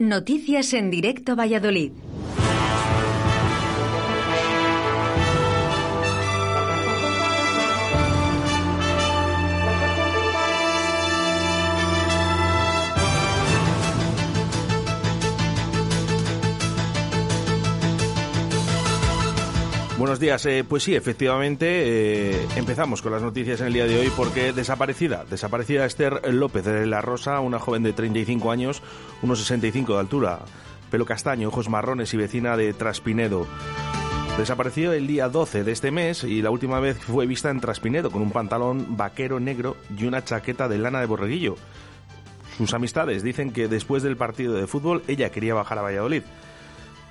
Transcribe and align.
Noticias 0.00 0.74
en 0.74 0.92
directo 0.92 1.34
Valladolid. 1.34 1.90
Buenos 20.08 20.20
días. 20.20 20.46
Eh, 20.46 20.64
pues 20.66 20.84
sí, 20.84 20.94
efectivamente, 20.94 21.66
eh, 21.68 22.48
empezamos 22.56 23.02
con 23.02 23.12
las 23.12 23.20
noticias 23.20 23.60
en 23.60 23.66
el 23.66 23.74
día 23.74 23.84
de 23.84 23.98
hoy 23.98 24.10
porque 24.16 24.54
desaparecida, 24.54 25.26
desaparecida 25.28 25.84
Esther 25.84 26.32
López 26.32 26.64
de 26.64 26.86
la 26.86 27.02
Rosa, 27.02 27.40
una 27.40 27.58
joven 27.58 27.82
de 27.82 27.92
35 27.92 28.50
años, 28.50 28.80
unos 29.20 29.38
65 29.40 29.92
de 29.92 30.00
altura, 30.00 30.38
pelo 30.90 31.04
castaño, 31.04 31.48
ojos 31.48 31.68
marrones 31.68 32.14
y 32.14 32.16
vecina 32.16 32.56
de 32.56 32.72
Traspinedo. 32.72 33.46
Desapareció 34.38 34.94
el 34.94 35.06
día 35.06 35.28
12 35.28 35.62
de 35.62 35.72
este 35.72 35.90
mes 35.90 36.24
y 36.24 36.40
la 36.40 36.48
última 36.48 36.80
vez 36.80 36.96
fue 36.96 37.26
vista 37.26 37.50
en 37.50 37.60
Traspinedo 37.60 38.10
con 38.10 38.22
un 38.22 38.30
pantalón 38.30 38.96
vaquero 38.96 39.40
negro 39.40 39.76
y 39.94 40.06
una 40.06 40.24
chaqueta 40.24 40.68
de 40.68 40.78
lana 40.78 41.00
de 41.00 41.06
borreguillo. 41.06 41.56
Sus 42.56 42.72
amistades 42.72 43.22
dicen 43.22 43.52
que 43.52 43.68
después 43.68 44.02
del 44.02 44.16
partido 44.16 44.54
de 44.54 44.66
fútbol 44.66 45.02
ella 45.06 45.28
quería 45.28 45.52
bajar 45.52 45.76
a 45.76 45.82
Valladolid 45.82 46.22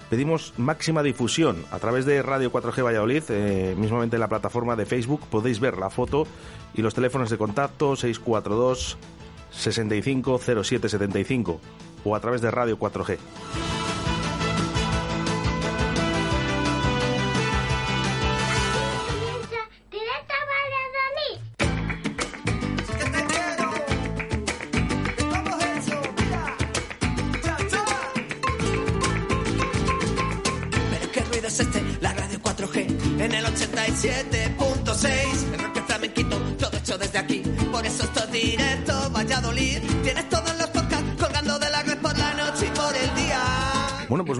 pedimos 0.09 0.53
máxima 0.57 1.03
difusión 1.03 1.63
a 1.71 1.79
través 1.79 2.05
de 2.05 2.21
Radio 2.21 2.51
4G 2.51 2.83
Valladolid, 2.83 3.23
eh, 3.29 3.75
mismamente 3.77 4.15
en 4.15 4.21
la 4.21 4.29
plataforma 4.29 4.75
de 4.75 4.85
Facebook 4.85 5.21
podéis 5.29 5.59
ver 5.59 5.77
la 5.77 5.89
foto 5.89 6.27
y 6.73 6.81
los 6.81 6.93
teléfonos 6.93 7.29
de 7.29 7.37
contacto 7.37 7.95
642 7.95 8.97
65 9.51 10.39
75 10.39 11.59
o 12.03 12.15
a 12.15 12.19
través 12.19 12.41
de 12.41 12.51
Radio 12.51 12.77
4G. 12.77 13.17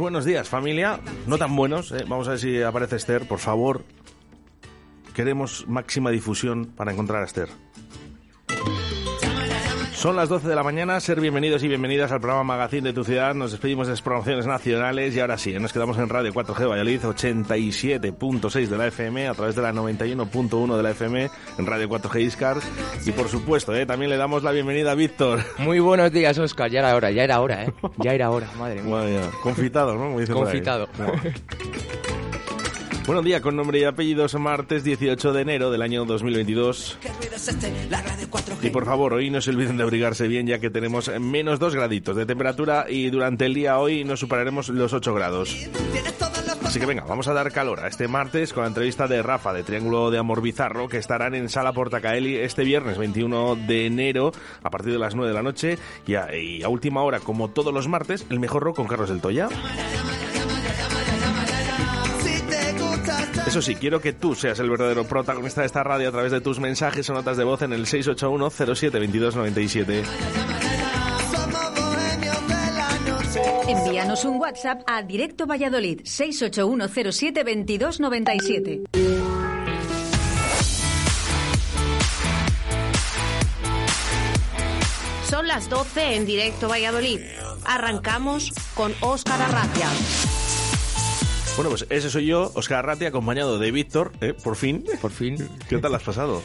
Buenos 0.07 0.23
días, 0.23 0.47
familia. 0.47 1.01
No 1.25 1.37
tan 1.37 1.53
buenos, 1.53 1.91
¿eh? 1.91 2.05
Vamos 2.07 2.29
a 2.29 2.31
ver 2.31 2.39
si 2.39 2.61
aparece 2.61 2.95
Esther, 2.95 3.27
por 3.27 3.39
favor. 3.39 3.83
Queremos 5.13 5.67
máxima 5.67 6.11
difusión 6.11 6.63
para 6.63 6.93
encontrar 6.93 7.23
a 7.23 7.25
Esther. 7.25 7.49
Son 9.97 10.15
las 10.15 10.29
12 10.29 10.47
de 10.47 10.53
la 10.53 10.61
mañana, 10.61 10.99
ser 10.99 11.19
bienvenidos 11.19 11.63
y 11.63 11.67
bienvenidas 11.67 12.11
al 12.11 12.21
programa 12.21 12.43
Magazine 12.43 12.89
de 12.89 12.93
tu 12.93 13.03
ciudad. 13.03 13.33
Nos 13.33 13.49
despedimos 13.49 13.87
de 13.87 13.93
las 13.93 14.03
promociones 14.03 14.45
nacionales 14.45 15.15
y 15.15 15.19
ahora 15.19 15.39
sí, 15.39 15.53
nos 15.53 15.73
quedamos 15.73 15.97
en 15.97 16.07
Radio 16.07 16.31
4G 16.31 16.69
Valladolid, 16.69 17.01
87.6 17.01 18.67
de 18.67 18.77
la 18.77 18.85
FM, 18.85 19.27
a 19.27 19.33
través 19.33 19.55
de 19.55 19.63
la 19.63 19.73
91.1 19.73 20.77
de 20.77 20.83
la 20.83 20.91
FM, 20.91 21.31
en 21.57 21.65
Radio 21.65 21.89
4G 21.89 22.21
Iscar. 22.21 22.57
Y 23.07 23.11
por 23.11 23.27
supuesto, 23.27 23.75
¿eh? 23.75 23.87
también 23.87 24.11
le 24.11 24.17
damos 24.17 24.43
la 24.43 24.51
bienvenida 24.51 24.91
a 24.91 24.95
Víctor. 24.95 25.39
Muy 25.57 25.79
buenos 25.79 26.11
días, 26.11 26.37
Oscar. 26.37 26.69
Ya 26.69 26.81
era 26.81 26.95
hora, 26.95 27.09
ya 27.09 27.23
era 27.23 27.41
hora, 27.41 27.65
¿eh? 27.65 27.73
Ya 27.97 28.13
era 28.13 28.29
hora, 28.29 28.47
madre 28.55 28.83
mía. 28.83 29.31
confitado, 29.41 29.95
¿no? 29.95 30.15
Confitado. 30.31 30.87
Buenos 33.07 33.23
días, 33.23 33.39
con 33.39 33.55
nombre 33.55 33.79
y 33.79 33.85
apellidos, 33.85 34.35
martes 34.35 34.83
18 34.83 35.31
de 35.31 35.41
enero 35.41 35.71
del 35.71 35.81
año 35.81 36.03
2022. 36.03 36.99
Y 38.61 38.69
por 38.69 38.85
favor, 38.85 39.13
hoy 39.13 39.29
no 39.29 39.39
se 39.39 39.51
olviden 39.51 39.77
de 39.77 39.83
abrigarse 39.83 40.27
bien, 40.27 40.45
ya 40.45 40.59
que 40.59 40.69
tenemos 40.69 41.09
menos 41.17 41.57
2 41.57 41.73
graditos 41.73 42.17
de 42.17 42.25
temperatura 42.25 42.85
y 42.89 43.09
durante 43.09 43.45
el 43.45 43.53
día 43.53 43.79
hoy 43.79 44.03
no 44.03 44.17
superaremos 44.17 44.67
los 44.67 44.91
8 44.91 45.13
grados. 45.13 45.55
Así 46.65 46.81
que 46.81 46.85
venga, 46.85 47.05
vamos 47.05 47.29
a 47.29 47.33
dar 47.33 47.49
calor 47.53 47.79
a 47.79 47.87
este 47.87 48.09
martes 48.09 48.51
con 48.51 48.63
la 48.63 48.67
entrevista 48.67 49.07
de 49.07 49.23
Rafa 49.23 49.53
de 49.53 49.63
Triángulo 49.63 50.11
de 50.11 50.17
Amor 50.17 50.41
Bizarro, 50.41 50.89
que 50.89 50.97
estarán 50.97 51.33
en 51.33 51.47
Sala 51.47 51.71
Portacaeli 51.71 52.35
este 52.35 52.65
viernes 52.65 52.97
21 52.97 53.55
de 53.55 53.85
enero 53.85 54.33
a 54.61 54.69
partir 54.69 54.91
de 54.91 54.99
las 54.99 55.15
9 55.15 55.29
de 55.29 55.33
la 55.33 55.43
noche 55.43 55.79
y 56.05 56.15
a, 56.15 56.35
y 56.35 56.61
a 56.61 56.67
última 56.67 57.03
hora, 57.03 57.21
como 57.21 57.47
todos 57.51 57.73
los 57.73 57.87
martes, 57.87 58.25
el 58.29 58.41
mejor 58.41 58.63
rock 58.63 58.75
con 58.75 58.87
Carlos 58.87 59.07
del 59.07 59.21
Toya. 59.21 59.47
Eso 63.47 63.61
sí, 63.61 63.75
quiero 63.75 64.01
que 64.01 64.11
tú 64.11 64.35
seas 64.35 64.59
el 64.59 64.69
verdadero 64.69 65.05
protagonista 65.05 65.61
de 65.61 65.67
esta 65.67 65.81
radio 65.81 66.09
a 66.09 66.11
través 66.11 66.33
de 66.33 66.41
tus 66.41 66.59
mensajes 66.59 67.09
o 67.09 67.13
notas 67.13 67.37
de 67.37 67.45
voz 67.45 67.61
en 67.61 67.71
el 67.71 67.87
681 67.87 68.49
07 68.75 68.99
2297. 68.99 70.03
Envíanos 73.69 74.25
un 74.25 74.37
WhatsApp 74.37 74.81
a 74.85 75.01
Directo 75.01 75.47
Valladolid 75.47 76.01
681 76.03 76.89
07 77.13 77.43
2297. 77.45 78.81
Son 85.29 85.47
las 85.47 85.69
12 85.69 86.15
en 86.15 86.25
Directo 86.25 86.67
Valladolid. 86.67 87.21
Arrancamos 87.63 88.51
con 88.75 88.93
Óscar 88.99 89.41
Arracia. 89.41 89.87
Bueno, 91.57 91.71
pues 91.71 91.87
ese 91.89 92.11
soy 92.11 92.27
yo, 92.27 92.51
Oscar 92.53 92.77
Arratia, 92.77 93.07
acompañado 93.07 93.57
de 93.57 93.71
Víctor, 93.71 94.11
¿eh? 94.21 94.35
por 94.35 94.55
fin. 94.55 94.85
Por 95.01 95.09
fin. 95.09 95.49
¿Qué 95.67 95.79
tal 95.79 95.95
has 95.95 96.03
pasado? 96.03 96.43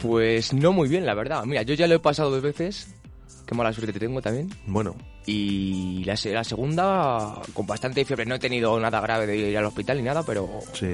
Pues 0.00 0.52
no 0.52 0.70
muy 0.70 0.88
bien, 0.88 1.04
la 1.04 1.14
verdad. 1.14 1.44
Mira, 1.44 1.62
yo 1.62 1.74
ya 1.74 1.88
lo 1.88 1.96
he 1.96 1.98
pasado 1.98 2.30
dos 2.30 2.42
veces. 2.42 2.86
Qué 3.44 3.56
mala 3.56 3.72
suerte 3.72 3.92
te 3.92 3.98
tengo 3.98 4.22
también. 4.22 4.50
Bueno, 4.68 4.94
y 5.26 6.04
la, 6.04 6.14
la, 6.24 6.44
segunda 6.44 7.40
con 7.52 7.66
bastante 7.66 8.04
fiebre. 8.04 8.26
No 8.26 8.34
he 8.34 8.38
tenido 8.38 8.78
nada 8.80 9.00
grave 9.00 9.26
de 9.26 9.36
ir 9.36 9.58
al 9.58 9.64
hospital 9.64 9.98
ni 9.98 10.02
nada, 10.02 10.22
pero 10.22 10.48
sí. 10.72 10.86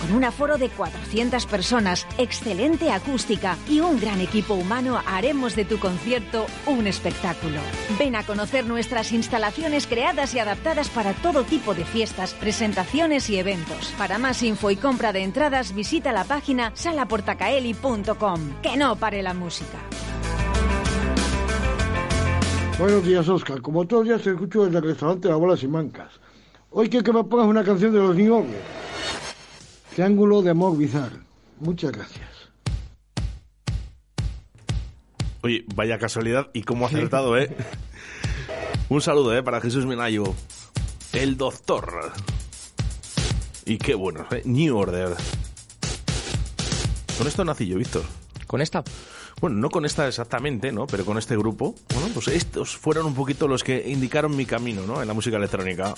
Con 0.00 0.14
un 0.14 0.24
aforo 0.24 0.56
de 0.56 0.70
400 0.70 1.44
personas, 1.46 2.06
excelente 2.16 2.90
acústica 2.90 3.56
y 3.68 3.80
un 3.80 4.00
gran 4.00 4.20
equipo 4.20 4.54
humano, 4.54 5.00
haremos 5.06 5.54
de 5.56 5.66
tu 5.66 5.78
concierto 5.78 6.46
un 6.66 6.86
espectáculo. 6.86 7.60
Ven 7.98 8.16
a 8.16 8.24
conocer 8.24 8.66
nuestras 8.66 9.12
instalaciones 9.12 9.86
creadas 9.86 10.34
y 10.34 10.38
adaptadas 10.38 10.88
para 10.88 11.12
todo 11.12 11.44
tipo 11.44 11.74
de 11.74 11.84
fiestas, 11.84 12.32
presentaciones 12.32 13.28
y 13.28 13.38
eventos. 13.38 13.92
Para 13.98 14.18
más 14.18 14.42
info 14.42 14.70
y 14.70 14.76
compra 14.76 15.12
de 15.12 15.22
entradas, 15.22 15.74
visita 15.74 16.12
la 16.12 16.24
página 16.24 16.72
salaportacaeli.com. 16.74 18.62
Que 18.62 18.76
no 18.78 18.96
pare 18.96 19.22
la 19.22 19.34
música. 19.34 19.78
Buenos 22.78 23.04
días, 23.04 23.28
Oscar. 23.28 23.60
Como 23.60 23.86
todos 23.86 24.06
los 24.06 24.08
días 24.08 24.22
te 24.22 24.30
escucho 24.30 24.64
desde 24.64 24.78
el 24.78 24.84
restaurante 24.84 25.28
La 25.28 25.36
Bolas 25.36 25.62
y 25.62 25.68
Mancas. 25.68 26.12
Hoy 26.70 26.88
quiero 26.88 27.04
que 27.04 27.12
me 27.12 27.24
pongas 27.24 27.46
una 27.46 27.62
canción 27.62 27.92
de 27.92 27.98
los 27.98 28.16
New 28.16 28.46
Triángulo 30.00 30.40
de 30.40 30.48
Amor 30.48 30.78
Bizarro. 30.78 31.18
Muchas 31.58 31.92
gracias. 31.92 32.26
Oye, 35.42 35.66
vaya 35.74 35.98
casualidad 35.98 36.48
y 36.54 36.62
cómo 36.62 36.86
acertado, 36.86 37.36
¿eh? 37.36 37.54
Un 38.88 39.02
saludo, 39.02 39.36
¿eh? 39.36 39.42
Para 39.42 39.60
Jesús 39.60 39.84
Minayo, 39.84 40.24
el 41.12 41.36
doctor. 41.36 42.12
Y 43.66 43.76
qué 43.76 43.94
bueno, 43.94 44.24
¿eh? 44.30 44.40
New 44.46 44.74
Order. 44.74 45.14
Con 47.18 47.26
esto 47.26 47.44
nací 47.44 47.66
yo, 47.66 47.76
Víctor. 47.76 48.04
¿Con 48.46 48.62
esta? 48.62 48.82
Bueno, 49.42 49.56
no 49.58 49.68
con 49.68 49.84
esta 49.84 50.08
exactamente, 50.08 50.72
¿no? 50.72 50.86
Pero 50.86 51.04
con 51.04 51.18
este 51.18 51.36
grupo. 51.36 51.74
Bueno, 51.92 52.08
pues 52.14 52.28
estos 52.28 52.74
fueron 52.74 53.04
un 53.04 53.14
poquito 53.14 53.46
los 53.48 53.62
que 53.62 53.90
indicaron 53.90 54.34
mi 54.34 54.46
camino, 54.46 54.86
¿no? 54.86 55.02
En 55.02 55.08
la 55.08 55.12
música 55.12 55.36
electrónica. 55.36 55.92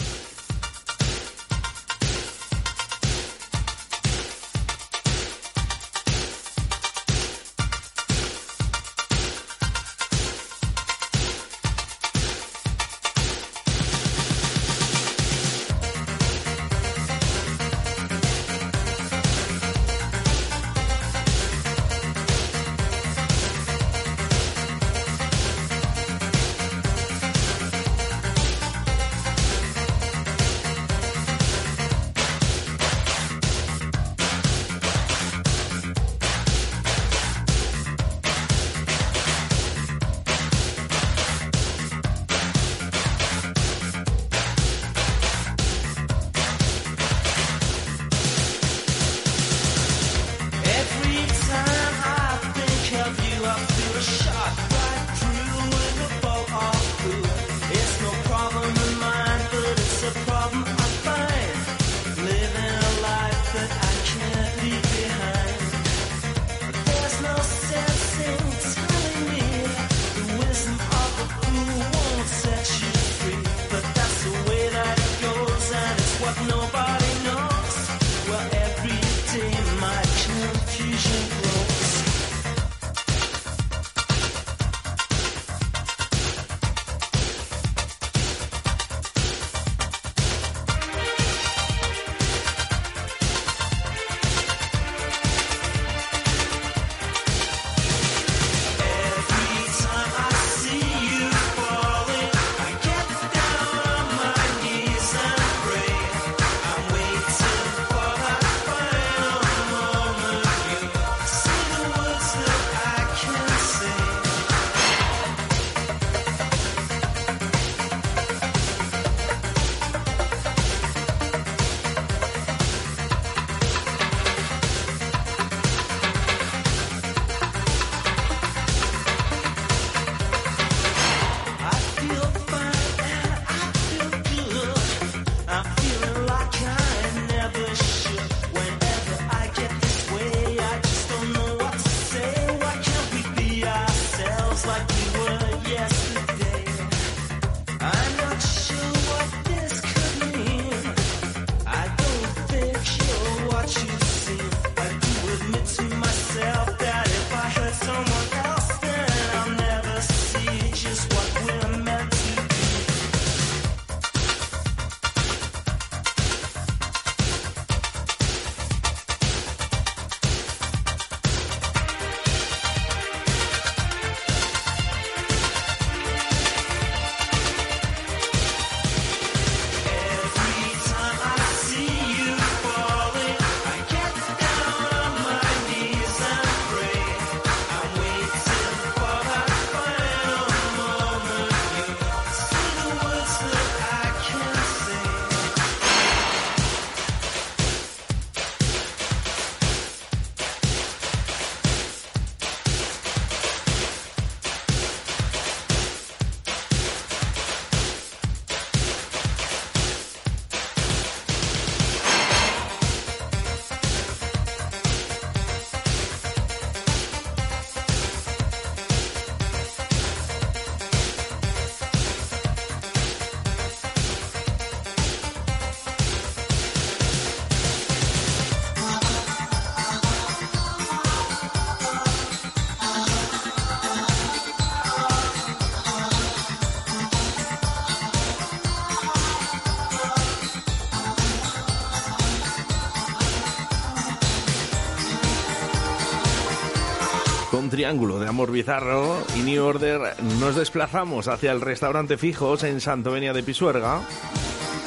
Triángulo 247.82 248.20
de 248.20 248.28
Amor 248.28 248.52
Bizarro 248.52 249.18
y 249.36 249.40
New 249.40 249.64
Order 249.64 250.14
nos 250.38 250.54
desplazamos 250.54 251.26
hacia 251.26 251.50
el 251.50 251.60
restaurante 251.60 252.16
Fijos 252.16 252.62
en 252.62 252.80
Santovenia 252.80 253.32
de 253.32 253.42
Pisuerga. 253.42 254.00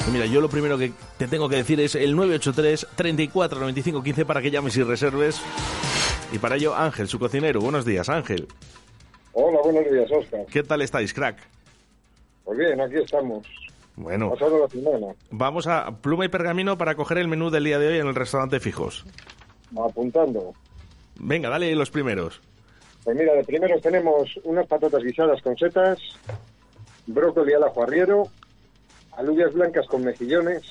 Y 0.08 0.10
mira, 0.12 0.24
yo 0.24 0.40
lo 0.40 0.48
primero 0.48 0.78
que 0.78 0.92
te 1.18 1.28
tengo 1.28 1.46
que 1.50 1.56
decir 1.56 1.78
es 1.78 1.94
el 1.94 2.16
983 2.16 2.86
34 2.96 3.60
95 3.60 4.02
15 4.02 4.24
para 4.24 4.40
que 4.40 4.50
llames 4.50 4.78
y 4.78 4.82
reserves. 4.82 5.42
Y 6.32 6.38
para 6.38 6.56
ello, 6.56 6.74
Ángel, 6.74 7.06
su 7.06 7.18
cocinero. 7.18 7.60
Buenos 7.60 7.84
días, 7.84 8.08
Ángel. 8.08 8.48
Hola, 9.34 9.58
buenos 9.62 9.92
días, 9.92 10.10
Oscar. 10.10 10.46
¿Qué 10.46 10.62
tal 10.62 10.80
estáis, 10.80 11.12
crack? 11.12 11.36
Pues 12.44 12.56
bien, 12.56 12.80
aquí 12.80 12.96
estamos. 12.96 13.46
Bueno, 13.96 14.32
la 14.40 14.68
semana. 14.70 15.14
vamos 15.30 15.66
a 15.66 15.98
pluma 16.00 16.24
y 16.24 16.28
pergamino 16.28 16.78
para 16.78 16.94
coger 16.94 17.18
el 17.18 17.28
menú 17.28 17.50
del 17.50 17.64
día 17.64 17.78
de 17.78 17.88
hoy 17.88 17.98
en 17.98 18.06
el 18.06 18.14
restaurante 18.14 18.58
Fijos. 18.58 19.04
Apuntando. 19.76 20.54
Venga, 21.18 21.50
dale 21.50 21.74
los 21.74 21.90
primeros. 21.90 22.40
Pues 23.06 23.16
mira, 23.16 23.34
de 23.34 23.44
primeros 23.44 23.80
tenemos 23.80 24.28
unas 24.42 24.66
patatas 24.66 25.00
guisadas 25.04 25.40
con 25.40 25.56
setas, 25.56 25.96
brócoli 27.06 27.52
al 27.52 27.62
ajo 27.62 27.84
arriero, 27.84 28.24
alubias 29.16 29.52
blancas 29.54 29.86
con 29.86 30.02
mejillones, 30.02 30.62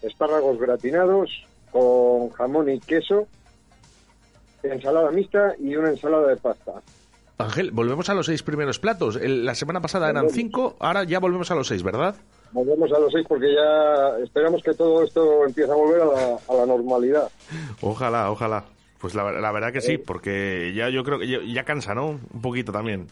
espárragos 0.00 0.58
gratinados 0.58 1.28
con 1.70 2.30
jamón 2.30 2.70
y 2.70 2.80
queso, 2.80 3.26
ensalada 4.62 5.10
mixta 5.10 5.54
y 5.60 5.76
una 5.76 5.90
ensalada 5.90 6.28
de 6.28 6.36
pasta. 6.36 6.72
Ángel, 7.36 7.72
volvemos 7.72 8.08
a 8.08 8.14
los 8.14 8.24
seis 8.24 8.42
primeros 8.42 8.78
platos. 8.78 9.16
El- 9.16 9.44
la 9.44 9.54
semana 9.54 9.82
pasada 9.82 10.08
eran 10.08 10.30
cinco, 10.30 10.76
ahora 10.78 11.04
ya 11.04 11.18
volvemos 11.20 11.50
a 11.50 11.54
los 11.54 11.66
seis, 11.68 11.82
¿verdad? 11.82 12.14
Volvemos 12.52 12.90
a 12.90 12.98
los 12.98 13.12
seis 13.12 13.26
porque 13.28 13.52
ya 13.52 14.16
esperamos 14.24 14.62
que 14.62 14.72
todo 14.72 15.02
esto 15.04 15.44
empiece 15.44 15.70
a 15.70 15.74
volver 15.74 16.00
a 16.00 16.06
la, 16.06 16.38
a 16.48 16.54
la 16.54 16.64
normalidad. 16.66 17.28
Ojalá, 17.82 18.30
ojalá. 18.30 18.64
Pues 19.02 19.14
la, 19.14 19.30
la 19.32 19.52
verdad 19.52 19.70
que 19.72 19.80
sí, 19.82 19.98
porque 19.98 20.72
ya 20.74 20.88
yo 20.88 21.04
creo 21.04 21.18
que 21.18 21.28
ya, 21.28 21.38
ya 21.44 21.64
cansa, 21.64 21.94
¿no? 21.94 22.18
Un 22.32 22.40
poquito 22.40 22.72
también. 22.72 23.06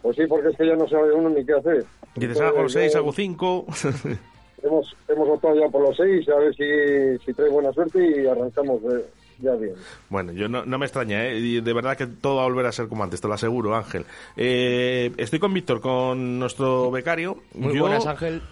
Pues 0.00 0.16
sí, 0.16 0.22
porque 0.28 0.48
es 0.48 0.56
que 0.56 0.66
ya 0.66 0.76
no 0.76 0.88
sabe 0.88 1.12
uno 1.12 1.28
ni 1.28 1.44
qué 1.44 1.52
hacer. 1.54 1.84
Dices, 2.14 2.40
hago 2.40 2.62
los 2.62 2.72
seis, 2.72 2.92
ya 2.92 3.00
hago 3.00 3.12
cinco. 3.12 3.66
Hemos, 4.62 4.94
hemos 5.08 5.26
optado 5.26 5.58
ya 5.58 5.68
por 5.70 5.80
los 5.80 5.96
seis, 5.96 6.28
a 6.28 6.36
ver 6.36 6.54
si, 6.54 7.24
si 7.24 7.32
trae 7.32 7.48
buena 7.48 7.72
suerte 7.72 7.98
y 8.22 8.26
arrancamos 8.26 8.82
de- 8.82 9.06
ya 9.38 9.54
bien. 9.54 9.72
bueno, 10.10 10.32
yo 10.32 10.48
no, 10.50 10.66
no 10.66 10.76
me 10.78 10.84
extraña, 10.84 11.24
¿eh? 11.24 11.38
Y 11.38 11.62
de 11.62 11.72
verdad 11.72 11.96
que 11.96 12.06
todo 12.06 12.36
va 12.36 12.42
a 12.42 12.44
volver 12.44 12.66
a 12.66 12.72
ser 12.72 12.86
como 12.86 13.02
antes, 13.02 13.22
te 13.22 13.26
lo 13.26 13.32
aseguro, 13.32 13.74
Ángel. 13.74 14.04
Eh, 14.36 15.12
estoy 15.16 15.38
con 15.38 15.54
Víctor, 15.54 15.80
con 15.80 16.38
nuestro 16.38 16.90
becario. 16.90 17.38
Muy 17.54 17.74
Yo 17.74 17.80
buenas, 17.80 18.04
Ángel. 18.06 18.42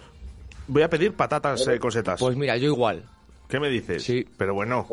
Voy 0.67 0.81
a 0.81 0.89
pedir 0.89 1.13
patatas 1.13 1.67
eh, 1.67 1.77
con 1.77 1.91
setas. 1.91 2.19
Pues 2.19 2.35
mira, 2.35 2.57
yo 2.57 2.65
igual. 2.69 3.03
¿Qué 3.47 3.59
me 3.59 3.69
dices? 3.69 4.01
Sí. 4.03 4.25
Pero 4.35 4.55
bueno, 4.55 4.87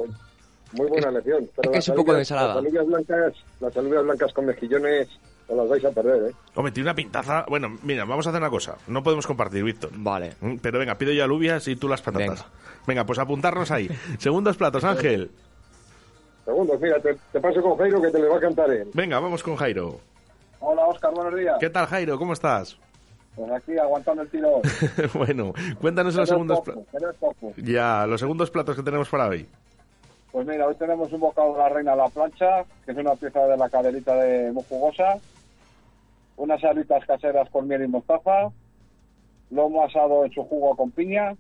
Muy 0.73 0.87
buena 0.89 1.09
elección. 1.09 1.49
Pero 1.57 1.71
que 1.71 1.77
las 1.79 1.85
es 1.85 1.89
un 1.91 1.97
poco 1.97 2.13
de 2.13 2.19
alubias- 2.19 2.31
ensalada. 2.31 2.49
Las 2.55 2.65
alubias 2.65 2.87
blancas, 2.87 3.33
las 3.61 3.77
alubias 3.77 4.05
blancas 4.05 4.33
con 4.33 4.47
mejillones 4.47 5.09
os 5.49 5.57
las 5.57 5.69
vais 5.69 5.85
a 5.85 5.91
perder, 5.93 6.31
¿eh? 6.31 6.35
hombre, 6.57 6.73
tiene 6.73 6.89
una 6.89 6.95
pintaza. 6.97 7.45
Bueno, 7.49 7.79
mira, 7.85 8.05
vamos 8.05 8.27
a 8.27 8.31
hacer 8.31 8.43
una 8.43 8.51
cosa. 8.51 8.77
No 8.89 9.03
podemos 9.03 9.27
compartir, 9.27 9.63
Víctor. 9.63 9.91
Vale. 9.95 10.33
Mm, 10.41 10.57
Pero 10.61 10.79
venga, 10.81 10.97
pido 10.99 11.13
yo 11.13 11.23
alubias 11.23 11.69
y 11.69 11.77
tú 11.77 11.89
las 11.89 12.03
patatas. 12.03 12.29
Venga. 12.29 12.47
Venga, 12.87 13.07
pues 13.07 13.19
apuntarnos 13.21 13.71
ahí. 13.71 13.89
Segundos 14.19 14.57
platos, 14.57 14.83
Ángel. 14.85 15.31
Segundos, 16.45 16.81
mira, 16.81 17.01
te, 17.01 17.17
te 17.33 17.41
paso 17.41 17.61
con 17.63 17.77
Jairo 17.77 18.01
que 18.01 18.11
te 18.11 18.19
le 18.19 18.29
va 18.29 18.37
a 18.37 18.41
cantar 18.41 18.71
él. 18.71 18.89
Venga, 18.95 19.19
vamos 19.21 19.43
con 19.43 19.57
Jairo. 19.57 20.01
Hola, 20.61 20.87
Oscar, 20.87 21.13
buenos 21.13 21.39
días. 21.39 21.57
¿Qué 21.61 21.71
tal, 21.71 21.87
Jairo? 21.87 22.19
¿Cómo 22.19 22.33
estás? 22.33 22.77
Pues 23.35 23.51
aquí, 23.53 23.77
aguantando 23.79 24.23
el 24.23 24.29
tirón. 24.31 24.63
bueno, 25.15 25.53
cuéntanos 25.81 26.15
los 26.15 26.29
segundos 26.29 26.61
platos. 26.61 26.85
es. 27.57 27.65
Ya, 27.65 28.07
los 28.07 28.21
segundos 28.21 28.51
platos 28.51 28.75
que 28.77 28.83
tenemos 28.83 29.09
para 29.09 29.29
hoy. 29.29 29.47
Pues 30.37 30.47
mira, 30.47 30.67
hoy 30.67 30.75
tenemos 30.75 31.11
un 31.15 31.21
bocado 31.21 31.53
de 31.55 31.59
la 31.61 31.69
reina 31.71 31.93
a 31.95 31.97
la 31.97 32.09
plancha, 32.11 32.67
que 32.85 32.93
es 32.93 32.99
una 32.99 33.15
pieza 33.15 33.47
de 33.47 33.57
la 33.57 33.71
caderita 33.71 34.15
de 34.17 34.53
muy 34.53 34.63
jugosa, 34.69 35.19
unas 36.37 36.63
alitas 36.63 37.07
caseras 37.07 37.49
con 37.49 37.67
miel 37.67 37.85
y 37.85 37.89
mostaza, 37.89 38.51
lomo 39.51 39.83
asado 39.83 40.27
en 40.27 40.33
su 40.33 40.45
jugo 40.45 40.77
con 40.77 40.91
piña, 40.91 41.35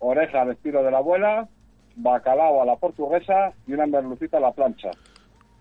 oreja 0.00 0.42
al 0.42 0.50
estilo 0.50 0.82
de 0.82 0.90
la 0.90 0.98
abuela, 0.98 1.46
bacalao 1.94 2.60
a 2.60 2.66
la 2.66 2.74
portuguesa 2.74 3.52
y 3.68 3.74
una 3.74 3.86
merlucita 3.86 4.38
a 4.38 4.40
la 4.40 4.50
plancha. 4.50 4.90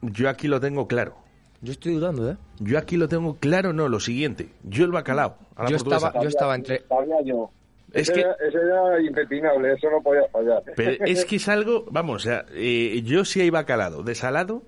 Yo 0.02 0.28
aquí 0.28 0.48
lo 0.48 0.60
tengo 0.60 0.88
claro. 0.88 1.14
Yo 1.62 1.72
estoy 1.74 1.94
dudando, 1.94 2.32
¿eh? 2.32 2.38
Yo 2.62 2.80
aquí 2.80 2.98
lo 2.98 3.08
tengo 3.08 3.36
claro, 3.36 3.74
no, 3.74 3.88
lo 3.90 4.00
siguiente. 4.00 4.50
Yo 4.64 4.86
el 4.86 4.92
bacalao. 4.92 5.36
a 5.56 5.66
la 5.66 5.70
Yo 5.70 5.76
portuguesa. 5.78 6.08
estaba- 6.08 6.24
yo 6.24 6.30
estaba 6.30 6.56
entre... 6.56 6.80
Sabía 6.88 7.22
yo. 7.22 7.52
Es 7.94 8.04
ese, 8.10 8.14
que, 8.14 8.20
era, 8.22 8.34
ese 8.48 8.58
era 8.58 9.02
impepinable, 9.02 9.74
eso 9.74 9.90
no 9.90 10.02
podía 10.02 10.24
fallar. 10.30 10.64
pero 10.76 11.04
es 11.06 11.26
que 11.26 11.36
es 11.38 11.48
algo, 11.50 11.86
vamos, 11.92 12.18
o 12.18 12.20
sea, 12.30 12.46
eh, 12.52 13.02
yo 13.04 13.26
si 13.26 13.42
hay 13.42 13.50
bacalao 13.50 14.04
de 14.04 14.16
salado, 14.16 14.64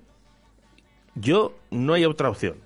yo 1.14 1.54
no 1.70 1.94
hay 1.94 2.04
otra 2.04 2.30
opción. 2.30 2.56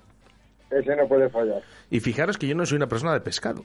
Ese 0.69 0.95
no 0.95 1.07
puede 1.07 1.29
fallar. 1.29 1.61
Y 1.89 1.99
fijaros 1.99 2.37
que 2.37 2.47
yo 2.47 2.55
no 2.55 2.65
soy 2.65 2.75
una 2.77 2.87
persona 2.87 3.13
de 3.13 3.21
pescado. 3.21 3.63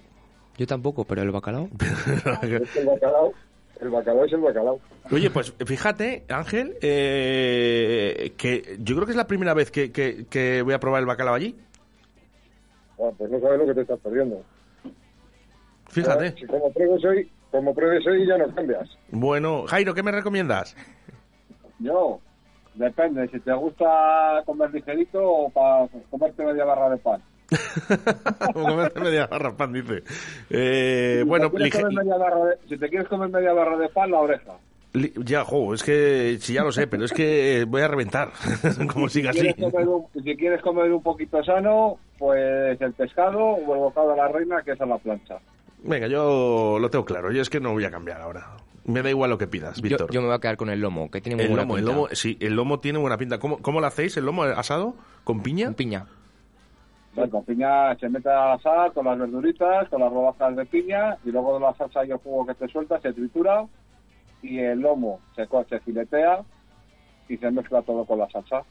Yo 0.56 0.66
tampoco, 0.66 1.04
pero 1.04 1.22
el 1.22 1.30
bacalao... 1.30 1.68
Es 2.42 2.70
que 2.70 2.80
el 2.80 2.86
bacalao, 2.86 3.32
el 3.80 3.88
bacalao 3.90 4.24
es 4.24 4.32
el 4.32 4.40
bacalao. 4.40 4.78
Oye, 5.10 5.30
pues 5.30 5.52
fíjate, 5.66 6.24
Ángel, 6.28 6.76
eh, 6.82 8.34
que 8.36 8.76
yo 8.80 8.94
creo 8.94 9.06
que 9.06 9.12
es 9.12 9.16
la 9.16 9.26
primera 9.26 9.54
vez 9.54 9.70
que, 9.70 9.90
que- 9.90 10.26
que 10.28 10.62
voy 10.62 10.74
a 10.74 10.78
probar 10.80 11.00
el 11.00 11.06
bacalao 11.06 11.34
allí. 11.34 11.56
Ah, 12.98 13.10
pues 13.16 13.30
no 13.30 13.40
sabes 13.40 13.58
lo 13.58 13.66
que 13.66 13.74
te 13.74 13.80
estás 13.80 13.98
perdiendo. 14.00 14.44
Fíjate. 15.92 16.32
Si 16.38 16.46
como 16.46 16.72
pruebes 16.72 17.04
hoy, 17.04 17.30
como 17.50 17.74
pruebes 17.74 18.06
hoy 18.06 18.26
ya 18.26 18.36
no 18.38 18.52
cambias. 18.54 18.88
Bueno, 19.10 19.64
Jairo, 19.66 19.94
¿qué 19.94 20.02
me 20.02 20.10
recomiendas? 20.10 20.74
Yo, 21.78 22.18
depende, 22.74 23.28
si 23.28 23.38
te 23.40 23.52
gusta 23.52 24.42
comer 24.46 24.72
ligerito 24.72 25.20
o 25.22 25.50
para 25.50 25.86
comerte 26.10 26.44
media 26.44 26.64
barra 26.64 26.90
de 26.90 26.96
pan. 26.98 27.22
Como 28.54 28.66
comerte 28.68 29.00
media 29.00 29.26
barra 29.26 29.54
pan, 29.54 29.72
dice. 29.74 30.02
Eh, 30.48 31.22
bueno, 31.26 31.50
si, 31.50 31.56
te 31.56 31.62
lige- 31.64 32.18
barra 32.18 32.44
de, 32.46 32.56
si 32.68 32.78
te 32.78 32.88
quieres 32.88 33.08
comer 33.08 33.28
media 33.28 33.52
barra 33.52 33.76
de 33.76 33.88
pan, 33.90 34.10
la 34.10 34.20
oreja. 34.20 34.52
ya, 34.94 35.44
jo, 35.44 35.74
es 35.74 35.82
que, 35.82 36.38
si 36.40 36.54
ya 36.54 36.62
lo 36.62 36.72
sé, 36.72 36.86
pero 36.86 37.04
es 37.04 37.12
que 37.12 37.66
voy 37.68 37.82
a 37.82 37.88
reventar, 37.88 38.30
como 38.92 39.08
siga 39.10 39.32
Si 39.34 39.40
así. 39.48 39.60
comer 39.60 39.86
un, 39.86 40.06
si 40.24 40.34
quieres 40.36 40.62
comer 40.62 40.90
un 40.92 41.02
poquito 41.02 41.42
sano, 41.44 41.98
pues 42.18 42.80
el 42.80 42.92
pescado 42.94 43.38
o 43.40 43.74
el 43.74 43.80
bocado 43.80 44.10
de 44.12 44.16
la 44.16 44.28
reina, 44.28 44.62
que 44.62 44.72
es 44.72 44.80
a 44.80 44.86
la 44.86 44.96
plancha. 44.96 45.38
Venga, 45.84 46.06
yo 46.06 46.78
lo 46.80 46.90
tengo 46.90 47.04
claro, 47.04 47.32
yo 47.32 47.42
es 47.42 47.50
que 47.50 47.60
no 47.60 47.72
voy 47.72 47.84
a 47.84 47.90
cambiar 47.90 48.20
ahora. 48.20 48.56
Me 48.84 49.02
da 49.02 49.10
igual 49.10 49.30
lo 49.30 49.38
que 49.38 49.46
pidas, 49.46 49.80
Víctor. 49.80 50.10
yo 50.10 50.20
me 50.20 50.26
voy 50.26 50.36
a 50.36 50.40
quedar 50.40 50.56
con 50.56 50.68
el 50.68 50.80
lomo, 50.80 51.10
que 51.10 51.20
tiene 51.20 51.36
muy 51.36 51.44
El 51.44 51.50
buena 51.50 51.62
lomo, 51.62 51.76
el 51.76 51.84
pinta. 51.84 51.94
lomo, 51.96 52.08
sí, 52.12 52.36
el 52.40 52.54
lomo 52.54 52.80
tiene 52.80 52.98
buena 52.98 53.16
pinta. 53.16 53.38
¿Cómo, 53.38 53.58
cómo 53.58 53.80
lo 53.80 53.86
hacéis? 53.86 54.16
¿El 54.16 54.24
lomo 54.24 54.42
asado? 54.42 54.94
¿Con 55.24 55.42
piña? 55.42 55.66
Con 55.66 55.74
piña. 55.74 56.06
Bueno, 57.14 57.30
con 57.30 57.44
piña 57.44 57.94
se 57.96 58.08
mete 58.08 58.28
a 58.28 58.48
la 58.48 58.58
sal, 58.58 58.92
con 58.92 59.04
las 59.06 59.18
verduritas, 59.18 59.88
con 59.88 60.00
las 60.00 60.10
rodajas 60.12 60.56
de 60.56 60.64
piña, 60.66 61.16
y 61.24 61.30
luego 61.30 61.54
de 61.54 61.60
la 61.60 61.74
salsa 61.74 62.04
y 62.04 62.10
el 62.10 62.16
jugo 62.18 62.46
que 62.46 62.54
te 62.54 62.66
suelta 62.68 63.00
se 63.00 63.12
tritura, 63.12 63.66
y 64.42 64.58
el 64.58 64.80
lomo 64.80 65.20
se, 65.36 65.46
se 65.68 65.80
filetea 65.80 66.40
y 67.28 67.36
se 67.36 67.50
mezcla 67.50 67.82
todo 67.82 68.04
con 68.04 68.18
la 68.18 68.28
salsa. 68.30 68.62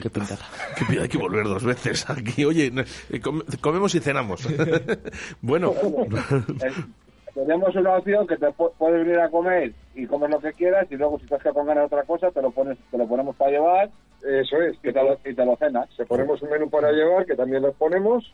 Qué 0.00 0.10
pintaza. 0.10 0.44
Que 0.76 0.84
pi- 0.84 0.98
hay 0.98 1.08
que 1.08 1.18
volver 1.18 1.44
dos 1.44 1.64
veces 1.64 2.08
aquí. 2.08 2.44
Oye, 2.44 2.72
eh, 3.10 3.20
come- 3.20 3.44
comemos 3.60 3.94
y 3.94 4.00
cenamos. 4.00 4.46
bueno, 5.42 5.74
tenemos 7.34 7.74
una 7.76 7.96
opción 7.96 8.26
que 8.26 8.36
te 8.36 8.46
pu- 8.48 8.72
puedes 8.78 9.04
venir 9.04 9.20
a 9.20 9.28
comer 9.30 9.72
y 9.94 10.06
comer 10.06 10.30
lo 10.30 10.40
que 10.40 10.52
quieras 10.52 10.86
y 10.90 10.96
luego 10.96 11.18
si 11.18 11.26
te 11.26 11.34
has 11.34 11.40
quedado 11.42 11.54
con 11.56 11.66
ganas 11.66 11.82
de 11.82 11.86
otra 11.96 12.02
cosa 12.04 12.30
te 12.30 12.42
lo 12.42 12.50
pones 12.50 12.78
te 12.90 12.98
lo 12.98 13.06
ponemos 13.06 13.36
para 13.36 13.50
llevar 13.52 13.90
Eso 14.22 14.60
es, 14.62 14.76
y 14.82 14.92
te 14.92 14.92
lo, 14.92 15.18
y 15.24 15.34
te 15.34 15.44
lo 15.44 15.56
cenas. 15.56 15.88
te 15.96 16.04
ponemos 16.04 16.42
un 16.42 16.50
menú 16.50 16.68
para 16.68 16.90
llevar, 16.90 17.24
que 17.26 17.36
también 17.36 17.62
los 17.62 17.74
ponemos, 17.76 18.32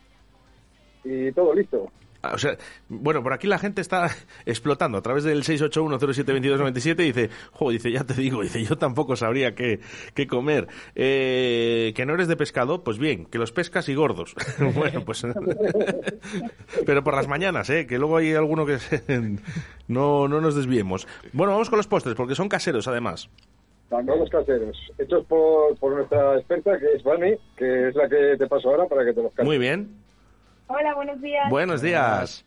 y 1.05 1.31
todo 1.33 1.53
listo. 1.55 1.91
O 2.33 2.39
sea, 2.39 2.57
bueno, 2.89 3.23
por 3.23 3.33
aquí 3.33 3.47
la 3.47 3.59
gente 3.59 3.81
está 3.81 4.09
explotando 4.47 4.99
a 4.99 5.03
través 5.03 5.25
del 5.25 5.43
681072297 5.43 7.01
y 7.01 7.13
dice, 7.13 7.31
jo, 7.53 7.71
dice, 7.71 7.91
ya 7.93 8.05
te 8.05 8.15
digo, 8.15 8.43
dice, 8.43 8.63
yo 8.65 8.77
tampoco 8.77 9.17
sabría 9.17 9.55
qué, 9.55 9.81
qué 10.15 10.27
comer. 10.27 10.69
Eh, 10.95 11.93
que 11.97 12.07
no 12.07 12.15
eres 12.15 12.29
de 12.29 12.37
pescado, 12.37 12.83
pues 12.85 12.99
bien, 12.99 13.27
que 13.27 13.39
los 13.39 13.53
pescas 13.53 13.89
y 13.89 13.95
gordos. 13.95 14.35
bueno, 14.75 15.05
pues... 15.05 15.25
pero 16.87 17.05
por 17.05 17.15
las 17.15 17.29
mañanas, 17.29 17.69
¿eh? 17.71 17.87
Que 17.87 17.99
luego 17.99 18.17
hay 18.19 18.33
alguno 18.35 18.67
que... 18.67 18.79
se- 18.79 19.03
no, 19.89 20.29
no 20.29 20.41
nos 20.41 20.55
desviemos. 20.55 21.07
Bueno, 21.33 21.53
vamos 21.53 21.69
con 21.71 21.77
los 21.77 21.87
postres, 21.87 22.15
porque 22.15 22.35
son 22.35 22.49
caseros, 22.49 22.89
además. 22.89 23.29
Todos 23.91 24.19
los 24.19 24.31
caseros, 24.31 24.77
hechos 24.99 25.25
por, 25.27 25.77
por 25.79 25.95
nuestra 25.95 26.37
experta, 26.39 26.79
que 26.79 26.97
es 26.97 27.03
Vani, 27.05 27.35
que 27.57 27.89
es 27.89 27.95
la 27.95 28.09
que 28.09 28.35
te 28.39 28.47
paso 28.49 28.71
ahora 28.71 28.87
para 28.89 29.05
que 29.05 29.13
te 29.13 29.23
los 29.23 29.33
cante. 29.35 29.45
Muy 29.45 29.59
bien. 29.59 29.91
Hola, 30.67 30.95
buenos 30.95 31.21
días. 31.21 31.51
Buenos 31.51 31.83
días. 31.83 32.45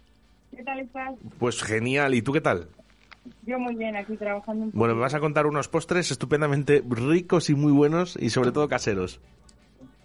¿Qué 0.55 0.63
tal 0.63 0.79
estás? 0.79 1.15
Pues 1.39 1.61
genial. 1.61 2.15
¿Y 2.15 2.21
tú 2.21 2.33
qué 2.33 2.41
tal? 2.41 2.69
Yo 3.45 3.59
muy 3.59 3.75
bien, 3.75 3.95
aquí 3.95 4.15
trabajando 4.17 4.65
un. 4.65 4.71
Bueno, 4.73 4.95
me 4.95 5.01
vas 5.01 5.13
a 5.13 5.19
contar 5.19 5.45
unos 5.45 5.67
postres 5.67 6.11
estupendamente 6.11 6.83
ricos 6.87 7.49
y 7.49 7.55
muy 7.55 7.71
buenos 7.71 8.17
y 8.19 8.29
sobre 8.29 8.51
todo 8.51 8.67
caseros. 8.67 9.21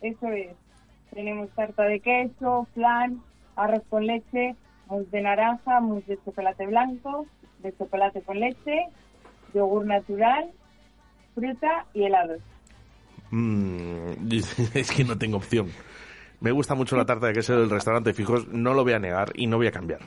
Eso 0.03 0.29
es. 0.29 0.51
Tenemos 1.15 1.51
tarta 1.51 1.85
de 1.85 2.01
queso, 2.01 2.67
flan, 2.75 3.23
arroz 3.57 3.83
con 3.89 4.07
leche, 4.07 4.57
mousse 4.89 5.11
de 5.11 5.23
naranja, 5.23 5.81
mousse 5.81 6.07
de 6.07 6.19
chocolate 6.25 6.67
blanco, 6.67 7.27
de 7.59 7.77
chocolate 7.77 8.23
con 8.23 8.41
leche, 8.41 8.87
yogur 9.55 9.87
natural, 9.87 10.51
fruta 11.35 11.87
y 11.95 12.05
helados. 12.05 12.41
Mm, 13.31 14.31
es 14.75 14.91
que 14.91 15.05
no 15.05 15.17
tengo 15.17 15.37
opción. 15.37 15.69
Me 16.43 16.51
gusta 16.51 16.75
mucho 16.75 16.97
la 16.97 17.07
tarta 17.07 17.29
de 17.29 17.35
queso 17.35 17.57
del 17.57 17.71
restaurante 17.71 18.13
Fijos, 18.13 18.49
no 18.49 18.75
lo 18.75 18.83
voy 18.83 18.95
a 18.95 18.99
negar 18.99 19.31
y 19.37 19.47
no 19.47 19.59
voy 19.59 19.69
a 19.69 19.71
cambiar. 19.71 20.01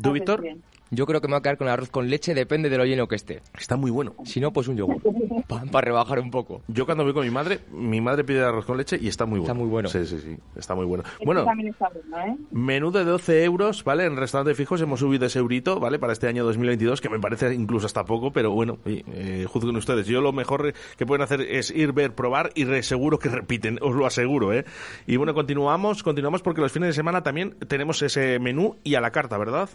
¿Tú, 0.00 0.10
Víctor? 0.10 0.40
bien. 0.40 0.60
Yo 0.94 1.06
creo 1.06 1.22
que 1.22 1.26
me 1.26 1.32
voy 1.32 1.38
a 1.38 1.42
quedar 1.42 1.56
con 1.56 1.68
el 1.68 1.72
arroz 1.72 1.88
con 1.88 2.10
leche, 2.10 2.34
depende 2.34 2.68
de 2.68 2.76
lo 2.76 2.84
lleno 2.84 3.08
que 3.08 3.14
esté. 3.14 3.40
Está 3.58 3.78
muy 3.78 3.90
bueno. 3.90 4.14
Si 4.24 4.40
no, 4.40 4.52
pues 4.52 4.68
un 4.68 4.76
yogur. 4.76 5.00
Para 5.48 5.86
rebajar 5.86 6.18
un 6.18 6.30
poco. 6.30 6.60
Yo 6.68 6.84
cuando 6.84 7.02
voy 7.02 7.14
con 7.14 7.24
mi 7.24 7.30
madre, 7.30 7.60
mi 7.72 8.02
madre 8.02 8.24
pide 8.24 8.44
arroz 8.44 8.66
con 8.66 8.76
leche 8.76 8.98
y 9.00 9.08
está 9.08 9.24
muy 9.24 9.38
bueno. 9.38 9.52
Está 9.52 9.58
muy 9.58 9.70
bueno. 9.70 9.88
Sí, 9.88 10.04
sí, 10.04 10.18
sí, 10.18 10.36
está 10.54 10.74
muy 10.74 10.84
bueno. 10.84 11.02
Este 11.06 11.24
Bueno, 11.24 11.44
también 11.46 11.70
está 11.70 11.88
bueno, 11.88 12.34
¿eh? 12.34 12.36
menú 12.50 12.90
de 12.90 13.04
12 13.04 13.42
euros, 13.42 13.84
¿vale? 13.84 14.04
En 14.04 14.18
restaurante 14.18 14.54
fijos 14.54 14.82
hemos 14.82 15.00
subido 15.00 15.24
ese 15.24 15.38
eurito, 15.38 15.80
¿vale? 15.80 15.98
Para 15.98 16.12
este 16.12 16.28
año 16.28 16.44
2022, 16.44 17.00
que 17.00 17.08
me 17.08 17.18
parece 17.18 17.54
incluso 17.54 17.86
hasta 17.86 18.04
poco, 18.04 18.30
pero 18.30 18.50
bueno, 18.50 18.76
eh, 18.84 19.46
juzguen 19.48 19.76
ustedes. 19.76 20.06
Yo 20.06 20.20
lo 20.20 20.34
mejor 20.34 20.74
que 20.98 21.06
pueden 21.06 21.22
hacer 21.22 21.40
es 21.40 21.70
ir, 21.70 21.94
ver, 21.94 22.14
probar 22.14 22.50
y 22.54 22.66
seguro 22.82 23.18
que 23.18 23.30
repiten, 23.30 23.78
os 23.80 23.94
lo 23.94 24.04
aseguro, 24.04 24.52
¿eh? 24.52 24.66
Y 25.06 25.16
bueno, 25.16 25.32
continuamos, 25.32 26.02
continuamos 26.02 26.42
porque 26.42 26.60
los 26.60 26.70
fines 26.70 26.88
de 26.88 26.92
semana 26.92 27.22
también 27.22 27.56
tenemos 27.66 28.02
ese 28.02 28.38
menú 28.38 28.76
y 28.84 28.94
a 28.94 29.00
la 29.00 29.10
carta, 29.10 29.38
¿verdad? 29.38 29.70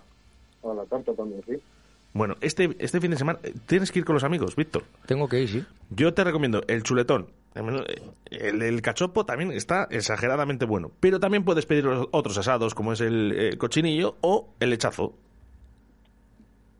A 0.63 0.73
la 0.73 0.85
carta 0.85 1.13
también, 1.13 1.41
sí. 1.45 1.53
Bueno, 2.13 2.35
este, 2.41 2.75
este 2.79 2.99
fin 2.99 3.11
de 3.11 3.17
semana 3.17 3.39
eh, 3.43 3.53
tienes 3.67 3.91
que 3.91 3.99
ir 3.99 4.05
con 4.05 4.15
los 4.15 4.23
amigos, 4.23 4.55
Víctor. 4.55 4.83
Tengo 5.05 5.27
que 5.27 5.41
ir, 5.41 5.49
sí. 5.49 5.65
Yo 5.89 6.13
te 6.13 6.23
recomiendo 6.23 6.61
el 6.67 6.83
chuletón. 6.83 7.27
El, 7.53 7.63
menú- 7.63 7.85
el, 8.29 8.81
cachopo 8.81 9.25
también 9.25 9.51
está 9.51 9.87
exageradamente 9.91 10.65
bueno. 10.65 10.91
Pero 10.99 11.19
también 11.19 11.43
puedes 11.43 11.65
pedir 11.65 11.87
otros 12.11 12.37
asados, 12.37 12.73
como 12.75 12.93
es 12.93 13.01
el 13.01 13.33
eh, 13.35 13.57
cochinillo 13.57 14.15
o 14.21 14.49
el 14.59 14.69
lechazo. 14.71 15.13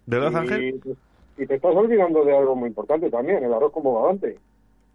¿Verdad, 0.06 0.36
Ángel? 0.38 0.82
Y, 1.38 1.44
y 1.44 1.46
te 1.46 1.56
estás 1.56 1.76
olvidando 1.76 2.24
de 2.24 2.36
algo 2.36 2.56
muy 2.56 2.70
importante 2.70 3.10
también, 3.10 3.44
el 3.44 3.54
arroz 3.54 3.72
con 3.74 3.84
bogavante. 3.84 4.38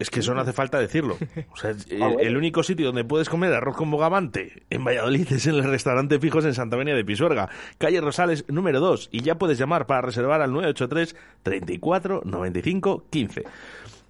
Es 0.03 0.09
que 0.09 0.19
eso 0.19 0.33
no 0.33 0.41
hace 0.41 0.51
falta 0.51 0.79
decirlo. 0.79 1.15
O 1.49 1.55
sea, 1.55 1.71
eh, 1.89 1.99
Ah, 2.01 2.11
el 2.19 2.35
único 2.35 2.61
sitio 2.61 2.87
donde 2.87 3.05
puedes 3.05 3.29
comer 3.29 3.53
arroz 3.53 3.77
con 3.77 3.89
bogavante 3.89 4.63
en 4.69 4.83
Valladolid 4.83 5.31
es 5.31 5.47
en 5.47 5.55
el 5.55 5.63
restaurante 5.63 6.19
Fijos 6.19 6.43
en 6.43 6.53
Santa 6.53 6.75
María 6.75 6.93
de 6.93 7.05
Pisuerga, 7.05 7.47
calle 7.77 8.01
Rosales 8.01 8.43
número 8.49 8.81
2. 8.81 9.07
Y 9.13 9.21
ya 9.21 9.35
puedes 9.35 9.57
llamar 9.57 9.85
para 9.85 10.01
reservar 10.01 10.41
al 10.41 10.51
983 10.51 11.15
34 11.41 12.23
95 12.25 13.05
15. 13.09 13.43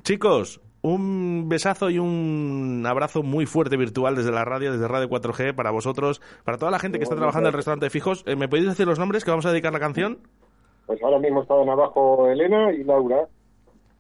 Chicos, 0.02 0.62
un 0.82 1.48
besazo 1.48 1.92
y 1.92 2.00
un 2.00 2.84
abrazo 2.88 3.22
muy 3.22 3.46
fuerte 3.46 3.78
virtual 3.78 4.16
desde 4.16 4.32
la 4.32 4.46
radio, 4.46 4.72
desde 4.72 4.88
Radio 4.88 5.10
4G 5.10 5.54
para 5.54 5.70
vosotros, 5.70 6.24
para 6.44 6.58
toda 6.58 6.72
la 6.72 6.80
gente 6.80 6.98
que 6.98 7.04
está 7.04 7.16
trabajando 7.16 7.50
en 7.50 7.54
el 7.54 7.58
restaurante 7.58 7.92
Fijos. 7.92 8.24
Eh, 8.26 8.36
¿Me 8.36 8.48
podéis 8.48 8.68
decir 8.68 8.88
los 8.88 8.98
nombres 8.98 9.24
que 9.24 9.30
vamos 9.30 9.46
a 9.46 9.52
dedicar 9.52 9.72
la 9.72 9.80
canción? 9.80 10.18
Pues 10.88 11.02
ahora 11.04 11.20
mismo 11.20 11.44
estaban 11.44 11.70
abajo 11.70 12.28
Elena 12.28 12.74
y 12.74 12.84
Laura. 12.84 13.28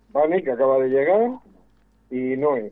Vane, 0.09 0.43
que 0.43 0.51
acaba 0.51 0.77
de 0.77 0.89
llegar, 0.89 1.31
y 2.13 2.37
Noé. 2.37 2.71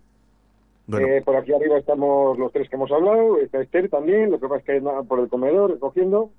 Bueno, 0.87 1.07
Eh, 1.07 1.21
por 1.23 1.35
aquí 1.35 1.53
arriba 1.53 1.77
estamos 1.77 2.37
los 2.37 2.51
tres 2.51 2.69
que 2.69 2.75
hemos 2.75 2.91
hablado, 2.91 3.37
está 3.39 3.61
Esther 3.61 3.89
también, 3.89 4.29
lo 4.31 4.39
que 4.39 4.47
pasa 4.47 4.57
es 4.59 4.63
que 4.65 4.71
anda 4.77 5.03
por 5.03 5.19
el 5.19 5.29
comedor 5.29 5.71
recogiendo. 5.71 6.29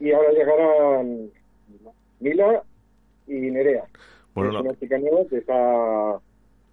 Y 0.00 0.10
ahora 0.12 0.30
llegarán 0.32 1.30
Mila 2.20 2.62
y 3.26 3.34
Nerea. 3.50 3.84
Bueno, 4.34 4.50
que 4.50 4.56
es 4.56 4.62
no. 4.64 4.70
una 4.70 4.78
chica 4.80 4.98
nueva 4.98 5.20
que 5.28 5.36
está, 5.38 6.18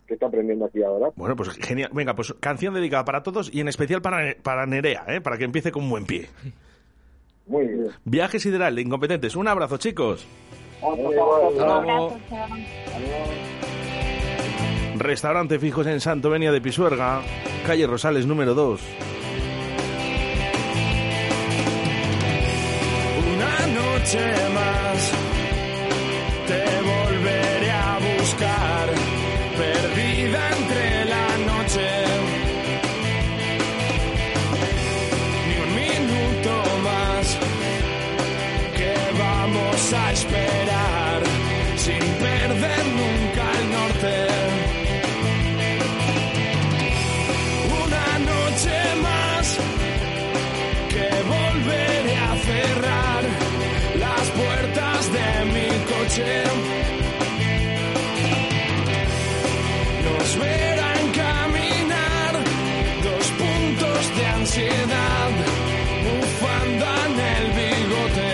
que 0.07 0.13
está 0.15 0.25
aprendiendo 0.27 0.65
aquí 0.65 0.81
ahora. 0.81 1.09
Bueno, 1.15 1.35
pues 1.35 1.49
genial. 1.49 1.89
Venga, 1.93 2.15
pues 2.15 2.33
canción 2.39 2.73
dedicada 2.73 3.05
para 3.05 3.21
todos 3.21 3.53
y 3.53 3.59
en 3.59 3.67
especial 3.67 4.01
para, 4.01 4.35
para 4.41 4.65
Nerea, 4.65 5.03
¿eh? 5.09 5.21
para 5.21 5.37
que 5.37 5.43
empiece 5.43 5.71
con 5.71 5.87
buen 5.89 6.05
pie. 6.05 6.27
Muy 7.45 7.67
bien. 7.67 7.87
Viaje 8.05 8.39
Sideral 8.39 8.75
de 8.75 8.81
Incompetentes. 8.81 9.35
Un 9.35 9.47
abrazo, 9.47 9.77
chicos. 9.77 10.25
Un. 10.81 11.13
Restaurante 14.99 15.59
Fijos 15.59 15.87
en 15.87 16.01
Santo 16.01 16.29
Venia 16.29 16.51
de 16.51 16.59
Pisuerga, 16.59 17.21
calle 17.65 17.87
Rosales 17.87 18.25
número 18.25 18.53
2. 18.53 18.81
Una 23.33 23.67
noche 23.67 24.19
más 24.53 25.28
Nos 60.05 60.37
verán 60.37 61.03
caminar 61.23 62.33
dos 63.03 63.25
puntos 63.41 64.17
de 64.17 64.25
ansiedad, 64.27 65.31
bufanda 66.03 66.93
en 67.05 67.19
el 67.35 67.45
bigote. 67.57 68.33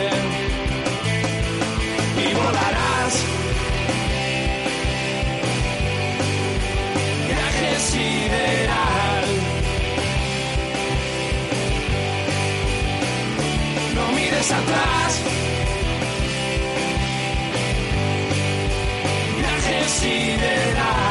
Y 2.17 2.34
volarás. 2.34 3.13
Viaje 7.28 7.80
sideral. 7.91 9.26
no 13.95 14.12
mires 14.15 14.52
atrás. 14.52 15.05
Viaje 20.01 21.05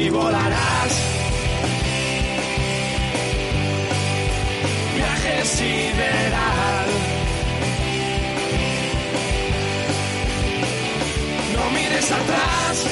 y 0.00 0.08
volarás. 0.08 0.92
Viaje 4.96 5.44
sideral. 5.44 6.88
No 11.54 11.70
mires 11.70 12.10
atrás. 12.10 12.86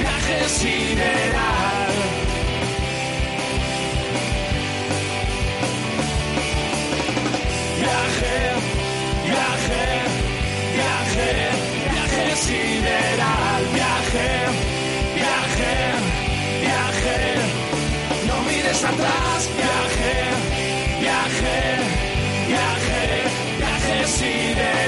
Viaje 0.00 0.48
sideral. 0.48 1.92
Viaje, 7.78 8.57
sideral, 12.46 13.62
viaje, 13.74 14.30
viaje, 15.16 15.74
viaje. 16.62 17.18
No 18.26 18.36
mires 18.46 18.84
atrás, 18.84 19.40
viaje, 19.58 20.16
viaje, 21.00 21.58
viaje, 22.48 23.02
viaje 23.58 24.06
sideral, 24.06 24.87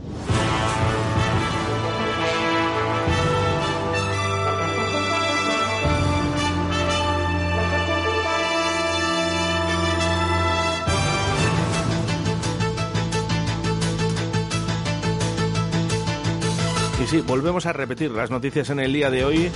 Y 17.01 17.07
sí, 17.07 17.21
volvemos 17.21 17.65
a 17.65 17.73
repetir 17.73 18.11
las 18.11 18.29
noticias 18.29 18.69
en 18.69 18.79
el 18.79 18.93
día 18.93 19.09
de 19.09 19.25
hoy. 19.25 19.51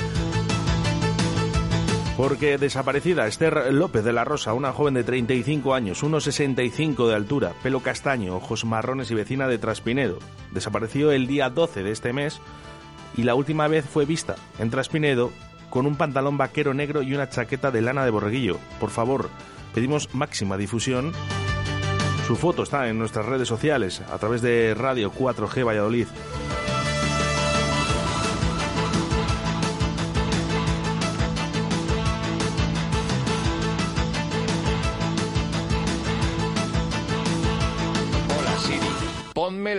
Porque 2.18 2.58
desaparecida 2.58 3.28
Esther 3.28 3.72
López 3.72 4.04
de 4.04 4.14
la 4.14 4.24
Rosa, 4.24 4.54
una 4.54 4.74
joven 4.74 4.96
de 4.96 5.04
35 5.04 5.76
años, 5.76 6.04
1,65 6.04 7.08
de 7.08 7.14
altura, 7.14 7.54
pelo 7.62 7.82
castaño, 7.82 8.36
ojos 8.36 8.66
marrones 8.66 9.12
y 9.12 9.16
vecina 9.16 9.48
de 9.48 9.60
Traspinedo. 9.60 10.18
Desapareció 10.54 11.12
el 11.12 11.28
día 11.28 11.52
12 11.52 11.84
de 11.84 11.92
este 11.92 12.14
mes 12.14 12.42
y 13.16 13.24
la 13.24 13.36
última 13.36 13.68
vez 13.68 13.86
fue 13.86 14.06
vista 14.06 14.36
en 14.58 14.72
Traspinedo 14.72 15.32
con 15.70 15.86
un 15.86 15.98
pantalón 15.98 16.38
vaquero 16.38 16.74
negro 16.74 17.04
y 17.04 17.14
una 17.14 17.30
chaqueta 17.30 17.70
de 17.70 17.82
lana 17.84 18.06
de 18.06 18.12
borreguillo. 18.12 18.58
Por 18.80 18.90
favor, 18.90 19.30
pedimos 19.76 20.16
máxima 20.16 20.58
difusión. 20.58 21.12
Su 22.26 22.38
foto 22.38 22.64
está 22.64 22.88
en 22.90 22.98
nuestras 22.98 23.28
redes 23.28 23.48
sociales 23.48 24.02
a 24.12 24.18
través 24.18 24.42
de 24.42 24.74
Radio 24.74 25.12
4G 25.12 25.64
Valladolid. 25.64 26.08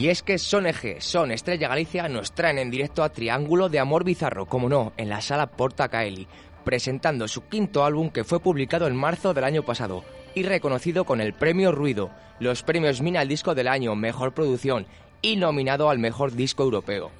Y 0.00 0.08
es 0.08 0.22
que 0.22 0.38
Son 0.38 0.64
Eje, 0.64 0.98
Son 1.02 1.30
Estrella 1.30 1.68
Galicia 1.68 2.08
nos 2.08 2.32
traen 2.32 2.56
en 2.56 2.70
directo 2.70 3.02
a 3.02 3.10
Triángulo 3.10 3.68
de 3.68 3.80
Amor 3.80 4.02
Bizarro, 4.02 4.46
como 4.46 4.66
no, 4.66 4.94
en 4.96 5.10
la 5.10 5.20
sala 5.20 5.48
Porta 5.48 5.90
Caeli, 5.90 6.26
presentando 6.64 7.28
su 7.28 7.46
quinto 7.48 7.84
álbum 7.84 8.08
que 8.08 8.24
fue 8.24 8.40
publicado 8.40 8.86
en 8.86 8.96
marzo 8.96 9.34
del 9.34 9.44
año 9.44 9.62
pasado 9.62 10.02
y 10.34 10.42
reconocido 10.44 11.04
con 11.04 11.20
el 11.20 11.34
premio 11.34 11.70
Ruido, 11.70 12.08
los 12.38 12.62
premios 12.62 13.02
Mina 13.02 13.20
al 13.20 13.28
Disco 13.28 13.54
del 13.54 13.68
Año, 13.68 13.94
Mejor 13.94 14.32
Producción 14.32 14.86
y 15.20 15.36
nominado 15.36 15.90
al 15.90 15.98
Mejor 15.98 16.32
Disco 16.32 16.62
Europeo. 16.62 17.10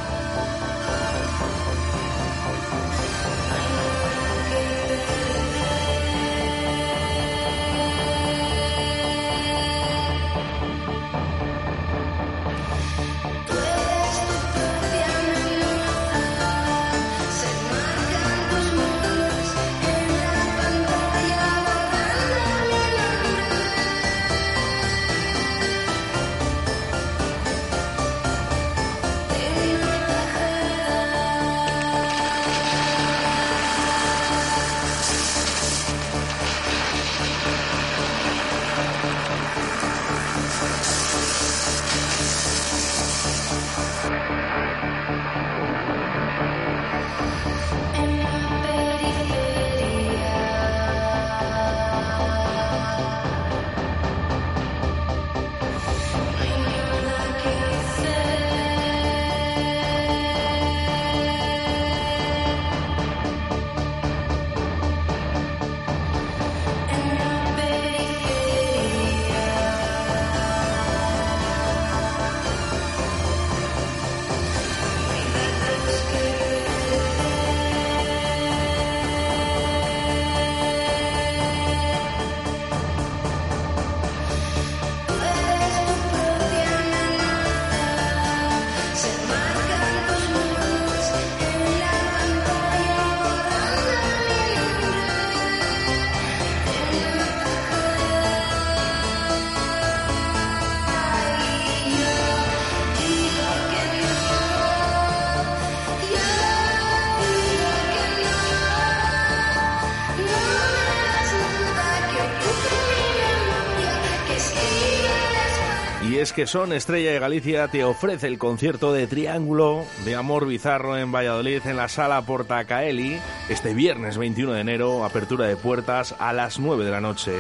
Que 116.35 116.47
Son 116.47 116.73
Estrella 116.73 117.13
de 117.13 117.19
Galicia 117.19 117.69
te 117.69 117.85
ofrece 117.85 118.27
el 118.27 118.39
concierto 118.39 118.93
de 118.93 119.07
Triángulo 119.07 119.85
de 120.05 120.15
Amor 120.15 120.47
Bizarro 120.47 120.97
en 120.97 121.13
Valladolid 121.13 121.61
en 121.67 121.77
la 121.77 121.89
sala 121.89 122.23
Portacaeli 122.23 123.19
este 123.51 123.75
viernes 123.75 124.17
21 124.17 124.53
de 124.55 124.61
enero, 124.61 125.05
apertura 125.05 125.47
de 125.47 125.57
puertas 125.57 126.15
a 126.19 126.33
las 126.33 126.59
9 126.59 126.85
de 126.85 126.91
la 126.91 127.01
noche. 127.01 127.33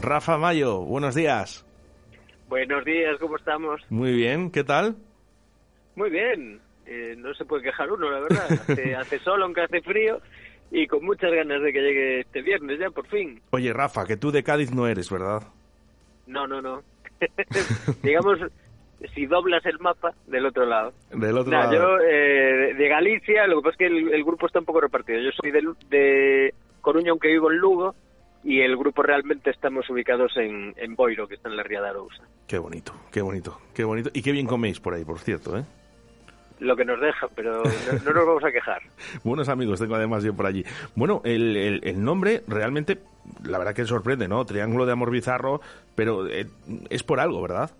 Rafa 0.00 0.38
Mayo, 0.38 0.80
buenos 0.80 1.14
días. 1.14 1.66
Buenos 2.48 2.84
días, 2.84 3.16
¿cómo 3.18 3.36
estamos? 3.36 3.80
Muy 3.90 4.12
bien, 4.12 4.50
¿qué 4.50 4.62
tal? 4.62 4.96
Muy 5.96 6.10
bien, 6.10 6.60
eh, 6.86 7.14
no 7.18 7.34
se 7.34 7.44
puede 7.44 7.64
quejar 7.64 7.90
uno, 7.90 8.10
la 8.10 8.20
verdad. 8.20 8.52
Hace, 8.52 8.94
hace 8.94 9.18
sol, 9.18 9.42
aunque 9.42 9.62
hace 9.62 9.80
frío, 9.82 10.20
y 10.70 10.86
con 10.86 11.04
muchas 11.04 11.32
ganas 11.32 11.62
de 11.62 11.72
que 11.72 11.80
llegue 11.80 12.20
este 12.20 12.42
viernes 12.42 12.78
ya, 12.78 12.90
por 12.90 13.06
fin. 13.06 13.40
Oye, 13.50 13.72
Rafa, 13.72 14.06
que 14.06 14.16
tú 14.16 14.30
de 14.30 14.42
Cádiz 14.42 14.72
no 14.72 14.86
eres, 14.86 15.10
¿verdad? 15.10 15.42
No, 16.26 16.46
no, 16.46 16.60
no. 16.60 16.82
Digamos, 18.02 18.38
si 19.14 19.26
doblas 19.26 19.64
el 19.66 19.78
mapa, 19.78 20.12
del 20.26 20.46
otro 20.46 20.66
lado. 20.66 20.92
Del 21.10 21.36
otro 21.38 21.50
Nah, 21.52 21.70
lado. 21.70 21.72
yo 21.72 22.04
eh, 22.04 22.74
de 22.74 22.88
Galicia, 22.88 23.46
lo 23.46 23.56
que 23.56 23.62
pasa 23.62 23.72
es 23.74 23.78
que 23.78 23.86
el, 23.86 24.12
el 24.14 24.24
grupo 24.24 24.46
está 24.46 24.58
un 24.58 24.64
poco 24.64 24.80
repartido. 24.80 25.20
Yo 25.20 25.30
soy 25.40 25.50
de, 25.50 25.62
de 25.88 26.54
Coruña, 26.80 27.10
aunque 27.10 27.28
vivo 27.28 27.50
en 27.50 27.58
Lugo, 27.58 27.94
y 28.44 28.60
el 28.60 28.76
grupo 28.76 29.02
realmente 29.02 29.50
estamos 29.50 29.88
ubicados 29.90 30.36
en, 30.36 30.72
en 30.76 30.94
Boiro, 30.94 31.26
que 31.26 31.34
está 31.34 31.48
en 31.48 31.56
la 31.56 31.62
Ría 31.64 31.80
de 31.82 31.88
Arousa. 31.88 32.22
Qué 32.46 32.58
bonito, 32.58 32.92
qué 33.10 33.20
bonito, 33.20 33.58
qué 33.74 33.84
bonito. 33.84 34.10
Y 34.14 34.22
qué 34.22 34.32
bien 34.32 34.46
coméis 34.46 34.78
por 34.80 34.94
ahí, 34.94 35.04
por 35.04 35.18
cierto, 35.18 35.58
¿eh? 35.58 35.64
Lo 36.60 36.74
que 36.76 36.84
nos 36.84 37.00
deja, 37.00 37.28
pero 37.34 37.62
no, 37.62 37.92
no 38.04 38.12
nos 38.12 38.26
vamos 38.26 38.44
a 38.44 38.50
quejar. 38.52 38.82
Buenos 39.24 39.48
amigos 39.48 39.78
tengo 39.80 39.94
además 39.94 40.24
yo 40.24 40.34
por 40.34 40.46
allí. 40.46 40.64
Bueno, 40.96 41.20
el, 41.24 41.56
el- 41.56 41.80
el 41.84 42.02
nombre 42.04 42.42
realmente, 42.48 42.98
la 43.44 43.58
verdad 43.58 43.74
que 43.74 43.84
sorprende, 43.84 44.26
¿no? 44.28 44.44
Triángulo 44.44 44.84
de 44.86 44.92
Amor 44.92 45.10
Bizarro, 45.10 45.60
pero 45.94 46.26
eh, 46.28 46.46
es 46.90 47.02
por 47.04 47.20
algo, 47.20 47.40
¿verdad? 47.42 47.70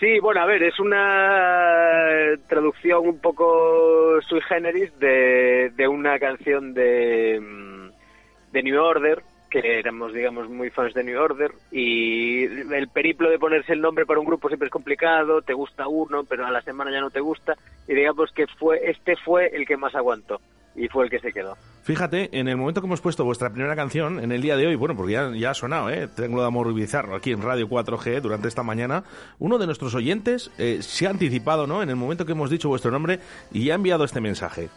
Sí, 0.00 0.18
bueno, 0.20 0.42
a 0.42 0.46
ver, 0.46 0.62
es 0.62 0.78
una 0.78 2.36
traducción 2.48 3.06
un 3.08 3.18
poco 3.18 4.20
sui 4.28 4.40
generis 4.42 4.92
de, 4.98 5.72
de 5.74 5.88
una 5.88 6.18
canción 6.18 6.74
de, 6.74 7.40
mm, 7.40 8.52
de 8.52 8.62
New 8.62 8.78
Order, 8.82 9.22
que 9.50 9.78
éramos, 9.78 10.12
digamos, 10.12 10.48
muy 10.48 10.70
fans 10.70 10.94
de 10.94 11.04
New 11.04 11.20
Order, 11.20 11.52
y 11.70 12.44
el 12.44 12.88
periplo 12.88 13.30
de 13.30 13.38
ponerse 13.38 13.72
el 13.72 13.80
nombre 13.80 14.06
para 14.06 14.20
un 14.20 14.26
grupo 14.26 14.48
siempre 14.48 14.66
es 14.66 14.72
complicado, 14.72 15.42
te 15.42 15.54
gusta 15.54 15.88
uno, 15.88 16.24
pero 16.24 16.46
a 16.46 16.50
la 16.50 16.62
semana 16.62 16.90
ya 16.90 17.00
no 17.00 17.10
te 17.10 17.20
gusta, 17.20 17.54
y 17.88 17.94
digamos 17.94 18.30
que 18.32 18.46
fue 18.58 18.80
este 18.90 19.16
fue 19.16 19.48
el 19.54 19.66
que 19.66 19.76
más 19.76 19.94
aguantó, 19.94 20.40
y 20.74 20.88
fue 20.88 21.04
el 21.04 21.10
que 21.10 21.20
se 21.20 21.32
quedó. 21.32 21.56
Fíjate, 21.82 22.36
en 22.38 22.48
el 22.48 22.56
momento 22.56 22.80
que 22.80 22.86
hemos 22.88 23.00
puesto 23.00 23.24
vuestra 23.24 23.50
primera 23.50 23.76
canción, 23.76 24.18
en 24.18 24.32
el 24.32 24.42
día 24.42 24.56
de 24.56 24.66
hoy, 24.66 24.74
bueno, 24.74 24.96
porque 24.96 25.12
ya, 25.12 25.30
ya 25.32 25.50
ha 25.50 25.54
sonado, 25.54 25.88
¿eh? 25.88 26.08
Triángulo 26.08 26.42
de 26.42 26.48
Amor 26.48 26.74
Bizarro, 26.74 27.14
aquí 27.14 27.30
en 27.30 27.42
Radio 27.42 27.68
4G, 27.68 28.20
durante 28.20 28.48
esta 28.48 28.64
mañana, 28.64 29.04
uno 29.38 29.58
de 29.58 29.66
nuestros 29.66 29.94
oyentes 29.94 30.50
eh, 30.58 30.78
se 30.80 31.06
ha 31.06 31.10
anticipado, 31.10 31.66
¿no? 31.66 31.82
En 31.82 31.90
el 31.90 31.96
momento 31.96 32.26
que 32.26 32.32
hemos 32.32 32.50
dicho 32.50 32.68
vuestro 32.68 32.90
nombre 32.90 33.20
y 33.52 33.70
ha 33.70 33.74
enviado 33.74 34.04
este 34.04 34.20
mensaje. 34.20 34.68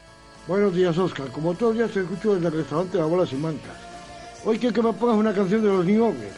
Buenos 0.48 0.76
días, 0.76 0.98
Oscar. 0.98 1.28
Como 1.32 1.54
todos 1.54 1.76
los 1.76 1.78
días 1.78 1.92
te 1.92 2.02
escucho 2.02 2.36
desde 2.36 2.48
el 2.48 2.54
restaurante 2.54 2.98
La 2.98 3.06
Bola 3.06 3.26
Sin 3.26 3.42
Mancas. 3.42 3.89
Hoy 4.46 4.58
quiero 4.58 4.74
que 4.74 4.82
me 4.82 4.94
pongas 4.94 5.18
una 5.18 5.34
canción 5.34 5.62
de 5.62 5.68
los 5.68 5.86
New 5.86 6.04
Order. 6.04 6.32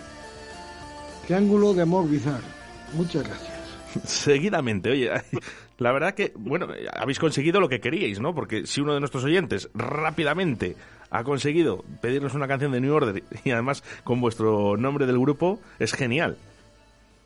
Triángulo 1.28 1.74
de 1.74 1.84
Amor 1.84 2.10
Bizarro. 2.10 2.48
Muchas 2.94 3.24
gracias. 3.24 3.52
Seguidamente, 4.06 4.90
oye, 4.90 5.12
la 5.78 5.92
verdad 5.92 6.14
que, 6.14 6.34
bueno, 6.36 6.68
habéis 6.94 7.20
conseguido 7.20 7.60
lo 7.60 7.70
que 7.70 7.80
queríais, 7.80 8.20
¿no? 8.20 8.34
Porque 8.34 8.66
si 8.66 8.82
uno 8.82 8.94
de 8.94 9.00
nuestros 9.00 9.24
oyentes 9.24 9.70
rápidamente 9.74 10.76
ha 11.10 11.24
conseguido 11.24 11.84
pedirnos 12.02 12.34
una 12.34 12.48
canción 12.48 12.72
de 12.72 12.82
New 12.82 12.94
Order 12.94 13.24
y 13.44 13.52
además 13.52 13.84
con 14.04 14.20
vuestro 14.20 14.78
nombre 14.78 15.06
del 15.06 15.20
grupo, 15.20 15.60
es 15.78 15.94
genial. 15.94 16.38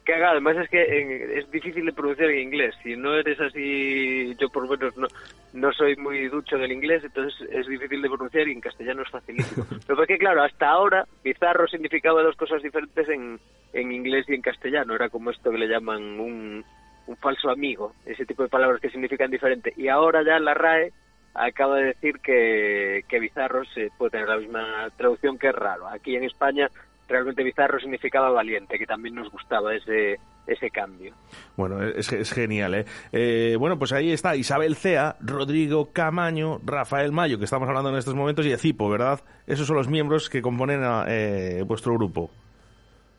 Que 0.06 0.14
haga, 0.14 0.32
además 0.32 0.56
es 0.58 0.70
que 0.70 0.84
en- 0.84 1.38
es 1.40 1.50
difícil 1.50 1.84
de 1.86 1.92
pronunciar 1.92 2.30
en 2.30 2.40
inglés. 2.42 2.76
Si 2.84 2.96
no 2.96 3.16
eres 3.16 3.40
así, 3.42 4.36
yo 4.40 4.50
por 4.50 4.64
lo 4.64 4.78
menos 4.78 4.96
no, 4.96 5.08
no 5.54 5.74
soy 5.74 5.96
muy 5.96 6.28
ducho 6.28 6.58
del 6.60 6.72
inglés, 6.72 7.04
entonces 7.04 7.50
es 7.52 7.66
difícil 7.68 8.02
de 8.04 8.10
pronunciar 8.10 8.48
y 8.48 8.52
en 8.52 8.62
castellano 8.62 9.02
es 9.02 9.10
facilísimo. 9.10 9.66
Pero 9.88 10.02
es 10.04 10.08
que, 10.08 10.18
claro, 10.20 10.44
hasta 10.44 10.70
ahora 10.70 11.06
bizarro 11.24 11.68
significaba 11.68 12.22
dos 12.22 12.36
cosas 12.36 12.62
diferentes 12.62 13.10
en, 13.10 13.40
en 13.74 13.92
inglés 13.92 14.26
y 14.30 14.36
en 14.36 14.42
castellano. 14.44 14.94
Era 14.94 15.10
como 15.10 15.32
esto 15.32 15.50
que 15.50 15.58
le 15.58 15.68
llaman 15.68 16.20
un, 16.20 16.64
un 17.08 17.18
falso 17.18 17.50
amigo, 17.50 17.94
ese 18.06 18.26
tipo 18.28 18.44
de 18.44 18.50
palabras 18.50 18.80
que 18.80 18.92
significan 18.92 19.32
diferente. 19.32 19.74
Y 19.76 19.88
ahora 19.88 20.24
ya 20.24 20.38
la 20.40 20.54
RAE 20.54 20.92
acaba 21.34 21.78
de 21.78 21.86
decir 21.88 22.20
que, 22.20 23.04
que 23.10 23.20
bizarro 23.20 23.66
se 23.66 23.90
puede 23.98 24.12
tener 24.12 24.30
la 24.30 24.38
misma 24.38 24.88
traducción 24.96 25.40
que 25.40 25.52
raro. 25.52 25.88
Aquí 25.88 26.16
en 26.16 26.24
España 26.26 26.70
realmente 27.08 27.44
bizarro 27.44 27.80
significaba 27.80 28.30
valiente, 28.32 28.78
que 28.78 28.86
también 28.86 29.16
nos 29.16 29.30
gustaba 29.32 29.76
ese, 29.76 30.20
ese 30.48 30.70
cambio. 30.70 31.14
Bueno, 31.56 31.84
es, 31.84 32.12
es 32.12 32.32
genial, 32.34 32.76
¿eh? 32.76 32.86
Eh, 33.12 33.56
Bueno, 33.60 33.78
pues 33.78 33.94
ahí 33.94 34.12
está 34.12 34.36
Isabel 34.36 34.76
Cea, 34.76 35.16
Rodrigo 35.20 35.92
Camaño, 35.94 36.60
Rafael 36.66 37.12
Mayo, 37.12 37.38
que 37.38 37.46
estamos 37.46 37.68
hablando 37.68 37.90
en 37.90 37.98
estos 37.98 38.16
momentos, 38.16 38.46
y 38.46 38.52
Ecipo, 38.52 38.90
¿verdad? 38.90 39.20
Esos 39.48 39.68
son 39.68 39.78
los 39.78 39.88
miembros 39.88 40.30
que 40.30 40.42
componen 40.42 40.82
a, 40.84 41.06
eh, 41.08 41.64
vuestro 41.66 41.94
grupo. 41.94 42.30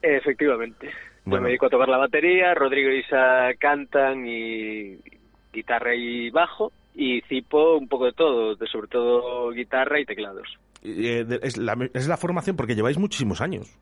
Efectivamente. 0.03 0.87
Yo 0.89 0.93
Bueno. 1.31 1.43
me 1.45 1.49
dedico 1.49 1.67
a 1.67 1.71
tocar 1.71 1.89
la 1.89 1.97
batería, 1.99 2.55
Rodrigo 2.55 2.91
y 2.91 2.99
Isa 3.01 3.51
cantan 3.59 4.25
y 4.27 4.99
guitarra 5.53 5.95
y 5.95 6.31
bajo, 6.31 6.71
y 6.95 7.21
Cipo 7.23 7.77
un 7.77 7.89
poco 7.89 8.07
de 8.07 8.13
todo, 8.13 8.55
de 8.55 8.67
sobre 8.69 8.89
todo 8.89 9.51
guitarra 9.51 9.99
y 10.01 10.05
teclados. 10.05 10.59
Eh, 10.87 11.41
es, 11.43 11.57
la, 11.57 11.77
es 11.93 12.07
la 12.07 12.17
formación 12.17 12.57
porque 12.57 12.75
lleváis 12.75 12.99
muchísimos 12.99 13.41
años. 13.41 13.77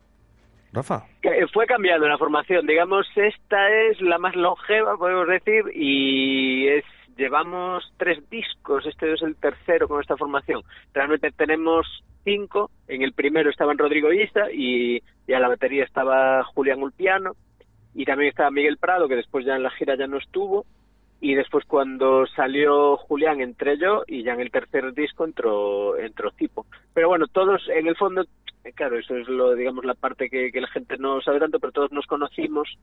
Rafa. 0.73 1.05
Fue 1.53 1.67
cambiando 1.67 2.07
la 2.07 2.17
formación, 2.17 2.67
digamos, 2.67 3.07
esta 3.15 3.69
es 3.69 4.01
la 4.01 4.17
más 4.17 4.35
longeva, 4.35 4.97
podemos 4.97 5.25
decir, 5.27 5.63
y 5.73 6.67
es 6.67 6.83
llevamos 7.15 7.93
tres 7.95 8.29
discos, 8.29 8.85
este 8.85 9.13
es 9.13 9.21
el 9.21 9.37
tercero 9.37 9.87
con 9.87 10.01
esta 10.01 10.17
formación. 10.17 10.63
Realmente 10.93 11.31
tenemos 11.31 12.03
cinco, 12.25 12.71
en 12.89 13.03
el 13.03 13.13
primero 13.13 13.49
estaban 13.49 13.77
Rodrigo 13.77 14.11
Isa, 14.11 14.51
y, 14.51 15.01
y 15.27 15.33
a 15.33 15.39
la 15.39 15.47
batería 15.47 15.85
estaba 15.85 16.43
Julián 16.43 16.81
Ulpiano, 16.83 17.31
y 17.93 18.03
también 18.03 18.31
estaba 18.31 18.51
Miguel 18.51 18.77
Prado, 18.77 19.07
que 19.07 19.15
después 19.15 19.45
ya 19.45 19.55
en 19.55 19.63
la 19.63 19.71
gira 19.71 19.95
ya 19.95 20.07
no 20.07 20.17
estuvo, 20.17 20.65
y 21.25 21.33
después 21.33 21.65
cuando 21.65 22.27
salió 22.27 22.97
Julián 22.97 23.41
entré 23.41 23.79
yo, 23.79 24.03
y 24.05 24.21
ya 24.21 24.33
en 24.33 24.41
el 24.41 24.51
tercer 24.51 24.93
disco 24.93 25.25
entró, 25.25 25.97
entró 25.97 26.29
Cipo. 26.37 26.67
Pero 26.93 27.07
bueno, 27.07 27.25
todos 27.25 27.67
en 27.75 27.87
el 27.87 27.95
fondo 27.95 28.25
claro, 28.73 28.97
eso 28.97 29.15
es 29.15 29.27
lo, 29.27 29.53
digamos, 29.55 29.85
la 29.85 29.93
parte 29.93 30.29
que, 30.29 30.51
que 30.51 30.61
la 30.61 30.67
gente 30.67 30.97
no 30.97 31.21
sabe 31.21 31.39
tanto, 31.39 31.59
pero 31.59 31.71
todos 31.71 31.91
nos 31.91 32.05
conocimos 32.05 32.77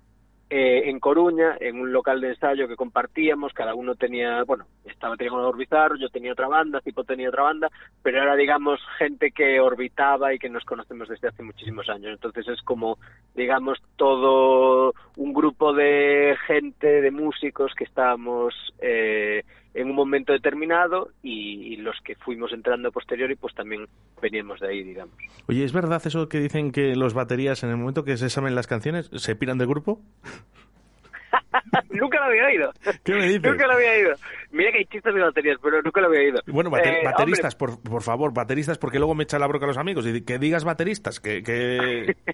eh, 0.55 0.91
en 0.91 1.01
Coruña, 1.01 1.57
en 1.61 1.81
un 1.81 1.95
local 1.95 2.21
de 2.21 2.29
ensayo 2.29 2.69
que 2.69 2.77
compartíamos, 2.77 3.55
cada 3.55 3.75
uno 3.75 3.95
tenía, 3.95 4.45
bueno, 4.45 4.67
estaba 4.85 5.17
tenía 5.17 5.33
un 5.33 5.57
Bizarro, 5.57 5.97
yo 5.97 6.11
tenía 6.11 6.33
otra 6.33 6.47
banda, 6.47 6.83
Tipo 6.83 7.05
tenía 7.05 7.31
otra 7.31 7.45
banda, 7.45 7.71
pero 8.03 8.23
era, 8.23 8.37
digamos, 8.37 8.79
gente 8.99 9.31
que 9.31 9.61
orbitaba 9.61 10.35
y 10.35 10.39
que 10.39 10.51
nos 10.51 10.63
conocemos 10.65 11.09
desde 11.09 11.29
hace 11.29 11.43
muchísimos 11.43 11.89
años. 11.89 12.13
Entonces 12.13 12.47
es 12.49 12.61
como, 12.61 12.99
digamos, 13.35 13.79
todo 13.97 14.93
un 15.17 15.33
grupo 15.33 15.73
de 15.73 16.37
gente, 16.47 17.01
de 17.01 17.11
músicos 17.11 17.73
que 17.75 17.85
estábamos 17.85 18.55
eh, 18.79 19.45
en 19.75 19.89
un 19.91 19.95
momento 19.97 20.33
determinado 20.33 21.11
y, 21.23 21.73
y 21.73 21.77
los 21.77 21.97
que 22.05 22.15
fuimos 22.17 22.53
entrando 22.53 22.89
a 22.89 22.93
posteriori, 22.93 23.37
pues 23.37 23.55
también 23.55 23.87
veníamos 24.21 24.61
de 24.61 24.69
ahí, 24.69 24.83
digamos. 24.83 25.15
Oye, 25.49 25.65
¿es 25.65 25.73
verdad 25.73 26.03
eso 26.05 26.29
que 26.29 26.41
dicen 26.41 26.73
que 26.73 26.95
los 26.97 27.15
baterías 27.15 27.63
en 27.63 27.71
el 27.71 27.77
momento 27.77 28.05
que 28.05 28.17
se 28.17 28.29
saben 28.31 28.55
las 28.55 28.67
canciones 28.67 29.11
se 29.15 29.35
piran 29.37 29.59
del 29.59 29.69
grupo? 29.69 30.01
nunca 31.91 32.19
lo 32.19 32.25
había 32.27 32.47
oído. 32.47 32.73
¿Qué 33.05 33.15
me 33.15 33.27
dices? 33.27 33.43
Nunca 33.51 33.67
lo 33.67 33.73
había 33.75 33.93
oído. 33.93 34.11
Mira 34.51 34.71
que 34.73 34.79
hay 34.79 34.85
chistes 34.85 35.15
de 35.15 35.21
baterías, 35.21 35.57
pero 35.63 35.81
nunca 35.83 36.01
lo 36.01 36.09
había 36.09 36.21
oído. 36.21 36.41
Bueno, 36.47 36.71
bate- 36.71 37.01
Eh, 37.01 37.05
bateristas, 37.05 37.55
por, 37.55 37.81
por 37.83 38.03
favor, 38.03 38.33
bateristas, 38.35 38.79
porque 38.79 38.99
luego 38.99 39.15
me 39.15 39.25
echa 39.25 39.39
la 39.39 39.47
broca 39.47 39.65
a 39.65 39.69
los 39.69 39.79
amigos. 39.79 40.07
Y 40.07 40.23
que 40.23 40.39
digas 40.39 40.65
bateristas, 40.65 41.21
que... 41.21 41.43
que... 41.43 42.17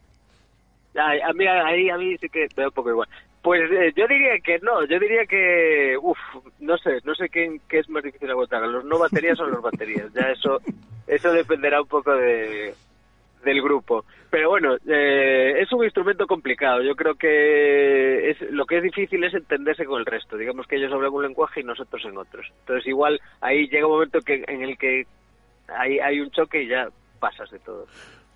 a 0.98 1.32
mí, 1.32 1.46
ahí 1.46 1.90
a 1.90 1.96
mí 1.96 2.16
sí 2.18 2.28
que 2.28 2.48
me 2.56 2.62
da 2.62 2.68
un 2.68 2.74
poco 2.74 2.90
igual. 2.90 3.08
Pues 3.42 3.70
eh, 3.70 3.92
yo 3.96 4.06
diría 4.06 4.38
que 4.42 4.58
no, 4.58 4.84
yo 4.84 4.98
diría 4.98 5.24
que, 5.26 5.96
uff, 6.00 6.18
no 6.58 6.76
sé, 6.78 6.98
no 7.04 7.14
sé 7.14 7.28
qué, 7.28 7.60
qué 7.68 7.78
es 7.78 7.88
más 7.88 8.02
difícil 8.02 8.30
aguantar, 8.30 8.62
los 8.66 8.84
no 8.84 8.98
baterías 8.98 9.38
o 9.40 9.46
los 9.46 9.62
baterías. 9.62 10.12
Ya 10.12 10.30
eso, 10.30 10.60
eso 11.06 11.32
dependerá 11.32 11.80
un 11.80 11.88
poco 11.88 12.14
de, 12.14 12.74
del 13.44 13.62
grupo. 13.62 14.04
Pero 14.30 14.50
bueno, 14.50 14.76
eh, 14.86 15.54
es 15.60 15.72
un 15.72 15.84
instrumento 15.84 16.26
complicado. 16.26 16.82
Yo 16.82 16.94
creo 16.94 17.14
que 17.14 18.30
es, 18.30 18.40
lo 18.50 18.66
que 18.66 18.78
es 18.78 18.82
difícil 18.82 19.24
es 19.24 19.32
entenderse 19.32 19.84
con 19.84 20.00
el 20.00 20.06
resto. 20.06 20.36
Digamos 20.36 20.66
que 20.66 20.76
ellos 20.76 20.92
hablan 20.92 21.12
un 21.12 21.22
lenguaje 21.22 21.60
y 21.60 21.64
nosotros 21.64 22.04
en 22.04 22.18
otros. 22.18 22.46
Entonces 22.60 22.86
igual 22.86 23.20
ahí 23.40 23.68
llega 23.68 23.86
un 23.86 23.92
momento 23.92 24.20
que 24.20 24.44
en 24.46 24.62
el 24.62 24.76
que 24.76 25.06
hay, 25.68 25.98
hay 26.00 26.20
un 26.20 26.30
choque 26.30 26.64
y 26.64 26.68
ya 26.68 26.88
pasas 27.20 27.50
de 27.50 27.58
todo. 27.60 27.86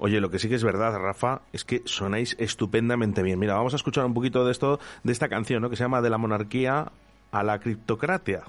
Oye, 0.04 0.20
lo 0.20 0.32
que 0.32 0.40
sí 0.40 0.48
que 0.48 0.56
es 0.56 0.64
verdad, 0.64 0.98
Rafa, 0.98 1.42
es 1.52 1.64
que 1.64 1.82
sonáis 1.84 2.34
estupendamente 2.40 3.22
bien. 3.22 3.38
Mira, 3.38 3.54
vamos 3.54 3.72
a 3.72 3.76
escuchar 3.76 4.04
un 4.04 4.14
poquito 4.14 4.44
de 4.44 4.50
esto, 4.50 4.80
de 5.04 5.12
esta 5.12 5.28
canción, 5.28 5.62
¿no? 5.62 5.70
Que 5.70 5.76
se 5.76 5.84
llama 5.84 6.02
De 6.02 6.10
la 6.10 6.18
monarquía 6.18 6.90
a 7.30 7.42
la 7.44 7.60
criptocracia. 7.60 8.42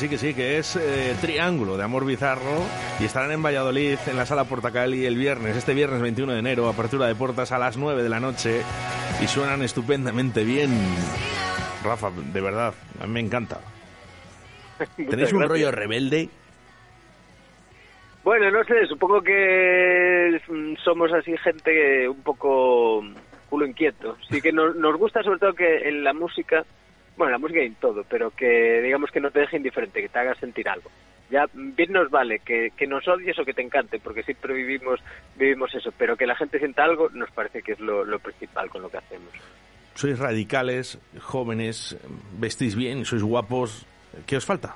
Sí, 0.00 0.08
que 0.08 0.16
sí, 0.16 0.32
que 0.32 0.56
es 0.56 0.76
eh, 0.76 1.14
Triángulo 1.20 1.76
de 1.76 1.84
Amor 1.84 2.06
Bizarro 2.06 2.64
y 2.98 3.04
estarán 3.04 3.32
en 3.32 3.42
Valladolid 3.42 3.98
en 4.06 4.16
la 4.16 4.24
sala 4.24 4.44
Portacali 4.44 5.04
el 5.04 5.18
viernes, 5.18 5.54
este 5.58 5.74
viernes 5.74 6.00
21 6.00 6.32
de 6.32 6.38
enero, 6.38 6.70
apertura 6.70 7.06
de 7.06 7.14
puertas 7.14 7.52
a 7.52 7.58
las 7.58 7.76
9 7.76 8.02
de 8.02 8.08
la 8.08 8.18
noche 8.18 8.62
y 9.22 9.26
suenan 9.26 9.60
estupendamente 9.60 10.42
bien. 10.42 10.70
Rafa, 11.84 12.10
de 12.10 12.40
verdad, 12.40 12.72
a 12.98 13.06
mí 13.06 13.12
me 13.12 13.20
encanta. 13.20 13.60
¿Tenéis 14.96 15.34
un 15.34 15.46
rollo 15.46 15.70
rebelde? 15.70 16.30
Bueno, 18.24 18.50
no 18.50 18.64
sé, 18.64 18.86
supongo 18.86 19.20
que 19.20 20.40
mm, 20.48 20.76
somos 20.82 21.12
así 21.12 21.36
gente 21.36 22.08
un 22.08 22.22
poco 22.22 23.04
culo 23.50 23.66
inquieto. 23.66 24.16
Sí 24.30 24.40
que 24.40 24.50
nos, 24.50 24.74
nos 24.76 24.96
gusta 24.96 25.22
sobre 25.22 25.40
todo 25.40 25.52
que 25.52 25.90
en 25.90 26.04
la 26.04 26.14
música, 26.14 26.64
bueno, 27.20 27.34
en 27.36 27.42
la 27.42 27.46
música 27.46 27.62
y 27.62 27.66
en 27.66 27.74
todo, 27.74 28.02
pero 28.08 28.30
que 28.30 28.80
digamos 28.80 29.10
que 29.10 29.20
no 29.20 29.30
te 29.30 29.40
deje 29.40 29.58
indiferente, 29.58 30.00
que 30.00 30.08
te 30.08 30.18
haga 30.18 30.34
sentir 30.36 30.66
algo. 30.66 30.90
Ya 31.30 31.44
bien 31.52 31.92
nos 31.92 32.10
vale 32.10 32.38
que, 32.38 32.70
que 32.74 32.86
nos 32.86 33.06
odies 33.06 33.38
o 33.38 33.44
que 33.44 33.52
te 33.52 33.60
encante, 33.60 34.00
porque 34.00 34.22
siempre 34.22 34.54
vivimos 34.54 35.00
vivimos 35.36 35.74
eso, 35.74 35.92
pero 35.98 36.16
que 36.16 36.26
la 36.26 36.34
gente 36.34 36.58
sienta 36.58 36.82
algo 36.82 37.10
nos 37.10 37.30
parece 37.32 37.60
que 37.60 37.72
es 37.72 37.80
lo, 37.80 38.06
lo 38.06 38.18
principal 38.20 38.70
con 38.70 38.80
lo 38.80 38.88
que 38.88 38.96
hacemos. 38.96 39.28
Sois 39.92 40.18
radicales, 40.18 40.98
jóvenes, 41.20 41.98
vestís 42.38 42.74
bien, 42.74 43.04
sois 43.04 43.22
guapos. 43.22 43.86
¿Qué 44.26 44.38
os 44.38 44.46
falta? 44.46 44.74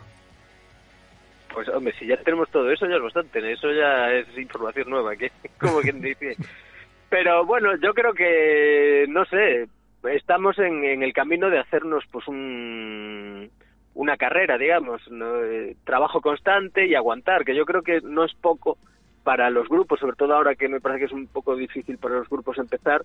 Pues 1.51 1.67
hombre, 1.71 1.95
si 1.99 2.07
ya 2.07 2.19
tenemos 2.19 2.51
todo 2.51 2.71
eso 2.71 2.87
ya 2.87 2.97
es 2.97 3.03
bastante, 3.03 3.51
eso 3.51 3.73
ya 3.73 4.13
es 4.13 4.27
información 4.37 4.91
nueva, 4.91 5.17
que 5.17 5.33
como 5.59 5.81
quien 5.81 6.03
dice. 6.03 6.37
Pero 7.09 7.47
bueno, 7.47 7.75
yo 7.83 7.95
creo 7.95 8.13
que, 8.13 9.07
no 9.09 9.25
sé, 9.25 9.67
estamos 10.09 10.59
en, 10.59 11.03
el 11.03 11.13
camino 11.13 11.51
de 11.51 11.59
hacernos 11.59 12.05
pues 12.11 12.27
un, 12.29 13.51
una 13.95 14.17
carrera, 14.17 14.59
digamos, 14.59 15.03
¿no? 15.11 15.43
Eh, 15.43 15.77
trabajo 15.85 16.21
constante 16.21 16.87
y 16.87 16.95
aguantar, 16.95 17.45
que 17.45 17.55
yo 17.55 17.65
creo 17.65 17.83
que 17.83 18.01
no 18.03 18.25
es 18.25 18.35
poco 18.35 18.79
para 19.23 19.51
los 19.51 19.69
grupos, 19.69 20.01
sobre 20.01 20.17
todo 20.17 20.35
ahora 20.35 20.55
que 20.55 20.69
me 20.69 20.81
parece 20.81 21.01
que 21.01 21.07
es 21.07 21.13
un 21.13 21.27
poco 21.27 21.57
difícil 21.57 21.99
para 21.99 22.17
los 22.17 22.29
grupos 22.29 22.59
empezar, 22.59 23.03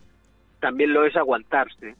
también 0.59 0.93
lo 0.93 1.05
es 1.05 1.15
aguantarse. 1.15 1.95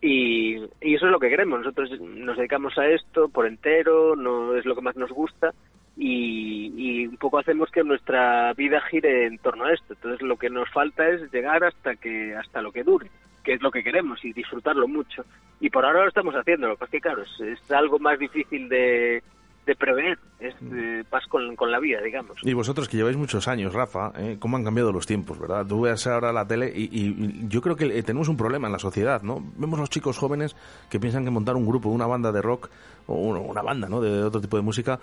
Y, 0.00 0.56
y 0.80 0.94
eso 0.94 1.06
es 1.06 1.12
lo 1.12 1.18
que 1.18 1.30
queremos. 1.30 1.60
Nosotros 1.60 1.90
nos 2.00 2.36
dedicamos 2.36 2.78
a 2.78 2.86
esto 2.86 3.28
por 3.28 3.46
entero, 3.46 4.14
no 4.14 4.54
es 4.54 4.64
lo 4.64 4.74
que 4.74 4.82
más 4.82 4.96
nos 4.96 5.10
gusta 5.10 5.52
y, 5.96 6.72
y 6.76 7.06
un 7.06 7.16
poco 7.16 7.38
hacemos 7.38 7.70
que 7.70 7.82
nuestra 7.82 8.52
vida 8.52 8.80
gire 8.90 9.26
en 9.26 9.38
torno 9.38 9.64
a 9.64 9.72
esto. 9.72 9.94
Entonces 9.94 10.22
lo 10.22 10.36
que 10.36 10.50
nos 10.50 10.70
falta 10.70 11.08
es 11.08 11.32
llegar 11.32 11.64
hasta 11.64 11.96
que 11.96 12.34
hasta 12.36 12.60
lo 12.60 12.72
que 12.72 12.84
dure, 12.84 13.10
que 13.46 13.52
es 13.54 13.62
lo 13.62 13.70
que 13.70 13.84
queremos 13.84 14.22
y 14.24 14.32
disfrutarlo 14.32 14.88
mucho. 14.88 15.24
Y 15.60 15.70
por 15.70 15.84
ahora 15.84 16.02
lo 16.02 16.08
estamos 16.08 16.34
haciendo. 16.34 16.66
Lo 16.66 16.74
que 16.74 16.80
pasa 16.80 16.88
es 16.88 16.90
que 16.90 17.00
claro, 17.00 17.22
es, 17.22 17.40
es 17.40 17.70
algo 17.70 18.00
más 18.00 18.18
difícil 18.18 18.68
de, 18.68 19.22
de 19.64 19.76
prever, 19.76 20.18
es 20.40 20.52
eh, 20.72 21.04
vas 21.08 21.24
con, 21.28 21.54
con 21.54 21.70
la 21.70 21.78
vida, 21.78 22.00
digamos. 22.02 22.38
Y 22.42 22.52
vosotros 22.54 22.88
que 22.88 22.96
lleváis 22.96 23.16
muchos 23.16 23.46
años, 23.46 23.72
Rafa, 23.72 24.10
¿eh? 24.16 24.36
¿cómo 24.40 24.56
han 24.56 24.64
cambiado 24.64 24.90
los 24.90 25.06
tiempos, 25.06 25.38
verdad? 25.38 25.64
Tú 25.64 25.82
ves 25.82 26.08
ahora 26.08 26.32
la 26.32 26.44
tele 26.44 26.72
y, 26.74 26.88
y 26.92 27.48
yo 27.48 27.62
creo 27.62 27.76
que 27.76 27.84
eh, 27.86 28.02
tenemos 28.02 28.28
un 28.28 28.36
problema 28.36 28.66
en 28.66 28.72
la 28.72 28.80
sociedad, 28.80 29.22
¿no? 29.22 29.40
Vemos 29.56 29.78
los 29.78 29.88
chicos 29.88 30.18
jóvenes 30.18 30.56
que 30.90 30.98
piensan 30.98 31.24
que 31.24 31.30
montar 31.30 31.54
un 31.54 31.66
grupo, 31.66 31.88
una 31.88 32.06
banda 32.06 32.32
de 32.32 32.42
rock 32.42 32.68
o 33.06 33.14
una, 33.14 33.38
una 33.38 33.62
banda, 33.62 33.88
¿no? 33.88 34.00
De 34.00 34.24
otro 34.24 34.40
tipo 34.40 34.56
de 34.56 34.64
música 34.64 34.98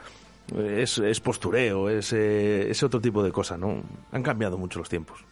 eh, 0.53 0.79
es, 0.81 0.97
es 0.97 1.21
postureo, 1.21 1.87
es, 1.89 2.11
eh, 2.11 2.69
es 2.69 2.83
otro 2.83 2.99
tipo 2.99 3.23
de 3.23 3.31
cosa, 3.31 3.57
¿no? 3.57 3.81
Han 4.11 4.21
cambiado 4.21 4.57
mucho 4.57 4.79
los 4.79 4.89
tiempos. 4.89 5.23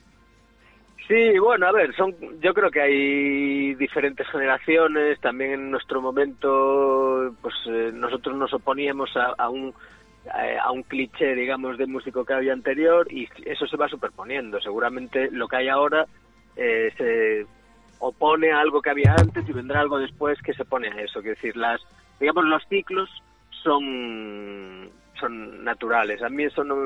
Sí, 1.11 1.37
bueno, 1.39 1.67
a 1.67 1.73
ver, 1.73 1.93
son, 1.93 2.15
yo 2.39 2.53
creo 2.53 2.71
que 2.71 2.79
hay 2.79 3.75
diferentes 3.75 4.25
generaciones. 4.29 5.19
También 5.19 5.51
en 5.51 5.69
nuestro 5.71 6.01
momento, 6.01 7.35
pues 7.41 7.53
eh, 7.67 7.91
nosotros 7.93 8.37
nos 8.37 8.53
oponíamos 8.53 9.09
a, 9.17 9.33
a 9.37 9.49
un 9.49 9.73
eh, 10.25 10.57
a 10.57 10.71
un 10.71 10.83
cliché, 10.83 11.35
digamos, 11.35 11.77
de 11.77 11.85
músico 11.85 12.23
que 12.23 12.33
había 12.33 12.53
anterior 12.53 13.11
y 13.11 13.27
eso 13.45 13.67
se 13.67 13.75
va 13.75 13.89
superponiendo. 13.89 14.61
Seguramente 14.61 15.29
lo 15.31 15.49
que 15.49 15.57
hay 15.57 15.67
ahora 15.67 16.05
eh, 16.55 16.93
se 16.95 17.45
opone 17.99 18.53
a 18.53 18.61
algo 18.61 18.81
que 18.81 18.91
había 18.91 19.13
antes 19.13 19.49
y 19.49 19.51
vendrá 19.51 19.81
algo 19.81 19.99
después 19.99 20.41
que 20.41 20.53
se 20.53 20.63
pone 20.63 20.87
a 20.87 21.01
eso. 21.01 21.19
Es 21.19 21.25
decir, 21.25 21.57
las, 21.57 21.81
digamos, 22.21 22.45
los 22.45 22.63
ciclos 22.69 23.09
son 23.49 24.89
son 25.19 25.61
naturales. 25.65 26.23
A 26.23 26.29
mí 26.29 26.45
eso 26.45 26.63
no, 26.63 26.77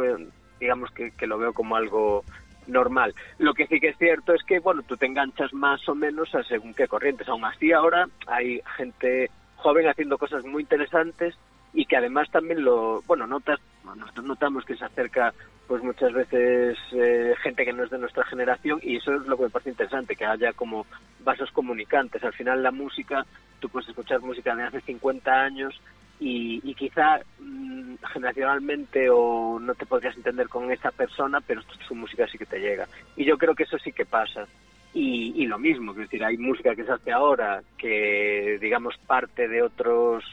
digamos 0.59 0.89
que, 0.93 1.11
que 1.11 1.28
lo 1.28 1.38
veo 1.38 1.53
como 1.53 1.76
algo 1.76 2.23
normal. 2.68 3.13
Lo 3.38 3.53
que 3.53 3.68
sí 3.68 3.80
que 3.80 3.89
es 3.89 3.97
cierto 3.97 4.34
es 4.34 4.43
que, 4.43 4.59
bueno, 4.59 4.84
tú 4.84 4.97
te 4.97 5.05
enganchas 5.05 5.53
más 5.53 5.88
o 5.88 5.95
menos 5.95 6.34
a 6.36 6.43
según 6.43 6.74
qué 6.74 6.88
corrientes. 6.88 7.28
Aún 7.28 7.45
así, 7.45 7.72
ahora 7.72 8.07
hay 8.28 8.61
gente 8.78 9.30
joven 9.57 9.88
haciendo 9.88 10.18
cosas 10.18 10.43
muy 10.45 10.63
interesantes 10.63 11.36
y 11.74 11.86
que 11.86 11.97
además 11.97 12.30
también 12.32 12.63
lo, 12.63 13.01
bueno, 13.03 13.28
notas, 13.28 13.59
nosotros 13.84 14.26
notamos 14.26 14.63
que 14.66 14.76
se 14.76 14.86
acerca 14.86 15.34
pues 15.68 15.84
muchas 15.84 16.13
veces 16.13 16.78
eh, 16.93 17.34
gente 17.41 17.66
que 17.66 17.74
no 17.74 17.84
es 17.84 17.89
de 17.89 17.97
nuestra 17.97 18.24
generación 18.26 18.80
y 18.84 18.97
eso 18.97 19.13
es 19.16 19.26
lo 19.26 19.36
que 19.36 19.43
me 19.43 19.49
parece 19.49 19.72
interesante, 19.72 20.16
que 20.16 20.26
haya 20.26 20.53
como 20.53 20.86
vasos 21.22 21.51
comunicantes. 21.51 22.24
Al 22.24 22.34
final 22.34 22.61
la 22.61 22.72
música, 22.72 23.26
tú 23.59 23.68
puedes 23.70 23.89
escuchar 23.89 24.22
música 24.22 24.55
de 24.55 24.63
hace 24.63 24.82
50 24.82 25.32
años 25.32 25.82
y, 26.20 26.61
y 26.63 26.74
quizá 26.76 27.20
mm, 27.39 27.95
generacionalmente 28.13 29.09
o 29.09 29.59
no 29.59 29.76
te 29.76 29.86
podrías 29.86 30.16
entender 30.16 30.47
con 30.49 30.72
esa 30.72 30.91
persona, 30.91 31.41
pero 31.41 31.61
su 31.88 31.95
música 31.95 32.28
sí 32.28 32.38
que 32.38 32.45
te 32.45 32.59
llega. 32.59 32.88
Y 33.16 33.26
yo 33.26 33.38
creo 33.38 33.55
que 33.55 33.63
eso 33.63 33.78
sí 33.78 33.91
que 33.91 34.05
pasa. 34.05 34.47
Y, 34.93 35.34
y 35.36 35.45
lo 35.45 35.59
mismo, 35.59 35.91
es 35.91 35.97
decir, 35.97 36.24
hay 36.24 36.38
música 36.38 36.74
que 36.74 36.86
se 36.86 36.91
hace 36.91 37.11
ahora 37.11 37.61
que, 37.78 38.57
digamos, 38.61 38.95
parte 39.05 39.47
de 39.47 39.61
otros 39.61 40.24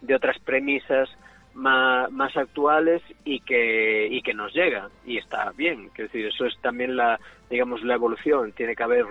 de 0.00 0.14
otras 0.14 0.38
premisas 0.40 1.10
más, 1.54 2.10
más 2.10 2.36
actuales 2.36 3.02
y 3.24 3.40
que 3.40 4.08
y 4.10 4.22
que 4.22 4.34
nos 4.34 4.52
llega 4.54 4.88
y 5.04 5.18
está 5.18 5.52
bien, 5.52 5.90
es 5.94 6.04
decir, 6.10 6.26
eso 6.26 6.46
es 6.46 6.58
también 6.60 6.96
la 6.96 7.20
digamos 7.50 7.82
la 7.82 7.94
evolución, 7.94 8.52
tiene 8.52 8.74
que 8.74 8.82
haber 8.82 9.06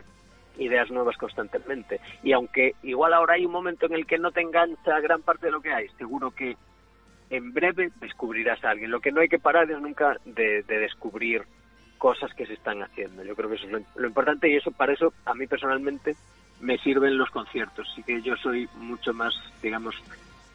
ideas 0.57 0.89
nuevas 0.91 1.17
constantemente. 1.17 1.99
Y 2.23 2.33
aunque 2.33 2.75
igual 2.83 3.13
ahora 3.13 3.35
hay 3.35 3.45
un 3.45 3.51
momento 3.51 3.85
en 3.85 3.93
el 3.93 4.05
que 4.05 4.17
no 4.17 4.31
te 4.31 4.41
engancha 4.41 4.99
gran 4.99 5.21
parte 5.21 5.47
de 5.47 5.51
lo 5.51 5.61
que 5.61 5.71
hay, 5.71 5.87
seguro 5.97 6.31
que 6.31 6.57
en 7.29 7.53
breve 7.53 7.91
descubrirás 8.01 8.63
a 8.63 8.71
alguien. 8.71 8.91
Lo 8.91 8.99
que 8.99 9.11
no 9.11 9.21
hay 9.21 9.29
que 9.29 9.39
parar 9.39 9.69
es 9.69 9.79
nunca 9.79 10.17
de, 10.25 10.63
de 10.63 10.79
descubrir 10.79 11.43
cosas 11.97 12.33
que 12.33 12.45
se 12.45 12.53
están 12.53 12.81
haciendo. 12.81 13.23
Yo 13.23 13.35
creo 13.35 13.49
que 13.49 13.55
eso 13.55 13.65
es 13.65 13.71
lo, 13.71 13.79
lo 13.95 14.07
importante 14.07 14.49
y 14.49 14.55
eso 14.55 14.71
para 14.71 14.93
eso 14.93 15.13
a 15.25 15.33
mí 15.33 15.45
personalmente 15.47 16.15
me 16.61 16.77
sirven 16.79 17.17
los 17.17 17.29
conciertos. 17.29 17.87
Así 17.91 18.03
que 18.03 18.21
yo 18.21 18.35
soy 18.37 18.67
mucho 18.75 19.13
más, 19.13 19.33
digamos, 19.61 19.95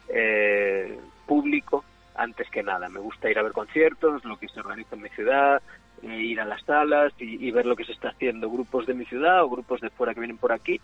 eh, 0.09 0.99
público 1.25 1.83
antes 2.15 2.49
que 2.49 2.63
nada. 2.63 2.89
Me 2.89 2.99
gusta 2.99 3.29
ir 3.29 3.39
a 3.39 3.43
ver 3.43 3.51
conciertos, 3.51 4.23
lo 4.25 4.37
que 4.37 4.47
se 4.47 4.59
organiza 4.59 4.95
en 4.95 5.01
mi 5.01 5.09
ciudad, 5.09 5.61
eh, 6.03 6.21
ir 6.21 6.39
a 6.39 6.45
las 6.45 6.61
salas 6.63 7.13
y, 7.19 7.49
ver 7.51 7.65
lo 7.65 7.75
que 7.75 7.85
se 7.85 7.91
está 7.93 8.09
haciendo, 8.09 8.49
grupos 8.49 8.85
de 8.85 8.93
mi 8.93 9.05
ciudad 9.05 9.43
o 9.43 9.49
grupos 9.49 9.81
de 9.81 9.89
fuera 9.89 10.13
que 10.13 10.19
vienen 10.19 10.37
por 10.37 10.51
aquí. 10.51 10.79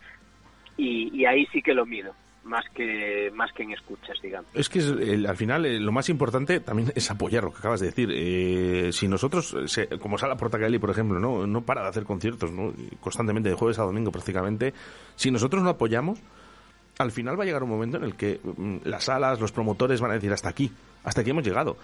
Y, 0.78 1.26
ahí 1.26 1.46
sí 1.52 1.62
que 1.62 1.74
lo 1.74 1.86
mido, 1.86 2.14
más 2.44 2.66
que, 2.74 3.32
más 3.36 3.52
que 3.54 3.64
en 3.64 3.72
escuchas, 3.74 4.18
digamos. 4.22 4.50
Es 4.56 4.68
que 4.70 4.80
el- 4.80 5.26
al 5.28 5.38
final 5.38 5.66
eh, 5.66 5.80
lo 5.80 5.92
más 5.92 6.10
importante 6.10 6.60
también 6.60 6.92
es 6.96 7.12
apoyar 7.12 7.44
lo 7.44 7.52
que 7.52 7.60
acabas 7.60 7.82
de 7.82 7.88
decir. 7.88 8.10
Eh, 8.12 8.90
si 8.92 9.08
nosotros, 9.08 9.54
eh, 9.54 9.68
se- 9.68 9.88
como 10.00 10.18
Sala 10.18 10.38
Portacali, 10.38 10.80
por 10.80 10.90
ejemplo, 10.90 11.20
no, 11.20 11.46
no 11.46 11.62
para 11.62 11.84
de 11.84 11.90
hacer 11.90 12.04
conciertos 12.04 12.52
¿no? 12.52 12.74
Constantemente 13.00 13.50
de 13.50 13.56
jueves 13.56 13.78
a 13.80 13.84
domingo 13.84 14.12
prácticamente, 14.12 14.74
si 15.16 15.30
nosotros 15.30 15.62
no 15.62 15.70
apoyamos, 15.70 16.20
al 16.98 17.12
final 17.12 17.38
va 17.40 17.44
a 17.44 17.46
llegar 17.46 17.64
un 17.64 17.70
momento 17.70 17.98
en 17.98 18.04
el 18.04 18.16
que 18.16 18.40
mm, 18.44 18.78
las 18.86 19.04
salas, 19.04 19.40
los 19.40 19.52
promotores 19.52 20.02
van 20.02 20.12
a 20.12 20.16
decir 20.16 20.32
hasta 20.34 20.50
aquí, 20.50 20.72
hasta 21.04 21.22
aquí 21.22 21.30
hemos 21.30 21.44
llegado. 21.46 21.78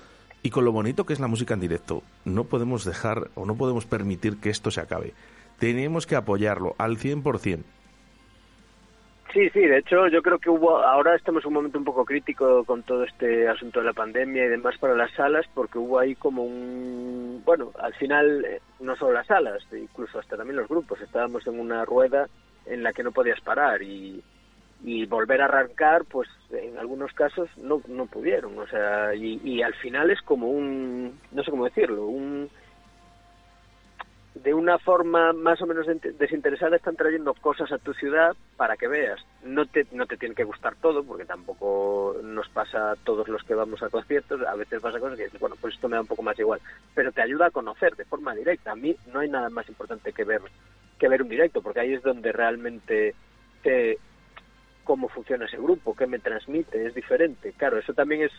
Y 0.43 0.49
con 0.49 0.65
lo 0.65 0.71
bonito 0.71 1.05
que 1.05 1.13
es 1.13 1.19
la 1.19 1.27
música 1.27 1.53
en 1.53 1.59
directo, 1.59 2.03
no 2.25 2.45
podemos 2.45 2.85
dejar 2.85 3.29
o 3.35 3.45
no 3.45 3.55
podemos 3.55 3.85
permitir 3.85 4.37
que 4.37 4.49
esto 4.49 4.71
se 4.71 4.81
acabe. 4.81 5.13
Tenemos 5.59 6.05
que 6.05 6.15
apoyarlo 6.15 6.75
al 6.77 6.97
100%. 6.97 7.63
Sí, 9.33 9.49
sí, 9.49 9.59
de 9.59 9.79
hecho 9.79 10.07
yo 10.07 10.21
creo 10.21 10.39
que 10.39 10.49
hubo, 10.49 10.79
ahora 10.79 11.15
estamos 11.15 11.43
en 11.43 11.49
un 11.49 11.53
momento 11.53 11.77
un 11.77 11.83
poco 11.83 12.05
crítico 12.05 12.63
con 12.63 12.83
todo 12.83 13.03
este 13.03 13.47
asunto 13.47 13.79
de 13.79 13.85
la 13.85 13.93
pandemia 13.93 14.45
y 14.45 14.49
demás 14.49 14.77
para 14.79 14.95
las 14.95 15.11
salas, 15.11 15.45
porque 15.53 15.77
hubo 15.77 15.99
ahí 15.99 16.15
como 16.15 16.43
un, 16.43 17.43
bueno, 17.45 17.71
al 17.79 17.93
final 17.95 18.45
eh, 18.45 18.61
no 18.79 18.95
solo 18.95 19.13
las 19.13 19.27
salas, 19.27 19.61
incluso 19.73 20.19
hasta 20.19 20.37
también 20.37 20.55
los 20.55 20.69
grupos, 20.69 21.01
estábamos 21.01 21.45
en 21.45 21.59
una 21.59 21.83
rueda 21.83 22.27
en 22.65 22.83
la 22.83 22.93
que 22.93 23.03
no 23.03 23.11
podías 23.11 23.41
parar 23.41 23.81
y, 23.81 24.23
y 24.83 25.05
volver 25.05 25.41
a 25.41 25.45
arrancar, 25.45 26.05
pues 26.05 26.29
en 26.51 26.77
algunos 26.77 27.11
casos 27.13 27.49
no, 27.57 27.81
no 27.87 28.05
pudieron, 28.05 28.57
o 28.59 28.67
sea, 28.67 29.13
y, 29.15 29.39
y 29.43 29.61
al 29.61 29.73
final 29.75 30.11
es 30.11 30.21
como 30.21 30.49
un, 30.49 31.19
no 31.31 31.43
sé 31.43 31.51
cómo 31.51 31.65
decirlo, 31.65 32.05
un 32.05 32.49
de 34.43 34.53
una 34.53 34.77
forma 34.77 35.33
más 35.33 35.61
o 35.61 35.65
menos 35.65 35.87
int- 35.87 36.15
desinteresada 36.17 36.75
están 36.75 36.95
trayendo 36.95 37.33
cosas 37.33 37.71
a 37.71 37.79
tu 37.79 37.93
ciudad 37.93 38.35
para 38.55 38.77
que 38.77 38.87
veas. 38.87 39.19
No 39.43 39.65
te, 39.65 39.87
no 39.91 40.05
te 40.05 40.17
tiene 40.17 40.35
que 40.35 40.43
gustar 40.43 40.75
todo, 40.75 41.03
porque 41.03 41.25
tampoco 41.25 42.15
nos 42.23 42.47
pasa 42.49 42.91
a 42.91 42.95
todos 42.97 43.27
los 43.27 43.41
que 43.43 43.55
vamos 43.55 43.81
a 43.81 43.89
conciertos. 43.89 44.41
A 44.45 44.55
veces 44.55 44.79
pasa 44.79 44.99
cosas 44.99 45.17
que 45.17 45.25
dices, 45.25 45.39
bueno, 45.39 45.55
pues 45.59 45.73
esto 45.73 45.89
me 45.89 45.95
da 45.95 46.01
un 46.01 46.07
poco 46.07 46.21
más 46.23 46.37
igual. 46.37 46.61
Pero 46.93 47.11
te 47.11 47.21
ayuda 47.21 47.47
a 47.47 47.51
conocer 47.51 47.95
de 47.95 48.05
forma 48.05 48.35
directa. 48.35 48.71
A 48.71 48.75
mí 48.75 48.95
no 49.07 49.19
hay 49.19 49.29
nada 49.29 49.49
más 49.49 49.67
importante 49.69 50.13
que 50.13 50.23
ver, 50.23 50.41
que 50.99 51.09
ver 51.09 51.23
un 51.23 51.29
directo, 51.29 51.61
porque 51.61 51.79
ahí 51.79 51.93
es 51.93 52.03
donde 52.03 52.31
realmente 52.31 53.15
sé 53.63 53.97
cómo 54.87 55.09
funciona 55.09 55.45
ese 55.45 55.57
grupo, 55.57 55.93
qué 55.93 56.07
me 56.07 56.17
transmite, 56.17 56.87
es 56.87 56.95
diferente. 56.95 57.51
Claro, 57.57 57.77
eso 57.77 57.93
también 57.93 58.21
es 58.21 58.31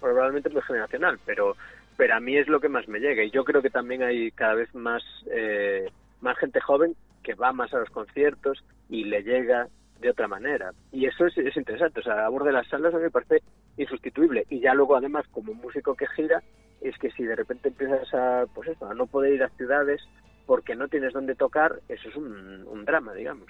probablemente 0.00 0.50
muy 0.50 0.60
generacional, 0.62 1.20
pero 1.24 1.56
pero 1.96 2.16
a 2.16 2.20
mí 2.20 2.36
es 2.36 2.48
lo 2.48 2.58
que 2.58 2.68
más 2.68 2.88
me 2.88 2.98
llega 2.98 3.22
y 3.22 3.30
yo 3.30 3.44
creo 3.44 3.62
que 3.62 3.70
también 3.70 4.02
hay 4.02 4.32
cada 4.32 4.54
vez 4.54 4.74
más 4.74 5.04
eh, 5.30 5.88
más 6.20 6.36
gente 6.38 6.60
joven 6.60 6.96
que 7.22 7.34
va 7.34 7.52
más 7.52 7.72
a 7.72 7.78
los 7.78 7.90
conciertos 7.90 8.64
y 8.88 9.04
le 9.04 9.22
llega 9.22 9.68
de 10.00 10.10
otra 10.10 10.26
manera 10.26 10.72
y 10.90 11.06
eso 11.06 11.26
es, 11.26 11.38
es 11.38 11.56
interesante, 11.56 12.00
o 12.00 12.02
sea, 12.02 12.16
la 12.16 12.22
labor 12.22 12.42
de 12.42 12.52
las 12.52 12.66
salas 12.66 12.92
a 12.92 12.96
mí 12.96 13.04
me 13.04 13.10
parece 13.12 13.42
insustituible 13.76 14.44
y 14.50 14.58
ya 14.58 14.74
luego 14.74 14.96
además 14.96 15.24
como 15.30 15.54
músico 15.54 15.94
que 15.94 16.08
gira 16.08 16.42
es 16.80 16.98
que 16.98 17.12
si 17.12 17.22
de 17.22 17.36
repente 17.36 17.68
empiezas 17.68 18.12
a 18.12 18.46
pues 18.52 18.70
eso, 18.70 18.90
a 18.90 18.94
no 18.94 19.06
poder 19.06 19.34
ir 19.34 19.44
a 19.44 19.48
ciudades 19.50 20.02
porque 20.44 20.74
no 20.74 20.88
tienes 20.88 21.12
dónde 21.12 21.36
tocar, 21.36 21.78
eso 21.88 22.08
es 22.08 22.16
un, 22.16 22.66
un 22.66 22.84
drama, 22.84 23.14
digamos. 23.14 23.46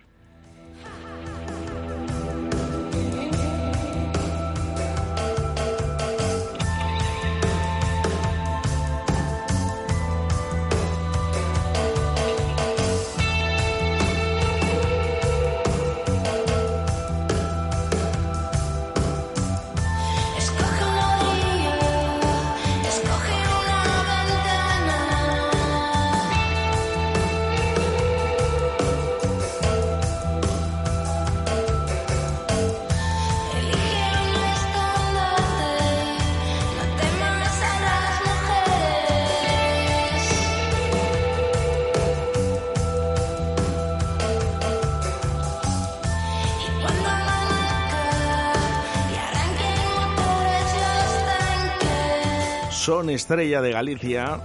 Son 53.05 53.11
estrella 53.11 53.61
de 53.61 53.70
Galicia, 53.70 54.40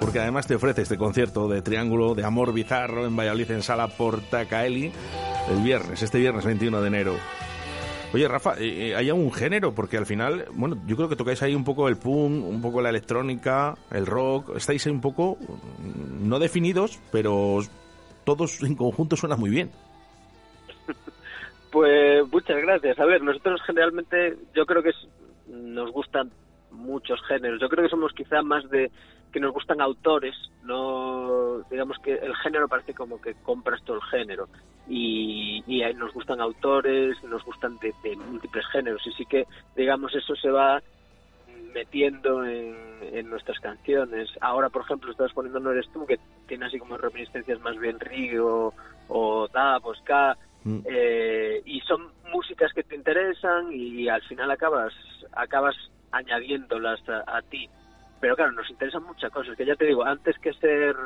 porque 0.00 0.18
además 0.18 0.46
te 0.46 0.54
ofrece 0.54 0.82
este 0.82 0.98
concierto 0.98 1.48
de 1.48 1.62
Triángulo 1.62 2.14
de 2.14 2.26
Amor 2.26 2.52
Bizarro 2.52 3.06
en 3.06 3.16
Valladolid 3.16 3.50
en 3.52 3.62
Sala 3.62 3.88
Portacaeli 3.88 4.92
el 5.50 5.62
viernes, 5.62 6.02
este 6.02 6.18
viernes 6.18 6.44
21 6.44 6.82
de 6.82 6.88
enero. 6.88 7.14
Oye, 8.12 8.28
Rafa, 8.28 8.58
eh, 8.58 8.90
eh, 8.90 8.96
¿hay 8.96 9.08
algún 9.08 9.32
género? 9.32 9.74
Porque 9.74 9.96
al 9.96 10.04
final, 10.04 10.44
bueno, 10.52 10.76
yo 10.86 10.94
creo 10.96 11.08
que 11.08 11.16
tocáis 11.16 11.42
ahí 11.42 11.54
un 11.54 11.64
poco 11.64 11.88
el 11.88 11.96
punk, 11.96 12.44
un 12.44 12.60
poco 12.60 12.82
la 12.82 12.90
electrónica, 12.90 13.74
el 13.90 14.04
rock. 14.04 14.56
Estáis 14.56 14.86
ahí 14.86 14.92
un 14.92 15.00
poco, 15.00 15.38
mm, 15.38 16.28
no 16.28 16.38
definidos, 16.38 17.00
pero 17.10 17.60
todos 18.24 18.62
en 18.62 18.74
conjunto 18.74 19.16
suena 19.16 19.36
muy 19.36 19.48
bien. 19.48 19.70
Pues 21.72 22.30
muchas 22.30 22.56
gracias. 22.58 22.98
A 22.98 23.04
ver, 23.04 23.22
nosotros 23.22 23.60
generalmente, 23.66 24.36
yo 24.54 24.64
creo 24.64 24.82
que 24.82 24.92
nos 25.46 25.90
gustan 25.92 26.30
muchos 26.76 27.20
géneros. 27.26 27.60
Yo 27.60 27.68
creo 27.68 27.84
que 27.84 27.90
somos 27.90 28.12
quizá 28.12 28.42
más 28.42 28.68
de 28.70 28.90
que 29.32 29.40
nos 29.40 29.52
gustan 29.52 29.80
autores, 29.80 30.34
no 30.62 31.62
digamos 31.70 31.98
que 32.02 32.14
el 32.14 32.34
género 32.36 32.68
parece 32.68 32.94
como 32.94 33.20
que 33.20 33.34
compras 33.42 33.82
todo 33.84 33.96
el 33.96 34.02
género 34.04 34.48
y, 34.86 35.62
y 35.66 35.82
ahí 35.82 35.94
nos 35.94 36.12
gustan 36.12 36.40
autores, 36.40 37.16
nos 37.24 37.44
gustan 37.44 37.76
de, 37.78 37.92
de 38.02 38.16
múltiples 38.16 38.64
géneros 38.72 39.06
y 39.06 39.12
sí 39.12 39.26
que 39.26 39.44
digamos 39.74 40.14
eso 40.14 40.34
se 40.36 40.50
va 40.50 40.80
metiendo 41.74 42.44
en, 42.44 42.74
en 43.02 43.28
nuestras 43.28 43.58
canciones. 43.60 44.30
Ahora, 44.40 44.70
por 44.70 44.82
ejemplo, 44.82 45.10
estás 45.10 45.32
poniendo 45.32 45.60
No 45.60 45.72
eres 45.72 45.90
tú, 45.92 46.06
que 46.06 46.18
tiene 46.46 46.66
así 46.66 46.78
como 46.78 46.96
reminiscencias 46.96 47.60
más 47.60 47.76
bien 47.78 48.00
Río 48.00 48.72
o 49.08 49.48
Da, 49.52 49.78
o 49.82 49.94
Ska, 49.94 50.36
Mm. 50.66 50.80
eh, 50.84 51.62
y 51.64 51.80
son 51.82 52.12
músicas 52.32 52.72
que 52.72 52.82
te 52.82 52.96
interesan 52.96 53.72
y 53.72 54.08
al 54.08 54.20
final 54.22 54.50
acabas 54.50 54.92
acabas 55.30 55.76
añadiéndolas 56.12 57.00
a, 57.08 57.36
a 57.36 57.42
ti. 57.42 57.68
Pero 58.20 58.36
claro, 58.36 58.52
nos 58.52 58.70
interesan 58.70 59.04
muchas 59.04 59.30
cosas, 59.30 59.56
que 59.56 59.66
ya 59.66 59.76
te 59.76 59.86
digo, 59.86 60.04
antes 60.04 60.38
que 60.38 60.52
ser 60.54 60.96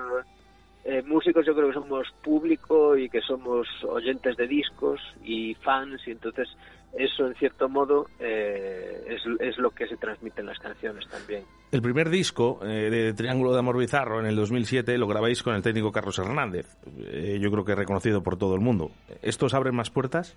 eh, 0.84 1.02
músicos 1.02 1.44
yo 1.44 1.54
creo 1.54 1.68
que 1.68 1.74
somos 1.74 2.08
público 2.22 2.96
y 2.96 3.08
que 3.08 3.20
somos 3.20 3.66
oyentes 3.84 4.36
de 4.36 4.46
discos 4.46 5.00
y 5.22 5.54
fans 5.56 6.00
y 6.06 6.12
entonces 6.12 6.48
eso 6.92 7.26
en 7.26 7.34
cierto 7.34 7.68
modo 7.68 8.06
eh, 8.18 9.04
es, 9.06 9.22
es 9.40 9.58
lo 9.58 9.70
que 9.70 9.86
se 9.86 9.96
transmite 9.96 10.40
en 10.40 10.46
las 10.46 10.58
canciones 10.58 11.06
también. 11.08 11.44
El 11.70 11.82
primer 11.82 12.10
disco 12.10 12.60
eh, 12.64 12.90
de 12.90 13.12
Triángulo 13.12 13.52
de 13.52 13.58
Amor 13.60 13.78
Bizarro 13.78 14.20
en 14.20 14.26
el 14.26 14.36
2007 14.36 14.98
lo 14.98 15.06
grabáis 15.06 15.42
con 15.42 15.54
el 15.54 15.62
técnico 15.62 15.92
Carlos 15.92 16.18
Hernández. 16.18 16.66
Eh, 16.98 17.38
yo 17.40 17.50
creo 17.50 17.64
que 17.64 17.74
reconocido 17.74 18.22
por 18.22 18.36
todo 18.36 18.54
el 18.54 18.60
mundo. 18.60 18.90
¿Estos 19.22 19.54
abren 19.54 19.74
más 19.74 19.90
puertas? 19.90 20.36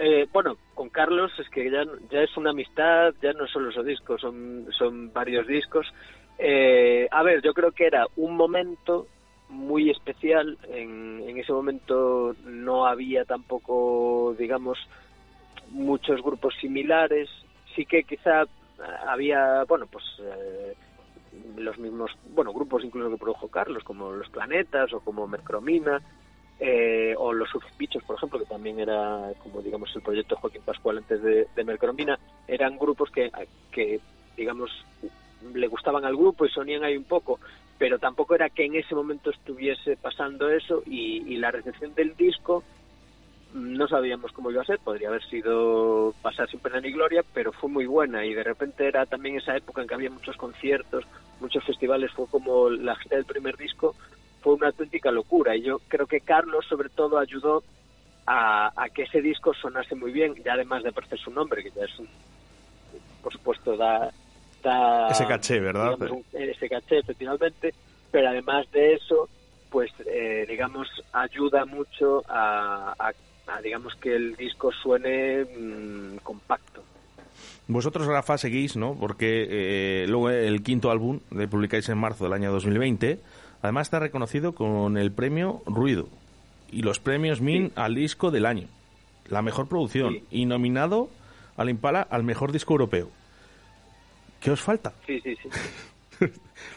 Eh, 0.00 0.26
bueno, 0.32 0.56
con 0.74 0.88
Carlos 0.88 1.32
es 1.38 1.48
que 1.50 1.70
ya, 1.70 1.84
ya 2.10 2.20
es 2.20 2.36
una 2.36 2.50
amistad, 2.50 3.14
ya 3.22 3.32
no 3.32 3.46
solo 3.46 3.70
son 3.70 3.86
discos, 3.86 4.20
son, 4.20 4.66
son 4.76 5.12
varios 5.12 5.46
discos. 5.46 5.86
Eh, 6.38 7.06
a 7.10 7.22
ver, 7.22 7.42
yo 7.42 7.52
creo 7.52 7.72
que 7.72 7.86
era 7.86 8.06
un 8.16 8.36
momento 8.36 9.06
muy 9.48 9.90
especial. 9.90 10.58
En, 10.68 11.22
en 11.28 11.38
ese 11.38 11.52
momento 11.52 12.34
no 12.44 12.86
había 12.86 13.24
tampoco, 13.24 14.34
digamos, 14.38 14.78
muchos 15.70 16.22
grupos 16.22 16.54
similares. 16.60 17.28
Sí 17.74 17.84
que 17.84 18.04
quizá 18.04 18.44
había, 19.06 19.64
bueno, 19.64 19.86
pues 19.86 20.04
eh, 20.20 20.74
los 21.56 21.78
mismos, 21.78 22.10
bueno, 22.34 22.52
grupos 22.52 22.84
incluso 22.84 23.10
que 23.10 23.16
produjo 23.16 23.48
Carlos, 23.48 23.84
como 23.84 24.10
Los 24.12 24.28
Planetas 24.30 24.92
o 24.92 25.00
como 25.00 25.26
Mercromina, 25.26 26.00
eh, 26.60 27.14
o 27.18 27.32
Los 27.32 27.50
Bichos, 27.78 28.02
por 28.04 28.16
ejemplo, 28.16 28.38
que 28.38 28.46
también 28.46 28.78
era, 28.78 29.32
como 29.42 29.60
digamos, 29.60 29.94
el 29.96 30.02
proyecto 30.02 30.36
Joaquín 30.36 30.62
Pascual 30.62 30.98
antes 30.98 31.22
de, 31.22 31.46
de 31.54 31.64
Mercromina, 31.64 32.18
eran 32.46 32.78
grupos 32.78 33.10
que, 33.10 34.00
digamos, 34.36 34.70
le 35.52 35.66
gustaban 35.66 36.04
al 36.04 36.16
grupo 36.16 36.46
y 36.46 36.50
sonían 36.50 36.84
ahí 36.84 36.96
un 36.96 37.04
poco, 37.04 37.40
pero 37.78 37.98
tampoco 37.98 38.34
era 38.34 38.50
que 38.50 38.64
en 38.64 38.76
ese 38.76 38.94
momento 38.94 39.30
estuviese 39.30 39.96
pasando 39.96 40.48
eso 40.48 40.82
y, 40.86 41.36
la 41.36 41.50
recepción 41.50 41.94
del 41.94 42.16
disco 42.16 42.62
no 43.52 43.86
sabíamos 43.86 44.32
cómo 44.32 44.50
iba 44.50 44.62
a 44.62 44.66
ser, 44.66 44.78
podría 44.78 45.08
haber 45.08 45.22
sido 45.24 46.14
pasar 46.22 46.48
sin 46.48 46.60
pena 46.60 46.80
ni 46.80 46.90
gloria, 46.90 47.22
pero 47.34 47.52
fue 47.52 47.70
muy 47.70 47.86
buena 47.86 48.24
y 48.24 48.34
de 48.34 48.42
repente 48.42 48.86
era 48.86 49.06
también 49.06 49.36
esa 49.36 49.56
época 49.56 49.82
en 49.82 49.88
que 49.88 49.94
había 49.94 50.10
muchos 50.10 50.36
conciertos, 50.36 51.04
muchos 51.40 51.62
festivales, 51.64 52.10
fue 52.12 52.26
como 52.26 52.70
la 52.70 52.96
gira 52.96 53.16
del 53.16 53.26
primer 53.26 53.56
disco, 53.56 53.94
fue 54.44 54.52
una 54.54 54.66
auténtica 54.68 55.10
locura 55.10 55.56
y 55.56 55.62
yo 55.62 55.80
creo 55.88 56.06
que 56.06 56.20
Carlos 56.20 56.66
sobre 56.68 56.90
todo 56.90 57.18
ayudó 57.18 57.64
a, 58.26 58.70
a 58.76 58.88
que 58.90 59.04
ese 59.04 59.22
disco 59.22 59.54
sonase 59.54 59.94
muy 59.94 60.12
bien 60.12 60.34
y 60.44 60.46
además 60.48 60.82
de 60.82 60.90
aparecer 60.90 61.18
su 61.18 61.30
nombre, 61.30 61.62
que 61.62 61.70
ya 61.70 61.84
es 61.84 61.98
un, 61.98 62.06
por 63.22 63.32
supuesto 63.32 63.74
da, 63.76 64.10
da 64.62 65.08
Ese 65.08 65.26
caché, 65.26 65.60
¿verdad? 65.60 65.96
digamos, 65.98 66.10
un- 66.32 66.40
ese 66.40 66.68
caché 66.68 66.98
efectivamente, 66.98 67.72
pero 68.12 68.28
además 68.28 68.70
de 68.70 68.92
eso 68.94 69.28
pues 69.70 69.90
eh, 70.06 70.44
digamos 70.46 70.86
ayuda 71.12 71.64
mucho 71.64 72.22
a, 72.28 72.94
a- 72.98 73.12
a, 73.46 73.60
digamos 73.62 73.94
que 73.96 74.14
el 74.14 74.36
disco 74.36 74.70
suene 74.72 75.44
mm, 75.44 76.16
compacto 76.22 76.82
Vosotros, 77.66 78.06
Rafa, 78.06 78.36
seguís, 78.38 78.76
¿no? 78.76 78.94
Porque 78.94 79.46
eh, 79.50 80.06
luego 80.06 80.28
el 80.30 80.62
quinto 80.62 80.90
álbum 80.90 81.20
le 81.30 81.48
publicáis 81.48 81.88
en 81.88 81.96
marzo 81.98 82.24
del 82.24 82.34
año 82.34 82.52
2020. 82.52 83.18
Además 83.64 83.86
está 83.86 83.98
reconocido 83.98 84.54
con 84.54 84.98
el 84.98 85.10
premio 85.10 85.62
Ruido 85.64 86.06
y 86.70 86.82
los 86.82 87.00
premios 87.00 87.40
MIN 87.40 87.72
al 87.76 87.94
disco 87.94 88.30
del 88.30 88.44
año, 88.44 88.68
la 89.30 89.40
mejor 89.40 89.70
producción 89.70 90.18
y 90.30 90.44
nominado 90.44 91.08
al 91.56 91.70
Impala 91.70 92.02
al 92.02 92.24
mejor 92.24 92.52
disco 92.52 92.74
europeo. 92.74 93.08
¿Qué 94.38 94.50
os 94.50 94.60
falta? 94.60 94.92
sí 95.06 95.18
sí 95.20 95.34
sí 95.36 95.48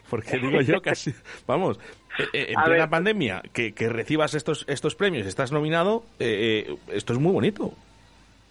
Porque 0.09 0.37
digo 0.37 0.61
yo 0.61 0.81
casi, 0.81 1.13
vamos, 1.45 1.77
eh, 2.19 2.23
eh, 2.31 2.53
en 2.55 2.63
plena 2.63 2.89
pandemia, 2.89 3.41
que, 3.51 3.73
que 3.73 3.89
recibas 3.89 4.33
estos 4.33 4.63
estos 4.69 4.95
premios, 4.95 5.27
estás 5.27 5.51
nominado, 5.51 6.05
eh, 6.19 6.69
eh, 6.69 6.77
esto 6.93 7.11
es 7.11 7.19
muy 7.19 7.33
bonito. 7.33 7.73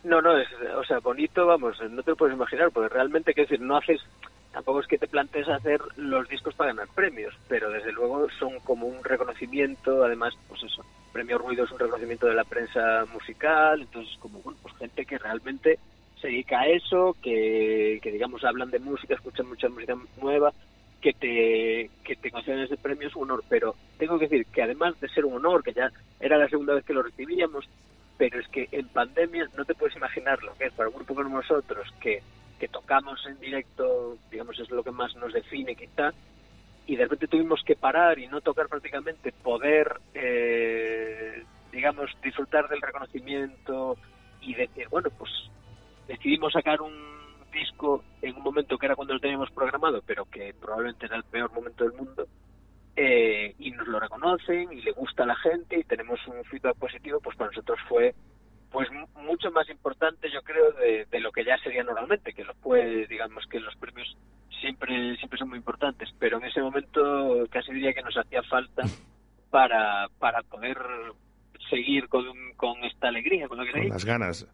No, 0.04 0.20
no, 0.20 0.36
es, 0.36 0.46
o 0.76 0.84
sea, 0.84 0.98
bonito, 0.98 1.46
vamos, 1.46 1.78
no 1.90 2.02
te 2.02 2.10
lo 2.10 2.16
puedes 2.16 2.36
imaginar, 2.36 2.70
porque 2.70 2.92
realmente, 2.92 3.32
quiero 3.32 3.48
decir, 3.48 3.64
no 3.64 3.78
haces, 3.78 4.02
tampoco 4.56 4.80
es 4.80 4.86
que 4.86 4.96
te 4.96 5.06
plantees 5.06 5.46
hacer 5.50 5.82
los 5.96 6.26
discos 6.30 6.54
para 6.54 6.72
ganar 6.72 6.88
premios, 6.94 7.34
pero 7.46 7.68
desde 7.68 7.92
luego 7.92 8.26
son 8.38 8.58
como 8.60 8.86
un 8.86 9.04
reconocimiento, 9.04 10.02
además, 10.02 10.32
pues 10.48 10.62
eso, 10.62 10.82
Premio 11.12 11.36
Ruido 11.36 11.64
es 11.64 11.72
un 11.72 11.78
reconocimiento 11.78 12.26
de 12.26 12.36
la 12.36 12.44
prensa 12.44 13.04
musical, 13.12 13.82
entonces 13.82 14.16
como, 14.18 14.40
bueno, 14.40 14.58
pues 14.62 14.74
gente 14.76 15.04
que 15.04 15.18
realmente 15.18 15.78
se 16.18 16.28
dedica 16.28 16.60
a 16.60 16.68
eso, 16.68 17.14
que, 17.22 17.98
que 18.00 18.10
digamos 18.10 18.44
hablan 18.44 18.70
de 18.70 18.78
música, 18.78 19.12
escuchan 19.12 19.46
mucha 19.46 19.68
música 19.68 19.94
nueva, 20.22 20.54
que 21.02 21.12
te, 21.12 21.90
que 22.02 22.16
te 22.16 22.30
concedan 22.30 22.60
ese 22.60 22.78
premio 22.78 23.08
es 23.08 23.14
un 23.14 23.24
honor, 23.24 23.44
pero 23.50 23.74
tengo 23.98 24.18
que 24.18 24.26
decir 24.26 24.46
que 24.46 24.62
además 24.62 24.98
de 25.02 25.10
ser 25.10 25.26
un 25.26 25.34
honor, 25.34 25.62
que 25.62 25.74
ya 25.74 25.92
era 26.18 26.38
la 26.38 26.48
segunda 26.48 26.72
vez 26.72 26.82
que 26.86 26.94
lo 26.94 27.02
recibíamos, 27.02 27.68
pero 28.16 28.40
es 28.40 28.48
que 28.48 28.70
en 28.72 28.88
pandemia 28.88 29.50
no 29.54 29.66
te 29.66 29.74
puedes 29.74 29.96
imaginar 29.96 30.42
lo 30.42 30.54
que 30.54 30.64
es 30.64 30.72
para 30.72 30.88
un 30.88 30.94
grupo 30.94 31.14
como 31.14 31.28
nosotros, 31.28 31.92
que 32.00 32.22
que 32.58 32.68
tocamos 32.68 33.24
en 33.26 33.38
directo, 33.38 34.16
digamos, 34.30 34.58
es 34.58 34.70
lo 34.70 34.82
que 34.82 34.90
más 34.90 35.14
nos 35.16 35.32
define 35.32 35.74
quizá, 35.76 36.12
y 36.86 36.96
de 36.96 37.04
repente 37.04 37.28
tuvimos 37.28 37.62
que 37.64 37.76
parar 37.76 38.18
y 38.18 38.28
no 38.28 38.40
tocar 38.40 38.68
prácticamente, 38.68 39.32
poder, 39.32 40.00
eh, 40.14 41.44
digamos, 41.72 42.10
disfrutar 42.22 42.68
del 42.68 42.80
reconocimiento 42.80 43.96
y 44.40 44.54
decir, 44.54 44.88
bueno, 44.88 45.10
pues 45.10 45.30
decidimos 46.06 46.52
sacar 46.52 46.80
un 46.80 46.94
disco 47.52 48.04
en 48.22 48.36
un 48.36 48.42
momento 48.42 48.78
que 48.78 48.86
era 48.86 48.94
cuando 48.94 49.14
lo 49.14 49.20
teníamos 49.20 49.50
programado, 49.50 50.02
pero 50.06 50.24
que 50.26 50.54
probablemente 50.54 51.06
era 51.06 51.16
el 51.16 51.24
peor 51.24 51.52
momento 51.52 51.84
del 51.84 51.94
mundo, 51.94 52.26
eh, 52.94 53.54
y 53.58 53.72
nos 53.72 53.88
lo 53.88 54.00
reconocen 54.00 54.72
y 54.72 54.80
le 54.80 54.92
gusta 54.92 55.24
a 55.24 55.26
la 55.26 55.36
gente 55.36 55.78
y 55.78 55.84
tenemos 55.84 56.18
un 56.28 56.44
feedback 56.44 56.76
positivo, 56.76 57.20
pues 57.20 57.36
para 57.36 57.50
nosotros 57.50 57.78
fue 57.88 58.14
pues 58.76 58.88
mu- 58.92 59.22
mucho 59.22 59.50
más 59.52 59.66
importante 59.70 60.28
yo 60.30 60.42
creo 60.42 60.70
de, 60.72 61.06
de 61.10 61.20
lo 61.20 61.32
que 61.32 61.44
ya 61.46 61.56
sería 61.64 61.82
normalmente, 61.82 62.34
que 62.34 62.44
lo 62.44 62.52
fue, 62.56 63.06
digamos 63.08 63.46
que 63.50 63.58
los 63.58 63.74
premios 63.76 64.14
siempre 64.60 65.16
siempre 65.16 65.38
son 65.38 65.48
muy 65.48 65.56
importantes, 65.58 66.10
pero 66.18 66.36
en 66.36 66.44
ese 66.44 66.60
momento 66.60 67.46
casi 67.50 67.72
diría 67.72 67.94
que 67.94 68.02
nos 68.02 68.16
hacía 68.18 68.42
falta 68.42 68.82
para, 69.50 70.08
para 70.18 70.42
poder 70.42 70.76
seguir 71.70 72.06
con, 72.08 72.24
con 72.56 72.84
esta 72.84 73.08
alegría, 73.08 73.48
con 73.48 73.56
lo 73.58 73.64
que 73.64 73.72
Con 73.72 73.88
las 73.88 74.04
ganas. 74.04 74.46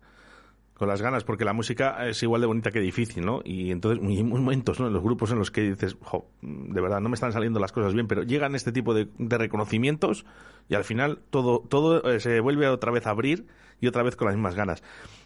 Con 0.75 0.89
las 0.89 1.03
ganas, 1.03 1.23
porque 1.23 1.45
la 1.45 1.53
música 1.53 2.09
es 2.09 2.23
igual 2.23 2.41
de 2.41 2.47
bonita 2.47 2.71
que 2.73 2.81
difícil, 2.81 3.25
¿no? 3.25 3.41
Y 3.45 3.71
entonces 3.71 4.03
hay 4.05 4.23
momentos, 4.25 4.81
¿no? 4.81 4.87
En 4.89 4.93
los 4.93 5.03
grupos 5.03 5.31
en 5.31 5.39
los 5.39 5.51
que 5.51 5.61
dices, 5.61 5.97
jo, 6.01 6.27
de 6.41 6.81
verdad, 6.81 7.01
no 7.01 7.09
me 7.09 7.15
están 7.15 7.33
saliendo 7.33 7.61
las 7.61 7.73
cosas 7.73 7.93
bien, 7.95 8.09
pero 8.09 8.23
llegan 8.23 8.55
este 8.55 8.73
tipo 8.73 8.95
de, 8.95 9.07
de 9.19 9.39
reconocimientos 9.39 10.25
y 10.73 10.75
al 10.75 10.85
final 10.85 11.19
todo, 11.29 11.61
todo 11.61 12.11
eh, 12.11 12.19
se 12.19 12.41
vuelve 12.41 12.67
otra 12.67 12.91
vez 12.91 13.07
a 13.07 13.11
abrir 13.11 13.47
y 13.79 13.89
otra 13.89 14.03
vez 14.03 14.17
con 14.17 14.29
las 14.29 14.35
mismas 14.35 14.55
ganas. 14.55 14.83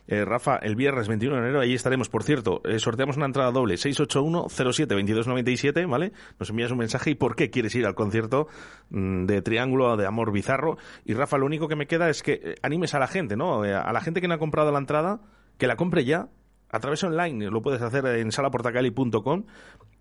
Eh, 0.09 0.25
Rafa, 0.25 0.57
el 0.57 0.75
viernes 0.75 1.07
21 1.07 1.37
de 1.37 1.43
enero, 1.43 1.61
ahí 1.61 1.73
estaremos. 1.73 2.09
Por 2.09 2.25
cierto, 2.25 2.63
eh, 2.65 2.81
sorteamos 2.81 3.17
una 3.17 3.27
entrada 3.27 3.53
doble, 3.53 3.77
681-07-2297, 3.77 5.89
¿vale? 5.89 6.13
Nos 6.41 6.51
envías 6.51 6.73
un 6.73 6.79
mensaje 6.79 7.11
y 7.11 7.15
por 7.15 7.37
qué 7.37 7.51
quieres 7.51 7.77
ir 7.77 7.87
al 7.87 7.95
concierto 7.95 8.49
mm, 8.91 9.27
de 9.27 9.41
Triángulo 9.41 9.97
de 9.97 10.05
Amor 10.05 10.33
Bizarro. 10.33 10.79
Y 11.05 11.15
Rafa, 11.15 11.39
lo 11.39 11.47
único 11.47 11.69
que 11.69 11.77
me 11.77 11.87
queda 11.87 12.11
es 12.11 12.25
que 12.25 12.57
animes 12.63 12.95
a 12.95 12.99
la 12.99 13.07
gente, 13.07 13.37
¿no? 13.37 13.63
A 13.63 13.93
la 13.93 14.01
gente 14.01 14.21
que 14.21 14.27
no 14.27 14.35
ha 14.35 14.39
comprado 14.39 14.73
la 14.73 14.79
entrada, 14.79 15.21
que 15.59 15.69
la 15.69 15.77
compre 15.77 16.05
ya. 16.05 16.27
A 16.71 16.81
través 16.81 17.05
online, 17.05 17.51
lo 17.51 17.63
puedes 17.63 17.81
hacer 17.83 18.05
en 18.07 18.33
salaportacali.com 18.33 19.45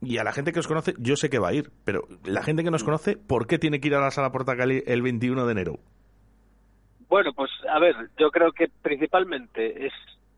y 0.01 0.17
a 0.17 0.23
la 0.23 0.31
gente 0.31 0.51
que 0.51 0.59
os 0.59 0.67
conoce, 0.67 0.93
yo 0.97 1.15
sé 1.15 1.29
que 1.29 1.39
va 1.39 1.49
a 1.49 1.53
ir, 1.53 1.71
pero 1.83 2.07
la 2.23 2.43
gente 2.43 2.63
que 2.63 2.71
nos 2.71 2.83
conoce, 2.83 3.17
¿por 3.17 3.47
qué 3.47 3.59
tiene 3.59 3.79
que 3.79 3.87
ir 3.87 3.95
a 3.95 4.01
la 4.01 4.11
Sala 4.11 4.31
Portacali 4.31 4.83
el 4.87 5.01
21 5.01 5.45
de 5.45 5.51
enero? 5.51 5.79
Bueno, 7.07 7.33
pues 7.33 7.51
a 7.69 7.79
ver, 7.79 7.95
yo 8.17 8.31
creo 8.31 8.51
que 8.51 8.67
principalmente 8.81 9.85
es, 9.85 9.93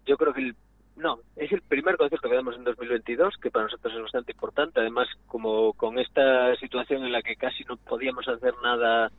yo 0.05 0.17
creo 0.17 0.34
que 0.34 0.41
el, 0.41 0.55
no, 0.97 1.19
es 1.36 1.51
el 1.51 1.61
primer 1.61 1.95
concierto 1.95 2.30
que 2.30 2.36
damos 2.36 2.55
en 2.55 2.63
2022, 2.63 3.36
que 3.41 3.51
para 3.51 3.65
nosotros 3.65 3.93
es 3.93 4.01
bastante 4.01 4.32
importante. 4.34 4.80
Además, 4.80 5.07
como 5.28 5.73
con 5.73 5.97
esta 5.97 6.55
situación 6.57 7.05
en 7.05 7.11
la 7.11 7.21
que 7.21 7.36
casi 7.36 7.63
no 7.63 7.78
podíamos 7.78 8.28
hacer 8.28 8.53
nada, 8.61 9.11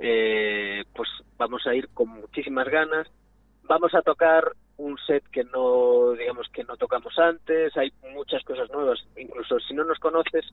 eh, 0.00 0.84
pues 0.94 1.08
vamos 1.38 1.66
a 1.66 1.74
ir 1.74 1.88
con 1.90 2.08
muchísimas 2.08 2.68
ganas. 2.68 3.06
Vamos 3.64 3.94
a 3.94 4.02
tocar 4.02 4.52
un 4.78 4.98
set 4.98 5.24
que 5.30 5.44
no, 5.44 6.12
digamos 6.12 6.48
que 6.52 6.64
no 6.64 6.76
tocamos 6.76 7.18
antes. 7.18 7.76
Hay 7.76 7.92
muchas 8.12 8.42
cosas 8.44 8.70
nuevas. 8.70 8.98
Incluso 9.16 9.58
si 9.60 9.74
no 9.74 9.84
nos 9.84 9.98
conoces, 9.98 10.44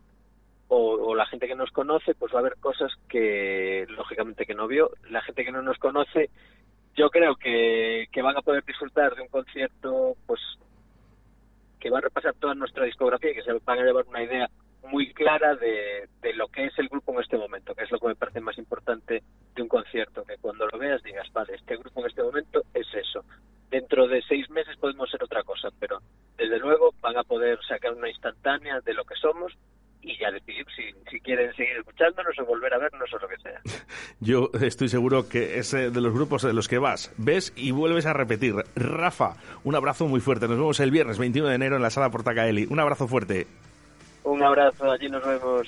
o, 0.67 1.13
la 1.15 1.25
gente 1.27 1.47
que 1.47 1.55
nos 1.55 1.71
conoce, 1.71 2.15
pues 2.15 2.33
va 2.33 2.37
a 2.37 2.39
haber 2.39 2.57
cosas 2.57 2.91
que 3.07 3.85
lógicamente 3.89 4.45
que 4.45 4.55
no 4.55 4.67
vio. 4.67 4.91
La 5.09 5.21
gente 5.21 5.45
que 5.45 5.51
no 5.51 5.61
nos 5.61 5.77
conoce, 5.77 6.29
yo 6.95 7.09
creo 7.09 7.35
que, 7.35 8.07
que 8.11 8.21
van 8.21 8.37
a 8.37 8.41
poder 8.41 8.63
disfrutar 8.65 9.15
de 9.15 9.21
un 9.21 9.27
concierto, 9.27 10.15
pues 10.25 10.39
que 11.79 11.89
va 11.89 11.97
a 11.97 12.01
repasar 12.01 12.33
toda 12.35 12.55
nuestra 12.55 12.85
discografía 12.85 13.31
y 13.31 13.35
que 13.35 13.43
se 13.43 13.51
van 13.51 13.79
a 13.79 13.83
llevar 13.83 14.05
una 14.07 14.23
idea 14.23 14.49
muy 14.83 15.13
clara 15.13 15.55
de, 15.55 16.07
de 16.21 16.33
lo 16.33 16.47
que 16.47 16.65
es 16.65 16.77
el 16.77 16.89
grupo 16.89 17.13
en 17.13 17.21
este 17.21 17.37
momento, 17.37 17.73
que 17.75 17.83
es 17.83 17.91
lo 17.91 17.99
que 17.99 18.07
me 18.07 18.15
parece 18.15 18.41
más 18.41 18.57
importante 18.57 19.23
de 19.55 19.61
un 19.61 19.67
concierto, 19.67 20.23
que 20.23 20.37
cuando 20.37 20.67
lo 20.67 20.77
veas 20.77 21.01
digas, 21.03 21.27
vale, 21.31 21.55
este 21.55 21.77
grupo 21.77 22.01
en 22.01 22.07
este 22.07 22.23
momento 22.23 22.61
es 22.73 22.87
eso. 22.93 23.23
Dentro 23.69 24.07
de 24.07 24.21
seis 24.27 24.49
meses 24.49 24.77
podemos 24.77 25.09
ser 25.09 25.23
otra 25.23 25.43
cosa, 25.43 25.69
pero 25.79 25.99
desde 26.37 26.59
luego 26.59 26.93
van 27.01 27.17
a 27.17 27.23
poder 27.23 27.59
sacar 27.67 27.93
una 27.93 28.09
instantánea 28.09 28.79
de 28.81 28.93
lo 28.93 29.03
que 29.03 29.15
somos 29.15 29.53
y 30.03 30.17
ya 30.19 30.31
decidir 30.31 30.65
si, 30.75 30.83
si 31.09 31.19
quieren 31.21 31.53
seguir 31.55 31.77
escuchándonos 31.77 32.37
o 32.39 32.45
volver 32.45 32.73
a 32.73 32.77
vernos 32.77 33.09
o 33.13 33.17
lo 33.17 33.27
que 33.27 33.37
sea. 33.37 33.61
Yo 34.19 34.49
estoy 34.61 34.89
seguro 34.89 35.29
que 35.29 35.59
es 35.59 35.73
eh, 35.73 35.89
de 35.89 36.01
los 36.01 36.13
grupos 36.13 36.43
de 36.43 36.53
los 36.53 36.67
que 36.67 36.77
vas, 36.77 37.13
ves 37.17 37.53
y 37.55 37.71
vuelves 37.71 38.05
a 38.05 38.13
repetir. 38.13 38.55
Rafa, 38.75 39.37
un 39.63 39.75
abrazo 39.75 40.07
muy 40.07 40.19
fuerte. 40.19 40.47
Nos 40.47 40.57
vemos 40.57 40.79
el 40.79 40.91
viernes 40.91 41.17
21 41.17 41.47
de 41.47 41.55
enero 41.55 41.77
en 41.77 41.81
la 41.81 41.89
sala 41.89 42.11
Portacaeli. 42.11 42.67
Un 42.69 42.79
abrazo 42.79 43.07
fuerte. 43.07 43.47
Un 44.23 44.41
abrazo, 44.41 44.89
allí 44.91 45.09
nos 45.09 45.25
vemos. 45.25 45.67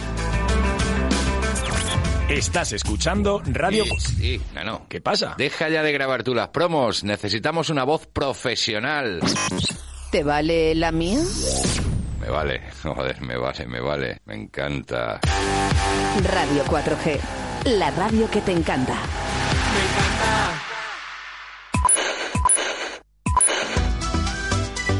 Estás 2.31 2.71
escuchando 2.71 3.41
Radio... 3.45 3.83
Sí, 3.83 3.99
sí, 3.99 4.41
no, 4.55 4.63
no. 4.63 4.87
¿Qué 4.87 5.01
pasa? 5.01 5.35
Deja 5.37 5.67
ya 5.67 5.83
de 5.83 5.91
grabar 5.91 6.23
tú 6.23 6.33
las 6.33 6.47
promos. 6.47 7.03
Necesitamos 7.03 7.69
una 7.69 7.83
voz 7.83 8.07
profesional. 8.07 9.19
¿Te 10.11 10.23
vale 10.23 10.73
la 10.73 10.93
mía? 10.93 11.19
Me 12.21 12.29
vale, 12.29 12.61
joder, 12.83 13.21
me 13.21 13.35
vale, 13.35 13.67
me 13.67 13.81
vale. 13.81 14.21
Me 14.23 14.35
encanta. 14.35 15.19
Radio 16.23 16.63
4G. 16.63 17.19
La 17.77 17.91
radio 17.91 18.31
que 18.31 18.39
te 18.39 18.53
encanta. 18.53 18.95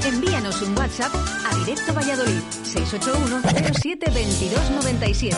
Envíanos 0.03 0.61
un 0.63 0.77
WhatsApp 0.77 1.15
a 1.49 1.55
Directo 1.59 1.93
Valladolid 1.93 2.41
681 2.63 3.41
07 3.73 4.11
22 4.11 4.71
97. 4.71 5.37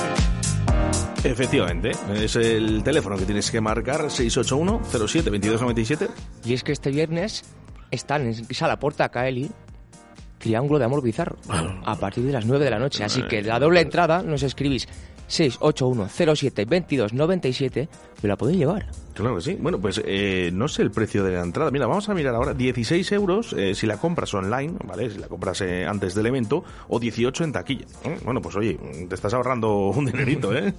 Efectivamente, 1.24 1.92
es 2.14 2.36
el 2.36 2.84
teléfono 2.84 3.18
que 3.18 3.26
tienes 3.26 3.50
que 3.50 3.62
marcar 3.62 4.12
681 4.12 4.82
07 4.84 5.30
2297. 5.30 6.08
Y 6.44 6.54
es 6.54 6.64
que 6.64 6.74
este 6.74 6.92
viernes 6.92 7.44
están 7.92 8.28
en 8.28 8.54
Sala 8.54 8.78
Porta 8.80 9.10
Caeli 9.10 9.50
Triángulo 10.38 10.78
de 10.78 10.86
Amor 10.86 11.02
Bizarro 11.02 11.38
a 11.86 11.96
partir 11.96 12.26
de 12.26 12.34
las 12.34 12.46
9 12.46 12.66
de 12.66 12.72
la 12.72 12.78
noche. 12.78 13.04
Así 13.06 13.24
que 13.24 13.42
la 13.42 13.60
doble 13.60 13.80
entrada 13.80 14.22
nos 14.22 14.44
escribís 14.44 14.90
681072297 15.34 17.88
me 18.22 18.30
la 18.30 18.38
podéis 18.38 18.60
llevar. 18.60 18.86
Claro 19.14 19.36
que 19.36 19.42
sí. 19.42 19.58
Bueno, 19.60 19.80
pues 19.80 20.02
eh, 20.06 20.50
no 20.54 20.68
sé 20.68 20.82
el 20.82 20.92
precio 20.92 21.24
de 21.24 21.32
la 21.34 21.42
entrada. 21.42 21.72
Mira, 21.72 21.88
vamos 21.88 22.10
a 22.10 22.14
mirar 22.14 22.36
ahora. 22.36 22.54
16 22.54 23.12
euros 23.12 23.54
eh, 23.54 23.74
si 23.76 23.86
la 23.86 23.98
compras 23.98 24.34
online, 24.34 24.74
¿vale? 24.86 25.10
Si 25.10 25.20
la 25.20 25.28
compras 25.28 25.60
eh, 25.62 25.86
antes 25.86 26.16
del 26.16 26.28
evento, 26.28 26.64
o 26.88 27.00
18 27.00 27.44
en 27.44 27.52
taquilla. 27.52 27.86
¿eh? 28.06 28.18
Bueno, 28.24 28.42
pues 28.42 28.56
oye, 28.56 28.80
te 29.08 29.14
estás 29.14 29.34
ahorrando 29.34 29.88
un 29.96 30.06
dinerito, 30.06 30.56
¿eh? 30.56 30.74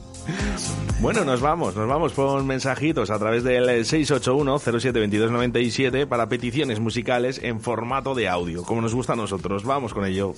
bueno, 1.00 1.22
nos 1.24 1.40
vamos, 1.40 1.76
nos 1.76 1.86
vamos 1.86 2.14
con 2.14 2.44
mensajitos 2.46 3.10
a 3.10 3.18
través 3.18 3.44
del 3.44 3.68
681-072297 3.84 6.06
para 6.06 6.28
peticiones 6.28 6.80
musicales 6.80 7.38
en 7.42 7.60
formato 7.60 8.14
de 8.14 8.28
audio, 8.28 8.62
como 8.64 8.80
nos 8.80 8.94
gusta 8.94 9.12
a 9.12 9.16
nosotros. 9.16 9.64
Vamos 9.64 9.92
con 9.94 10.06
ello. 10.06 10.34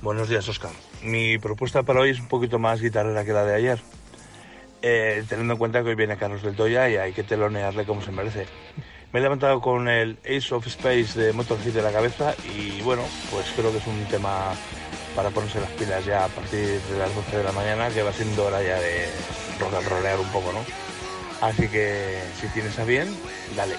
Buenos 0.00 0.28
días, 0.28 0.48
Oscar. 0.48 0.70
Mi 1.02 1.38
propuesta 1.38 1.82
para 1.82 2.00
hoy 2.00 2.10
es 2.10 2.20
un 2.20 2.28
poquito 2.28 2.60
más 2.60 2.80
guitarrera 2.80 3.24
que 3.24 3.32
la 3.32 3.44
de 3.44 3.54
ayer. 3.54 3.80
Eh, 4.80 5.24
teniendo 5.28 5.54
en 5.54 5.58
cuenta 5.58 5.82
que 5.82 5.88
hoy 5.88 5.96
viene 5.96 6.16
Carlos 6.16 6.42
del 6.42 6.54
Toya 6.54 6.88
y 6.88 6.96
hay 6.96 7.12
que 7.12 7.24
telonearle 7.24 7.84
como 7.84 8.00
se 8.00 8.12
merece. 8.12 8.46
Me 9.12 9.18
he 9.18 9.22
levantado 9.22 9.60
con 9.60 9.88
el 9.88 10.18
Ace 10.24 10.54
of 10.54 10.66
Space 10.68 11.18
de 11.18 11.32
Motorhead 11.32 11.72
de 11.72 11.82
la 11.82 11.90
cabeza 11.90 12.34
y 12.54 12.80
bueno, 12.82 13.02
pues 13.32 13.46
creo 13.56 13.72
que 13.72 13.78
es 13.78 13.86
un 13.88 14.04
tema 14.04 14.52
para 15.16 15.30
ponerse 15.30 15.60
las 15.60 15.70
pilas 15.70 16.04
ya 16.04 16.26
a 16.26 16.28
partir 16.28 16.80
de 16.80 16.98
las 16.98 17.12
12 17.12 17.38
de 17.38 17.42
la 17.42 17.52
mañana, 17.52 17.88
que 17.88 18.04
va 18.04 18.12
siendo 18.12 18.46
hora 18.46 18.62
ya 18.62 18.78
de 18.78 19.08
rock 19.58 19.74
and 19.74 20.20
un 20.20 20.28
poco, 20.28 20.52
¿no? 20.52 20.64
Así 21.40 21.66
que 21.68 22.20
si 22.40 22.46
tienes 22.48 22.78
a 22.78 22.84
bien, 22.84 23.08
dale. 23.56 23.74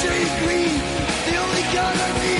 see 0.00 0.28
green, 0.44 0.78
the 1.26 1.36
only 1.36 1.62
color 1.74 2.12
need. 2.20 2.39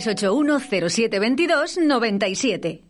681 0.00 0.88
0722 0.88 1.76
97. 1.88 2.80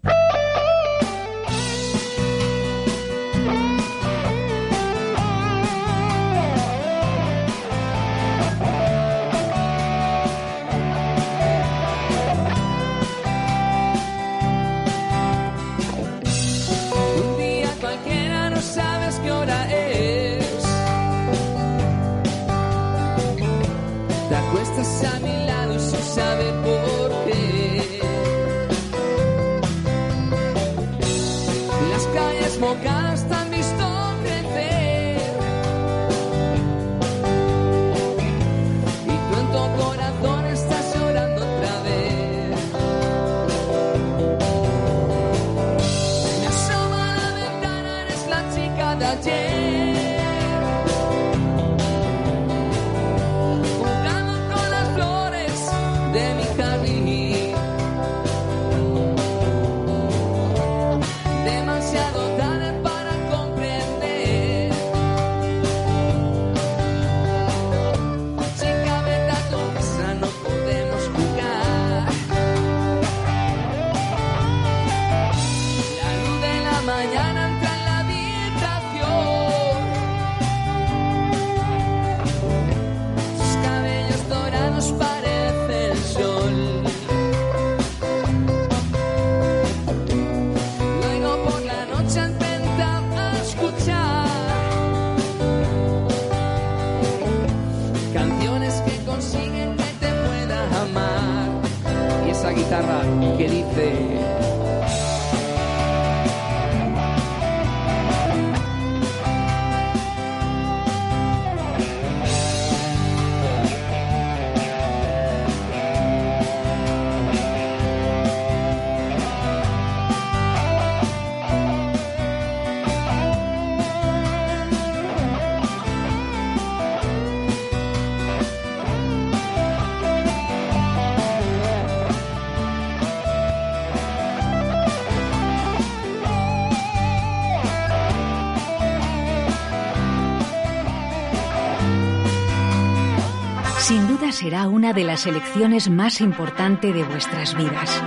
Será 144.50 144.66
una 144.66 144.92
de 144.92 145.04
las 145.04 145.26
elecciones 145.28 145.88
más 145.88 146.20
importantes 146.20 146.92
de 146.92 147.04
vuestras 147.04 147.56
vidas. 147.56 148.02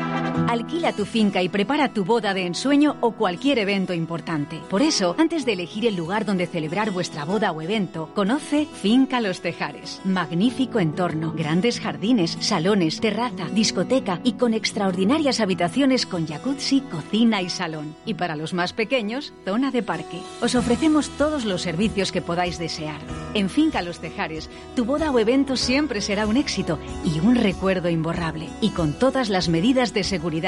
Alquila 0.53 0.93
tu 0.93 1.05
finca 1.05 1.41
y 1.41 1.49
prepara 1.49 1.93
tu 1.93 2.05
boda 2.05 2.35
de 2.35 2.45
ensueño 2.45 2.97
o 3.01 3.13
cualquier 3.13 3.57
evento 3.57 3.91
importante. 3.91 4.61
Por 4.69 4.83
eso, 4.83 5.15
antes 5.17 5.45
de 5.45 5.53
elegir 5.53 5.87
el 5.87 5.95
lugar 5.95 6.25
donde 6.25 6.45
celebrar 6.45 6.91
vuestra 6.91 7.25
boda 7.25 7.51
o 7.51 7.59
evento, 7.59 8.11
conoce 8.13 8.67
Finca 8.67 9.19
Los 9.19 9.41
Tejares. 9.41 9.99
Magnífico 10.03 10.79
entorno, 10.79 11.33
grandes 11.35 11.79
jardines, 11.79 12.37
salones, 12.39 13.01
terraza, 13.01 13.49
discoteca 13.51 14.19
y 14.23 14.33
con 14.33 14.53
extraordinarias 14.53 15.39
habitaciones 15.39 16.05
con 16.05 16.27
jacuzzi, 16.27 16.81
cocina 16.81 17.41
y 17.41 17.49
salón. 17.49 17.95
Y 18.05 18.13
para 18.13 18.35
los 18.35 18.53
más 18.53 18.73
pequeños, 18.73 19.33
zona 19.45 19.71
de 19.71 19.81
parque. 19.81 20.21
Os 20.39 20.53
ofrecemos 20.53 21.09
todos 21.17 21.45
los 21.45 21.63
servicios 21.63 22.11
que 22.11 22.21
podáis 22.21 22.59
desear. 22.59 23.01
En 23.33 23.49
Finca 23.49 23.81
Los 23.81 23.97
Tejares, 23.97 24.51
tu 24.75 24.85
boda 24.85 25.09
o 25.09 25.17
evento 25.17 25.57
siempre 25.57 25.99
será 25.99 26.27
un 26.27 26.37
éxito 26.37 26.77
y 27.03 27.19
un 27.21 27.37
recuerdo 27.37 27.89
imborrable. 27.89 28.49
Y 28.61 28.69
con 28.69 28.93
todas 28.93 29.29
las 29.29 29.49
medidas 29.49 29.95
de 29.95 30.03
seguridad 30.03 30.42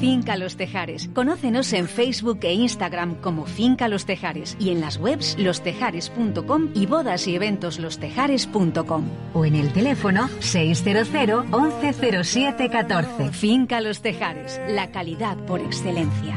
Finca 0.00 0.36
Los 0.36 0.56
Tejares. 0.56 1.08
Conócenos 1.14 1.72
en 1.72 1.88
Facebook 1.88 2.40
e 2.42 2.52
Instagram 2.52 3.16
como 3.16 3.46
Finca 3.46 3.88
Los 3.88 4.04
Tejares 4.06 4.56
y 4.60 4.70
en 4.70 4.80
las 4.80 4.98
webs 4.98 5.36
lostejares.com 5.38 6.70
y 6.74 6.86
bodas 6.86 7.26
y 7.26 7.34
eventos 7.34 7.78
lostejares.com. 7.78 9.04
O 9.34 9.44
en 9.44 9.54
el 9.54 9.72
teléfono 9.72 10.28
600 10.40 11.08
1107 11.10 12.68
14. 12.70 13.30
Finca 13.32 13.80
Los 13.80 14.02
Tejares. 14.02 14.60
La 14.68 14.90
calidad 14.90 15.36
por 15.46 15.60
excelencia. 15.60 16.36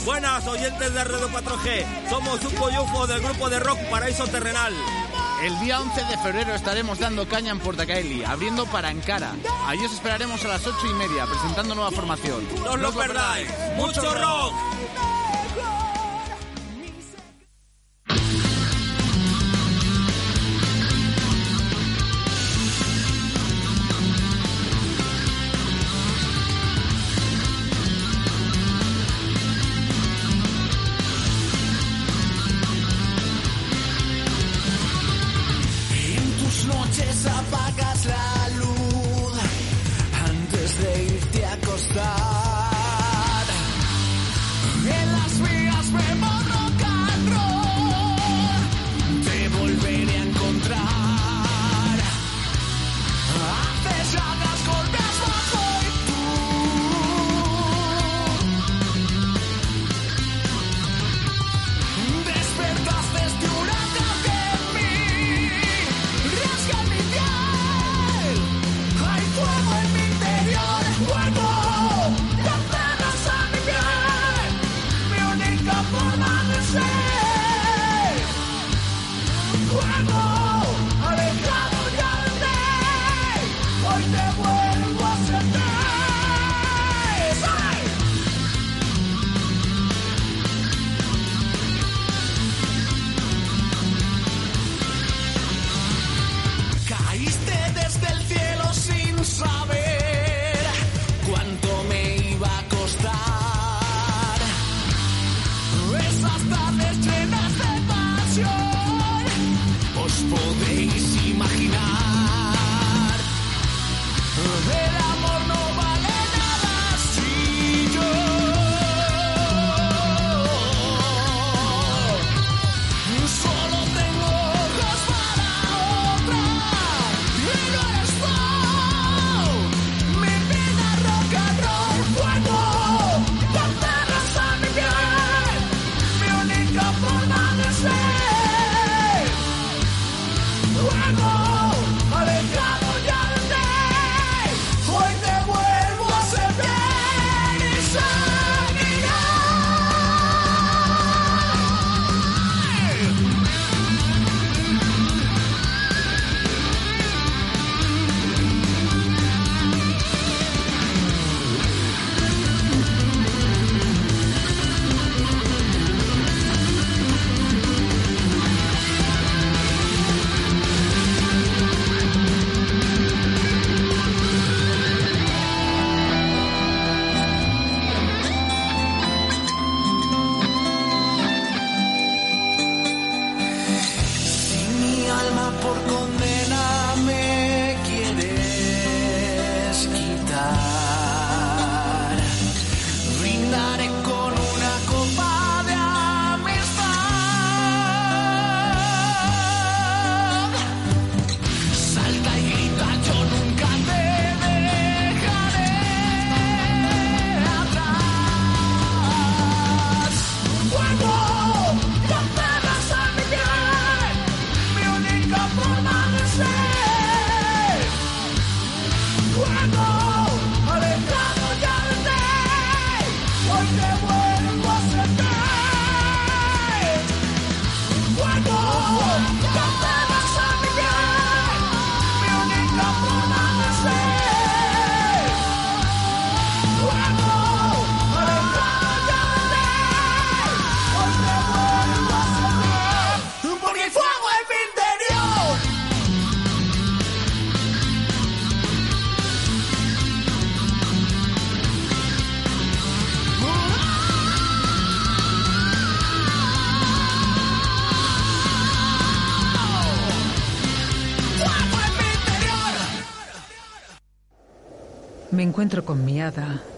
Buenas 0.06 0.48
oyentes 0.48 0.94
de 0.94 1.04
Radio 1.04 1.28
4G, 1.30 2.10
somos 2.10 2.44
un 2.44 2.56
coyufo 2.56 3.06
del 3.06 3.22
grupo 3.22 3.50
de 3.50 3.60
rock 3.60 3.78
Paraíso 3.92 4.26
Terrenal. 4.28 4.74
El 5.42 5.60
día 5.60 5.82
11 5.82 6.04
de 6.06 6.18
febrero 6.20 6.54
estaremos 6.54 7.00
dando 7.00 7.28
caña 7.28 7.52
en 7.52 7.60
Portacaeli, 7.60 8.24
abriendo 8.24 8.68
para 8.68 8.90
Ankara. 8.90 9.34
Allí 9.66 9.84
os 9.84 9.92
esperaremos 9.92 10.46
a 10.46 10.50
las 10.50 10.68
8 10.68 10.78
y 10.88 10.94
media, 10.94 11.26
presentando 11.26 11.74
nueva 11.74 11.90
formación. 11.90 12.48
¡No 12.64 12.74
os 12.74 12.80
lo 12.80 12.92
perdáis! 12.92 13.48
¡Mucho 13.76 14.02
rock! 14.14 14.54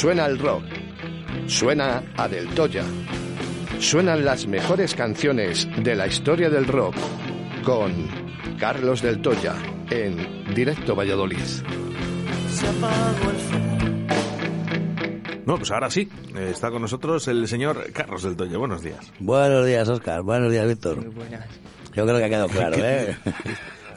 Suena 0.00 0.24
el 0.24 0.38
rock. 0.38 0.62
Suena 1.46 2.02
a 2.16 2.26
Del 2.26 2.48
Toya. 2.54 2.84
Suenan 3.80 4.24
las 4.24 4.46
mejores 4.46 4.94
canciones 4.94 5.68
de 5.76 5.94
la 5.94 6.06
historia 6.06 6.48
del 6.48 6.66
rock 6.66 6.94
con 7.62 8.08
Carlos 8.58 9.02
Del 9.02 9.20
Toya 9.20 9.54
en 9.90 10.54
Directo 10.54 10.96
Valladolid. 10.96 11.36
No, 15.44 15.58
pues 15.58 15.70
ahora 15.70 15.90
sí, 15.90 16.08
está 16.34 16.70
con 16.70 16.80
nosotros 16.80 17.28
el 17.28 17.46
señor 17.46 17.92
Carlos 17.92 18.22
del 18.22 18.36
Toya. 18.36 18.56
Buenos 18.56 18.82
días. 18.82 19.12
Buenos 19.18 19.66
días, 19.66 19.86
Oscar. 19.86 20.22
Buenos 20.22 20.50
días, 20.50 20.66
Víctor. 20.66 21.04
Yo 21.94 22.06
creo 22.06 22.16
que 22.16 22.24
ha 22.24 22.28
quedado 22.30 22.48
claro, 22.48 22.76
¿eh? 22.80 23.18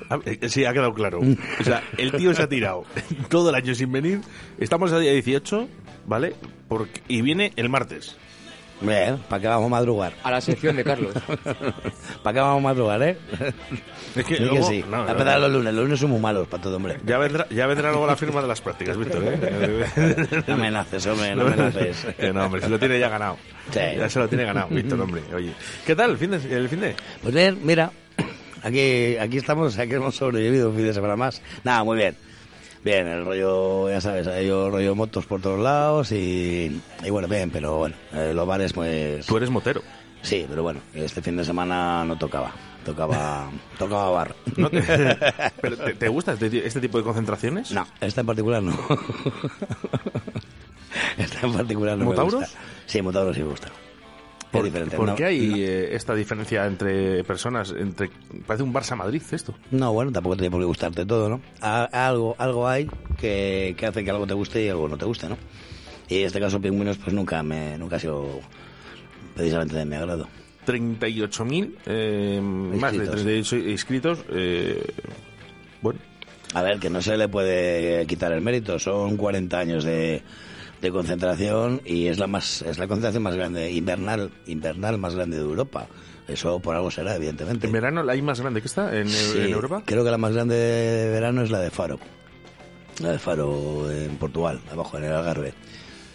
Ah, 0.10 0.20
eh, 0.26 0.50
Sí, 0.50 0.66
ha 0.66 0.74
quedado 0.74 0.94
claro. 0.94 1.22
O 1.22 1.64
sea, 1.64 1.82
el 1.98 2.12
tío 2.12 2.34
se 2.34 2.44
ha 2.44 2.50
tirado 2.50 2.84
todo 3.30 3.50
el 3.50 3.56
año 3.56 3.74
sin 3.74 3.92
venir. 3.92 4.22
Estamos 4.60 4.92
a 4.92 5.00
día 5.00 5.12
18, 5.12 5.68
¿vale? 6.06 6.34
Porque, 6.68 7.02
y 7.08 7.22
viene 7.22 7.54
el 7.56 7.70
martes. 7.70 8.16
Bien, 8.82 9.18
¿para 9.30 9.42
qué 9.42 9.48
vamos 9.48 9.68
a 9.68 9.70
madrugar? 9.70 10.14
A 10.24 10.32
la 10.32 10.42
sección 10.42 10.76
de 10.76 10.84
Carlos. 10.84 11.14
¿Para 12.24 12.34
qué 12.34 12.40
vamos 12.42 12.60
a 12.60 12.64
madrugar, 12.64 13.02
eh? 13.04 13.18
Es 14.16 14.26
que 14.26 14.36
Sí 14.38 14.44
luego- 14.44 14.68
sí. 14.68 14.84
no, 14.90 15.04
a 15.04 15.14
no. 15.14 15.40
los 15.40 15.52
lunes. 15.52 15.74
Los 15.74 15.84
lunes 15.86 16.00
son 16.00 16.10
muy 16.12 16.20
malos 16.20 16.48
para 16.48 16.62
todo, 16.64 16.76
hombre. 16.76 16.98
Ya 17.06 17.18
vendrá, 17.18 17.48
ya 17.50 17.66
vendrá 17.66 17.92
luego 17.92 18.06
la 18.06 18.16
firma 18.18 18.42
de 18.42 18.48
las 18.48 18.60
prácticas, 18.62 18.98
Víctor. 18.98 19.24
¿eh? 19.26 19.86
No 20.48 20.54
amenaces, 20.56 21.06
hombre, 21.08 21.34
no 21.36 21.44
amenaces. 21.48 22.06
Que 22.20 22.34
no, 22.34 22.46
hombre, 22.46 22.62
se 22.62 22.70
lo 22.70 22.78
tiene 22.78 23.00
ya 23.00 23.08
ganado. 23.10 23.38
Sí. 23.72 23.80
Ya 23.98 24.10
se 24.10 24.20
lo 24.20 24.28
tiene 24.28 24.44
ganado, 24.44 24.68
Víctor, 24.70 25.00
hombre. 25.00 25.22
Oye, 25.34 25.54
¿qué 25.86 25.96
tal 25.96 26.12
el 26.12 26.18
fin 26.18 26.32
de? 26.32 26.38
El 26.56 26.68
fin 26.68 26.82
de? 26.82 26.96
Pues 27.22 27.34
bien, 27.34 27.60
mira, 27.64 27.92
aquí, 28.64 29.16
aquí 29.18 29.38
estamos, 29.38 29.78
aquí 29.80 29.94
hemos 29.94 30.16
sobrevivido 30.16 30.70
un 30.72 30.76
fin 30.76 30.86
de 30.86 30.94
semana 30.94 31.16
más. 31.16 31.42
Nada, 31.64 31.84
muy 31.86 31.98
bien. 31.98 32.16
Bien, 32.84 33.08
el 33.08 33.24
rollo, 33.26 33.90
ya 33.90 34.02
sabes, 34.02 34.28
hay 34.28 34.50
rollo 34.50 34.94
motos 34.96 35.26
por 35.26 35.40
todos 35.42 35.60
lados 35.60 36.12
y, 36.12 36.82
y 37.04 37.10
bueno, 37.10 37.30
bien, 37.30 37.50
pero 37.50 37.78
bueno, 37.78 37.96
eh, 38.14 38.34
los 38.36 38.46
bares 38.46 38.74
pues... 38.74 39.26
Tú 39.26 39.38
eres 39.38 39.50
motero. 39.50 39.82
Sí, 40.22 40.46
pero 40.50 40.64
bueno, 40.64 40.82
este 40.94 41.22
fin 41.22 41.38
de 41.38 41.46
semana 41.46 42.04
no 42.04 42.18
tocaba, 42.18 42.52
tocaba, 42.86 43.50
tocaba 43.78 44.10
bar. 44.10 44.36
¿No 44.58 44.70
te, 44.70 44.82
pero 45.62 45.78
¿te, 45.78 45.94
te 45.94 46.08
gusta 46.10 46.34
este, 46.34 46.66
este 46.68 46.82
tipo 46.82 46.98
de 46.98 47.06
concentraciones? 47.06 47.72
No, 47.72 47.88
esta 48.02 48.20
en 48.22 48.28
particular 48.28 48.62
no. 48.62 48.78
esta 51.18 51.48
en 51.48 51.54
particular 51.54 51.98
no 51.98 52.06
¿Motauros? 52.06 52.34
me 52.34 52.40
gusta. 52.40 52.60
Sí, 52.86 53.02
Motauros 53.02 53.36
sí 53.36 53.44
me 53.44 53.50
gusta. 53.50 53.70
¿Por, 54.54 54.66
diferente. 54.66 54.96
por 54.96 55.08
no, 55.10 55.16
qué 55.16 55.26
hay 55.26 55.48
no. 55.50 55.58
eh, 55.58 55.96
esta 55.96 56.16
diferencia 56.16 56.66
entre 56.66 57.24
personas? 57.26 57.74
entre 57.78 58.10
Parece 58.48 58.64
un 58.64 58.74
Barça-Madrid 58.74 59.22
esto. 59.32 59.54
No, 59.72 59.92
bueno, 59.92 60.12
tampoco 60.12 60.36
tiene 60.38 60.52
por 60.52 60.62
qué 60.62 60.66
gustarte 60.66 61.06
todo, 61.06 61.28
¿no? 61.30 61.42
Algo, 61.62 62.36
algo 62.38 62.68
hay 62.68 62.88
que, 63.20 63.76
que 63.78 63.86
hace 63.86 64.04
que 64.04 64.12
algo 64.12 64.26
te 64.28 64.34
guste 64.34 64.64
y 64.64 64.70
algo 64.70 64.88
no 64.88 64.98
te 64.98 65.06
guste, 65.06 65.28
¿no? 65.28 65.38
Y 66.08 66.20
en 66.20 66.26
este 66.28 66.40
caso 66.40 66.62
Pingüinos 66.62 66.98
pues 66.98 67.14
nunca 67.14 67.42
me 67.44 67.78
nunca 67.78 67.96
ha 67.96 68.00
sido 68.00 68.40
precisamente 69.36 69.76
de 69.76 69.86
mi 69.86 69.96
agrado. 69.96 70.28
38.000, 70.66 71.74
eh, 71.88 72.40
más 72.42 72.92
de 72.94 72.98
Inscritos. 73.00 73.24
38 73.24 73.58
inscritos. 73.70 74.20
Eh, 74.30 74.82
bueno, 75.82 76.00
A 76.54 76.62
ver, 76.62 76.80
que 76.80 76.90
no 76.90 77.02
se 77.02 77.18
le 77.18 77.28
puede 77.28 78.06
quitar 78.06 78.32
el 78.32 78.42
mérito, 78.42 78.80
son 78.80 79.18
40 79.18 79.60
años 79.60 79.84
de, 79.84 80.22
de 80.88 80.92
concentración 80.92 81.82
y 81.86 82.08
es 82.08 82.20
la 82.20 82.28
más 82.28 82.62
es 82.62 82.78
la 82.78 82.88
concentración 82.88 83.24
más 83.24 83.36
grande 83.36 83.72
invernal 83.72 84.32
invernal 84.46 84.98
más 84.98 85.16
grande 85.16 85.38
de 85.38 85.44
Europa. 85.44 85.88
Eso 86.28 86.60
por 86.60 86.76
algo 86.76 86.90
será, 86.90 87.16
evidentemente. 87.16 87.68
¿en 87.68 87.74
verano 87.74 88.10
hay 88.10 88.22
más 88.22 88.40
grande 88.40 88.62
que 88.62 88.68
esta 88.68 88.98
en, 88.98 89.10
Sí, 89.10 89.40
en 89.40 89.52
Europa? 89.52 89.84
Creo 89.86 90.04
que 90.06 90.12
la 90.12 90.18
más 90.18 90.34
grande 90.34 90.56
de 90.56 91.10
verano 91.10 91.42
es 91.42 91.52
la 91.52 91.60
de 91.60 91.70
Faro. 91.70 92.00
La 93.02 93.12
de 93.12 93.20
Faro 93.20 93.92
en 93.92 94.16
Portugal, 94.18 94.62
abajo 94.72 94.98
en 94.98 95.06
el 95.06 95.14
Algarve. 95.14 95.54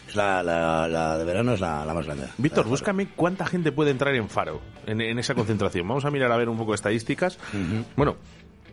Es 0.09 0.17
la, 0.17 0.43
la, 0.43 0.89
la 0.89 1.19
de 1.19 1.25
verano 1.27 1.53
es 1.53 1.61
la, 1.61 1.85
la 1.85 1.93
más 1.93 2.07
grande. 2.07 2.29
Víctor, 2.39 2.67
búscame 2.67 3.09
cuánta 3.15 3.45
gente 3.45 3.73
puede 3.73 3.91
entrar 3.91 4.15
en 4.15 4.31
Faro, 4.31 4.63
en, 4.87 5.03
en 5.03 5.19
esa 5.19 5.35
concentración. 5.35 5.87
Vamos 5.87 6.07
a 6.07 6.11
mirar 6.11 6.33
a 6.33 6.37
ver 6.39 6.49
un 6.49 6.57
poco 6.57 6.71
de 6.71 6.77
estadísticas. 6.77 7.39
Bueno, 7.95 8.17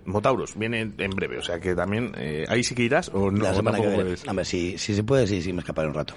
Motauros 0.06 0.58
viene 0.58 0.92
en 0.98 1.10
breve, 1.12 1.38
o 1.40 1.42
sea 1.42 1.60
que 1.60 1.76
también 1.76 2.12
eh, 2.18 2.46
ahí 2.48 2.64
sí 2.64 2.76
que 2.76 2.84
irás 2.84 3.10
o 3.14 3.32
no. 3.32 3.44
la 3.44 3.54
semana 3.56 3.78
que 3.80 3.88
viene. 3.88 4.04
puedes. 4.04 4.28
Hombre, 4.28 4.46
si, 4.46 4.78
si 4.78 4.94
se 4.96 5.04
puede, 5.04 5.26
sí, 5.28 5.42
sí, 5.42 5.52
me 5.52 5.60
escaparé 5.60 5.88
un 5.88 5.94
rato. 5.96 6.14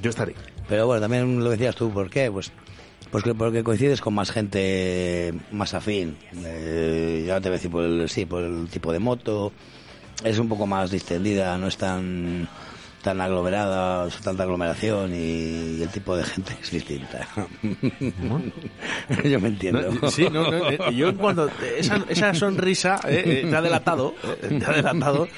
Yo 0.00 0.10
estaré. 0.10 0.34
Pero 0.68 0.86
bueno, 0.86 1.00
también 1.02 1.42
lo 1.42 1.50
decías 1.50 1.74
tú, 1.74 1.90
¿por 1.90 2.08
qué? 2.08 2.30
Pues, 2.30 2.52
pues 3.10 3.24
que- 3.24 3.34
porque 3.34 3.62
coincides 3.64 4.00
con 4.00 4.14
más 4.14 4.30
gente 4.30 5.34
más 5.50 5.74
afín. 5.74 6.16
Eh, 6.44 7.24
ya 7.26 7.40
te 7.40 7.48
voy 7.48 7.54
a 7.54 7.58
decir 7.58 7.70
por 7.70 7.84
el, 7.84 8.08
sí, 8.08 8.24
por 8.26 8.42
el 8.42 8.68
tipo 8.68 8.92
de 8.92 8.98
moto. 9.00 9.52
Es 10.24 10.38
un 10.38 10.48
poco 10.48 10.66
más 10.66 10.90
distendida, 10.90 11.58
no 11.58 11.66
es 11.66 11.76
tan 11.76 12.48
tan 13.02 13.20
aglomerada, 13.20 14.08
tanta 14.22 14.44
aglomeración 14.44 15.12
y, 15.14 15.82
el 15.82 15.88
tipo 15.88 16.16
de 16.16 16.22
gente 16.24 16.56
es 16.62 16.70
distinta. 16.70 17.26
Yo 19.24 19.40
me 19.40 19.48
entiendo. 19.48 19.82
No, 20.00 20.10
sí, 20.10 20.28
no, 20.30 20.50
no, 20.50 20.68
eh, 20.70 20.78
yo 20.94 21.08
en 21.08 21.16
cuanto 21.16 21.48
esa, 21.76 22.04
esa 22.08 22.34
sonrisa 22.34 23.00
eh, 23.08 23.42
eh, 23.44 23.46
te 23.50 23.56
ha 23.56 23.60
delatado, 23.62 24.14
eh, 24.42 24.58
te 24.58 24.64
ha 24.64 24.72
delatado, 24.74 25.28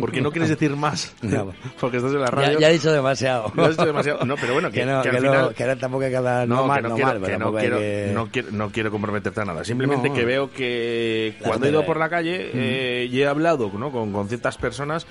porque 0.00 0.20
no 0.20 0.30
quieres 0.30 0.50
decir 0.50 0.76
más, 0.76 1.14
No. 1.22 1.52
porque 1.80 1.96
estás 1.98 2.12
en 2.12 2.20
la 2.20 2.26
Ya, 2.26 2.30
radio. 2.32 2.60
ya 2.60 2.70
he 2.70 2.72
dicho 2.74 2.92
demasiado. 2.92 3.52
Ya 3.56 3.62
has 3.64 3.70
dicho 3.70 3.86
demasiado. 3.86 4.24
No, 4.24 4.36
pero 4.36 4.52
bueno, 4.54 4.70
que, 4.70 4.80
que 4.80 4.86
no, 4.86 5.02
que 5.02 5.10
que 5.10 5.16
al 5.16 5.22
no, 5.22 5.30
final- 5.32 5.54
que 5.54 5.62
ahora 5.62 5.76
tampoco 5.76 6.04
hay 6.04 6.10
que 6.10 6.16
hablar 6.16 6.48
No, 6.48 6.56
no, 6.56 6.66
mal, 6.66 6.82
no, 6.82 6.88
no 6.90 6.94
quiero, 6.96 7.10
mal, 7.10 7.20
pero 7.22 7.38
que 7.38 7.44
no 7.44 7.52
quiero, 7.52 8.12
no 8.12 8.28
quiero, 8.30 8.48
no 8.52 8.70
quiero 8.70 8.90
comprometerte 8.90 9.40
a 9.40 9.44
nada. 9.44 9.64
Simplemente 9.64 10.08
No. 10.10 10.14
que 10.14 10.24
veo 10.24 10.50
que 10.52 11.34
cuando 11.42 11.66
he 11.66 11.70
ido 11.70 11.84
por 11.84 11.96
la 11.98 12.08
calle 12.08 12.50
eh, 12.52 13.08
y 13.10 13.20
he 13.20 13.26
hablado 13.26 13.70
¿no? 13.76 13.90
con, 13.90 14.12
con 14.12 14.28
ciertas 14.28 14.56
personas, 14.58 15.06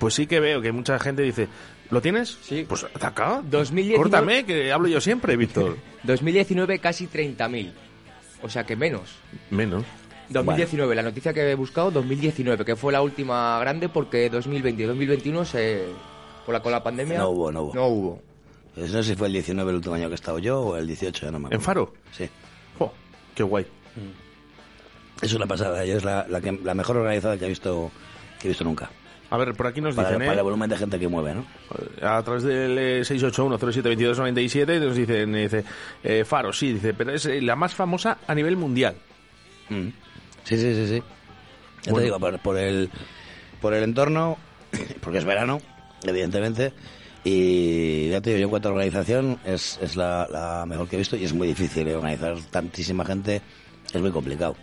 pues 0.00 0.14
sí 0.14 0.26
que 0.26 0.40
veo 0.40 0.60
que 0.60 0.72
mucha 0.72 0.98
gente 0.98 1.22
dice, 1.22 1.46
¿lo 1.90 2.00
tienes? 2.02 2.36
Sí. 2.42 2.66
Pues 2.68 2.84
acá. 3.00 3.40
2019 3.44 3.96
Córtame, 4.02 4.44
que 4.44 4.72
hablo 4.72 4.88
yo 4.88 5.00
siempre, 5.00 5.36
Víctor. 5.36 5.76
2019 6.02 6.80
casi 6.80 7.06
30.000. 7.06 7.70
O 8.42 8.48
sea 8.48 8.64
que 8.66 8.74
menos. 8.74 9.14
Menos. 9.50 9.84
2019, 10.30 10.94
la 10.94 11.02
noticia 11.02 11.32
que 11.32 11.50
he 11.50 11.54
buscado, 11.54 11.90
2019, 11.92 12.64
que 12.64 12.74
fue 12.76 12.92
la 12.92 13.02
última 13.02 13.58
grande 13.60 13.88
porque 13.88 14.28
2020 14.30 14.82
y 14.82 14.86
2021 14.86 15.44
se, 15.44 15.84
por 16.46 16.54
la, 16.54 16.62
con 16.62 16.72
la 16.72 16.82
pandemia 16.82 17.18
No 17.18 17.28
hubo, 17.30 17.52
no 17.52 17.62
hubo. 17.62 17.74
no 17.74 17.86
hubo. 17.88 18.22
Pues 18.74 18.92
no 18.92 19.02
sé 19.02 19.10
si 19.10 19.16
fue 19.16 19.26
el 19.26 19.32
19 19.34 19.70
el 19.70 19.76
último 19.76 19.96
año 19.96 20.06
que 20.06 20.12
he 20.12 20.14
estado 20.14 20.38
yo 20.38 20.60
o 20.60 20.76
el 20.76 20.86
18, 20.86 21.26
ya 21.26 21.32
no 21.32 21.38
me 21.40 21.46
acuerdo. 21.46 21.56
¿En 21.56 21.60
Faro? 21.62 21.92
Sí. 22.12 22.28
Jo, 22.78 22.92
qué 23.34 23.42
guay. 23.42 23.66
Es 25.20 25.34
una 25.34 25.46
pasada, 25.46 25.84
es 25.84 26.02
la, 26.04 26.26
la, 26.28 26.40
que- 26.40 26.58
la 26.62 26.74
mejor 26.74 26.96
organizada 26.96 27.36
que 27.36 27.44
he 27.44 27.48
visto 27.48 27.90
que 28.40 28.46
he 28.46 28.50
visto 28.50 28.64
nunca. 28.64 28.88
A 29.30 29.36
ver, 29.36 29.54
por 29.54 29.66
aquí 29.68 29.80
nos 29.80 29.94
para, 29.94 30.08
dicen, 30.08 30.20
para 30.26 30.34
¿eh? 30.34 30.38
el 30.38 30.42
volumen 30.42 30.68
de 30.68 30.76
gente 30.76 30.98
que 30.98 31.06
mueve, 31.08 31.34
¿no? 31.34 31.44
a 32.02 32.22
través 32.22 32.42
del 32.42 32.76
eh, 32.78 33.00
681-07-2297 33.02 34.80
nos 34.80 34.96
dicen, 34.96 35.32
dice, 35.32 35.64
eh, 36.02 36.24
Faro, 36.24 36.52
sí, 36.52 36.72
dice, 36.72 36.94
pero 36.94 37.12
es 37.12 37.26
eh, 37.26 37.40
la 37.40 37.54
más 37.54 37.74
famosa 37.74 38.18
a 38.26 38.34
nivel 38.34 38.56
mundial. 38.56 38.96
Mm. 39.68 39.88
Sí, 40.42 40.56
sí, 40.56 40.74
sí, 40.74 40.86
sí. 40.88 41.02
Ya 41.82 41.92
Bueno. 41.92 41.98
te 41.98 42.04
digo, 42.04 42.18
por, 42.18 42.38
por 42.40 42.58
el, 42.58 42.90
por 43.60 43.72
el 43.74 43.84
entorno, 43.84 44.36
porque 45.00 45.18
es 45.18 45.24
verano, 45.24 45.60
evidentemente, 46.02 46.72
y 47.22 48.08
ya 48.08 48.20
te 48.20 48.30
digo, 48.30 48.40
yo 48.40 48.44
en 48.46 48.50
cuanto 48.50 48.68
a 48.68 48.72
organización 48.72 49.38
es, 49.44 49.78
es 49.80 49.94
la, 49.94 50.26
la 50.30 50.64
mejor 50.66 50.88
que 50.88 50.96
he 50.96 50.98
visto 50.98 51.16
y 51.16 51.24
es 51.24 51.32
muy 51.32 51.46
difícil 51.46 51.86
¿eh? 51.86 51.94
organizar 51.94 52.36
tantísima 52.50 53.04
gente, 53.04 53.42
es 53.92 54.00
muy 54.00 54.10
complicado. 54.10 54.56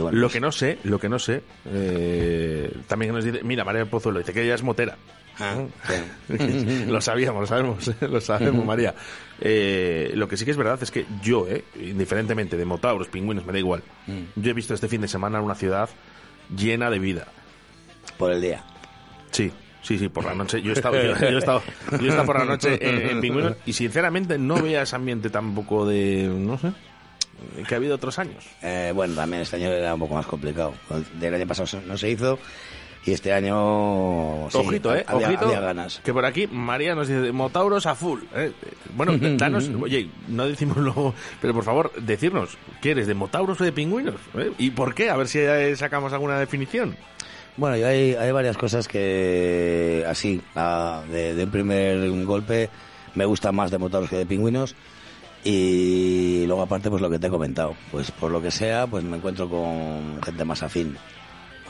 Bueno, 0.00 0.12
lo 0.12 0.26
pues- 0.26 0.32
que 0.34 0.40
no 0.40 0.52
sé, 0.52 0.78
lo 0.84 0.98
que 1.00 1.08
no 1.08 1.18
sé, 1.18 1.42
eh, 1.66 2.72
también 2.86 3.12
nos 3.12 3.24
dice, 3.24 3.42
mira, 3.42 3.64
María 3.64 3.84
Pozuelo 3.86 4.18
dice 4.20 4.32
que 4.32 4.42
ella 4.44 4.54
es 4.54 4.62
motera. 4.62 4.96
Ah, 5.40 5.54
lo 6.88 7.00
sabíamos, 7.00 7.42
lo 7.42 7.46
sabemos, 7.46 7.90
lo 8.00 8.20
sabemos, 8.20 8.64
María. 8.66 8.94
Eh, 9.40 10.10
lo 10.14 10.26
que 10.28 10.36
sí 10.36 10.44
que 10.44 10.50
es 10.50 10.56
verdad 10.56 10.78
es 10.82 10.90
que 10.90 11.06
yo, 11.22 11.46
eh, 11.48 11.64
indiferentemente 11.80 12.56
de 12.56 12.64
motauros, 12.64 13.08
pingüinos, 13.08 13.46
me 13.46 13.52
da 13.52 13.58
igual. 13.58 13.82
Mm. 14.06 14.40
Yo 14.40 14.50
he 14.50 14.54
visto 14.54 14.74
este 14.74 14.88
fin 14.88 15.00
de 15.00 15.08
semana 15.08 15.40
una 15.40 15.54
ciudad 15.54 15.88
llena 16.56 16.90
de 16.90 16.98
vida. 16.98 17.26
Por 18.16 18.32
el 18.32 18.40
día. 18.40 18.64
Sí, 19.30 19.52
sí, 19.82 19.98
sí, 19.98 20.08
por 20.08 20.24
la 20.24 20.34
noche. 20.34 20.60
Yo 20.60 20.70
he 20.70 20.74
estado, 20.74 20.96
yo, 21.00 21.16
yo 21.18 21.36
he 21.36 21.38
estado, 21.38 21.62
yo 21.92 22.06
he 22.06 22.08
estado 22.08 22.26
por 22.26 22.38
la 22.38 22.44
noche 22.44 22.78
en, 22.80 23.08
en 23.10 23.20
pingüinos 23.20 23.54
y 23.64 23.72
sinceramente 23.74 24.38
no 24.38 24.60
veía 24.60 24.82
ese 24.82 24.96
ambiente 24.96 25.30
tampoco 25.30 25.86
de, 25.86 26.28
no 26.34 26.58
sé, 26.58 26.72
que 27.66 27.74
ha 27.74 27.76
habido 27.78 27.94
otros 27.96 28.18
años. 28.18 28.44
Eh, 28.62 28.92
bueno, 28.94 29.14
también 29.14 29.42
este 29.42 29.56
año 29.56 29.68
era 29.70 29.94
un 29.94 30.00
poco 30.00 30.14
más 30.14 30.26
complicado. 30.26 30.74
Del 31.20 31.34
año 31.34 31.46
pasado 31.46 31.80
no 31.86 31.96
se 31.98 32.10
hizo 32.10 32.38
y 33.04 33.12
este 33.12 33.32
año... 33.32 34.48
sí, 34.50 34.58
ojito, 34.58 34.94
eh, 34.94 35.04
había, 35.06 35.28
ojito. 35.28 35.46
había 35.46 35.60
ganas. 35.60 36.00
Que 36.04 36.12
por 36.12 36.24
aquí 36.26 36.46
María 36.46 36.94
nos 36.94 37.08
dice 37.08 37.32
Motauros 37.32 37.86
a 37.86 37.94
full. 37.94 38.20
eh. 38.34 38.52
Bueno, 38.94 39.16
danos, 39.38 39.70
oye, 39.80 40.10
no 40.28 40.46
decimos 40.46 40.76
luego, 40.76 41.14
pero 41.40 41.54
por 41.54 41.64
favor, 41.64 41.92
decirnos, 42.00 42.58
¿qué 42.82 42.90
eres, 42.90 43.06
de 43.06 43.14
Motauros 43.14 43.60
o 43.60 43.64
de 43.64 43.72
pingüinos? 43.72 44.16
¿Eh? 44.36 44.52
¿Y 44.58 44.70
por 44.72 44.94
qué? 44.94 45.08
A 45.10 45.16
ver 45.16 45.28
si 45.28 45.38
sacamos 45.76 46.12
alguna 46.12 46.38
definición. 46.38 46.96
Bueno, 47.56 47.76
y 47.76 47.82
hay, 47.82 48.14
hay 48.14 48.30
varias 48.30 48.56
cosas 48.56 48.86
que 48.86 50.04
así, 50.06 50.40
a- 50.54 51.02
de, 51.10 51.34
de 51.34 51.44
un 51.44 51.50
primer 51.50 52.10
golpe, 52.24 52.68
me 53.14 53.24
gustan 53.24 53.54
más 53.54 53.70
de 53.70 53.78
motores 53.78 54.10
que 54.10 54.16
de 54.16 54.26
pingüinos. 54.26 54.74
Y 55.50 56.44
luego 56.46 56.60
aparte, 56.60 56.90
pues 56.90 57.00
lo 57.00 57.08
que 57.08 57.18
te 57.18 57.28
he 57.28 57.30
comentado, 57.30 57.74
pues 57.90 58.10
por 58.10 58.30
lo 58.30 58.42
que 58.42 58.50
sea, 58.50 58.86
pues 58.86 59.02
me 59.02 59.16
encuentro 59.16 59.48
con 59.48 60.20
gente 60.22 60.44
más 60.44 60.62
afín 60.62 60.94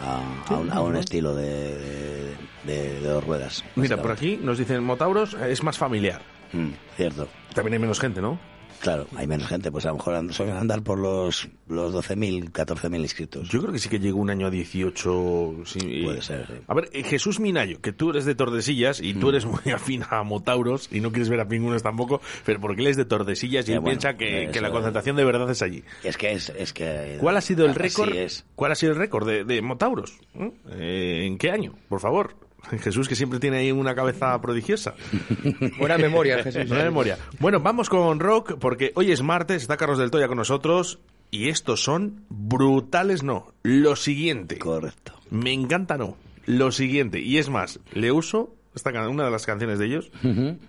a, 0.01 0.53
a 0.53 0.57
un, 0.59 0.73
a 0.73 0.81
un 0.81 0.97
estilo 0.97 1.33
de, 1.37 1.47
de, 1.79 2.37
de- 2.65 3.01
de 3.01 3.09
dos 3.09 3.25
ruedas. 3.25 3.65
Mira, 3.77 3.97
por 4.03 4.11
aquí 4.11 4.37
nos 4.43 4.59
dicen 4.59 4.83
Motauros 4.83 5.35
es 5.35 5.63
más 5.63 5.79
familiar. 5.79 6.21
Mm, 6.53 6.71
cierto. 6.97 7.29
También 7.55 7.75
hay 7.75 7.79
menos 7.79 8.01
gente, 8.01 8.21
¿no? 8.21 8.39
Claro, 8.81 9.07
hay 9.17 9.27
menos 9.27 9.49
gente, 9.49 9.71
pues 9.73 9.85
a 9.87 9.89
lo 9.89 9.97
mejor 9.97 10.33
suelen 10.33 10.57
andar 10.57 10.83
por 10.83 10.99
los, 10.99 11.49
los 11.69 11.93
12.000, 11.95 12.53
14.000 12.53 13.01
inscritos. 13.01 13.49
Yo 13.49 13.61
creo 13.61 13.73
que 13.73 13.79
sí 13.79 13.89
que 13.89 13.99
llegó 13.99 14.19
un 14.21 14.31
año 14.31 14.47
a 14.47 14.51
18. 14.51 15.55
sí. 15.65 16.03
Puede 16.05 16.23
ser, 16.23 16.47
sí. 16.47 16.53
A 16.67 16.75
ver, 16.75 16.89
eh, 16.93 17.03
Jesús 17.03 17.41
Minayo, 17.41 17.81
que 17.81 17.93
tú 17.93 18.11
eres 18.11 18.25
de 18.25 18.35
Tordesillas 18.35 19.01
y 19.01 19.15
Mm. 19.15 19.21
tú 19.21 19.29
eres 19.31 19.47
muy 19.47 19.59
afín 19.75 20.03
a 20.09 20.23
Motauros 20.23 20.89
y 20.93 21.01
no 21.01 21.11
quieres 21.11 21.29
ver 21.29 21.41
a 21.41 21.49
pingüinos 21.49 21.83
tampoco, 21.83 22.21
pero 22.45 22.61
porque 22.61 22.83
él 22.83 22.87
es 22.89 22.97
de 22.97 23.05
Tordesillas 23.05 23.69
y 23.69 23.73
él 23.73 23.81
bueno, 23.81 23.99
piensa 23.99 24.17
que, 24.17 24.45
eso- 24.45 24.53
que 24.53 24.61
la 24.61 24.71
concentración 24.71 25.17
de 25.17 25.25
verdad 25.25 25.51
es 25.51 25.63
allí. 25.63 25.83
Es 26.05 26.17
que 26.17 26.33
es, 26.33 26.51
es 26.51 26.73
que... 26.73 27.17
¿Cuál 27.21 27.37
ha 27.37 27.41
sido 27.41 27.67
el 27.67 27.75
récord? 27.75 28.13
es. 28.15 28.45
¿Cuál 28.55 28.73
ha 28.73 28.75
sido 28.75 28.93
el 28.93 28.99
récord 28.99 29.27
de, 29.27 29.45
de 29.45 29.61
Motauros? 29.63 30.19
¿Eh? 30.35 30.53
Eh, 30.71 31.27
¿En 31.27 31.37
qué 31.39 31.51
año? 31.51 31.75
Por 31.89 32.01
favor. 32.01 32.35
Jesús, 32.81 33.09
que 33.09 33.17
siempre 33.17 33.39
tiene 33.39 33.59
ahí 33.59 33.73
una 33.73 33.95
cabeza 33.95 34.41
prodigiosa. 34.41 34.95
Buena 35.79 35.99
memoria, 35.99 36.43
Jesús. 36.43 36.69
Buena 36.69 36.85
memoria. 36.85 37.19
Bueno, 37.39 37.61
vamos 37.61 37.89
con 37.89 38.21
rock, 38.21 38.59
porque 38.59 38.93
hoy 38.95 39.13
es 39.13 39.23
martes, 39.23 39.63
está 39.63 39.77
Carlos 39.77 39.99
del 39.99 40.11
Toya 40.11 40.29
con 40.29 40.39
nosotros, 40.39 40.99
y 41.31 41.49
estos 41.49 41.83
son 41.83 42.25
brutales, 42.29 43.23
no. 43.23 43.53
Lo 43.63 43.97
siguiente. 43.97 44.59
Correcto. 44.59 45.15
Me 45.31 45.53
encanta, 45.53 45.97
no. 45.97 46.17
Lo 46.47 46.73
siguiente. 46.73 47.21
Y 47.21 47.39
es 47.39 47.51
más, 47.51 47.81
le 47.93 48.11
uso, 48.13 48.55
esta, 48.75 48.91
una 49.09 49.25
de 49.25 49.31
las 49.31 49.45
canciones 49.45 49.79
de 49.79 49.87
ellos, 49.87 50.11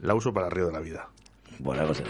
la 0.01 0.15
uso 0.15 0.33
para 0.33 0.49
Río 0.49 0.67
de 0.67 0.73
la 0.73 0.79
Vida. 0.79 1.09
Buena 1.59 1.85
cosa. 1.85 2.03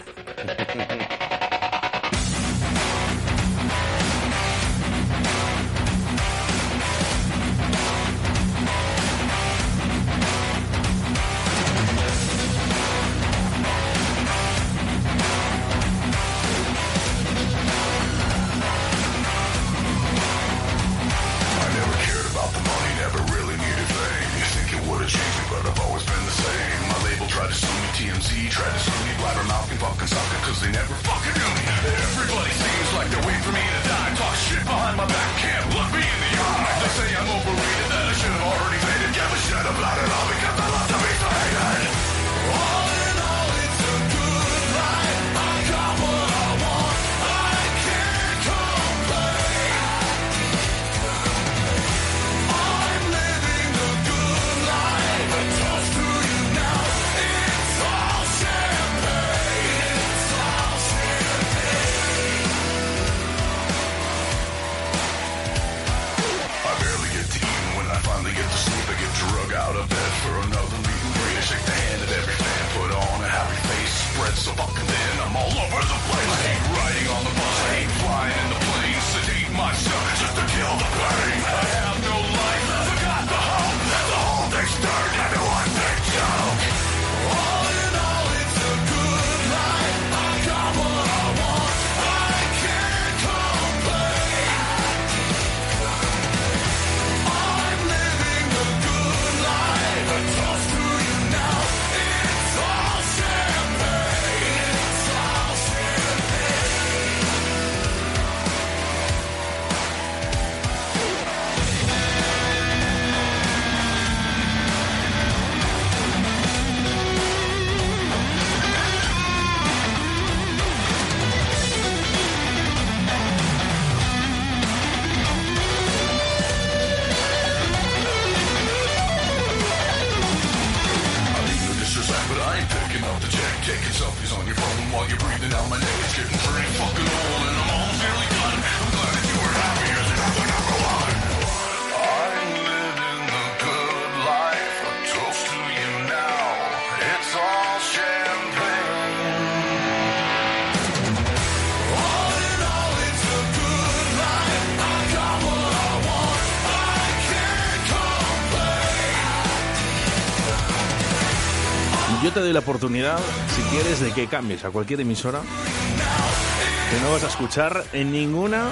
La 162.60 162.64
oportunidad, 162.64 163.18
si 163.56 163.62
quieres, 163.74 164.00
de 164.00 164.12
que 164.12 164.26
cambies 164.26 164.66
a 164.66 164.70
cualquier 164.70 165.00
emisora 165.00 165.40
que 165.40 167.00
no 167.00 167.12
vas 167.12 167.24
a 167.24 167.28
escuchar 167.28 167.84
en 167.94 168.12
ninguna 168.12 168.70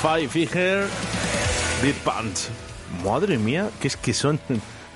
Five 0.00 0.28
Figure 0.28 0.84
Beat 1.82 1.96
Punch. 2.04 2.48
Madre 3.04 3.36
mía, 3.36 3.68
que 3.80 3.88
es 3.88 3.96
que 3.96 4.14
son 4.14 4.38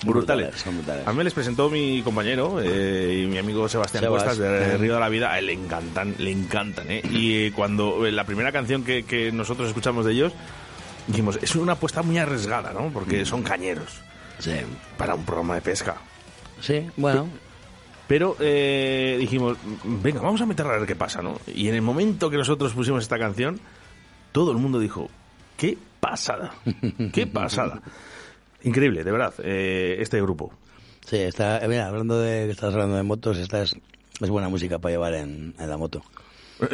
brutales. 0.05 0.55
Son 0.61 0.77
brutales. 0.77 1.09
A 1.09 1.11
mí 1.11 1.19
me 1.19 1.25
les 1.25 1.35
presentó 1.35 1.69
mi 1.71 2.03
compañero 2.03 2.61
eh, 2.63 3.23
y 3.25 3.27
mi 3.27 3.39
amigo 3.39 3.69
Sebastián 3.69 4.05
Sebas, 4.05 4.23
Cuestas 4.23 4.39
de. 4.39 4.79
Río 4.79 4.95
de 4.95 5.01
la 5.01 5.09
Vida. 5.09 5.41
Le 5.41 5.53
encantan, 5.53 6.15
le 6.19 6.31
encantan, 6.31 6.89
¿eh? 6.89 7.03
Y 7.11 7.47
eh, 7.47 7.53
cuando 7.53 8.07
eh, 8.07 8.13
la 8.13 8.25
primera 8.25 8.53
canción 8.53 8.85
que, 8.85 9.05
que 9.05 9.33
nosotros 9.33 9.67
escuchamos 9.67 10.07
de 10.07 10.13
ellos, 10.13 10.33
dijimos, 11.09 11.37
es 11.43 11.57
una 11.57 11.73
apuesta 11.73 12.03
muy 12.03 12.17
arriesgada, 12.19 12.73
¿no? 12.73 12.91
Porque 12.93 13.25
son 13.25 13.43
cañeros. 13.43 14.03
Sí. 14.39 14.53
Para 14.97 15.17
un 15.17 15.25
programa 15.25 15.57
de 15.57 15.63
pesca. 15.63 15.97
Sí, 16.61 16.89
bueno. 16.97 17.29
Pero 18.13 18.37
eh, 18.41 19.17
dijimos, 19.19 19.57
venga, 19.85 20.21
vamos 20.21 20.39
a 20.43 20.45
meterla 20.45 20.75
a 20.75 20.77
ver 20.77 20.87
qué 20.87 20.95
pasa, 20.95 21.23
¿no? 21.23 21.41
Y 21.47 21.69
en 21.71 21.77
el 21.77 21.81
momento 21.81 22.29
que 22.29 22.37
nosotros 22.37 22.75
pusimos 22.75 23.03
esta 23.03 23.19
canción, 23.19 23.59
todo 24.33 24.53
el 24.53 24.59
mundo 24.59 24.79
dijo, 24.79 25.09
qué 25.57 25.79
pasada, 25.99 26.53
qué 27.15 27.27
pasada. 27.27 27.81
Increíble, 28.65 29.03
de 29.03 29.11
verdad, 29.11 29.33
eh, 29.43 29.97
este 29.99 30.21
grupo. 30.21 30.53
Sí, 31.07 31.17
está, 31.17 31.65
eh, 31.65 31.69
mira, 31.69 31.87
hablando 31.87 32.21
de 32.21 32.45
que 32.45 32.51
estás 32.51 32.75
hablando 32.75 32.97
de 32.97 33.03
motos, 33.03 33.39
esta 33.39 33.63
es, 33.63 33.75
es 34.21 34.29
buena 34.29 34.51
música 34.51 34.79
para 34.79 34.93
llevar 34.93 35.15
en, 35.15 35.55
en 35.59 35.71
la 35.71 35.79
moto. 35.79 36.03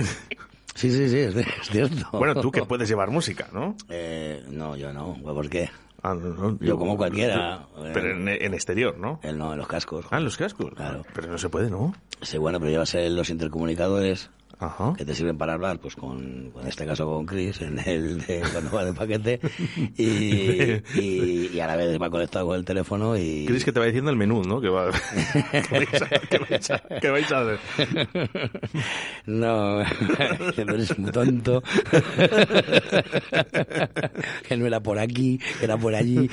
Sí, 0.74 0.93
sí, 0.93 1.09
sí, 1.09 1.19
es, 1.19 1.35
es 1.35 1.47
cierto. 1.73 2.09
Bueno, 2.12 2.40
tú 2.40 2.52
que 2.52 2.62
puedes 2.65 2.89
llevar 2.89 3.10
música, 3.10 3.48
¿no? 3.52 3.77
Eh, 3.89 4.44
no, 4.48 4.77
yo 4.77 4.93
no. 4.93 5.15
¿Por 5.15 5.48
qué? 5.48 5.70
Ah, 6.02 6.14
no, 6.14 6.28
no, 6.34 6.58
Yo 6.60 6.78
como 6.78 6.96
cualquiera. 6.96 7.66
Pero 7.92 8.12
en, 8.12 8.28
en 8.28 8.54
exterior, 8.54 8.96
¿no? 8.98 9.20
No, 9.34 9.52
en 9.52 9.58
los 9.58 9.66
cascos. 9.66 10.06
Ah, 10.10 10.18
en 10.18 10.24
los 10.24 10.36
cascos. 10.36 10.72
Claro. 10.74 11.02
Pero 11.12 11.28
no 11.28 11.38
se 11.38 11.48
puede, 11.48 11.70
¿no? 11.70 11.92
Sí, 12.22 12.38
bueno, 12.38 12.58
pero 12.60 12.70
llevas 12.70 12.94
los 12.94 13.30
intercomunicadores 13.30 14.30
Ajá. 14.60 14.92
que 14.96 15.04
te 15.04 15.14
sirven 15.14 15.38
para 15.38 15.52
hablar, 15.54 15.78
pues 15.78 15.94
con, 15.94 16.52
en 16.60 16.66
este 16.66 16.84
caso 16.84 17.06
con 17.06 17.24
Chris, 17.26 17.60
en 17.60 17.78
el 17.78 18.18
de 18.26 18.42
cuando 18.52 18.72
va 18.72 18.84
de 18.84 18.92
paquete, 18.92 19.38
y, 19.96 20.82
y, 21.00 21.50
y 21.54 21.60
a 21.60 21.66
la 21.68 21.76
vez 21.76 21.96
va 22.00 22.10
conectado 22.10 22.46
con 22.48 22.56
el 22.56 22.64
teléfono 22.64 23.16
y... 23.16 23.44
Crees 23.46 23.64
que 23.64 23.70
te 23.72 23.78
va 23.78 23.86
diciendo 23.86 24.10
el 24.10 24.16
menú, 24.16 24.42
¿no? 24.42 24.60
Que, 24.60 24.68
va, 24.68 24.90
que, 24.90 25.78
vais, 25.78 26.02
a, 26.02 26.08
que 26.08 26.38
vais 26.38 26.70
a- 26.70 26.82
que 27.00 27.10
vais 27.10 27.30
a 27.32 27.40
hacer. 27.40 27.58
No, 29.26 29.82
que 30.56 30.64
no 30.64 30.74
eres 30.74 30.98
muy 30.98 31.12
tonto. 31.12 31.62
que 34.48 34.56
no 34.56 34.66
era 34.66 34.80
por 34.80 34.98
aquí, 34.98 35.38
que 35.58 35.64
era 35.64 35.76
por 35.76 35.94
allí. 35.94 36.28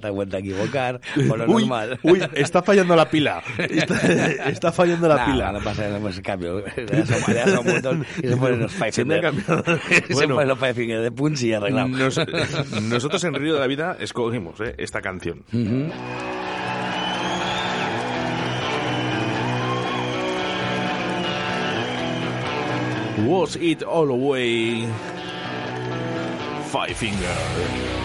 te 0.00 0.10
vuelto 0.10 0.36
a 0.36 0.40
equivocar, 0.40 1.00
por 1.28 1.38
lo 1.38 1.46
Uy, 1.52 1.62
normal. 1.62 1.98
uy, 2.02 2.22
está 2.34 2.62
fallando 2.62 2.94
la 2.96 3.08
pila. 3.10 3.42
Está, 3.58 4.48
está 4.48 4.72
fallando 4.72 5.08
la 5.08 5.16
Nah, 5.16 5.26
pila. 5.26 5.52
No 5.52 5.60
pasa 5.60 5.88
nada, 5.88 6.00
pues 6.04 6.20
cambio. 6.20 6.62
Le 6.76 6.84
das 6.84 7.28
le 7.28 7.58
un 7.58 7.66
botón 7.66 8.06
y 8.22 8.28
se 8.28 8.36
ponen 8.36 8.60
los 8.60 8.72
five 8.72 8.92
Se 8.92 9.04
me 9.04 9.14
ha 9.16 9.22
finger. 9.32 9.44
cambiado. 9.44 9.78
se 10.06 10.14
Bueno. 10.14 10.34
ponen 10.34 10.48
los 10.48 10.58
five 10.58 10.74
finger 10.74 11.00
de 11.02 11.10
punch 11.10 11.42
y 11.42 11.52
arreglado. 11.52 11.88
Nos- 11.88 12.20
nosotros 12.82 13.24
en 13.24 13.34
Río 13.34 13.54
de 13.54 13.60
la 13.60 13.66
Vida 13.66 13.96
escogimos 13.98 14.60
eh, 14.60 14.74
esta 14.78 15.00
canción. 15.00 15.44
Ujú. 15.52 15.90
Was 23.26 23.56
It 23.56 23.82
All 23.82 24.10
Away 24.10 24.86
Five 26.70 26.94
Finger. 26.94 28.03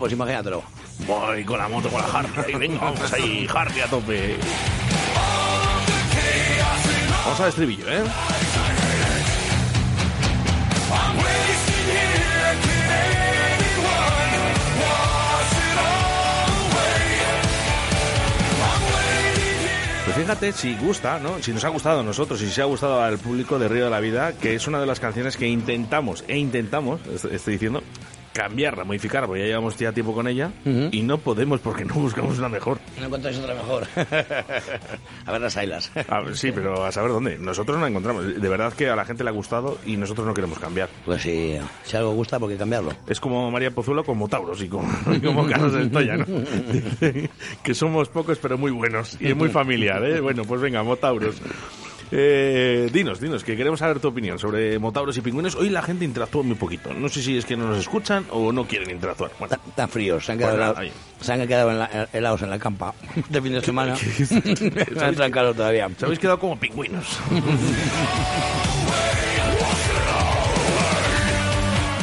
Pues 0.00 0.12
imagínatelo. 0.14 0.62
Voy 1.06 1.44
con 1.44 1.58
la 1.58 1.68
moto, 1.68 1.88
con 1.90 2.00
la 2.00 2.08
Harley. 2.08 2.54
Venga, 2.54 2.80
vamos 2.80 3.12
ahí, 3.12 3.46
Harley 3.54 3.80
a 3.82 3.86
tope. 3.86 4.36
Vamos 7.24 7.40
al 7.40 7.48
estribillo, 7.50 7.84
¿eh? 7.86 8.02
Pues 20.04 20.16
fíjate 20.16 20.52
si 20.52 20.74
gusta, 20.76 21.18
¿no? 21.20 21.40
Si 21.40 21.52
nos 21.52 21.64
ha 21.64 21.68
gustado 21.68 22.00
a 22.00 22.02
nosotros 22.02 22.40
y 22.42 22.46
si 22.46 22.52
se 22.52 22.62
ha 22.62 22.64
gustado 22.64 23.00
al 23.00 23.18
público 23.18 23.58
de 23.58 23.68
Río 23.68 23.84
de 23.84 23.90
la 23.90 24.00
Vida, 24.00 24.32
que 24.32 24.54
es 24.54 24.66
una 24.66 24.80
de 24.80 24.86
las 24.86 24.98
canciones 24.98 25.36
que 25.36 25.46
intentamos, 25.46 26.24
e 26.26 26.36
intentamos, 26.38 27.00
est- 27.06 27.26
estoy 27.26 27.54
diciendo, 27.54 27.82
cambiarla, 28.40 28.84
modificarla, 28.84 29.26
porque 29.26 29.42
ya 29.42 29.48
llevamos 29.48 29.76
ya 29.76 29.92
tiempo 29.92 30.14
con 30.14 30.26
ella 30.26 30.50
y 30.64 31.02
no 31.02 31.18
podemos 31.18 31.60
porque 31.60 31.84
no 31.84 31.94
buscamos 31.94 32.38
una 32.38 32.48
mejor. 32.48 32.78
No 32.98 33.06
encontráis 33.06 33.38
otra 33.38 33.54
mejor. 33.54 33.86
a 35.26 35.32
ver 35.32 35.40
las 35.40 35.56
ailas. 35.58 35.92
Sí, 36.32 36.50
pero 36.52 36.84
a 36.84 36.90
saber 36.90 37.10
dónde. 37.10 37.36
Nosotros 37.38 37.76
no 37.76 37.82
la 37.82 37.88
encontramos. 37.88 38.40
De 38.40 38.48
verdad 38.48 38.72
que 38.72 38.88
a 38.88 38.96
la 38.96 39.04
gente 39.04 39.24
le 39.24 39.30
ha 39.30 39.32
gustado 39.32 39.78
y 39.84 39.98
nosotros 39.98 40.26
no 40.26 40.32
queremos 40.32 40.58
cambiar. 40.58 40.88
Pues 41.04 41.20
si, 41.22 41.58
si 41.84 41.96
algo 41.96 42.12
gusta, 42.12 42.38
¿por 42.38 42.48
qué 42.48 42.56
cambiarlo? 42.56 42.92
Es 43.06 43.20
como 43.20 43.50
María 43.50 43.70
Pozuelo 43.72 44.04
con 44.04 44.16
Motauros 44.16 44.62
y 44.62 44.68
como, 44.68 44.90
y 45.12 45.20
como 45.20 45.46
Carlos 45.46 45.74
Estoya, 45.74 46.16
¿no? 46.16 46.24
Que 47.62 47.74
somos 47.74 48.08
pocos 48.08 48.38
pero 48.38 48.56
muy 48.56 48.70
buenos 48.70 49.18
y 49.20 49.28
es 49.28 49.36
muy 49.36 49.50
familiar, 49.50 50.02
¿eh? 50.04 50.20
Bueno, 50.20 50.44
pues 50.44 50.60
venga, 50.60 50.82
Motauros. 50.82 51.36
Eh, 52.12 52.88
dinos, 52.92 53.20
dinos, 53.20 53.44
que 53.44 53.56
queremos 53.56 53.78
saber 53.78 54.00
tu 54.00 54.08
opinión 54.08 54.38
sobre 54.38 54.78
Motauros 54.78 55.16
y 55.16 55.20
pingüinos. 55.20 55.54
Hoy 55.54 55.70
la 55.70 55.80
gente 55.82 56.04
interactúa 56.04 56.42
muy 56.42 56.56
poquito. 56.56 56.92
No 56.92 57.08
sé 57.08 57.22
si 57.22 57.36
es 57.36 57.44
que 57.44 57.56
no 57.56 57.68
nos 57.68 57.78
escuchan 57.78 58.24
o 58.30 58.52
no 58.52 58.66
quieren 58.66 58.90
interactuar. 58.90 59.30
Bueno, 59.38 59.56
Tan 59.76 59.88
fríos, 59.88 60.24
se 60.24 60.32
han 60.32 60.38
quedado, 60.38 60.74
se 61.20 61.32
han 61.32 61.40
en 61.40 61.78
la- 61.78 62.08
helados 62.12 62.42
en 62.42 62.50
la 62.50 62.58
campa 62.58 62.94
de 63.28 63.40
fin 63.42 63.52
de 63.52 63.60
semana. 63.60 63.94
no 64.94 65.00
han 65.04 65.14
trancado 65.14 65.54
todavía. 65.54 65.88
se 65.96 66.04
habéis 66.04 66.18
quedado 66.18 66.38
como 66.38 66.58
pingüinos. 66.58 67.18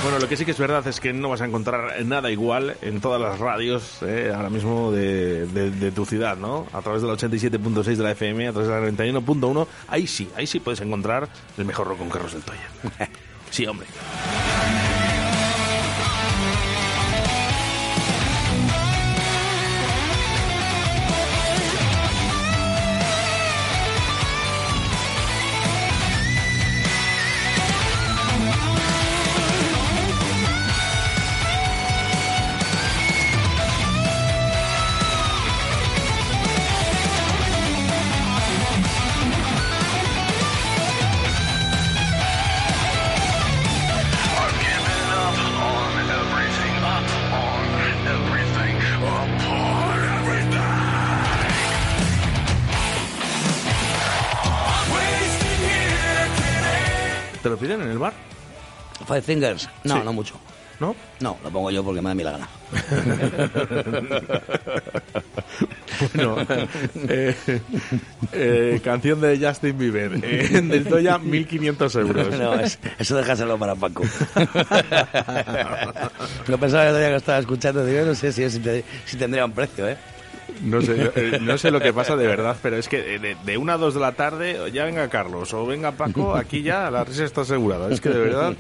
Bueno, 0.07 0.19
lo 0.21 0.29
que 0.29 0.37
sí 0.37 0.45
que 0.45 0.51
es 0.51 0.57
verdad 0.57 0.87
es 0.87 1.01
que 1.01 1.11
no 1.11 1.27
vas 1.27 1.41
a 1.41 1.45
encontrar 1.45 1.93
nada 2.05 2.31
igual 2.31 2.77
en 2.81 3.01
todas 3.01 3.19
las 3.19 3.39
radios 3.39 3.97
eh, 4.03 4.31
ahora 4.33 4.49
mismo 4.49 4.89
de, 4.93 5.45
de- 5.47 5.69
de 5.69 5.91
tu 5.91 6.05
ciudad, 6.05 6.37
¿no? 6.37 6.65
A 6.71 6.81
través 6.81 7.01
de 7.01 7.09
la 7.09 7.15
87.6 7.15 7.83
de 7.83 8.03
la 8.03 8.11
FM, 8.11 8.47
a 8.47 8.53
través 8.53 8.69
de 8.69 8.73
la 8.73 8.87
91.1, 9.21 9.67
ahí 9.89 10.07
sí, 10.07 10.29
ahí 10.37 10.47
sí 10.47 10.61
puedes 10.61 10.79
encontrar 10.79 11.27
el 11.57 11.65
mejor 11.65 11.87
rock 11.87 11.97
con 11.97 12.09
Carlos 12.09 12.31
del 12.31 12.41
Toya. 12.43 12.69
Sí, 13.49 13.65
hombre. 13.65 13.87
Five 59.07 59.21
Fingers. 59.21 59.69
No, 59.83 59.95
Sí. 59.97 60.01
no 60.05 60.13
mucho. 60.13 60.35
¿no? 60.79 60.95
No, 61.21 61.37
lo 61.43 61.49
pongo 61.49 61.71
yo 61.71 61.83
porque 61.83 62.01
me 62.03 62.09
da 62.09 62.13
mí 62.15 62.23
la 62.23 62.31
gana. 62.33 62.47
bueno, 66.13 66.37
eh, 67.09 67.35
eh, 68.31 68.81
canción 68.83 69.19
de 69.19 69.39
Justin 69.43 69.75
Bieber. 69.77 70.19
Eh, 70.23 70.61
del 70.61 70.85
Toya, 70.85 71.17
1.500 71.17 71.99
euros. 71.99 72.37
No, 72.39 72.53
es- 72.59 72.77
eso 72.99 73.15
déjaselo 73.17 73.57
para 73.57 73.73
Paco. 73.75 74.03
Lo 76.47 76.57
pensaba 76.59 76.87
el 76.89 76.95
día 76.97 77.09
que 77.09 77.15
estaba 77.15 77.39
escuchando, 77.39 77.83
digo, 77.85 78.05
no 78.05 78.13
sé 78.13 78.31
si, 78.31 78.47
si 78.49 79.17
tendría 79.17 79.45
un 79.45 79.53
precio, 79.53 79.87
¿eh? 79.89 79.97
No 80.63 80.81
sé, 80.81 81.11
eh, 81.15 81.39
no 81.41 81.57
sé 81.57 81.71
lo 81.71 81.79
que 81.79 81.93
pasa 81.93 82.15
de 82.15 82.25
verdad, 82.27 82.55
pero 82.61 82.77
es 82.77 82.87
que 82.87 83.19
de, 83.19 83.35
de 83.43 83.57
una 83.57 83.73
a 83.73 83.77
dos 83.77 83.93
de 83.93 83.99
la 83.99 84.13
tarde, 84.13 84.57
ya 84.73 84.85
venga 84.85 85.07
Carlos 85.09 85.53
o 85.53 85.65
venga 85.65 85.91
Paco, 85.91 86.35
aquí 86.35 86.61
ya 86.63 86.89
la 86.89 87.03
risa 87.03 87.25
está 87.25 87.41
asegurada. 87.41 87.89
Es 87.91 88.01
que 88.01 88.09
de 88.09 88.19
verdad, 88.19 88.53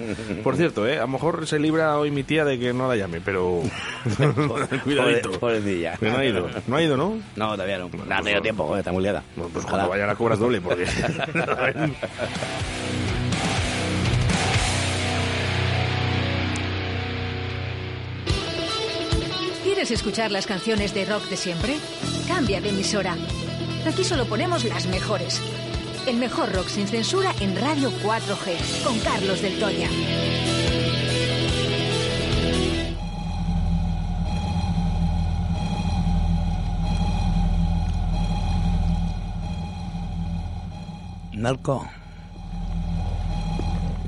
por 0.43 0.55
cierto, 0.55 0.87
eh, 0.87 0.97
a 0.97 1.01
lo 1.01 1.07
mejor 1.07 1.47
se 1.47 1.59
libra 1.59 1.97
hoy 1.97 2.11
mi 2.11 2.23
tía 2.23 2.45
de 2.45 2.59
que 2.59 2.73
no 2.73 2.87
la 2.87 2.95
llame, 2.95 3.21
pero 3.21 3.61
cuidadito. 4.83 5.31
Pobre- 5.39 5.57
no 6.01 6.17
ha 6.17 6.25
ido, 6.25 6.49
no 6.67 6.75
ha 6.75 6.81
ido, 6.81 6.97
¿no? 6.97 7.17
No, 7.35 7.51
todavía 7.53 7.77
no. 7.79 7.89
No 7.89 8.15
ha 8.15 8.21
tenido 8.21 8.41
tiempo, 8.41 8.77
está 8.77 8.91
muy 8.91 9.03
liada. 9.03 9.23
Pues 9.53 9.65
cuando 9.65 9.89
vaya 9.89 10.05
la 10.07 10.15
cobras 10.15 10.39
doble, 10.39 10.61
porque... 10.61 10.85
¿Quieres 19.77 19.91
escuchar 19.91 20.31
las 20.31 20.47
canciones 20.47 20.95
de 20.95 21.05
rock 21.05 21.25
de 21.25 21.37
siempre? 21.37 21.77
Cambia 22.27 22.59
de 22.59 22.69
emisora. 22.69 23.15
Aquí 23.85 24.03
solo 24.03 24.25
ponemos 24.25 24.63
las 24.63 24.87
mejores. 24.87 25.39
El 26.07 26.17
mejor 26.17 26.51
rock 26.51 26.67
sin 26.67 26.87
censura 26.87 27.31
en 27.41 27.55
Radio 27.55 27.91
4G, 28.03 28.83
con 28.83 28.97
Carlos 29.01 29.39
del 29.39 29.59
Toya. 29.59 29.87
Narco. 41.33 41.87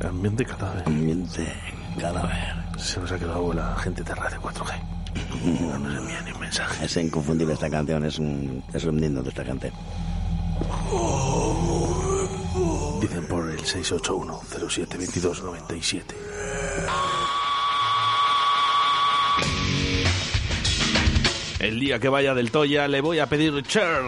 Ambiente 0.04 0.46
cadáver. 0.46 0.88
Ambiente 0.88 1.54
cadáver. 2.02 2.56
Se 2.80 3.00
nos 3.00 3.12
ha 3.12 3.20
quedado 3.20 3.54
la 3.54 3.78
gente 3.78 4.02
de 4.02 4.16
Radio 4.16 4.42
4G. 4.42 4.99
No 5.44 5.80
nos 5.80 5.98
envían 5.98 6.26
ni 6.26 6.32
un 6.32 6.40
mensaje. 6.40 6.86
Es 6.86 6.98
inconfundible 6.98 7.54
esta 7.54 7.70
canción, 7.70 8.06
es 8.06 8.20
un, 8.20 8.64
es 8.74 8.84
un 8.84 9.04
himno 9.04 9.24
de 9.24 9.30
esta 9.30 9.46
gente. 9.46 9.72
Dicen 13.02 13.26
por 13.28 13.50
el 13.50 13.60
681 13.60 14.42
07 14.70 14.98
22 14.98 15.44
97. 15.44 16.16
El 21.60 21.80
día 21.80 22.00
que 22.00 22.10
vaya 22.10 22.34
del 22.34 22.52
Toya 22.52 22.88
le 22.88 23.02
voy 23.02 23.20
a 23.20 23.28
pedir 23.28 23.62
Cher. 23.64 24.02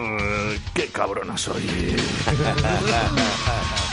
¡Qué 0.74 0.88
cabrona 0.88 1.36
soy! 1.36 1.62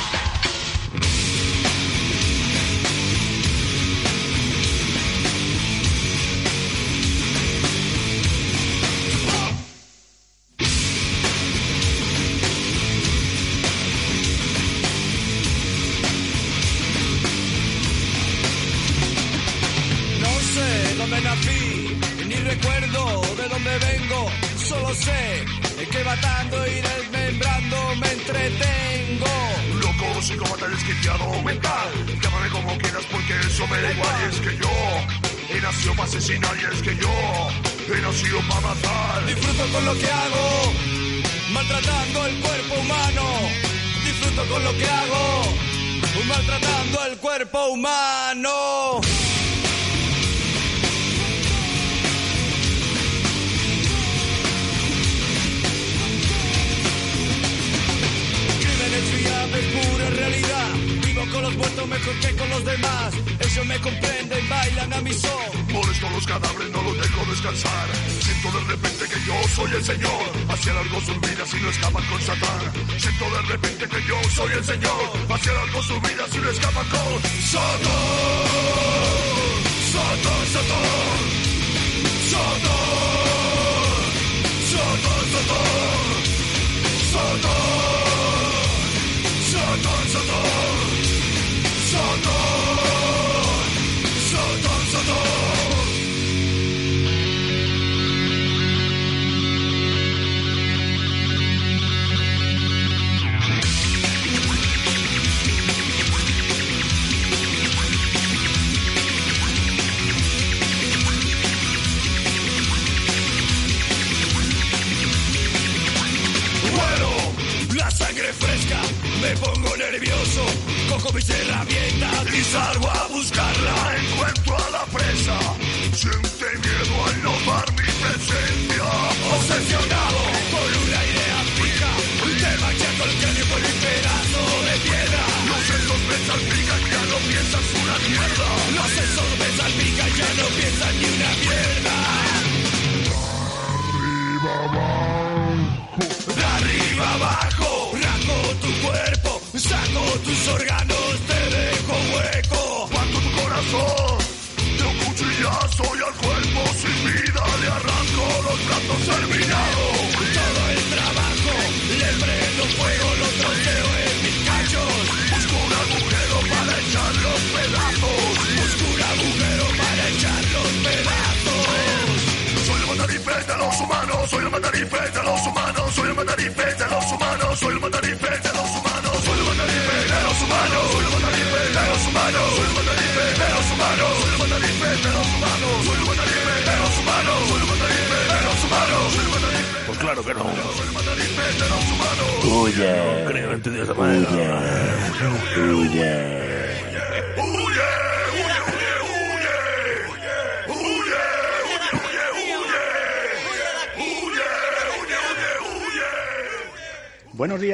es 34.39 34.47
que 34.47 34.57
yo 34.57 35.55
he 35.55 35.61
nacido 35.61 35.93
para 35.93 36.03
asesinar 36.03 36.57
y 36.57 36.73
es 36.73 36.81
que 36.81 36.95
yo 36.95 37.95
he 37.95 38.01
nacido 38.01 38.39
para 38.47 38.61
matar. 38.61 39.25
Disfruto 39.25 39.71
con 39.71 39.85
lo 39.85 39.93
que 39.97 40.07
hago, 40.07 40.73
maltratando 41.53 42.25
el 42.25 42.39
cuerpo 42.39 42.75
humano. 42.75 43.23
Disfruto 44.05 44.45
con 44.45 44.63
lo 44.63 44.77
que 44.77 44.85
hago, 44.85 45.43
maltratando 46.27 47.05
el 47.05 47.17
cuerpo 47.17 47.67
humano. 47.67 49.01
Muertos 61.59 61.87
mejor 61.89 62.15
que 62.21 62.35
con 62.37 62.49
los 62.49 62.63
demás. 62.63 63.13
Ellos 63.39 63.65
me 63.65 63.77
comprenden, 63.81 64.49
bailan 64.49 64.93
a 64.93 65.01
mi 65.01 65.13
son. 65.13 65.51
Molesto 65.73 66.09
los 66.09 66.25
cadáveres, 66.25 66.71
no 66.71 66.81
los 66.83 66.95
dejo 67.01 67.25
descansar. 67.29 67.87
Siento 68.21 68.47
de 68.57 68.63
repente 68.71 69.03
que 69.11 69.19
yo 69.27 69.35
soy 69.55 69.71
el 69.73 69.83
Señor. 69.83 70.23
Hacia 70.47 70.73
largo 70.73 71.01
sus 71.01 71.19
vidas 71.19 71.53
y 71.53 71.57
no 71.61 71.69
escapan 71.69 72.05
con 72.05 72.21
Satán. 72.21 72.61
Siento 72.97 73.25
de 73.25 73.41
repente 73.41 73.89
que 73.89 74.01
yo 74.07 74.17
soy 74.35 74.51
el 74.53 74.63
Señor. 74.63 75.03
Hacia 75.29 75.51
largo 75.51 75.83
sus 75.83 76.01
vidas 76.01 76.29
y 76.33 76.37
no 76.37 76.49
escapan 76.49 76.87
con. 76.87 77.21
Satán, 77.51 77.79
Satán. 79.91 80.39
Satán. 82.31 82.69
Satán, 84.71 85.25
Satán. 85.33 85.49
Satán. 85.51 85.89
Satán, 87.11 87.68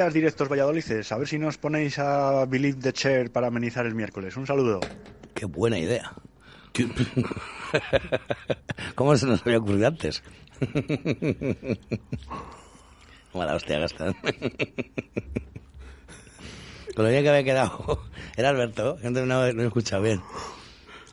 días, 0.06 0.14
directos 0.14 0.48
Valladolices. 0.48 1.10
A 1.10 1.18
ver 1.18 1.26
si 1.26 1.38
nos 1.38 1.58
ponéis 1.58 1.98
a 1.98 2.44
Believe 2.46 2.80
the 2.80 2.92
Chair 2.92 3.32
para 3.32 3.48
amenizar 3.48 3.86
el 3.86 3.94
miércoles. 3.94 4.36
Un 4.36 4.46
saludo. 4.46 4.78
Qué 5.34 5.46
buena 5.46 5.78
idea. 5.78 6.12
¿Cómo 8.94 9.16
se 9.16 9.26
nos 9.26 9.44
había 9.44 9.58
ocurrido 9.58 9.88
antes? 9.88 10.22
Mala 13.34 13.56
hostia, 13.56 13.78
Gastón. 13.80 14.14
Con 16.94 17.04
lo 17.04 17.10
bien 17.10 17.22
que 17.22 17.30
había 17.30 17.44
quedado. 17.44 18.04
Era 18.36 18.50
Alberto, 18.50 18.96
que 19.00 19.08
antes 19.08 19.26
no, 19.26 19.52
no 19.52 19.62
he 19.62 19.66
escuchado 19.66 20.02
bien. 20.02 20.20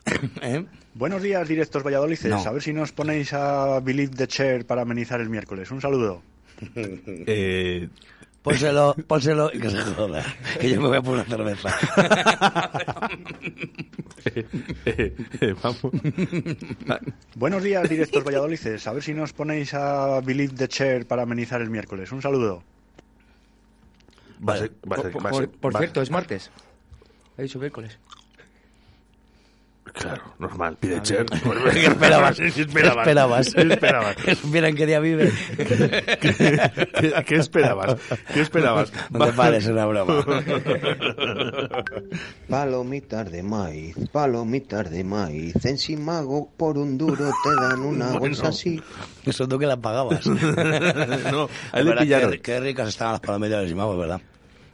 ¿Eh? 0.42 0.66
Buenos 0.94 1.24
días, 1.24 1.48
directos 1.48 1.84
Valladolices. 1.84 2.30
No. 2.30 2.38
A 2.38 2.52
ver 2.52 2.62
si 2.62 2.74
nos 2.74 2.92
ponéis 2.92 3.34
a 3.34 3.80
Believe 3.80 4.16
the 4.16 4.28
Chair 4.28 4.66
para 4.66 4.84
amenizar 4.84 5.20
el 5.20 5.30
miércoles. 5.30 5.72
Un 5.72 5.82
saludo. 5.82 6.22
Eh, 6.76 7.90
Pónselo, 8.44 8.94
pónselo 9.08 9.50
y 9.54 9.60
que 9.60 9.70
se 9.70 9.82
joda. 9.82 10.24
Que 10.60 10.70
yo 10.70 10.82
me 10.82 10.90
voy 10.90 10.98
a 10.98 11.02
poner 11.02 11.26
una 11.26 11.38
cerveza. 11.38 11.70
eh, 14.26 14.46
eh, 15.42 15.56
vamos. 15.64 15.82
Buenos 17.36 17.64
días, 17.64 17.88
directos 17.90 18.24
Valladolices. 18.24 18.86
A 18.88 18.94
ver 18.94 19.02
si 19.04 19.14
nos 19.14 19.32
ponéis 19.34 19.74
a 19.74 20.20
Believe 20.22 20.56
the 20.56 20.68
Chair 20.68 21.08
para 21.08 21.24
amenizar 21.24 21.62
el 21.62 21.70
miércoles. 21.70 22.12
Un 22.12 22.22
saludo. 22.22 22.64
Va 24.48 24.56
a 24.56 24.58
ser- 24.58 24.72
va 24.92 24.98
a 24.98 25.02
ser- 25.02 25.12
Por, 25.14 25.26
va 25.26 25.30
a 25.30 25.34
ser- 25.34 25.50
por- 25.50 25.60
por 25.60 25.76
va- 25.76 25.80
cierto, 25.80 26.02
es 26.02 26.12
martes. 26.12 26.52
He 27.38 27.44
dicho 27.44 27.60
miércoles. 27.60 27.98
Claro, 29.94 30.24
normal. 30.40 30.76
Pide 30.80 31.02
Cher. 31.04 31.26
ver. 31.30 31.74
¿Qué 31.74 31.86
esperabas? 31.88 32.36
¿Qué 32.38 32.52
¿Qué 32.52 32.62
esperabas? 32.62 32.98
esperabas? 33.08 33.54
¿Qué 33.54 33.62
esperabas? 33.74 34.16
Que 34.26 34.36
supieran 34.36 34.76
qué 34.76 34.86
día 34.88 35.00
vive. 35.00 35.32
¿Qué, 35.56 37.24
qué 37.28 37.36
esperabas? 37.36 37.96
¿Qué 38.34 38.42
esperabas? 38.42 38.92
No 39.12 39.26
te 39.26 39.34
pares, 39.34 39.66
es 39.66 39.70
una 39.70 39.86
broma. 39.86 40.26
Palomitas 42.50 43.32
de 43.32 43.44
maíz, 43.44 43.96
palomitas 44.12 44.90
de 44.90 45.04
maíz. 45.04 45.64
En 45.66 45.78
Simago 45.78 46.50
por 46.58 46.78
un 46.78 46.98
duro 46.98 47.30
te 47.44 47.56
dan 47.62 47.82
una 47.82 48.06
Bueno. 48.08 48.20
bolsa 48.20 48.48
así. 48.50 48.82
Eso 49.26 49.48
tú 49.48 49.58
que 49.60 49.66
la 49.68 49.78
pagabas. 49.78 50.26
No, 50.26 51.50
a 51.72 51.80
él 51.80 51.86
le 51.86 51.96
pillaron. 51.98 52.32
Qué, 52.32 52.40
qué 52.42 52.60
ricas 52.60 52.90
estaban 52.90 53.14
las 53.14 53.22
palomitas 53.22 53.62
de 53.62 53.70
Simagos, 53.70 53.98
¿verdad? 53.98 54.22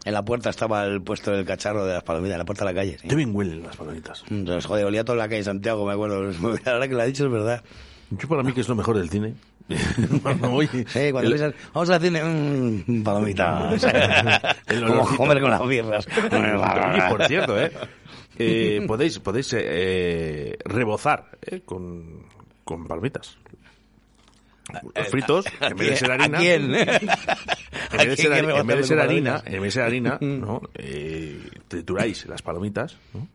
En 0.05 0.13
la 0.13 0.23
puerta 0.23 0.49
estaba 0.49 0.85
el 0.85 1.01
puesto 1.01 1.31
del 1.31 1.45
cacharro 1.45 1.85
de 1.85 1.93
las 1.93 2.03
palomitas, 2.03 2.33
en 2.35 2.39
la 2.39 2.45
puerta 2.45 2.65
de 2.65 2.71
la 2.73 2.79
calle. 2.79 2.97
Sí. 3.01 3.07
Qué 3.07 3.15
bien 3.15 3.35
huelen 3.35 3.63
las 3.63 3.75
palomitas. 3.75 4.23
Entonces, 4.29 4.65
joder, 4.65 4.85
olía 4.85 5.03
toda 5.03 5.17
la 5.17 5.27
calle 5.27 5.43
Santiago, 5.43 5.85
me 5.85 5.93
acuerdo. 5.93 6.31
Ahora 6.65 6.87
que 6.87 6.93
lo 6.93 7.01
ha 7.01 7.05
dicho 7.05 7.25
es 7.25 7.31
verdad. 7.31 7.63
Yo 8.11 8.27
para 8.27 8.41
mí 8.43 8.53
que 8.53 8.61
es 8.61 8.67
lo 8.69 8.75
mejor 8.75 8.97
del 8.97 9.09
cine. 9.09 9.35
Cuando 10.23 10.49
voy- 10.49 10.67
Sí, 10.67 11.11
cuando 11.11 11.29
el- 11.29 11.35
piensas, 11.35 11.53
vamos 11.73 11.89
al 11.91 12.01
cine, 12.01 12.23
mmm, 12.23 13.03
palomitas. 13.03 13.83
El 14.67 14.83
Como. 14.87 15.03
Homer 15.03 15.41
con 15.41 15.51
las 15.51 15.67
birras. 15.67 16.07
Por 17.09 17.25
cierto, 17.27 17.59
¿eh? 17.61 17.71
Eh, 18.39 18.83
podéis 18.87 19.19
podéis 19.19 19.53
eh, 19.57 20.57
rebozar 20.65 21.29
¿eh? 21.45 21.61
con, 21.65 22.23
con 22.63 22.87
palmitas. 22.87 23.37
Fritos, 25.09 25.45
¿A 25.59 25.67
en 25.67 25.77
vez 25.77 25.89
de 25.89 25.95
ser 25.97 26.11
harina. 26.11 26.37
¿A 26.37 26.41
quién? 26.41 26.75
En 26.75 26.79
¿A 26.79 27.97
vez 27.97 28.07
de 28.09 28.17
ser, 28.17 28.33
en 28.33 28.67
vez 28.67 28.89
de 28.89 29.01
harina, 29.01 29.41
en 29.45 29.53
vez 29.53 29.61
de 29.63 29.71
ser 29.71 29.83
harina, 29.83 30.17
¿no? 30.21 30.61
Eh, 30.75 31.39
trituráis 31.67 32.25
las 32.27 32.41
palomitas 32.41 32.97
¿no? 33.13 33.27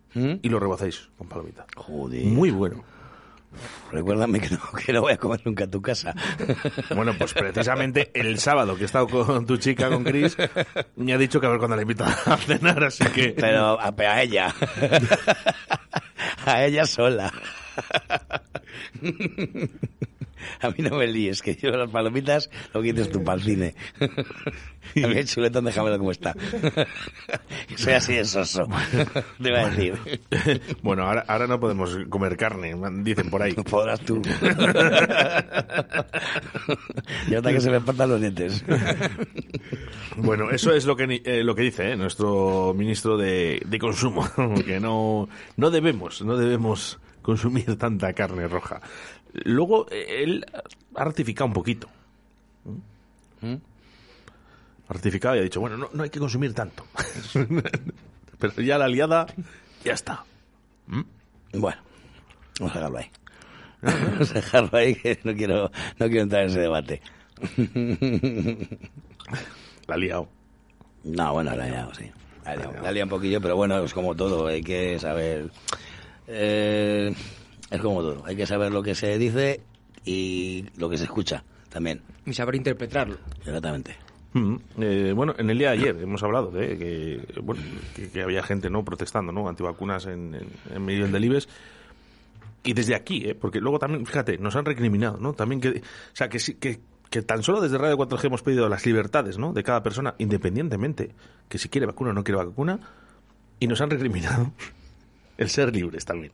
y 0.42 0.48
lo 0.48 0.58
rebozáis 0.60 1.08
con 1.18 1.28
palomitas. 1.28 1.66
Joder. 1.76 2.24
Muy 2.24 2.50
bueno. 2.50 2.84
Recuérdame 3.92 4.40
que 4.40 4.50
no, 4.50 4.58
que 4.84 4.92
no 4.92 5.02
voy 5.02 5.12
a 5.12 5.16
comer 5.16 5.40
nunca 5.44 5.64
a 5.64 5.70
tu 5.70 5.80
casa. 5.80 6.12
Bueno, 6.94 7.12
pues 7.16 7.34
precisamente 7.34 8.10
el 8.12 8.38
sábado 8.40 8.74
que 8.76 8.82
he 8.82 8.86
estado 8.86 9.06
con 9.06 9.46
tu 9.46 9.56
chica, 9.58 9.88
con 9.88 10.02
Chris, 10.02 10.36
me 10.96 11.12
ha 11.12 11.18
dicho 11.18 11.40
que 11.40 11.46
a 11.46 11.50
ver 11.50 11.58
cuándo 11.58 11.76
la 11.76 11.82
invito 11.82 12.04
a 12.04 12.36
cenar, 12.36 12.82
así 12.82 13.04
que... 13.06 13.28
Pero 13.30 13.80
a, 13.80 13.94
a 13.96 14.22
ella. 14.22 14.52
a 16.46 16.64
ella 16.64 16.84
sola. 16.86 17.32
A 20.60 20.70
mí 20.70 20.76
no 20.78 20.96
me 20.96 21.06
líes, 21.06 21.42
que 21.42 21.54
yo 21.54 21.70
las 21.70 21.90
palomitas 21.90 22.50
lo 22.72 22.82
quites 22.82 23.10
tú 23.10 23.22
para 23.22 23.38
el 23.38 23.44
cine. 23.44 23.74
A 24.00 25.06
mí 25.06 25.16
el 25.16 25.26
chuletón 25.26 25.64
déjamelo 25.64 25.98
como 25.98 26.10
está. 26.10 26.34
Soy 27.76 27.92
así 27.94 28.14
de 28.14 28.24
soso. 28.24 28.68
Te 29.42 29.48
iba 29.48 29.60
a 29.60 29.70
decir. 29.70 29.94
Bueno, 30.82 31.04
ahora, 31.04 31.24
ahora 31.26 31.46
no 31.46 31.58
podemos 31.58 31.96
comer 32.08 32.36
carne, 32.36 32.74
dicen 33.02 33.30
por 33.30 33.42
ahí. 33.42 33.52
Podrás 33.70 34.00
tú. 34.00 34.22
Y 37.28 37.34
hasta 37.34 37.52
que 37.52 37.60
se 37.60 37.70
me 37.70 37.80
partan 37.80 38.10
los 38.10 38.20
dientes. 38.20 38.64
Bueno, 40.16 40.50
eso 40.50 40.72
es 40.72 40.84
lo 40.84 40.96
que 40.96 41.22
eh, 41.24 41.42
lo 41.42 41.54
que 41.54 41.62
dice 41.62 41.92
¿eh? 41.92 41.96
nuestro 41.96 42.74
ministro 42.74 43.16
de, 43.16 43.62
de 43.64 43.78
consumo, 43.78 44.28
que 44.64 44.80
no 44.80 45.28
no 45.56 45.70
debemos 45.70 46.22
no 46.22 46.36
debemos 46.36 46.98
consumir 47.22 47.76
tanta 47.76 48.12
carne 48.12 48.46
roja. 48.48 48.80
Luego 49.42 49.86
eh, 49.90 50.22
él 50.22 50.46
ha 50.94 51.04
rectificado 51.04 51.46
un 51.46 51.52
poquito. 51.52 51.88
¿Mm? 53.40 53.54
Ha 54.88 54.92
rectificado 54.92 55.36
y 55.36 55.40
ha 55.40 55.42
dicho, 55.42 55.60
bueno, 55.60 55.76
no, 55.76 55.90
no 55.92 56.02
hay 56.02 56.10
que 56.10 56.18
consumir 56.20 56.54
tanto. 56.54 56.86
Pero 58.38 58.62
ya 58.62 58.78
la 58.78 58.88
liada 58.88 59.26
ya 59.84 59.92
está. 59.92 60.24
Bueno, 61.52 61.78
vamos 62.58 62.76
a 62.76 62.78
dejarlo 62.78 62.98
ahí. 62.98 63.10
Vamos 63.84 64.30
a 64.30 64.34
dejarlo 64.34 64.78
ahí, 64.78 64.94
que 64.94 65.18
no 65.24 65.34
quiero, 65.34 65.70
no 65.98 66.06
quiero 66.06 66.22
entrar 66.22 66.42
en 66.44 66.48
ese 66.48 66.60
debate. 66.60 67.02
La 69.86 69.94
ha 69.94 69.98
liado. 69.98 70.26
No, 71.04 71.34
bueno, 71.34 71.54
la 71.54 71.66
he 71.66 71.70
liado, 71.70 71.92
sí. 71.94 72.10
La 72.46 72.56
liado, 72.56 72.72
la 72.82 72.88
he 72.88 72.92
liado 72.94 73.04
un 73.04 73.10
poquillo, 73.10 73.42
pero 73.42 73.56
bueno, 73.56 73.84
es 73.84 73.92
como 73.92 74.14
todo, 74.14 74.46
hay 74.46 74.62
que 74.62 74.98
saber... 74.98 75.50
eh, 76.26 77.14
es 77.70 77.80
como 77.80 78.02
todo, 78.02 78.24
hay 78.26 78.36
que 78.36 78.46
saber 78.46 78.72
lo 78.72 78.82
que 78.82 78.94
se 78.94 79.18
dice 79.18 79.60
y 80.04 80.66
lo 80.76 80.88
que 80.88 80.98
se 80.98 81.04
escucha 81.04 81.44
también. 81.68 82.02
Y 82.26 82.32
saber 82.32 82.54
interpretarlo. 82.54 83.16
Exactamente. 83.44 83.96
Mm, 84.32 84.56
eh, 84.78 85.12
bueno, 85.14 85.34
en 85.38 85.50
el 85.50 85.58
día 85.58 85.70
de 85.70 85.78
ayer 85.78 85.96
hemos 86.02 86.22
hablado 86.22 86.50
de 86.50 86.76
que, 86.76 87.40
bueno, 87.40 87.62
que, 87.94 88.10
que 88.10 88.22
había 88.22 88.42
gente 88.42 88.68
no 88.70 88.84
protestando, 88.84 89.32
¿no? 89.32 89.48
Antivacunas 89.48 90.06
en, 90.06 90.34
en, 90.34 90.48
en 90.74 90.84
medio 90.84 91.02
del 91.02 91.12
Delibes. 91.12 91.48
Y 92.64 92.72
desde 92.72 92.94
aquí, 92.94 93.28
¿eh? 93.28 93.34
porque 93.34 93.60
luego 93.60 93.78
también, 93.78 94.06
fíjate, 94.06 94.38
nos 94.38 94.56
han 94.56 94.64
recriminado, 94.64 95.18
¿no? 95.18 95.34
También 95.34 95.60
que, 95.60 95.68
o 95.68 96.14
sea, 96.14 96.28
que, 96.28 96.38
que 97.14 97.22
tan 97.22 97.44
solo 97.44 97.60
desde 97.60 97.78
Radio 97.78 97.96
4G 97.96 98.24
hemos 98.24 98.42
pedido 98.42 98.68
las 98.68 98.84
libertades, 98.86 99.38
¿no? 99.38 99.52
De 99.52 99.62
cada 99.62 99.84
persona, 99.84 100.16
independientemente, 100.18 101.14
que 101.48 101.58
si 101.58 101.68
quiere 101.68 101.86
vacuna 101.86 102.10
o 102.10 102.12
no 102.12 102.24
quiere 102.24 102.42
vacuna, 102.44 102.80
y 103.60 103.68
nos 103.68 103.80
han 103.80 103.90
recriminado 103.90 104.50
el 105.38 105.48
ser 105.48 105.72
libres 105.72 106.04
también. 106.04 106.32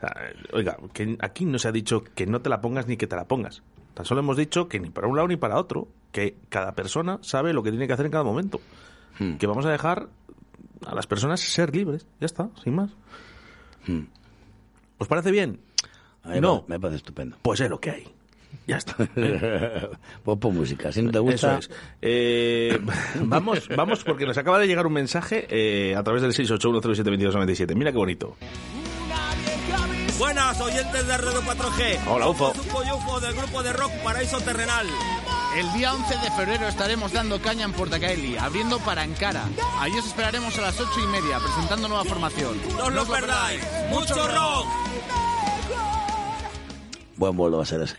Sea, 0.00 0.14
oiga, 0.52 0.76
que 0.92 1.16
aquí 1.20 1.44
no 1.44 1.58
se 1.58 1.68
ha 1.68 1.72
dicho 1.72 2.02
que 2.02 2.26
no 2.26 2.40
te 2.40 2.50
la 2.50 2.60
pongas 2.60 2.86
ni 2.86 2.96
que 2.96 3.06
te 3.06 3.16
la 3.16 3.24
pongas. 3.24 3.62
Tan 3.94 4.04
solo 4.04 4.20
hemos 4.20 4.36
dicho 4.36 4.68
que 4.68 4.80
ni 4.80 4.90
para 4.90 5.08
un 5.08 5.16
lado 5.16 5.28
ni 5.28 5.36
para 5.36 5.58
otro, 5.58 5.88
que 6.12 6.36
cada 6.48 6.72
persona 6.72 7.18
sabe 7.22 7.52
lo 7.52 7.62
que 7.62 7.70
tiene 7.70 7.86
que 7.86 7.92
hacer 7.92 8.06
en 8.06 8.12
cada 8.12 8.24
momento. 8.24 8.60
Hmm. 9.18 9.34
Que 9.34 9.46
vamos 9.46 9.66
a 9.66 9.70
dejar 9.70 10.08
a 10.86 10.94
las 10.94 11.06
personas 11.06 11.40
ser 11.40 11.74
libres. 11.74 12.06
Ya 12.20 12.26
está, 12.26 12.48
sin 12.62 12.74
más. 12.74 12.90
¿Os 14.98 15.08
parece 15.08 15.30
bien? 15.30 15.60
No. 16.24 16.64
Me 16.68 16.78
parece 16.78 16.98
estupendo. 16.98 17.36
Pues 17.42 17.60
es 17.60 17.70
lo 17.70 17.80
que 17.80 17.90
hay. 17.90 18.08
Ya 18.66 18.76
está. 18.76 18.96
pues 20.24 20.38
pon 20.38 20.54
música, 20.54 20.92
si 20.92 21.02
no 21.02 21.10
te 21.10 21.18
Eso 21.18 21.22
gusta... 21.24 21.58
es. 21.58 21.70
Eh, 22.02 22.78
vamos, 23.22 23.68
vamos, 23.76 24.04
porque 24.04 24.26
nos 24.26 24.38
acaba 24.38 24.58
de 24.58 24.66
llegar 24.66 24.86
un 24.86 24.92
mensaje 24.92 25.46
eh, 25.50 25.96
a 25.96 26.02
través 26.02 26.22
del 26.22 26.32
681072297. 26.32 27.74
Mira 27.74 27.92
qué 27.92 27.98
bonito. 27.98 28.36
Buenas, 30.20 30.60
oyentes 30.60 31.06
de 31.06 31.16
Radio 31.16 31.40
4G. 31.40 31.98
Hola, 32.06 32.28
UFO. 32.28 32.52
Y 32.86 32.92
UFO 32.92 33.20
del 33.20 33.34
grupo 33.34 33.62
de 33.62 33.72
rock 33.72 33.90
Paraíso 34.04 34.38
Terrenal. 34.42 34.86
El 35.56 35.72
día 35.72 35.94
11 35.94 36.14
de 36.18 36.30
febrero 36.32 36.68
estaremos 36.68 37.10
dando 37.14 37.40
caña 37.40 37.64
en 37.64 37.72
Portacaeli, 37.72 38.36
abriendo 38.36 38.78
para 38.80 39.00
Ankara. 39.00 39.48
Allí 39.78 39.98
os 39.98 40.06
esperaremos 40.06 40.58
a 40.58 40.60
las 40.60 40.78
ocho 40.78 41.00
y 41.02 41.06
media, 41.06 41.38
presentando 41.38 41.88
nueva 41.88 42.04
formación. 42.04 42.60
No 42.76 42.84
os 42.84 42.92
lo 42.92 43.06
perdáis. 43.06 43.62
Mucho 43.88 44.14
rock. 44.14 44.66
Buen 47.16 47.34
vuelo 47.34 47.56
va 47.56 47.62
a 47.62 47.66
ser 47.66 47.80
ese. 47.80 47.96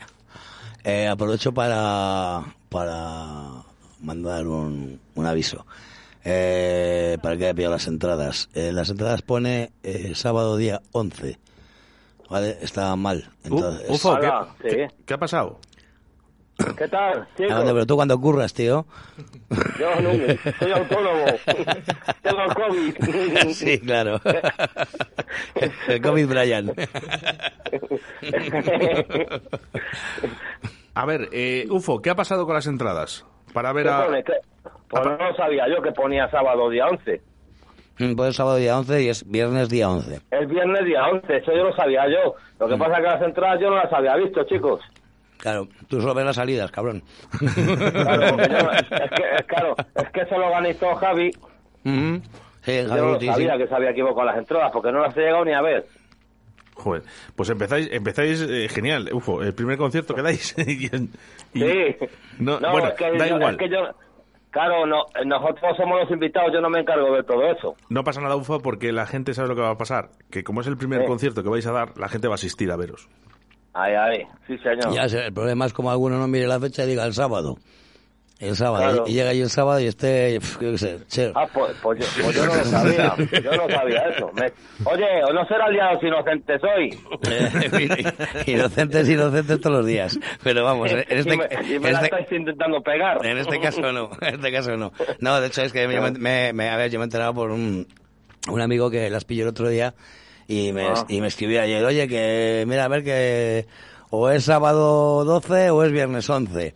Eh, 0.83 1.07
aprovecho 1.07 1.51
para, 1.55 2.43
para 2.69 3.63
mandar 3.99 4.45
un, 4.45 5.01
un 5.15 5.25
aviso. 5.25 5.65
Eh, 6.23 7.17
para 7.23 7.35
que 7.35 7.45
haya 7.45 7.55
pillado 7.55 7.73
las 7.73 7.87
entradas. 7.87 8.47
En 8.53 8.75
las 8.75 8.91
entradas 8.91 9.23
pone 9.23 9.71
eh, 9.81 10.11
sábado 10.13 10.55
día 10.55 10.83
11. 10.91 11.39
¿Vale? 12.31 12.57
Está 12.61 12.95
mal. 12.95 13.29
Entonces, 13.43 13.89
Uh, 13.89 13.93
Ufo, 13.93 14.17
¿qué, 14.19 14.29
sí. 14.69 14.75
qué- 14.75 14.87
qué 15.05 15.13
ha 15.13 15.17
pasado? 15.17 15.59
¿Qué 16.77 16.87
tal, 16.87 17.27
Ah, 17.49 17.57
hombre, 17.59 17.73
pero 17.73 17.85
tú 17.87 17.95
cuando 17.95 18.19
curras, 18.21 18.53
tío. 18.53 18.85
Yo 19.79 19.95
no, 19.99 20.11
soy 20.59 20.71
autónomo. 20.71 21.25
Tengo 22.21 22.41
el 22.43 22.53
COVID. 22.53 23.51
sí, 23.51 23.79
claro. 23.79 24.21
El 25.87 26.01
COVID 26.01 26.27
Brian. 26.27 26.71
A 30.93 31.05
ver, 31.05 31.29
eh, 31.31 31.65
Ufo, 31.69 32.01
¿qué 32.01 32.09
ha 32.11 32.15
pasado 32.15 32.45
con 32.45 32.53
las 32.55 32.67
entradas? 32.67 33.25
Para 33.53 33.73
ver 33.73 33.85
¿Qué 33.85 33.89
a... 33.91 34.07
Pues 34.89 35.05
no 35.05 35.17
lo 35.17 35.35
sabía 35.35 35.65
yo 35.73 35.81
que 35.81 35.91
ponía 35.93 36.29
sábado 36.29 36.69
día 36.69 36.85
11. 36.87 37.21
Mm, 38.01 38.15
Pues 38.15 38.29
es 38.31 38.35
sábado 38.35 38.57
día 38.57 38.77
11 38.77 39.03
y 39.03 39.09
es 39.09 39.29
viernes 39.29 39.69
día 39.69 39.89
11. 39.89 40.19
Es 40.31 40.47
viernes 40.49 40.85
día 40.85 41.03
11, 41.07 41.37
eso 41.37 41.51
yo 41.53 41.63
lo 41.65 41.75
sabía 41.75 42.07
yo. 42.09 42.35
Lo 42.59 42.67
Mm. 42.67 42.71
que 42.71 42.77
pasa 42.77 42.91
es 42.93 42.97
que 42.97 43.03
las 43.11 43.21
entradas 43.21 43.59
yo 43.61 43.69
no 43.69 43.75
las 43.77 43.93
había 43.93 44.15
visto, 44.15 44.43
chicos. 44.45 44.81
Claro, 45.37 45.67
tú 45.87 45.99
solo 46.01 46.13
ves 46.13 46.25
las 46.25 46.35
salidas, 46.35 46.71
cabrón. 46.71 47.03
Claro, 47.39 48.37
yo 48.37 48.71
es, 48.71 49.11
que, 49.11 49.23
es, 49.37 49.43
claro, 49.47 49.75
es 49.95 50.09
que 50.11 50.21
eso 50.21 50.37
lo 50.37 50.47
organizó 50.47 50.95
Javi. 50.95 51.31
Ujú. 51.85 52.21
Sí, 52.61 52.77
Yo 52.83 52.89
Javi 52.89 53.01
no 53.01 53.11
Ortiz, 53.13 53.29
sí. 53.29 53.33
sabía 53.43 53.57
que 53.57 53.67
se 53.67 53.75
había 53.75 53.89
equivocado 53.89 54.25
las 54.25 54.37
entradas, 54.37 54.71
porque 54.71 54.91
no 54.91 54.99
las 55.01 55.17
he 55.17 55.21
llegado 55.21 55.45
ni 55.45 55.53
a 55.53 55.61
ver. 55.61 55.85
Joder, 56.75 57.01
pues 57.35 57.49
empezáis, 57.49 57.89
empezáis 57.91 58.41
eh, 58.47 58.67
genial. 58.69 59.09
Ufo, 59.13 59.41
el 59.43 59.53
primer 59.53 59.77
concierto 59.77 60.13
que 60.13 60.21
dais. 60.21 60.55
y- 60.67 60.85
y- 60.85 60.89
Sí. 61.53 61.95
No, 62.39 62.59
No, 62.59 62.71
bueno, 62.71 62.87
es 62.89 62.93
que 62.95 63.11
da 63.17 63.27
yo- 63.27 63.35
igual. 63.37 63.53
es 63.53 63.57
que 63.59 63.69
yo... 63.69 63.77
Claro, 64.51 64.85
no, 64.85 65.03
nosotros 65.25 65.77
somos 65.77 65.99
los 66.01 66.11
invitados, 66.11 66.51
yo 66.53 66.59
no 66.61 66.69
me 66.69 66.81
encargo 66.81 67.15
de 67.15 67.23
todo 67.23 67.45
eso. 67.49 67.75
No 67.89 68.03
pasa 68.03 68.19
nada, 68.21 68.35
Ufo, 68.35 68.59
porque 68.59 68.91
la 68.91 69.05
gente 69.05 69.33
sabe 69.33 69.47
lo 69.47 69.55
que 69.55 69.61
va 69.61 69.71
a 69.71 69.77
pasar. 69.77 70.09
Que 70.29 70.43
como 70.43 70.59
es 70.61 70.67
el 70.67 70.75
primer 70.77 71.01
Sí. 71.01 71.07
concierto 71.07 71.41
que 71.41 71.49
vais 71.49 71.65
a 71.67 71.71
dar, 71.71 71.97
la 71.97 72.09
gente 72.09 72.27
va 72.27 72.33
a 72.33 72.35
asistir 72.35 72.69
a 72.71 72.75
veros. 72.75 73.07
Ay, 73.73 73.93
ay, 73.93 74.23
sí, 74.47 74.57
señor. 74.57 74.93
Ya 74.93 75.07
sé, 75.07 75.25
el 75.27 75.33
problema 75.33 75.65
es 75.65 75.71
como 75.73 75.89
alguno 75.89 76.17
no 76.19 76.27
mire 76.27 76.47
la 76.47 76.59
fecha 76.59 76.83
y 76.83 76.87
diga 76.87 77.05
el 77.05 77.13
sábado. 77.13 77.55
El 78.41 78.55
sábado. 78.55 78.83
Claro. 78.83 79.03
Y 79.07 79.13
llega 79.13 79.29
ahí 79.29 79.41
el 79.41 79.49
sábado 79.51 79.79
y 79.79 79.85
esté, 79.85 80.33
yo 80.39 80.71
qué 80.71 80.77
sé, 80.77 80.97
che. 81.07 81.31
Ah, 81.35 81.45
pues, 81.53 81.73
pues 81.81 81.99
yo, 81.99 82.23
pues 82.23 82.35
yo 82.35 82.45
no 82.47 82.55
lo 82.55 82.63
sabía, 82.65 83.15
yo 83.43 83.51
no 83.55 83.69
sabía 83.69 83.99
eso. 84.09 84.31
Me- 84.33 84.51
Oye, 84.83 85.23
¿o 85.23 85.31
no 85.31 85.45
de 85.45 85.93
los 85.93 86.03
inocentes 86.03 86.59
hoy? 86.63 86.99
inocentes, 88.47 89.09
inocentes 89.09 89.61
todos 89.61 89.77
los 89.77 89.85
días. 89.85 90.19
Pero 90.43 90.63
vamos, 90.63 90.91
en 90.91 90.99
este, 91.07 91.33
y 91.33 91.37
me, 91.37 91.45
y 91.75 91.79
me 91.79 91.87
en 91.89 91.93
la 91.93 92.01
este- 92.01 92.05
estáis 92.17 92.31
intentando 92.31 92.81
pegar. 92.81 93.25
en 93.25 93.37
este 93.37 93.59
caso 93.59 93.91
no, 93.91 94.09
en 94.21 94.35
este 94.35 94.51
caso 94.51 94.75
no. 94.77 94.91
No, 95.19 95.39
de 95.41 95.47
hecho 95.47 95.61
es 95.61 95.71
que 95.73 95.87
me, 95.87 96.11
me, 96.11 96.53
me- 96.53 96.69
a 96.69 96.77
ver, 96.77 96.89
yo 96.91 96.99
me 96.99 97.03
he 97.03 97.05
enterado 97.05 97.33
por 97.33 97.51
un, 97.51 97.87
un 98.49 98.61
amigo 98.61 98.89
que 98.89 99.09
las 99.09 99.25
pilló 99.25 99.43
el 99.43 99.49
otro 99.49 99.69
día 99.69 99.93
y 100.47 100.71
me, 100.73 100.87
Ah. 100.87 101.05
y 101.07 101.21
me 101.21 101.27
escribió 101.27 101.61
ayer, 101.61 101.83
oye, 101.85 102.07
que 102.07 102.63
mira, 102.67 102.85
a 102.85 102.87
ver 102.87 103.03
que 103.03 103.67
o 104.09 104.29
es 104.29 104.43
sábado 104.45 105.23
12 105.25 105.69
o 105.69 105.83
es 105.83 105.91
viernes 105.91 106.29
11. 106.29 106.73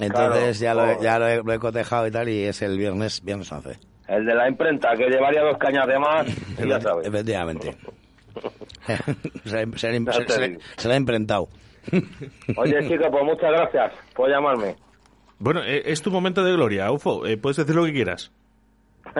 Entonces 0.00 0.58
ya, 0.58 0.74
lo, 0.74 0.86
he- 0.86 0.96
Oh. 0.96 1.02
ya 1.02 1.18
lo 1.18 1.28
he, 1.28 1.42
lo 1.42 1.52
he 1.52 1.58
cotejado 1.58 2.06
y 2.06 2.10
tal 2.10 2.28
y 2.28 2.44
es 2.44 2.60
el 2.62 2.76
viernes, 2.78 3.22
viernes 3.22 3.50
11. 3.52 3.78
El 4.08 4.26
de 4.26 4.34
la 4.34 4.48
imprenta, 4.48 4.94
que 4.96 5.08
llevaría 5.08 5.42
dos 5.42 5.56
cañas 5.58 5.86
de 5.86 5.98
más, 5.98 6.26
y 6.62 6.68
ya 6.68 6.80
sabes. 6.80 7.06
Efectivamente. 7.06 7.76
se, 9.44 9.66
la- 9.66 9.78
se 9.78 10.04
Ya 10.04 10.12
se- 10.12 10.28
se- 10.28 10.58
se 10.76 10.92
ha 10.92 10.96
imprentado. 10.96 11.48
Oye, 12.56 12.88
chicos, 12.88 13.08
pues 13.10 13.24
muchas 13.24 13.50
gracias 13.52 13.92
por 14.14 14.28
llamarme. 14.30 14.76
Bueno, 15.38 15.62
eh, 15.64 15.82
es 15.86 16.00
tu 16.02 16.10
momento 16.10 16.42
de 16.44 16.52
gloria, 16.52 16.90
Ufo. 16.90 17.26
eh, 17.26 17.36
puedes 17.36 17.56
decir 17.58 17.74
lo 17.74 17.84
que 17.84 17.92
quieras. 17.92 18.32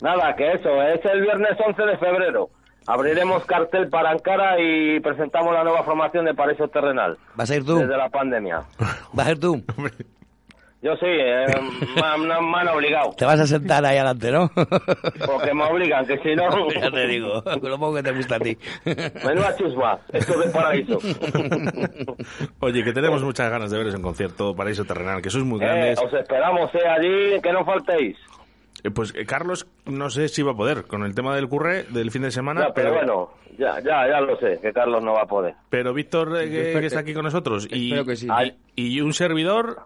Nada, 0.00 0.34
que 0.36 0.52
eso, 0.52 0.82
es 0.82 1.04
el 1.04 1.22
viernes 1.22 1.50
11 1.66 1.82
de 1.82 1.98
febrero. 1.98 2.50
Abriremos 2.90 3.44
cartel 3.44 3.88
para 3.90 4.10
Ankara 4.10 4.58
y 4.58 4.98
presentamos 5.00 5.52
la 5.52 5.62
nueva 5.62 5.82
formación 5.84 6.24
de 6.24 6.32
Paraíso 6.34 6.68
Terrenal. 6.68 7.18
¿Vas 7.34 7.50
a 7.50 7.56
ir 7.56 7.64
tú? 7.64 7.78
Desde 7.80 7.96
la 7.98 8.08
pandemia. 8.08 8.62
¿Vas 9.12 9.26
a 9.26 9.30
ir 9.32 9.38
tú? 9.38 9.62
Yo 10.80 10.94
sí, 10.94 11.06
eh, 11.06 11.44
me, 11.96 12.02
han- 12.02 12.50
me 12.50 12.58
han 12.60 12.68
obligado. 12.68 13.10
Te 13.18 13.24
vas 13.24 13.40
a 13.40 13.46
sentar 13.48 13.84
ahí 13.84 13.96
adelante, 13.96 14.30
¿no? 14.30 14.48
Porque 15.26 15.52
me 15.52 15.64
obligan, 15.64 16.06
que 16.06 16.16
si 16.18 16.36
no... 16.36 16.48
ya 16.80 16.88
te 16.88 17.06
digo, 17.08 17.42
con 17.42 17.68
lo 17.68 17.78
poco 17.80 17.96
que 17.96 18.02
te 18.04 18.12
gusta 18.12 18.36
a 18.36 18.38
ti. 18.38 18.56
Menuda 19.26 19.56
chusma, 19.56 19.98
esto 20.12 20.38
de 20.38 20.48
paraíso. 20.50 20.98
Oye, 22.60 22.84
que 22.84 22.92
tenemos 22.92 23.22
muchas 23.24 23.50
ganas 23.50 23.72
de 23.72 23.78
veros 23.78 23.94
en 23.96 24.02
concierto 24.02 24.54
Paraíso 24.54 24.84
Terrenal, 24.84 25.20
que 25.20 25.30
sois 25.30 25.44
muy 25.44 25.58
Eh, 25.60 25.64
grandes. 25.64 25.98
os 26.00 26.12
esperamos 26.14 26.72
eh, 26.76 26.88
allí, 26.88 27.40
que 27.42 27.52
no 27.52 27.64
faltéis. 27.64 28.16
Eh, 28.84 28.90
pues 28.90 29.12
eh, 29.16 29.26
Carlos, 29.26 29.66
no 29.86 30.08
sé 30.10 30.28
si 30.28 30.42
va 30.42 30.52
a 30.52 30.56
poder 30.56 30.84
con 30.84 31.02
el 31.04 31.14
tema 31.14 31.34
del 31.34 31.48
curre 31.48 31.84
del 31.84 32.10
fin 32.10 32.22
de 32.22 32.30
semana, 32.30 32.68
Ya, 32.68 32.74
pero 32.74 32.94
bueno, 32.94 33.30
ya, 33.58 33.80
ya, 33.80 34.06
ya 34.08 34.20
lo 34.20 34.36
sé, 34.38 34.58
que 34.62 34.72
Carlos 34.72 35.02
no 35.02 35.14
va 35.14 35.22
a 35.22 35.26
poder. 35.26 35.54
Pero 35.68 35.92
Víctor, 35.92 36.36
eh, 36.40 36.44
que, 36.48 36.80
que 36.80 36.86
está 36.86 36.98
que- 37.02 37.10
aquí 37.10 37.14
con 37.14 37.24
nosotros, 37.24 37.66
y, 37.70 38.04
que 38.04 38.16
sí. 38.16 38.28
y, 38.76 38.96
y 38.96 39.00
un 39.00 39.12
servidor, 39.12 39.78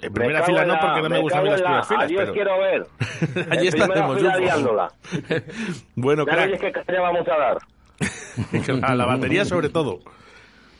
en 0.00 0.12
Me 0.12 0.14
primera 0.14 0.44
fila 0.44 0.62
en 0.62 0.68
no, 0.68 0.74
la- 0.74 0.80
porque 0.80 1.02
no 1.02 1.08
me, 1.08 1.20
gustan 1.20 1.40
a 1.40 1.42
mí 1.42 1.48
cago 1.50 1.62
las 1.62 1.88
la- 1.88 1.88
primeras 1.88 2.08
filas. 2.08 2.22
Pero- 2.22 2.32
quiero 2.32 2.58
ver. 2.60 3.46
Allí 3.50 3.66
En 3.68 3.74
estaremos. 3.74 4.22
Bueno, 5.96 6.24
Ya 6.26 6.32
crack, 6.32 6.60
qué 6.60 6.72
caña 6.72 7.00
vamos 7.00 7.26
a 7.28 7.36
dar. 7.36 7.58
a 8.84 8.94
la 8.94 9.06
batería 9.06 9.44
sobre 9.44 9.68
todo. 9.68 9.98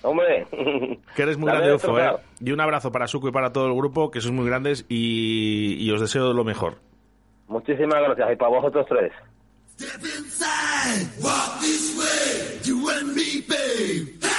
Hombre. 0.02 0.46
Que 1.16 1.22
eres 1.22 1.36
muy 1.36 1.48
La 1.48 1.54
grande, 1.56 1.74
Ufo, 1.74 1.98
¿eh? 1.98 2.12
Y 2.40 2.52
un 2.52 2.60
abrazo 2.60 2.92
para 2.92 3.08
Suco 3.08 3.28
y 3.28 3.32
para 3.32 3.52
todo 3.52 3.66
el 3.66 3.74
grupo, 3.74 4.12
que 4.12 4.20
sois 4.20 4.32
muy 4.32 4.46
grandes 4.46 4.86
y, 4.88 5.74
y 5.84 5.90
os 5.90 6.00
deseo 6.00 6.32
lo 6.32 6.44
mejor. 6.44 6.76
Muchísimas 7.48 8.00
gracias, 8.02 8.32
y 8.32 8.36
para 8.36 8.50
vosotros 8.50 8.86
tres. 8.88 9.12
Walk 11.22 11.60
this 11.60 11.96
way, 11.96 12.60
you 12.64 12.90
and 12.90 13.14
me, 13.14 13.42
babe. 13.48 14.37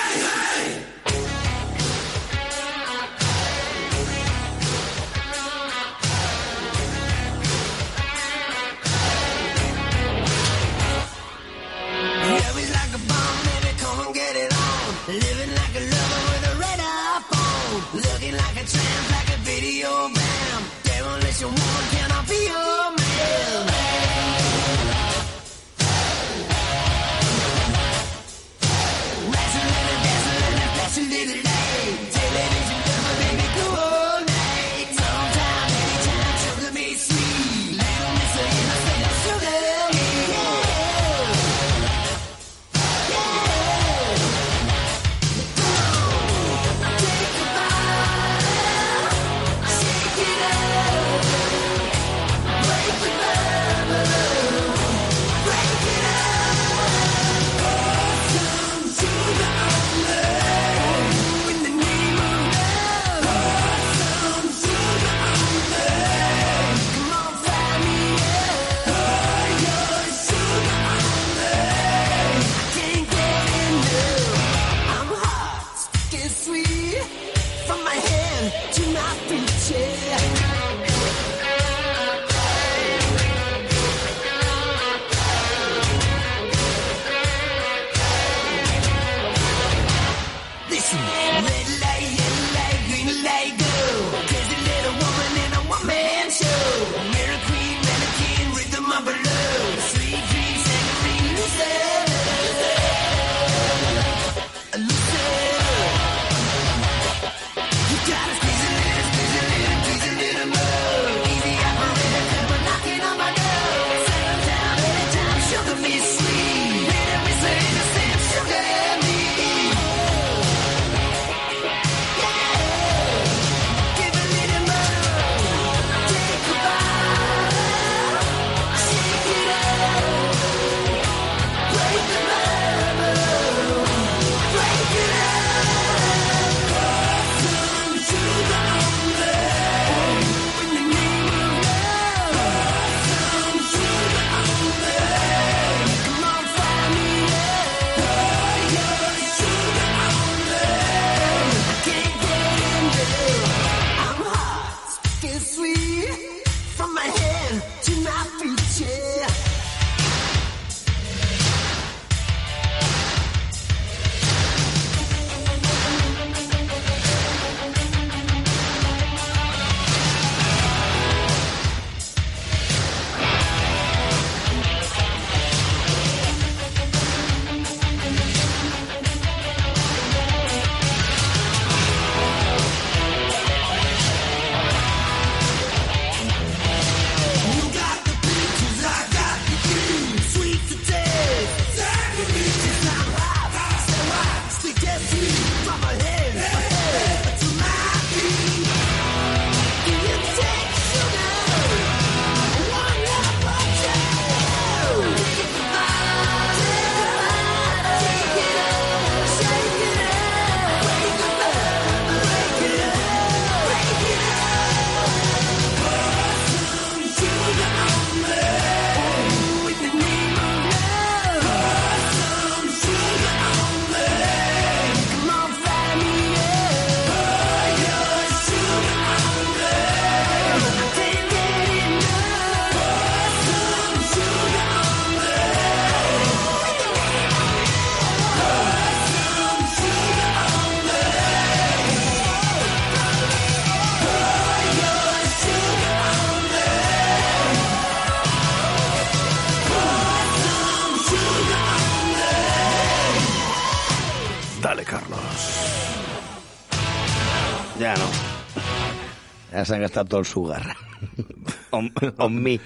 Se 259.70 259.76
han 259.76 259.82
gastado 259.82 260.06
todo 260.06 260.20
el 260.20 260.26
sugar. 260.26 260.76
on, 261.72 261.92
on 262.18 262.44
me. 262.44 262.60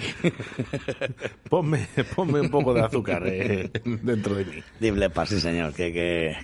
ponme, 1.50 1.88
ponme 2.16 2.42
un 2.42 2.50
poco 2.50 2.74
de 2.74 2.82
azúcar 2.82 3.24
eh, 3.28 3.70
dentro 3.84 4.36
de 4.36 4.46
mí. 4.46 4.64
Dible 4.80 5.12
sí 5.26 5.40
señor. 5.40 5.74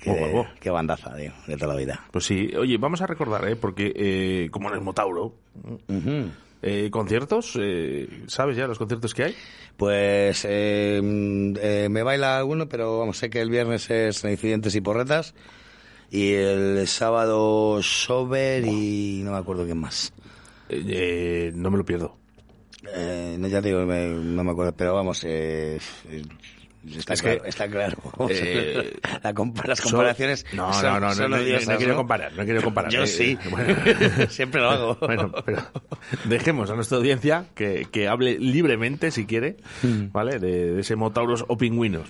Oh, 0.05 0.39
oh. 0.39 0.47
qué 0.59 0.69
bandaza, 0.69 1.15
tío, 1.15 1.33
de 1.47 1.57
toda 1.57 1.73
la 1.73 1.79
vida. 1.79 2.05
Pues 2.11 2.25
sí, 2.25 2.51
oye, 2.55 2.77
vamos 2.77 3.01
a 3.01 3.07
recordar, 3.07 3.47
¿eh? 3.47 3.55
porque 3.55 3.91
eh, 3.95 4.49
como 4.51 4.69
en 4.69 4.75
el 4.75 4.81
Motauro, 4.81 5.33
eh, 6.61 6.89
conciertos, 6.91 7.57
eh, 7.59 8.23
¿sabes 8.27 8.57
ya 8.57 8.67
los 8.67 8.77
conciertos 8.77 9.13
que 9.13 9.23
hay? 9.23 9.35
Pues 9.77 10.45
eh, 10.47 10.99
mm, 11.01 11.53
eh, 11.61 11.87
me 11.89 12.03
baila 12.03 12.43
uno, 12.43 12.67
pero 12.67 12.99
vamos, 12.99 13.17
sé 13.17 13.29
que 13.29 13.41
el 13.41 13.49
viernes 13.49 13.89
es 13.89 14.23
Incidentes 14.23 14.75
y 14.75 14.81
Porretas. 14.81 15.33
Y 16.11 16.33
el 16.33 16.87
sábado 16.87 17.83
Sober 17.83 18.65
y 18.65 19.21
no 19.23 19.31
me 19.31 19.37
acuerdo 19.37 19.65
quién 19.65 19.77
más. 19.77 20.11
Eh, 20.69 21.51
no 21.55 21.69
me 21.71 21.77
lo 21.77 21.85
pierdo. 21.85 22.17
Eh, 22.95 23.35
no, 23.39 23.47
ya 23.47 23.61
digo, 23.61 23.85
me- 23.85 24.07
no 24.07 24.43
me 24.43 24.51
acuerdo, 24.51 24.73
pero 24.75 24.93
vamos, 24.93 25.23
eh, 25.25 25.77
eh, 26.09 26.21
está, 26.97 27.13
Es 27.13 27.21
que, 27.21 27.29
claro, 27.35 27.45
está 27.45 27.67
claro. 27.67 27.97
eh, 28.29 28.93
La 29.23 29.33
compa- 29.33 29.65
las 29.67 29.79
son- 29.79 29.91
comparaciones 29.91 30.45
No, 30.53 30.71
son- 30.73 30.83
no, 30.83 30.99
no, 30.99 31.07
no, 31.07 31.13
son 31.13 31.29
no, 31.31 31.37
no, 31.37 31.43
odiosas, 31.43 31.67
no 31.69 31.77
quiero 31.77 31.95
comparar, 31.97 32.33
no 32.33 32.43
quiero 32.45 32.61
comparar. 32.63 32.91
Yo 32.91 33.03
Eh, 33.03 33.07
sí, 33.07 33.37
bueno. 33.49 33.75
siempre 34.29 34.61
lo 34.61 34.69
hago. 34.69 34.97
Bueno, 35.01 35.31
pero 35.45 35.61
dejemos 36.25 36.69
a 36.69 36.75
nuestra 36.75 36.97
audiencia 36.97 37.45
que, 37.53 37.87
que 37.91 38.07
hable 38.07 38.39
libremente, 38.39 39.11
si 39.11 39.25
quiere, 39.25 39.57
Mm. 39.83 40.11
¿vale? 40.13 40.39
De, 40.39 40.73
de 40.73 40.81
ese 40.81 40.95
Motauros 40.95 41.43
o 41.47 41.57
pingüinos. 41.57 42.07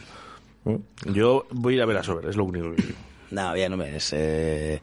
Yo 1.06 1.48
voy 1.52 1.73
a 1.73 1.77
ir 1.77 1.81
a 1.81 1.86
ver 1.88 1.98
a 1.98 2.03
Sober, 2.03 2.30
es 2.30 2.36
lo 2.36 2.44
único 2.44 2.76
que 2.76 2.81
digo. 2.84 2.98
No, 3.31 3.53
bien, 3.53 3.73
hombre, 3.73 3.95
es, 3.95 4.11
eh, 4.14 4.81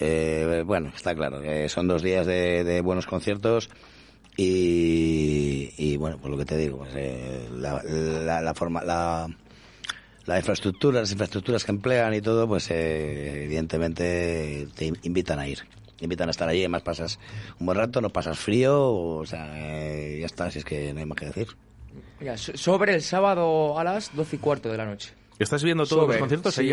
eh, 0.00 0.62
bueno, 0.66 0.92
está 0.94 1.14
claro, 1.14 1.40
que 1.40 1.68
son 1.68 1.88
dos 1.88 2.02
días 2.02 2.26
de, 2.26 2.64
de 2.64 2.80
buenos 2.80 3.06
conciertos 3.06 3.70
y, 4.36 5.72
y, 5.78 5.96
bueno, 5.96 6.18
pues 6.18 6.30
lo 6.30 6.36
que 6.38 6.44
te 6.44 6.56
digo, 6.56 6.78
pues, 6.78 6.92
eh, 6.94 7.48
la, 7.52 7.82
la, 7.84 8.40
la 8.42 8.54
forma, 8.54 8.82
la, 8.84 9.26
la 10.26 10.36
infraestructura, 10.38 11.00
las 11.00 11.10
infraestructuras 11.12 11.64
que 11.64 11.72
emplean 11.72 12.12
y 12.14 12.20
todo, 12.20 12.46
pues 12.46 12.70
eh, 12.70 13.44
evidentemente 13.44 14.68
te 14.74 14.86
in- 14.86 14.98
invitan 15.02 15.38
a 15.38 15.48
ir. 15.48 15.60
Invitan 16.00 16.28
a 16.28 16.30
estar 16.32 16.46
allí, 16.48 16.58
además 16.60 16.82
pasas 16.82 17.18
un 17.58 17.64
buen 17.66 17.78
rato, 17.78 18.02
no 18.02 18.10
pasas 18.10 18.38
frío, 18.38 18.92
o 18.92 19.24
sea, 19.24 19.54
eh, 19.56 20.18
ya 20.20 20.26
está, 20.26 20.50
si 20.50 20.58
es 20.58 20.64
que 20.66 20.92
no 20.92 21.00
hay 21.00 21.06
más 21.06 21.16
que 21.18 21.26
decir. 21.26 21.48
Mira, 22.20 22.36
sobre 22.36 22.94
el 22.94 23.02
sábado 23.02 23.78
a 23.78 23.84
las 23.84 24.14
12 24.14 24.36
y 24.36 24.38
cuarto 24.38 24.70
de 24.70 24.76
la 24.76 24.84
noche. 24.84 25.14
¿Estás 25.38 25.62
viendo 25.64 25.86
todos 25.86 26.02
los 26.08 26.16
conciertos 26.20 26.54
sí. 26.54 26.68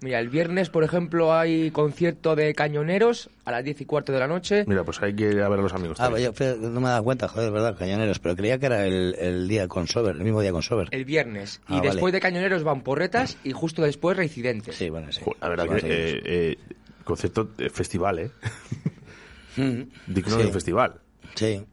Mira, 0.00 0.20
el 0.20 0.28
viernes, 0.28 0.70
por 0.70 0.84
ejemplo, 0.84 1.34
hay 1.34 1.72
concierto 1.72 2.36
de 2.36 2.54
cañoneros 2.54 3.30
a 3.44 3.50
las 3.50 3.64
10 3.64 3.80
y 3.80 3.84
cuarto 3.84 4.12
de 4.12 4.20
la 4.20 4.28
noche. 4.28 4.64
Mira, 4.68 4.84
pues 4.84 5.02
hay 5.02 5.12
que 5.14 5.24
ir 5.30 5.40
a 5.42 5.48
ver 5.48 5.58
a 5.58 5.62
los 5.62 5.72
amigos. 5.72 5.98
Ah, 6.00 6.08
yo 6.18 6.30
no 6.60 6.80
me 6.80 6.86
he 6.86 6.90
dado 6.90 7.02
cuenta, 7.02 7.26
joder, 7.26 7.50
verdad, 7.50 7.76
cañoneros, 7.76 8.20
pero 8.20 8.36
creía 8.36 8.58
que 8.58 8.66
era 8.66 8.86
el, 8.86 9.16
el 9.18 9.48
día 9.48 9.66
con 9.66 9.88
Sober, 9.88 10.14
el 10.14 10.22
mismo 10.22 10.40
día 10.40 10.52
con 10.52 10.62
Sober. 10.62 10.86
El 10.92 11.04
viernes. 11.04 11.60
Y 11.68 11.74
Ah, 11.74 11.80
después 11.80 12.00
vale. 12.02 12.12
de 12.12 12.20
cañoneros 12.20 12.62
van 12.62 12.82
porretas 12.82 13.36
y 13.42 13.50
justo 13.50 13.82
después 13.82 14.16
reincidentes. 14.16 14.76
Sí, 14.76 14.88
bueno, 14.88 15.10
sí. 15.10 15.20
La 15.40 15.48
verdad 15.48 15.64
Sí, 15.64 15.70
que 15.70 15.80
sí. 15.80 15.86
eh, 15.90 16.22
eh, 16.24 16.56
concepto 17.02 17.44
de 17.44 17.68
festival, 17.70 18.18
¿eh? 18.20 18.30
Digno 20.06 20.36
Sí. 20.36 20.42
del 20.42 20.52
festival. 20.52 21.00
Sí. 21.34 21.64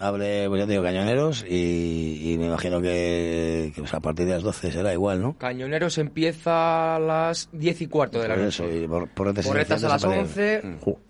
Hable, 0.00 0.48
pues 0.48 0.60
ya 0.60 0.66
te 0.66 0.72
digo, 0.72 0.84
cañoneros 0.84 1.44
y, 1.48 2.32
y 2.32 2.38
me 2.38 2.46
imagino 2.46 2.80
que, 2.80 3.72
que, 3.74 3.80
pues, 3.80 3.92
a 3.94 3.98
partir 4.00 4.26
de 4.26 4.32
las 4.34 4.44
12 4.44 4.70
será 4.70 4.92
igual, 4.92 5.20
¿no? 5.20 5.36
Cañoneros 5.36 5.98
empieza 5.98 6.94
a 6.94 6.98
las 7.00 7.48
10 7.52 7.80
y 7.82 7.86
cuarto 7.88 8.20
de 8.20 8.28
la 8.28 8.34
Por 8.34 8.44
noche. 8.44 8.64
eso, 8.64 8.76
y 8.84 8.86
por- 8.86 9.08
Porretas 9.08 9.46
a 9.82 9.88
las 9.88 10.04
inocentes 10.04 10.64
11. 10.64 10.78
Jo. 10.84 11.00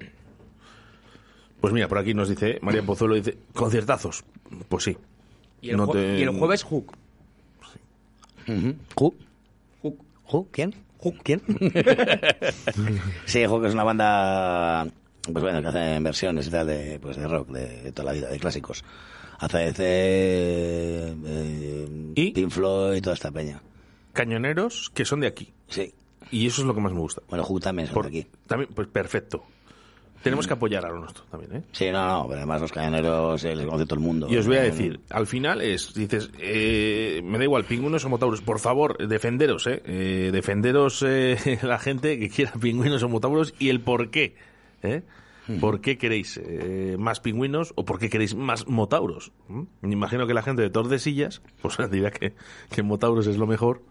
Pues 1.61 1.75
mira, 1.75 1.87
por 1.89 1.99
aquí 1.99 2.15
nos 2.15 2.31
dice, 2.31 2.59
María 2.63 2.83
Pozuelo 2.83 3.15
dice, 3.17 3.37
conciertazos. 3.53 4.25
Pues 4.71 4.85
sí. 4.85 4.97
Y 5.61 5.71
el, 5.71 5.77
No 5.77 5.87
jue- 5.89 5.93
te- 5.93 6.19
y 6.21 6.23
el 6.23 6.31
jueves 6.31 6.63
Hook. 6.63 6.97
Hook. 8.97 9.17
¿Ju? 10.25 10.49
¿Quién? 10.51 10.75
¿Quién? 11.23 11.43
sí, 13.27 13.45
Hook 13.45 13.65
es 13.67 13.75
una 13.75 13.85
banda, 13.85 14.87
pues 15.33 15.43
bueno, 15.43 15.61
que 15.63 15.69
hace 15.69 16.01
versiones 16.01 16.47
y 16.47 16.51
tal 16.51 16.67
de, 16.67 16.99
pues 17.01 17.17
de 17.17 17.27
rock, 17.29 17.49
de, 17.51 17.83
de 17.83 17.93
toda 17.93 18.07
la 18.07 18.13
vida, 18.13 18.29
de 18.29 18.39
clásicos. 18.39 18.85
ACDC, 19.41 19.79
eh, 19.81 21.15
Pink 22.35 22.51
Floyd 22.51 22.97
y 22.97 23.01
toda 23.01 23.15
esta 23.15 23.31
peña. 23.31 23.61
Cañoneros 24.13 24.91
que 24.95 25.05
son 25.05 25.21
de 25.21 25.29
aquí. 25.29 25.53
Sí. 25.69 25.93
Y 26.31 26.47
eso 26.47 26.63
es 26.63 26.67
lo 26.67 26.75
que 26.75 26.81
más 26.81 26.93
me 26.93 27.01
gusta. 27.01 27.23
Bueno, 27.29 27.45
Hook 27.45 27.63
también 27.63 27.89
son 27.89 28.03
de 28.03 28.09
aquí. 28.09 28.27
También, 28.47 28.71
pues 28.75 28.89
perfecto. 28.89 29.45
Tenemos 30.23 30.49
que 30.49 30.55
apoyar 30.55 30.85
a 30.85 30.89
lo 30.89 30.99
nuestro 30.99 31.25
también, 31.31 31.57
¿eh? 31.59 31.63
Sí, 31.71 31.93
no, 31.93 32.05
no, 32.05 32.25
pero 32.27 32.39
además 32.39 32.61
los 32.61 32.73
cañoneros 32.73 33.45
eh, 33.45 33.55
les 33.55 33.65
conoce 33.65 33.85
todo 33.87 33.95
el 33.95 34.01
mundo. 34.05 34.27
Y 34.29 34.37
os 34.37 34.49
voy 34.49 34.57
a 34.57 34.63
No, 34.63 34.67
decir, 34.67 34.99
al 35.11 35.29
final 35.29 35.63
es, 35.63 35.95
dices, 35.95 36.31
eh, 36.41 37.21
me 37.23 37.39
da 37.39 37.45
igual, 37.45 37.65
pingüinos 37.65 38.05
o 38.05 38.09
motauros, 38.09 38.41
por 38.41 38.59
favor, 38.59 38.99
defenderos, 39.07 39.69
¿eh? 39.69 39.81
Eh, 39.87 40.31
defenderos 40.33 41.05
eh, 41.07 41.37
la 41.63 41.79
gente 41.79 42.19
que 42.19 42.29
quiera 42.29 42.51
pingüinos 42.61 43.01
o 43.05 43.09
motauros 43.09 43.55
y 43.61 43.69
el 43.69 43.81
por 43.81 44.11
qué, 44.11 44.35
¿eh? 44.83 45.03
¿Por 45.61 45.81
qué 45.81 45.97
queréis 45.97 46.39
eh, 46.43 46.97
más 46.99 47.21
pingüinos 47.21 47.73
o 47.77 47.85
por 47.85 47.99
qué 47.99 48.11
queréis 48.11 48.35
más 48.35 48.67
motauros? 48.69 49.33
¿Mm? 49.49 49.63
Me 49.81 49.93
imagino 49.93 50.27
que 50.27 50.35
la 50.35 50.43
gente 50.43 50.63
de 50.63 50.71
Tordesillas, 50.71 51.43
pues 51.63 51.77
dirá 51.91 52.11
que, 52.11 52.35
que 52.71 52.83
motauros 52.83 53.27
es 53.27 53.39
lo 53.39 53.47
mejor. 53.47 53.83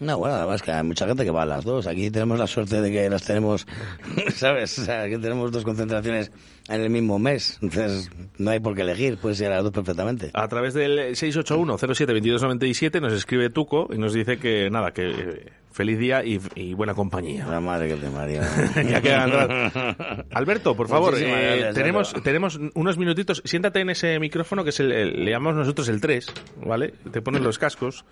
No, 0.00 0.16
bueno, 0.18 0.36
además 0.36 0.62
que 0.62 0.70
hay 0.70 0.84
mucha 0.84 1.06
gente 1.08 1.24
que 1.24 1.30
va 1.32 1.42
a 1.42 1.46
las 1.46 1.64
dos. 1.64 1.86
Aquí 1.88 2.08
tenemos 2.10 2.38
la 2.38 2.46
suerte 2.46 2.80
de 2.80 2.90
que 2.92 3.10
las 3.10 3.24
tenemos, 3.24 3.66
¿sabes? 4.34 4.78
O 4.78 4.84
sea, 4.84 5.08
que 5.08 5.18
tenemos 5.18 5.50
dos 5.50 5.64
concentraciones 5.64 6.30
en 6.68 6.80
el 6.82 6.88
mismo 6.90 7.18
mes. 7.18 7.58
Entonces, 7.62 8.08
no 8.38 8.50
hay 8.50 8.60
por 8.60 8.76
qué 8.76 8.82
elegir, 8.82 9.18
puedes 9.18 9.40
ir 9.40 9.48
a 9.48 9.56
las 9.56 9.64
dos 9.64 9.72
perfectamente. 9.72 10.30
A 10.34 10.46
través 10.46 10.74
del 10.74 11.16
681-07-2297 11.16 13.00
nos 13.00 13.12
escribe 13.12 13.50
Tuco 13.50 13.88
y 13.92 13.98
nos 13.98 14.12
dice 14.12 14.38
que 14.38 14.70
nada, 14.70 14.92
que 14.92 15.08
eh, 15.10 15.46
feliz 15.72 15.98
día 15.98 16.24
y, 16.24 16.38
y 16.54 16.74
buena 16.74 16.94
compañía. 16.94 17.46
La 17.46 17.60
madre 17.60 17.88
que 17.88 17.94
te 17.96 18.08
María. 18.10 18.42
Ya 18.88 19.00
queda. 19.00 20.24
Alberto, 20.30 20.76
por 20.76 20.88
favor, 20.88 21.14
eh, 21.18 21.70
tenemos, 21.74 22.14
tenemos 22.22 22.58
unos 22.74 22.98
minutitos. 22.98 23.42
Siéntate 23.44 23.80
en 23.80 23.90
ese 23.90 24.18
micrófono 24.20 24.62
que 24.62 24.70
es 24.70 24.80
el, 24.80 24.92
el- 24.92 25.24
le 25.24 25.30
llamamos 25.32 25.58
nosotros 25.58 25.88
el 25.88 26.00
3, 26.00 26.26
¿vale? 26.64 26.94
Te 27.10 27.20
pones 27.20 27.40
los 27.42 27.58
cascos. 27.58 28.04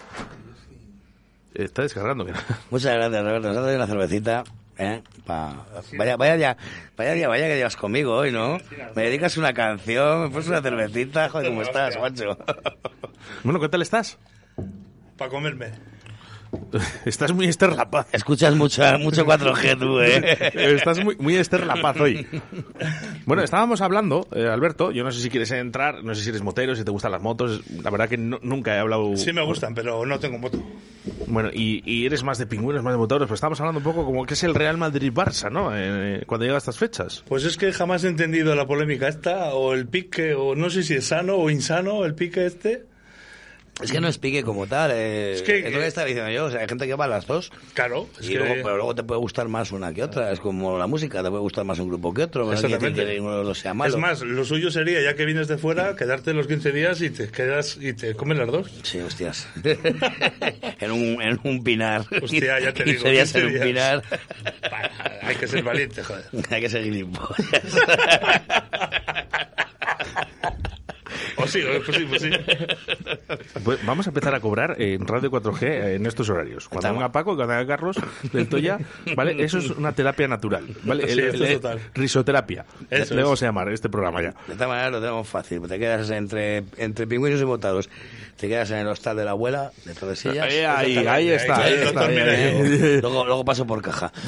Está 1.65 1.83
descargando. 1.83 2.25
mira. 2.25 2.39
Muchas 2.71 2.95
gracias, 2.95 3.23
Roberto. 3.25 3.49
Nos 3.49 3.57
ha 3.57 3.61
traído 3.63 3.77
una 3.79 3.87
cervecita. 3.87 4.45
¿eh? 4.79 5.03
Pa- 5.25 5.67
Vaya, 5.97 6.17
vaya 6.17 6.37
ya, 6.37 6.57
vaya 6.97 7.15
ya, 7.17 7.29
vaya 7.29 7.47
que 7.49 7.57
llevas 7.57 7.77
conmigo 7.77 8.15
hoy, 8.15 8.31
¿no? 8.31 8.59
Me 8.95 9.03
dedicas 9.05 9.37
una 9.39 9.55
canción, 9.55 10.25
me 10.25 10.29
pones 10.31 10.49
una 10.49 10.61
cervecita, 10.61 11.29
joder, 11.31 11.49
¿cómo 11.49 11.63
estás, 11.69 11.99
macho? 11.99 12.37
Bueno, 13.43 13.59
¿qué 13.59 13.69
tal 13.71 13.81
estás? 13.83 14.19
Para 15.17 15.31
comerme. 15.31 15.73
Estás 17.05 17.33
muy 17.33 17.47
Esther 17.47 17.75
La 17.75 17.91
Paz. 17.91 18.07
Escuchas 18.13 18.55
mucho, 18.55 18.83
mucho 18.99 19.25
4G 19.27 19.79
tú, 19.79 20.01
¿eh? 20.01 20.51
Estás 20.75 21.03
muy, 21.05 21.17
muy 21.17 21.37
Esther 21.37 21.67
La 21.67 21.75
Paz 21.81 21.99
hoy. 22.01 22.27
Bueno, 23.25 23.43
estábamos 23.43 23.81
hablando, 23.81 24.27
eh, 24.35 24.47
Alberto, 24.47 24.91
yo 24.93 25.05
no 25.05 25.11
sé 25.13 25.21
si 25.21 25.31
quieres 25.31 25.51
entrar, 25.51 26.03
no 26.05 26.15
sé 26.15 26.23
si 26.23 26.29
eres 26.31 26.43
motero, 26.43 26.75
si 26.75 26.85
te 26.85 26.91
gustan 26.91 27.13
las 27.13 27.23
motos, 27.23 27.63
la 27.83 27.91
verdad 27.91 28.09
que 28.09 28.17
no- 28.17 28.39
nunca 28.43 28.75
he 28.75 28.79
hablado... 28.79 29.17
Sí 29.17 29.33
me 29.33 29.43
gustan, 29.45 29.75
pero 29.75 30.05
no 30.07 30.19
tengo 30.19 30.39
moto. 30.39 30.63
Bueno, 31.27 31.51
y, 31.53 31.83
y 31.85 32.07
eres 32.07 32.23
más 32.25 32.39
de 32.39 32.47
pingüinos, 32.47 32.83
más 32.83 32.93
de 32.95 32.99
motores, 32.99 33.27
pero 33.27 33.35
estábamos 33.35 33.61
hablando 33.61 33.79
un 33.79 33.85
poco 33.85 34.05
como 34.05 34.25
que 34.27 34.35
es 34.35 34.43
el 34.45 34.55
Real 34.55 34.77
Madrid-Barça, 34.79 35.51
¿no? 35.51 35.71
Eh, 35.75 36.23
cuando 36.27 36.45
llega 36.45 36.57
a 36.57 36.59
estas 36.59 36.79
fechas. 36.79 37.25
Pues 37.29 37.45
es 37.45 37.57
que 37.57 37.73
jamás 37.73 38.05
he 38.05 38.09
entendido 38.09 38.55
la 38.55 38.67
polémica 38.67 39.09
esta, 39.09 39.55
o 39.55 39.73
el 39.75 39.87
pique, 39.89 40.35
o 40.35 40.55
no 40.55 40.71
sé 40.71 40.83
si 40.83 40.95
es 40.95 41.07
sano 41.07 41.37
o 41.37 41.51
insano 41.51 42.05
el 42.05 42.15
pique 42.15 42.47
este. 42.47 42.85
Es 43.83 43.93
que 43.93 44.01
no 44.01 44.09
es 44.09 44.17
pique 44.17 44.43
como 44.43 44.67
tal, 44.67 44.91
eh, 44.95 45.33
Es 45.35 45.41
es, 45.41 45.43
que- 45.43 45.71
lo 45.71 45.79
que 45.81 45.87
estaba 45.87 46.07
diciendo 46.07 46.31
yo, 46.31 46.47
o 46.47 46.51
sea, 46.51 46.61
hay 46.61 46.67
gente 46.69 46.87
que 46.87 46.95
va 46.95 47.05
a 47.05 47.09
las 47.09 47.27
dos. 47.27 47.51
Claro, 47.75 48.09
es 48.19 48.27
Y 48.27 48.33
que- 48.33 48.39
luego, 48.39 48.55
pero 48.63 48.77
luego 48.77 48.95
te 48.95 49.03
puede 49.03 49.21
gustar 49.21 49.49
más 49.49 49.71
una 49.71 49.93
que 49.93 50.03
otra, 50.03 50.33
es 50.33 50.41
como 50.41 50.79
la 50.79 50.87
música, 50.87 51.23
te 51.23 51.29
puede 51.29 51.43
gustar 51.43 51.65
más 51.67 51.79
un 51.79 51.89
grupo 51.89 52.15
que 52.15 52.23
otro, 52.23 52.47
no 52.47 52.53
Exactamente. 52.55 53.05
que 53.05 53.13
ninguno 53.15 53.39
de 53.39 53.45
los 53.45 53.59
sea 53.59 53.75
malo. 53.75 53.93
Es 53.95 54.01
más, 54.01 54.23
lo 54.23 54.45
suyo 54.47 54.71
sería, 54.71 55.03
ya 55.03 55.15
que 55.15 55.27
vienes 55.27 55.47
de 55.49 55.59
fuera, 55.59 55.95
quedarte 55.95 56.33
los 56.33 56.47
15 56.47 56.73
días 56.73 57.03
y 57.03 57.11
te 57.11 57.29
quedas 57.29 57.77
y 57.79 57.93
te 57.93 58.15
comes 58.15 58.39
las 58.39 58.49
dos. 58.51 58.71
Sí, 58.83 58.99
hostias. 59.01 59.47
en, 60.81 60.91
un, 60.91 61.21
en 61.21 61.39
un 61.45 61.63
pinar. 61.63 62.07
Hostia, 62.23 62.59
ya 62.61 62.73
te 62.73 62.85
15 62.85 63.11
digo, 63.11 63.21
15 63.21 63.39
en 63.41 63.47
un 63.47 63.61
pinar. 63.61 64.03
Hay 65.21 65.35
que 65.37 65.47
ser 65.47 65.63
valiente, 65.63 66.03
joder. 66.03 66.25
Hay 66.51 66.61
que 66.63 66.69
ser 66.71 66.83
gilipollas. 66.83 67.37
O 71.37 71.47
sí, 71.47 71.61
o- 71.63 71.83
pues 71.85 71.97
sí, 71.97 72.05
pues 72.09 72.23
sí. 72.23 72.31
Pues 73.65 73.85
vamos 73.87 74.07
a 74.07 74.11
empezar 74.11 74.35
a 74.35 74.41
cobrar 74.41 74.81
en 74.81 75.07
Radio 75.07 75.31
4G 75.31 75.95
en 75.97 76.07
estos 76.07 76.29
horarios. 76.31 76.69
Cuando 76.69 76.93
venga 76.93 77.11
Paco 77.13 77.35
cuando 77.37 77.47
venga 77.55 77.67
Carlos 77.67 77.97
del 78.33 78.49
Toya, 78.49 78.79
¿vale? 79.15 79.37
Eso 79.45 79.59
es 79.59 79.71
una 79.71 79.93
terapia 79.93 80.29
natural, 80.29 80.65
¿vale? 80.85 81.09
Sí, 81.09 81.21
esto 81.21 81.45
es 81.45 81.53
total. 81.61 81.81
risoterapia. 81.95 82.65
Eso 82.91 83.15
Le 83.15 83.21
es. 83.21 83.25
vamos 83.25 83.43
a 83.43 83.47
llamar 83.47 83.69
este 83.71 83.89
programa 83.89 84.23
ya. 84.23 84.35
De 84.47 84.53
esta 84.53 84.67
manera 84.69 84.91
lo 84.91 85.01
tenemos 85.01 85.29
fácil. 85.29 85.61
Te 85.69 85.79
quedas 85.79 86.11
entre, 86.11 86.65
entre 86.77 87.07
pingüinos 87.07 87.41
y 87.41 87.45
botados. 87.45 87.89
Te 88.37 88.49
quedas 88.49 88.71
en 88.71 88.79
el 88.79 88.87
hostal 88.89 89.17
de 89.17 89.25
la 89.25 89.31
abuela, 89.31 89.71
de 89.85 89.95
Tordesillas. 89.95 90.45
Ahí, 90.45 90.59
ahí, 90.59 90.97
ahí 91.07 91.29
está, 91.31 91.63
ahí 91.63 91.73
está, 91.75 92.07
ahí, 92.07 92.19
ahí. 92.19 93.01
Luego, 93.01 93.25
luego 93.25 93.45
paso 93.45 93.67
por 93.67 93.81
caja. 93.83 94.13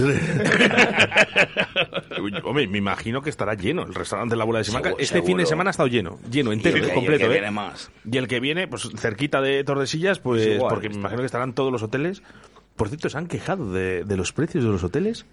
hombre, 2.45 2.67
me 2.69 2.79
imagino 2.79 3.23
que 3.23 3.31
estará 3.31 3.55
lleno 3.55 3.83
el 3.83 3.95
restaurante 3.95 4.37
La 4.37 4.45
Bola 4.45 4.59
de 4.61 4.65
Simancas. 4.65 4.91
Seguro, 4.91 5.03
Este 5.03 5.23
fin 5.23 5.37
de 5.39 5.47
semana 5.47 5.71
ha 5.71 5.73
estado 5.73 5.89
lleno, 5.89 6.19
lleno, 6.31 6.53
entero, 6.53 6.77
Y 6.77 6.81
el 6.81 6.87
que- 6.89 6.95
completo. 6.95 7.21
y 7.21 7.25
el 7.25 7.31
que 7.31 7.37
eh. 7.37 7.41
viene 7.41 7.51
más. 7.51 7.91
Y 8.11 8.17
el 8.17 8.29
que 8.29 8.41
viene, 8.41 8.69
pues 8.69 8.89
cerquita 8.97 9.41
de 9.41 9.63
Tordesillas, 9.65 10.19
pues 10.19 10.47
igual, 10.47 10.69
porque 10.71 10.89
me 10.89 10.97
imagino 10.97 11.21
que 11.21 11.27
estarán 11.27 11.53
todos 11.55 11.73
los 11.73 11.83
hoteles. 11.83 12.23
Por 12.77 12.89
cierto, 12.89 13.09
se 13.09 13.19
han 13.19 13.27
quejado 13.27 13.73
de, 13.73 14.05
de 14.05 14.17
los 14.17 14.33
precios 14.33 14.63
de 14.65 14.71
los 14.71 14.85
hoteles, 14.85 15.27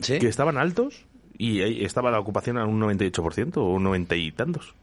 ¿Sí? 0.00 0.18
que 0.18 0.28
estaban 0.28 0.58
altos 0.58 1.04
y 1.38 1.84
estaba 1.84 2.10
la 2.10 2.18
ocupación 2.20 2.58
a 2.58 2.64
un 2.66 2.80
98% 2.80 3.56
o 3.58 3.70
un 3.70 3.82
90 3.84 4.16
y 4.16 4.32
tantos. 4.32 4.74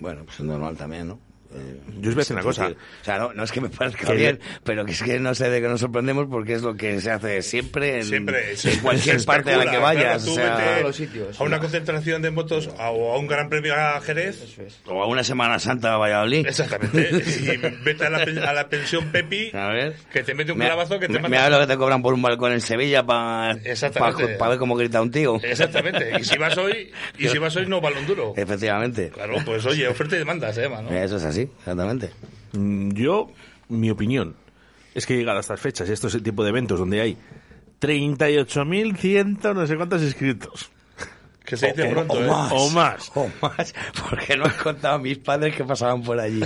Bueno, 0.00 0.22
pues 0.24 0.40
es 0.40 0.46
normal 0.46 0.76
también, 0.76 1.08
¿no? 1.08 1.18
Eh, 1.54 1.80
Yo 2.00 2.08
os 2.10 2.14
voy 2.14 2.14
a 2.14 2.16
decir 2.16 2.34
una 2.34 2.42
cosa. 2.42 2.68
O 2.68 3.04
sea, 3.04 3.18
no, 3.18 3.32
no 3.32 3.44
es 3.44 3.52
que 3.52 3.60
me 3.60 3.68
parezca 3.68 4.06
Que- 4.08 4.14
bien, 4.16 4.40
pero 4.64 4.84
que 4.84 4.92
es 4.92 5.02
que 5.02 5.18
no 5.20 5.34
sé 5.34 5.48
de 5.50 5.60
qué 5.60 5.68
nos 5.68 5.80
sorprendemos 5.80 6.26
porque 6.30 6.54
es 6.54 6.62
lo 6.62 6.74
que 6.74 7.00
se 7.00 7.10
hace 7.10 7.42
siempre 7.42 7.98
en, 7.98 8.04
Siempre. 8.04 8.54
en 8.64 8.80
cualquier 8.80 9.22
parte 9.24 9.52
a 9.54 9.58
la 9.58 9.70
que 9.70 9.78
vayas. 9.78 10.02
claro, 10.04 10.22
o 10.22 10.24
tú 10.24 10.34
sea, 10.34 10.56
vete 10.56 10.68
todos 10.70 10.82
los 10.82 10.96
sitios. 10.96 11.40
A 11.40 11.44
una 11.44 11.58
concentración 11.60 12.22
de 12.22 12.30
motos 12.30 12.68
a- 12.78 12.90
o 12.90 13.12
a 13.14 13.18
un 13.18 13.26
gran 13.26 13.48
premio 13.48 13.74
a 13.74 14.00
Jerez. 14.00 14.56
o 14.86 15.02
a 15.02 15.06
una 15.06 15.24
Semana 15.24 15.58
Santa 15.58 15.94
a 15.94 15.96
Valladolid. 15.96 16.46
Exactamente. 16.46 17.10
Y 17.46 17.56
vete 17.84 18.06
a 18.06 18.10
la, 18.10 18.24
pen- 18.24 18.38
a 18.38 18.52
la 18.52 18.68
pensión 18.68 19.06
Pepi, 19.12 19.50
A 19.52 19.68
ver. 19.68 19.94
que 20.12 20.22
te 20.22 20.34
mete 20.34 20.52
un 20.52 20.58
Mira- 20.58 20.70
clavazo 20.70 20.98
que 20.98 21.06
te 21.06 21.14
mira 21.14 21.28
mata. 21.28 21.50
lo 21.50 21.60
que 21.60 21.66
te 21.66 21.76
cobran 21.76 22.02
por 22.02 22.14
un 22.14 22.22
balcón 22.22 22.52
en 22.52 22.60
Sevilla 22.60 23.04
para 23.04 23.52
Exactamente. 23.64 24.36
ver 24.38 24.58
cómo 24.58 24.74
grita 24.76 25.00
un 25.02 25.10
tío. 25.10 25.36
Exactamente. 25.42 26.12
Y 26.20 26.24
si 26.24 26.38
vas 26.38 26.56
hoy, 26.58 26.92
y 27.18 27.28
si 27.28 27.38
vas 27.38 27.54
hoy 27.56 27.66
no 27.66 27.80
balón 27.80 28.06
duro. 28.06 28.32
Efectivamente. 28.36 29.10
Claro, 29.10 29.34
pues 29.44 29.64
oye, 29.66 29.86
oferta 29.88 30.16
y 30.16 30.18
demanda 30.20 30.52
se 30.52 30.62
llama, 30.62 30.82
¿no? 30.82 30.90
Eso 30.90 31.16
es 31.16 31.24
así, 31.24 31.35
exactamente. 31.42 32.10
Mm, 32.52 32.90
Yo, 32.92 33.30
mi 33.68 33.90
opinión, 33.90 34.34
es 34.94 35.06
que 35.06 35.16
llegado 35.16 35.38
a 35.38 35.40
estas 35.40 35.60
fechas 35.60 35.88
y 35.88 35.92
estos 35.92 36.22
tipo 36.22 36.42
de 36.42 36.50
eventos 36.50 36.78
donde 36.78 37.00
hay 37.00 37.16
38.100 37.80 39.54
no 39.54 39.66
sé 39.66 39.76
cuántos 39.76 40.02
inscritos. 40.02 40.70
Que 41.44 41.56
se 41.56 41.68
dice 41.68 41.86
O- 41.86 41.90
pronto, 41.92 42.14
o 42.14 42.20
¿eh? 42.22 42.26
más. 42.26 42.52
O 42.52 42.70
más. 42.70 43.12
O 43.14 43.30
más, 43.40 43.74
porque 44.10 44.36
no 44.36 44.46
han 44.46 44.56
contado 44.62 44.94
a 44.96 44.98
mis 44.98 45.18
padres 45.18 45.54
que 45.54 45.62
pasaban 45.64 46.02
por 46.02 46.18
allí. 46.18 46.40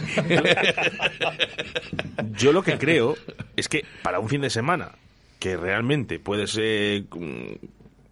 Yo 2.33 2.53
lo 2.53 2.63
que 2.63 2.79
creo 2.79 3.17
es 3.57 3.69
que 3.69 3.85
para 4.03 4.19
un 4.21 4.29
fin 4.29 4.41
de 4.43 4.51
semana 4.51 4.93
que 5.39 5.57
realmente 5.57 6.19
puedes 6.19 6.57
eh, 6.61 7.05
mm, 7.11 7.67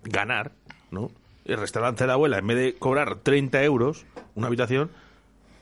ganar, 0.05 0.53
¿no? 0.91 1.11
El 1.45 1.59
restaurante 1.59 2.05
de 2.05 2.09
la 2.09 2.15
abuela, 2.15 2.39
en 2.39 2.47
vez 2.47 2.57
de 2.57 2.75
cobrar 2.79 3.17
30 3.23 3.63
euros 3.65 4.07
una 4.35 4.47
habitación, 4.47 4.91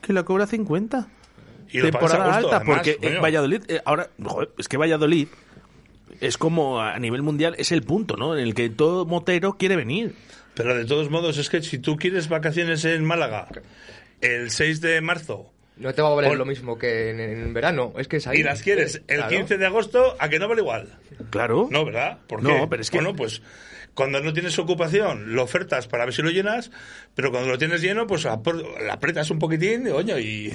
que 0.07 0.13
la 0.13 0.23
cobra 0.23 0.47
50. 0.47 1.07
Y 1.69 1.79
lo 1.79 1.91
pagas 1.91 2.11
a 2.13 2.15
Temporada 2.15 2.37
alta, 2.37 2.55
además, 2.57 2.77
porque 2.77 2.97
en. 3.01 3.21
Valladolid, 3.21 3.61
eh, 3.67 3.81
ahora, 3.85 4.09
joder, 4.23 4.49
es 4.57 4.67
que 4.67 4.77
Valladolid 4.77 5.27
es 6.21 6.37
como 6.37 6.81
a 6.81 6.97
nivel 6.97 7.21
mundial, 7.21 7.55
es 7.57 7.71
el 7.71 7.83
punto, 7.83 8.15
¿no? 8.17 8.35
En 8.35 8.41
el 8.43 8.53
que 8.55 8.69
todo 8.69 9.05
motero 9.05 9.57
quiere 9.57 9.75
venir. 9.75 10.15
Pero 10.55 10.75
de 10.75 10.85
todos 10.85 11.09
modos, 11.11 11.37
es 11.37 11.49
que 11.49 11.61
si 11.61 11.77
tú 11.77 11.97
quieres 11.97 12.29
vacaciones 12.29 12.83
en 12.85 13.03
Málaga 13.05 13.47
el 14.21 14.49
6 14.49 14.81
de 14.81 14.99
marzo 15.01 15.51
No 15.75 15.93
te 15.93 16.01
va 16.01 16.07
a 16.09 16.15
valer 16.15 16.31
Por- 16.31 16.37
lo 16.39 16.45
mismo 16.45 16.79
que 16.79 17.11
en, 17.11 17.19
en 17.19 17.53
verano. 17.53 17.93
Es 17.99 18.07
que 18.07 18.17
es 18.17 18.25
ahí. 18.25 18.39
y 18.39 18.43
las 18.43 18.63
quieres 18.63 19.03
el 19.07 19.17
Claro. 19.17 19.29
15 19.37 19.57
de 19.59 19.65
agosto, 19.67 20.15
¿a 20.17 20.27
que 20.29 20.39
no 20.39 20.47
vale 20.47 20.61
igual? 20.61 20.97
Claro. 21.29 21.67
No, 21.69 21.85
¿verdad? 21.85 22.17
¿Por 22.27 22.41
No, 22.41 22.49
qué? 22.61 22.67
pero 22.69 22.81
es 22.81 22.89
que- 22.89 22.97
Bueno, 22.97 23.15
pues 23.15 23.43
cuando 23.97 24.21
no 24.21 24.31
tienes 24.31 24.59
ocupación, 24.59 25.33
lo 25.33 25.41
ofertas 25.41 25.87
para 25.87 26.05
ver 26.05 26.13
si 26.13 26.21
lo 26.21 26.29
llenas, 26.29 26.69
pero 27.15 27.31
cuando 27.31 27.49
lo 27.49 27.57
tienes 27.57 27.81
lleno, 27.81 28.05
pues 28.05 28.25
la 28.25 28.39
apretas 28.91 29.31
un 29.31 29.39
poquitín, 29.39 29.87
oño, 29.87 30.19
y 30.19 30.53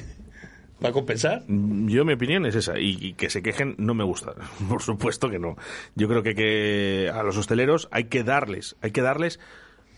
va 0.83 0.91
a 0.91 0.93
compensar. 0.93 1.43
Yo 1.49 2.05
mi 2.05 2.13
opinión 2.13 2.47
es 2.47 2.55
esa 2.55 2.79
y, 2.79 2.97
y 3.01 3.15
que 3.15 3.31
se 3.31 3.43
quejen 3.43 3.75
no 3.79 3.95
me 3.95 4.05
gusta, 4.05 4.35
por 4.69 4.81
supuesto 4.81 5.29
que 5.29 5.41
no. 5.41 5.57
Yo 5.97 6.07
creo 6.07 6.23
que, 6.23 6.37
que 6.37 7.11
a 7.13 7.25
los 7.25 7.37
hosteleros 7.37 7.89
hay 7.91 8.05
que 8.05 8.23
darles, 8.23 8.77
hay 8.81 8.93
que 8.93 9.03
darles 9.03 9.41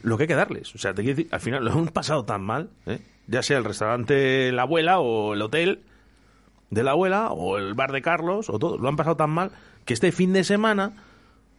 lo 0.01 0.17
que 0.17 0.23
hay 0.23 0.29
que 0.29 0.37
darles. 0.37 0.75
O 0.75 0.79
sea, 0.79 0.95
te 0.95 1.03
quiero 1.03 1.19
decir, 1.19 1.31
al 1.31 1.41
final 1.41 1.67
lo 1.67 1.73
han 1.73 1.89
pasado 1.89 2.25
tan 2.25 2.41
mal, 2.41 2.71
¿eh? 2.87 3.01
ya 3.27 3.43
sea 3.43 3.59
el 3.59 3.65
restaurante 3.65 4.53
La 4.53 4.63
Abuela 4.63 5.01
o 5.01 5.35
el 5.35 5.43
hotel 5.43 5.83
de 6.71 6.83
la 6.83 6.93
abuela 6.93 7.31
o 7.31 7.59
el 7.59 7.75
bar 7.75 7.93
de 7.93 8.01
Carlos 8.01 8.49
o 8.49 8.59
todo, 8.59 8.79
lo 8.79 8.89
han 8.89 8.97
pasado 8.97 9.17
tan 9.17 9.29
mal 9.29 9.51
que 9.85 9.93
este 9.93 10.13
fin 10.13 10.33
de 10.33 10.45
semana 10.45 10.95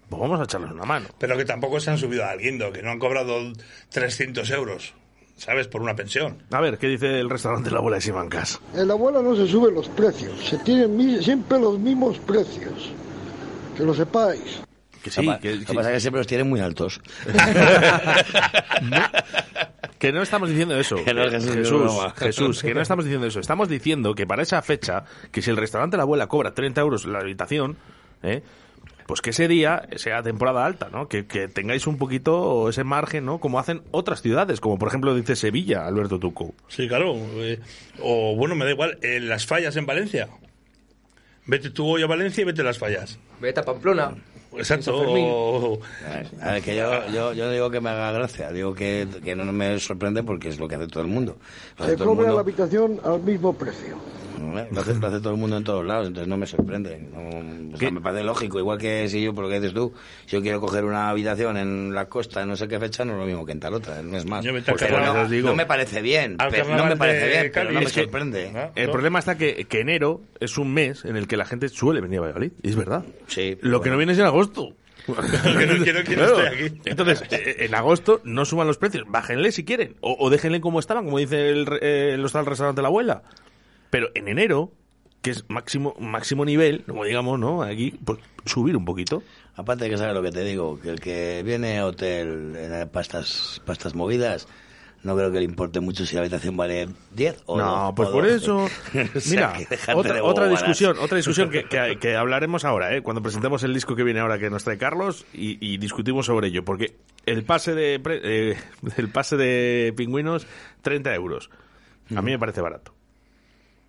pues 0.09 0.21
vamos 0.21 0.39
a 0.39 0.43
echarles 0.43 0.71
una 0.71 0.85
mano. 0.85 1.07
Pero 1.17 1.37
que 1.37 1.45
tampoco 1.45 1.79
se 1.79 1.91
han 1.91 1.97
subido 1.97 2.25
al 2.25 2.39
guindo, 2.39 2.71
que 2.71 2.81
no 2.81 2.91
han 2.91 2.99
cobrado 2.99 3.53
300 3.89 4.49
euros, 4.51 4.93
¿sabes? 5.37 5.67
Por 5.67 5.81
una 5.81 5.95
pensión. 5.95 6.43
A 6.51 6.61
ver, 6.61 6.77
¿qué 6.77 6.87
dice 6.87 7.19
el 7.19 7.29
restaurante 7.29 7.71
La 7.71 7.79
Abuela 7.79 7.97
de 7.97 8.01
Simancas? 8.01 8.59
En 8.73 8.87
la 8.87 8.93
abuela 8.93 9.21
no 9.21 9.35
se 9.35 9.47
suben 9.47 9.75
los 9.75 9.89
precios, 9.89 10.45
se 10.45 10.57
tienen 10.59 11.21
siempre 11.23 11.59
los 11.59 11.79
mismos 11.79 12.17
precios. 12.19 12.91
Que 13.75 13.83
lo 13.83 13.93
sepáis. 13.93 14.61
Que 15.03 15.09
Lo 15.21 15.33
sí, 15.33 15.39
que, 15.39 15.55
lo 15.57 15.65
que 15.65 15.73
pasa 15.73 15.89
es 15.89 15.95
que 15.95 15.99
siempre 15.99 16.19
los 16.19 16.27
tienen 16.27 16.49
muy 16.49 16.61
altos. 16.61 17.01
Que 19.99 20.11
no 20.11 20.21
estamos 20.21 20.49
diciendo 20.49 20.77
eso. 20.77 20.95
Que 21.05 21.13
no, 21.13 21.29
Jesús, 21.29 21.91
Jesús, 22.17 22.61
que 22.61 22.73
no 22.73 22.81
estamos 22.81 23.05
diciendo 23.05 23.27
eso. 23.27 23.39
Estamos 23.39 23.69
diciendo 23.69 24.13
que 24.13 24.27
para 24.27 24.43
esa 24.43 24.61
fecha, 24.61 25.05
que 25.31 25.41
si 25.41 25.49
el 25.49 25.57
restaurante 25.57 25.97
La 25.97 26.03
Abuela 26.03 26.27
cobra 26.27 26.53
30 26.53 26.81
euros 26.81 27.05
la 27.05 27.19
habitación, 27.19 27.77
¿eh? 28.21 28.43
Pues 29.05 29.21
que 29.21 29.29
ese 29.29 29.47
día 29.47 29.87
sea 29.97 30.23
temporada 30.23 30.65
alta, 30.65 30.89
¿no? 30.91 31.07
Que, 31.07 31.25
que 31.27 31.47
tengáis 31.47 31.85
un 31.87 31.97
poquito 31.97 32.69
ese 32.69 32.83
margen, 32.83 33.25
¿no? 33.25 33.39
Como 33.39 33.59
hacen 33.59 33.81
otras 33.91 34.21
ciudades, 34.21 34.59
como 34.59 34.79
por 34.79 34.87
ejemplo 34.87 35.13
dice 35.15 35.35
Sevilla, 35.35 35.85
Alberto 35.85 36.19
Tuco. 36.19 36.53
Sí, 36.67 36.87
claro. 36.87 37.13
eh, 37.15 37.59
o 38.01 38.35
bueno, 38.35 38.55
me 38.55 38.65
da 38.65 38.71
igual, 38.71 38.97
en 39.01 39.29
las 39.29 39.45
fallas 39.45 39.75
en 39.75 39.85
Valencia. 39.85 40.27
Vete 41.45 41.69
tú 41.69 41.87
hoy 41.87 42.01
a 42.03 42.07
Valencia 42.07 42.41
y 42.41 42.45
vete 42.45 42.61
a 42.61 42.65
las 42.65 42.79
fallas. 42.79 43.19
Vete 43.39 43.59
a 43.59 43.63
Pamplona. 43.63 44.15
Exacto. 44.57 44.95
O- 44.97 45.79
A 46.41 46.53
ver, 46.53 46.61
que 46.63 46.75
yo, 46.75 47.07
yo, 47.09 47.33
yo 47.33 47.51
digo 47.51 47.69
que 47.69 47.81
me 47.81 47.89
haga 47.89 48.11
gracia, 48.13 48.51
digo 48.51 48.73
que, 48.73 49.05
que 49.23 49.35
no 49.35 49.51
me 49.51 49.77
sorprende 49.79 50.23
porque 50.23 50.47
es 50.49 50.57
lo 50.59 50.67
que 50.67 50.75
hace 50.75 50.87
todo 50.87 51.03
el 51.03 51.09
mundo. 51.09 51.37
Se 51.77 51.83
todo 51.83 51.91
el 51.91 51.97
cobra 51.99 52.31
la 52.31 52.39
habitación 52.39 52.99
al 53.03 53.21
mismo 53.21 53.53
precio. 53.53 53.97
Lo, 54.39 54.81
hace, 54.81 54.93
lo 54.95 55.07
hace 55.07 55.19
todo 55.19 55.33
el 55.33 55.39
mundo 55.39 55.57
en 55.57 55.63
todos 55.63 55.85
lados, 55.85 56.07
entonces 56.07 56.27
no 56.27 56.37
me 56.37 56.45
sorprende. 56.47 56.97
No, 56.99 57.73
o 57.75 57.77
sea, 57.77 57.91
me 57.91 58.01
parece 58.01 58.23
lógico, 58.23 58.59
igual 58.59 58.77
que 58.77 59.07
si 59.09 59.21
yo, 59.23 59.33
por 59.33 59.43
lo 59.45 59.49
que 59.49 59.55
dices 59.59 59.73
tú, 59.73 59.93
si 60.25 60.35
yo 60.35 60.41
quiero 60.41 60.59
coger 60.61 60.85
una 60.85 61.09
habitación 61.09 61.57
en 61.57 61.93
la 61.93 62.05
costa 62.07 62.41
en 62.43 62.49
no 62.49 62.55
sé 62.55 62.67
qué 62.67 62.79
fecha, 62.79 63.05
no 63.05 63.13
es 63.13 63.19
lo 63.19 63.25
mismo 63.25 63.45
que 63.45 63.51
en 63.51 63.59
tal 63.59 63.73
otra, 63.73 64.01
no 64.01 64.17
es 64.17 64.25
más. 64.25 64.43
Yo 64.43 64.53
me 64.53 64.61
tengo 64.61 64.77
Pero 64.79 64.97
que- 64.97 65.03
no, 65.05 65.27
digo. 65.29 65.49
no 65.49 65.55
me 65.55 65.65
parece 65.65 66.01
bien, 66.01 66.37
pero- 66.37 66.75
no 66.75 66.85
me 66.85 66.97
parece 66.97 67.25
de 67.25 67.29
bien, 67.31 67.51
pero 67.53 67.71
no 67.71 67.79
me 67.79 67.85
que- 67.85 67.91
sorprende. 67.91 68.51
El 68.75 68.89
problema 68.91 69.19
está 69.19 69.37
que, 69.37 69.65
que 69.65 69.79
enero 69.81 70.21
es 70.39 70.57
un 70.57 70.73
mes 70.73 71.05
en 71.05 71.15
el 71.17 71.27
que 71.27 71.37
la 71.37 71.45
gente 71.45 71.69
suele 71.69 72.01
venir 72.01 72.19
a 72.19 72.21
Valladolid, 72.21 72.51
y 72.61 72.69
es 72.69 72.75
verdad. 72.75 73.03
Sí, 73.27 73.57
Lo 73.61 73.81
que 73.81 73.89
no 73.89 73.97
viene 73.97 74.13
es 74.13 74.19
en 74.19 74.25
agosto. 74.25 74.75
que 75.05 75.67
no 75.67 75.83
quiero 75.83 76.03
que 76.03 76.15
no 76.15 76.25
Claro. 76.25 76.39
esté 76.41 76.47
aquí. 76.65 76.79
Entonces, 76.85 77.23
eh, 77.29 77.57
en 77.59 77.75
agosto 77.75 78.21
no 78.23 78.43
suban 78.43 78.65
los 78.65 78.79
precios, 78.79 79.03
bájenle 79.07 79.51
si 79.51 79.63
quieren, 79.63 79.95
o, 80.01 80.15
o 80.19 80.29
déjenle 80.31 80.61
como 80.61 80.79
estaban, 80.79 81.05
como 81.05 81.19
dice 81.19 81.49
el, 81.49 81.67
re- 81.67 81.77
eh, 81.81 82.13
el 82.15 82.25
hostal 82.25 82.47
restaurante 82.47 82.81
La 82.81 82.87
Abuela. 82.87 83.21
Pero 83.95 84.09
en 84.13 84.27
enero, 84.27 84.73
que 85.21 85.29
es 85.31 85.45
máximo 85.47 85.95
máximo 85.99 86.43
nivel, 86.43 86.83
como 86.85 87.05
digamos, 87.05 87.39
¿no? 87.39 87.61
Aquí, 87.63 87.97
pues 88.03 88.19
subir 88.45 88.75
un 88.75 88.83
poquito. 88.83 89.23
Aparte 89.55 89.89
que 89.89 89.97
sabes 89.97 90.13
lo 90.13 90.21
que 90.21 90.31
te 90.31 90.43
digo, 90.43 90.77
que 90.81 90.89
el 90.89 90.99
que 90.99 91.41
viene 91.45 91.77
a 91.79 91.85
hotel 91.85 92.55
en 92.57 92.89
pastas, 92.89 93.61
pastas 93.65 93.95
movidas, 93.95 94.49
no 95.03 95.15
creo 95.15 95.31
que 95.31 95.37
le 95.37 95.45
importe 95.45 95.79
mucho 95.79 96.05
si 96.05 96.15
la 96.15 96.21
habitación 96.21 96.57
vale 96.57 96.89
10 97.13 97.43
o 97.45 97.57
no, 97.57 97.85
do- 97.85 97.95
pues 97.95 98.09
o 98.09 98.11
por 98.11 98.23
12. 98.23 98.35
eso. 98.35 98.57
O 99.15 99.19
sea, 99.21 99.31
Mira, 99.31 99.53
otra, 99.95 100.13
de 100.15 100.21
otra 100.21 100.49
discusión, 100.49 100.97
otra 100.99 101.15
discusión 101.17 101.49
que, 101.49 101.63
que- 101.63 101.97
que 102.01 102.15
hablaremos 102.17 102.65
ahora, 102.65 102.93
¿eh? 102.95 103.01
cuando 103.01 103.21
presentemos 103.21 103.63
el 103.63 103.73
disco 103.73 103.95
que 103.95 104.03
viene 104.03 104.19
ahora 104.19 104.39
que 104.39 104.49
nos 104.49 104.63
trae 104.65 104.77
Carlos 104.77 105.25
y, 105.33 105.57
y 105.65 105.77
discutimos 105.77 106.25
sobre 106.25 106.47
ello, 106.49 106.65
porque 106.65 106.97
el 107.25 107.43
pase 107.43 107.73
de 107.75 107.99
pre- 108.01 108.21
eh, 108.23 108.57
el 108.97 109.07
pase 109.09 109.37
de 109.37 109.93
pingüinos 109.95 110.47
30 110.81 111.15
euros. 111.15 111.49
A 112.15 112.21
mí 112.21 112.31
me 112.31 112.39
parece 112.39 112.59
barato. 112.61 112.94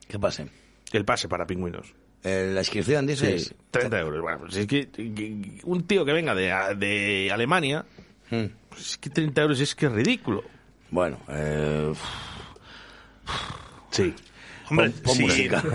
¿Qué 0.08 0.18
pase? 0.18 0.46
El 0.92 1.04
pase 1.04 1.28
para 1.28 1.46
pingüinos. 1.46 1.94
Eh, 2.22 2.50
¿La 2.54 2.60
inscripción 2.60 3.06
dices? 3.06 3.46
Sí, 3.48 3.54
30 3.70 4.00
euros. 4.00 4.20
Bueno, 4.22 4.38
pues 4.40 4.56
es 4.56 4.66
que, 4.66 4.88
que- 4.88 5.60
un 5.64 5.82
tío 5.86 6.04
que 6.04 6.12
venga 6.12 6.34
de, 6.34 6.52
de 6.76 7.30
Alemania, 7.32 7.84
Mm. 8.30 8.44
pues 8.68 8.80
es 8.92 8.98
que 8.98 9.08
30 9.10 9.42
euros 9.42 9.60
es 9.60 9.74
que 9.74 9.86
es 9.86 9.92
ridículo. 9.92 10.42
Bueno, 10.90 11.18
eh, 11.28 11.92
Sí. 13.90 14.14
Hombre, 14.70 14.90
pon- 14.90 15.02
pon 15.02 15.14
sí. 15.16 15.22
música. 15.22 15.62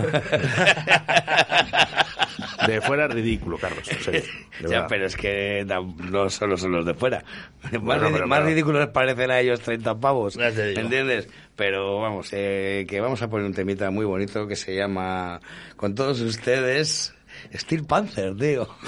De 2.66 2.80
fuera 2.80 3.08
ridículo, 3.08 3.58
Carlos. 3.58 3.84
serio, 3.86 4.22
de 4.60 4.68
ya, 4.68 4.86
pero 4.86 5.06
es 5.06 5.16
que 5.16 5.66
no 6.10 6.30
solo 6.30 6.56
son 6.56 6.70
los 6.72 6.86
de 6.86 6.94
fuera. 6.94 7.24
Más, 7.72 7.80
Bueno, 7.82 8.08
ridi- 8.08 8.12
pero- 8.12 8.26
más 8.28 8.38
pero- 8.38 8.50
ridículos 8.50 8.80
les 8.82 8.90
parecen 8.90 9.30
a 9.32 9.40
ellos 9.40 9.60
30 9.60 9.98
pavos. 9.98 10.36
¿Entiendes? 10.38 11.28
Pero 11.56 12.00
vamos, 12.00 12.28
eh, 12.32 12.86
que 12.88 13.00
vamos 13.00 13.20
a 13.22 13.28
poner 13.28 13.46
un 13.46 13.54
temita 13.54 13.90
muy 13.90 14.04
bonito 14.04 14.46
que 14.46 14.54
se 14.56 14.76
llama 14.76 15.40
Con 15.76 15.94
todos 15.96 16.20
ustedes 16.20 17.12
Steel 17.54 17.84
Panther, 17.84 18.36
tío. 18.36 18.68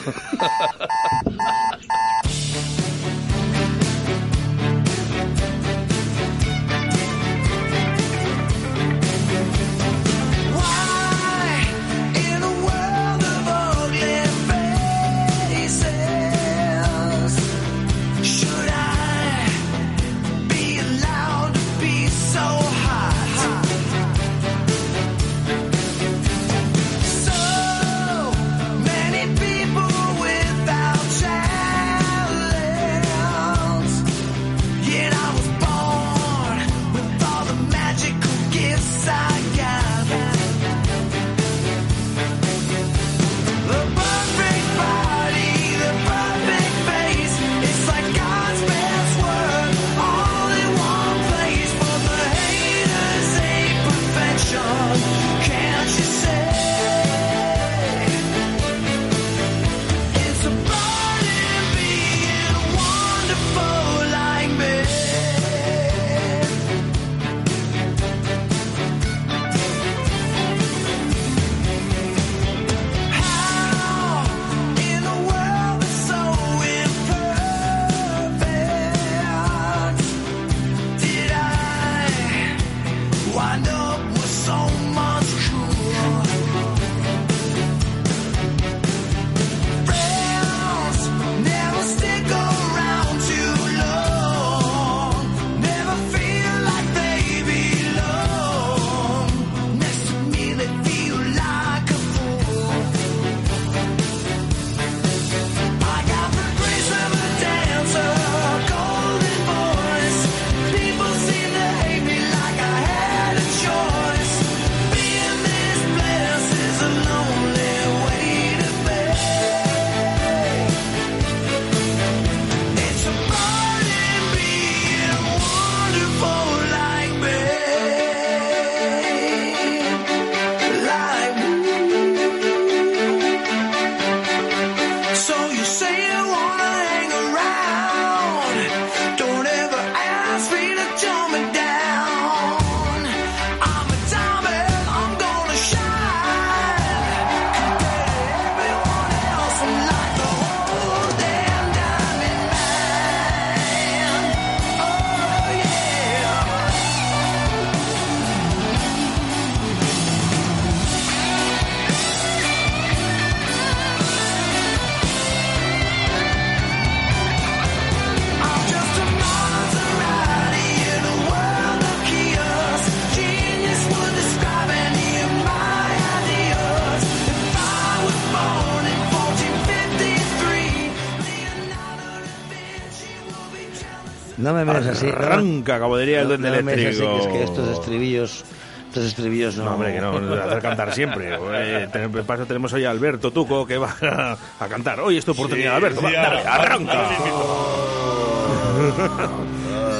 No 184.44 184.52
me 184.54 184.64
mires 184.64 184.86
así. 184.86 185.06
no. 185.06 185.12
Arranca, 185.12 185.78
caballería 185.78 186.18
del 186.18 186.24
No- 186.24 186.28
duende 186.36 186.50
no 186.50 186.56
me 186.62 186.76
mires 186.76 186.96
así, 186.96 187.04
eléctrico. 187.04 187.32
que 187.32 187.42
es 187.42 187.50
que 187.50 187.52
estos 187.52 187.78
estribillos, 187.78 188.44
estos 188.88 189.04
estribillos 189.04 189.56
no. 189.56 189.64
No, 189.64 189.70
hombre, 189.74 189.94
que 189.94 190.00
no, 190.00 190.20
no, 190.20 190.34
hacer 190.34 190.60
cantar 190.62 190.92
siempre. 190.92 191.34
Eh, 191.56 191.88
paso 192.26 192.44
tenemos 192.46 192.72
hoy 192.72 192.84
a 192.84 192.90
Alberto 192.90 193.30
Tuco 193.30 193.66
que 193.66 193.78
va 193.78 193.94
a, 194.02 194.36
a 194.64 194.68
cantar. 194.68 195.00
Hoy 195.00 195.16
es 195.18 195.24
tu 195.24 195.32
oportunidad, 195.32 195.76
Alberto. 195.76 196.02
Va, 196.02 196.08
sí, 196.10 196.14
dale, 196.14 196.40
arranca. 196.40 197.08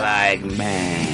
Like 0.01 0.45
man. 0.57 1.05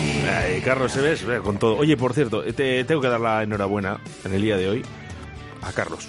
Ay, 0.44 0.60
Carlos, 0.60 0.92
¿se 0.92 1.00
ves? 1.00 1.24
Ve, 1.24 1.38
Con 1.40 1.58
todo. 1.58 1.76
Oye, 1.76 1.96
por 1.96 2.12
cierto, 2.14 2.42
te 2.42 2.84
tengo 2.84 3.00
que 3.00 3.08
dar 3.08 3.20
la 3.20 3.42
enhorabuena 3.42 3.98
en 4.24 4.34
el 4.34 4.42
día 4.42 4.56
de 4.56 4.68
hoy 4.68 4.82
a 5.62 5.72
Carlos. 5.72 6.08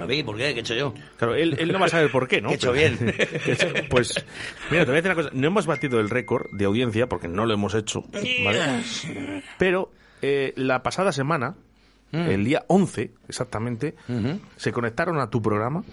A 0.00 0.06
mí, 0.06 0.22
¿por 0.22 0.36
qué? 0.36 0.52
¿Qué 0.54 0.58
he 0.58 0.60
hecho 0.60 0.74
yo? 0.74 0.94
Claro, 1.18 1.34
él, 1.34 1.56
él 1.58 1.70
no 1.72 1.78
va 1.78 1.86
a 1.86 1.90
saber 1.90 2.10
por 2.10 2.26
qué, 2.26 2.40
¿no? 2.40 2.50
He 2.50 2.54
hecho 2.54 2.72
bien. 2.72 2.98
Pues, 3.90 4.14
mira, 4.70 4.84
te 4.84 4.90
voy 4.90 4.98
a 4.98 5.02
decir 5.02 5.12
una 5.12 5.22
cosa. 5.22 5.30
No 5.32 5.46
hemos 5.46 5.66
batido 5.66 6.00
el 6.00 6.10
récord 6.10 6.46
de 6.52 6.64
audiencia 6.64 7.08
porque 7.08 7.28
no 7.28 7.46
lo 7.46 7.54
hemos 7.54 7.74
hecho, 7.74 8.02
¿vale? 8.44 8.82
Pero 9.58 9.92
eh, 10.22 10.52
la 10.56 10.82
pasada 10.82 11.12
semana, 11.12 11.54
Mm. 12.12 12.28
el 12.28 12.44
día 12.44 12.64
11 12.66 13.12
exactamente, 13.28 13.94
se 14.56 14.72
conectaron 14.72 15.20
a 15.20 15.30
tu 15.30 15.40
programa 15.40 15.84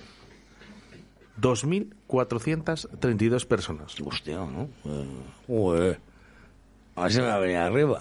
2.432 1.39 3.45
personas. 3.45 3.95
Hostia, 4.03 4.37
¿no? 4.37 4.67
Ué. 5.47 5.99
A 6.97 7.03
ver 7.03 7.11
si 7.11 7.19
me 7.19 7.27
va 7.27 7.35
a 7.35 7.39
venir 7.39 7.57
arriba. 7.57 7.99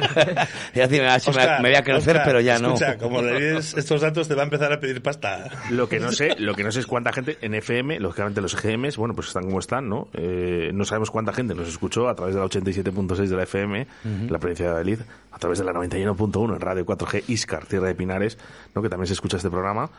ya 0.74 0.86
me, 0.88 1.00
va- 1.00 1.16
Oscar, 1.16 1.60
me 1.62 1.68
voy 1.68 1.76
a 1.76 1.82
crecer, 1.82 2.16
Oscar, 2.16 2.22
pero 2.24 2.40
ya 2.40 2.58
no. 2.58 2.68
Escucha, 2.74 2.96
como 2.96 3.22
le 3.22 3.40
des 3.40 3.74
estos 3.76 4.00
datos, 4.00 4.28
te 4.28 4.34
va 4.34 4.42
a 4.42 4.44
empezar 4.44 4.72
a 4.72 4.80
pedir 4.80 5.02
pasta. 5.02 5.48
Lo 5.70 5.88
que 5.88 5.98
no 6.00 6.12
sé, 6.12 6.36
lo 6.38 6.54
que 6.54 6.62
no 6.64 6.72
sé 6.72 6.80
es 6.80 6.86
cuánta 6.86 7.12
gente 7.12 7.38
en 7.42 7.54
FM, 7.54 7.98
lógicamente 8.00 8.40
los 8.40 8.54
GMs, 8.60 8.96
bueno, 8.96 9.14
pues 9.14 9.28
están 9.28 9.44
como 9.44 9.58
están, 9.58 9.88
¿no? 9.88 10.08
Eh, 10.14 10.70
no 10.72 10.84
sabemos 10.84 11.10
cuánta 11.10 11.32
gente 11.32 11.54
nos 11.54 11.68
escuchó 11.68 12.08
a 12.08 12.14
través 12.14 12.34
de 12.34 12.40
la 12.40 12.46
87.6 12.46 13.16
de 13.26 13.36
la 13.36 13.42
FM, 13.42 13.82
Ujú. 14.04 14.32
la 14.32 14.38
provincia 14.38 14.66
de 14.66 14.70
Valladolid, 14.72 15.00
a 15.32 15.38
través 15.38 15.58
de 15.58 15.64
la 15.64 15.72
91.1 15.72 16.54
en 16.54 16.60
Radio 16.60 16.86
4G 16.86 17.24
Iscar, 17.28 17.66
Tierra 17.66 17.88
de 17.88 17.94
Pinares, 17.94 18.38
¿no? 18.74 18.82
Que 18.82 18.88
también 18.88 19.06
se 19.08 19.14
escucha 19.14 19.36
este 19.38 19.50
programa. 19.50 19.90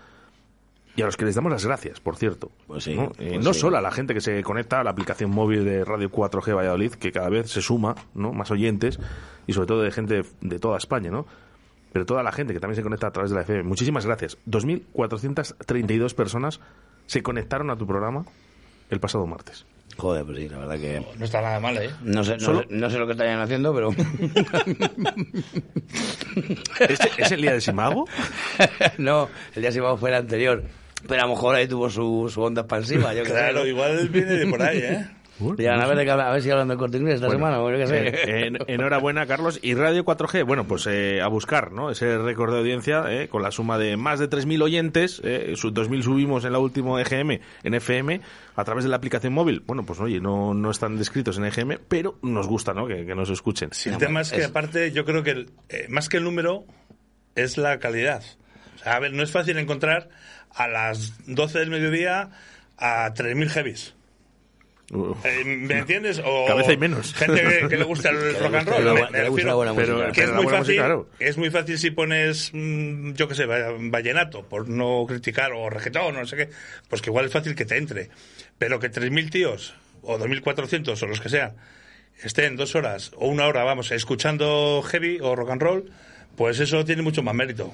Y 0.95 1.01
a 1.01 1.05
los 1.05 1.15
que 1.15 1.23
les 1.25 1.35
damos 1.35 1.51
las 1.51 1.65
gracias, 1.65 1.99
por 2.01 2.17
cierto. 2.17 2.51
Pues 2.67 2.83
sí, 2.83 2.95
¿no? 2.95 3.11
Eh, 3.17 3.33
pues 3.35 3.45
no 3.45 3.53
sí. 3.53 3.61
solo 3.61 3.77
a 3.77 3.81
la 3.81 3.91
gente 3.91 4.13
que 4.13 4.19
se 4.21 4.43
conecta 4.43 4.81
a 4.81 4.83
la 4.83 4.89
aplicación 4.91 5.31
móvil 5.31 5.63
de 5.63 5.85
Radio 5.85 6.11
4G 6.11 6.53
Valladolid, 6.55 6.93
que 6.95 7.11
cada 7.13 7.29
vez 7.29 7.49
se 7.49 7.61
suma, 7.61 7.95
¿no? 8.13 8.33
Más 8.33 8.51
oyentes, 8.51 8.99
y 9.47 9.53
sobre 9.53 9.67
todo 9.67 9.81
de 9.83 9.91
gente 9.91 10.23
de 10.41 10.59
toda 10.59 10.77
España, 10.77 11.09
¿no? 11.09 11.25
Pero 11.93 12.05
toda 12.05 12.23
la 12.23 12.31
gente 12.33 12.53
que 12.53 12.59
también 12.59 12.75
se 12.75 12.83
conecta 12.83 13.07
a 13.07 13.11
través 13.11 13.31
de 13.31 13.35
la 13.37 13.41
FM. 13.43 13.63
Muchísimas 13.63 14.05
gracias. 14.05 14.37
2.432 14.49 16.13
personas 16.13 16.59
se 17.05 17.23
conectaron 17.23 17.69
a 17.69 17.77
tu 17.77 17.85
programa 17.87 18.25
el 18.89 18.99
pasado 18.99 19.25
martes. 19.27 19.65
Joder, 19.97 20.23
pues 20.25 20.37
sí, 20.37 20.47
la 20.47 20.57
verdad 20.59 20.79
que... 20.79 21.05
No 21.17 21.25
está 21.25 21.41
nada 21.41 21.59
mal, 21.59 21.77
¿eh? 21.77 21.89
No 22.01 22.23
sé, 22.23 22.33
no, 22.35 22.39
Solo- 22.39 22.61
sé, 22.61 22.67
no 22.69 22.89
sé 22.89 22.97
lo 22.97 23.05
que 23.07 23.11
estarían 23.11 23.39
haciendo, 23.41 23.73
pero... 23.73 23.89
¿Este 26.79 27.09
es 27.17 27.31
el 27.31 27.41
día 27.41 27.53
de 27.53 27.61
Simago? 27.61 28.05
no, 28.97 29.27
el 29.55 29.61
día 29.61 29.71
Simago 29.71 29.97
fue 29.97 30.09
el 30.09 30.15
anterior. 30.15 30.63
Pero 31.07 31.21
a 31.21 31.25
lo 31.25 31.31
mejor 31.33 31.55
ahí 31.55 31.67
tuvo 31.67 31.89
su, 31.89 32.29
su 32.33 32.41
onda 32.41 32.61
expansiva, 32.61 33.13
yo 33.13 33.23
Claro, 33.23 33.65
igual 33.65 34.07
viene 34.09 34.33
de 34.33 34.47
por 34.47 34.61
ahí, 34.61 34.77
¿eh? 34.79 35.07
Dirán, 35.57 35.81
a 35.81 35.87
ver, 35.87 35.97
de 35.97 36.05
qué 36.05 36.11
habla- 36.11 36.29
a 36.29 36.33
ver 36.33 36.43
si 36.43 36.51
hablan 36.51 36.67
de 36.67 36.77
corte 36.77 36.97
inglés 36.99 37.15
esta 37.15 37.25
Bueno, 37.25 37.39
semana, 37.39 37.61
o 37.63 37.71
yo 37.71 37.77
qué 37.77 37.87
sé. 37.87 38.07
eh, 38.09 38.45
en- 38.45 38.57
enhorabuena, 38.67 39.25
Carlos. 39.25 39.57
Y 39.63 39.73
Radio 39.73 40.05
4G, 40.05 40.45
bueno, 40.45 40.67
pues 40.67 40.85
eh, 40.85 41.19
a 41.19 41.27
buscar, 41.29 41.71
¿no? 41.71 41.89
Ese 41.89 42.15
récord 42.19 42.53
de 42.53 42.59
audiencia, 42.59 43.05
eh, 43.09 43.27
con 43.27 43.41
la 43.41 43.49
suma 43.49 43.79
de 43.79 43.97
más 43.97 44.19
de 44.19 44.27
3.000 44.27 44.61
oyentes, 44.61 45.19
eh, 45.23 45.53
su- 45.55 45.71
2.000 45.73 46.03
subimos 46.03 46.45
en 46.45 46.51
la 46.51 46.59
última 46.59 47.01
EGM, 47.01 47.39
en 47.63 47.73
FM, 47.73 48.21
a 48.55 48.63
través 48.63 48.83
de 48.83 48.91
la 48.91 48.97
aplicación 48.97 49.33
móvil. 49.33 49.63
Bueno, 49.65 49.83
pues 49.83 49.99
oye, 49.99 50.19
no, 50.19 50.53
no 50.53 50.69
están 50.69 50.99
descritos 50.99 51.39
en 51.39 51.45
EGM, 51.45 51.79
pero 51.87 52.19
nos 52.21 52.45
gusta, 52.47 52.75
¿no? 52.75 52.85
Que, 52.85 53.03
que 53.07 53.15
nos 53.15 53.31
escuchen. 53.31 53.71
El 53.85 53.97
tema 53.97 54.21
es 54.21 54.31
que, 54.31 54.43
aparte, 54.43 54.91
yo 54.91 55.05
creo 55.05 55.23
que 55.23 55.31
el- 55.31 55.49
eh, 55.69 55.87
más 55.89 56.07
que 56.07 56.17
el 56.17 56.23
número, 56.23 56.65
es 57.33 57.57
la 57.57 57.79
calidad. 57.79 58.21
O 58.75 58.83
sea, 58.83 58.93
a 58.95 58.99
ver, 58.99 59.11
no 59.13 59.23
es 59.23 59.31
fácil 59.31 59.57
encontrar 59.57 60.09
a 60.55 60.67
las 60.67 61.13
12 61.27 61.59
del 61.59 61.69
mediodía 61.69 62.29
a 62.77 63.13
3.000 63.13 63.49
heavies. 63.49 63.93
Eh, 65.23 65.43
¿Me 65.45 65.77
entiendes? 65.79 66.21
O 66.23 66.45
Cabeza 66.47 66.73
y 66.73 66.77
menos. 66.77 67.13
Gente 67.13 67.41
que, 67.41 67.67
que 67.69 67.77
le 67.77 67.83
gusta 67.85 68.09
el 68.09 68.35
rock 68.39 68.55
and 68.55 68.67
roll. 68.67 68.83
me- 68.83 68.91
buena- 68.91 69.09
me 69.11 69.19
refiero 69.21 69.73
Pero- 69.75 70.11
que 70.11 70.23
es 70.23 70.27
muy 70.31 70.43
buena 70.43 70.57
fácil, 70.59 70.73
música, 70.75 70.81
claro. 70.83 71.09
es 71.19 71.37
muy 71.37 71.49
fácil 71.49 71.77
si 71.79 71.91
pones, 71.91 72.49
mm, 72.53 73.13
yo 73.13 73.27
qué 73.29 73.35
sé, 73.35 73.45
va- 73.45 73.71
vallenato, 73.79 74.43
por 74.43 74.67
no 74.67 75.05
criticar, 75.07 75.53
o 75.53 75.69
reggaetón, 75.69 76.13
o 76.17 76.19
no 76.19 76.25
sé 76.25 76.35
qué, 76.35 76.49
pues 76.89 77.01
que 77.01 77.09
igual 77.09 77.25
es 77.25 77.31
fácil 77.31 77.55
que 77.55 77.63
te 77.63 77.77
entre. 77.77 78.09
Pero 78.57 78.79
que 78.81 78.91
3.000 78.91 79.29
tíos, 79.29 79.73
o 80.01 80.17
2.400, 80.17 81.01
o 81.01 81.07
los 81.07 81.21
que 81.21 81.29
sean, 81.29 81.53
estén 82.21 82.57
dos 82.57 82.75
horas 82.75 83.11
o 83.15 83.27
una 83.29 83.47
hora, 83.47 83.63
vamos, 83.63 83.91
escuchando 83.91 84.83
heavy 84.85 85.19
o 85.21 85.37
rock 85.37 85.51
and 85.51 85.61
roll, 85.61 85.91
pues 86.35 86.59
eso 86.59 86.83
tiene 86.85 87.01
mucho 87.01 87.21
más 87.21 87.35
mérito. 87.35 87.71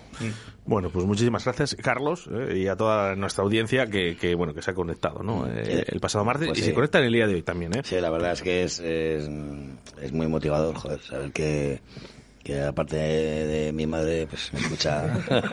Bueno, 0.65 0.89
pues 0.89 1.05
muchísimas 1.05 1.45
gracias, 1.45 1.75
Carlos, 1.75 2.29
eh, 2.31 2.57
y 2.57 2.67
a 2.67 2.75
toda 2.75 3.15
nuestra 3.15 3.43
audiencia 3.43 3.87
que, 3.87 4.17
que, 4.17 4.35
bueno, 4.35 4.53
que 4.53 4.61
se 4.61 4.71
ha 4.71 4.73
conectado, 4.73 5.23
¿no? 5.23 5.47
Eh, 5.47 5.85
el 5.87 5.99
pasado 5.99 6.25
martes 6.25 6.47
Pues 6.47 6.59
y 6.59 6.61
sí. 6.61 6.67
se 6.69 6.73
conecta 6.73 6.99
en 6.99 7.05
el 7.05 7.13
día 7.13 7.27
de 7.27 7.35
hoy 7.35 7.43
también, 7.43 7.73
¿eh? 7.77 7.81
Sí, 7.83 7.99
la 8.01 8.09
verdad 8.09 8.33
es 8.33 8.41
que 8.41 8.63
es, 8.63 8.79
es, 8.79 9.29
es 10.01 10.11
muy 10.11 10.27
motivador, 10.27 10.75
joder, 10.75 11.01
saber 11.01 11.31
que, 11.31 11.81
que 12.47 12.61
aparte 12.61 12.95
de, 12.95 13.45
de 13.47 13.73
mi 13.73 13.85
madre, 13.85 14.25
pues 14.29 14.51
me 14.53 14.59
escucha. 14.61 15.03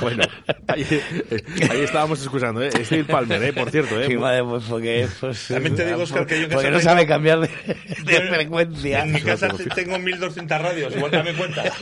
Bueno, 0.00 0.24
ahí, 0.66 0.84
eh, 0.90 1.40
ahí 1.70 1.80
estábamos 1.82 2.20
escuchando, 2.20 2.60
¿eh? 2.60 2.72
Steve 2.84 3.04
Palmer, 3.04 3.40
¿eh? 3.40 3.52
Por 3.52 3.70
cierto, 3.70 4.00
¿eh? 4.02 4.08
Mi 4.08 4.16
madre, 4.16 4.42
pues 4.42 4.64
porque. 4.64 5.06
Pues, 5.20 5.46
También 5.46 5.76
te 5.76 5.86
digo, 5.86 6.02
Oscar, 6.02 6.26
que 6.26 6.38
yo 6.38 6.44
en 6.46 6.50
Porque 6.50 6.66
casa 6.70 6.76
no 6.78 6.80
sabe 6.82 7.06
cambiar 7.06 7.38
de, 7.38 7.46
de 8.04 8.12
Yo- 8.14 8.34
frecuencia. 8.34 9.04
En 9.04 9.12
mi 9.12 9.20
casa 9.20 9.48
te- 9.50 9.66
tengo 9.66 9.96
1.200 9.96 10.60
radios, 10.60 10.96
igual 10.96 11.12
dame 11.12 11.34
cuenta. 11.34 11.62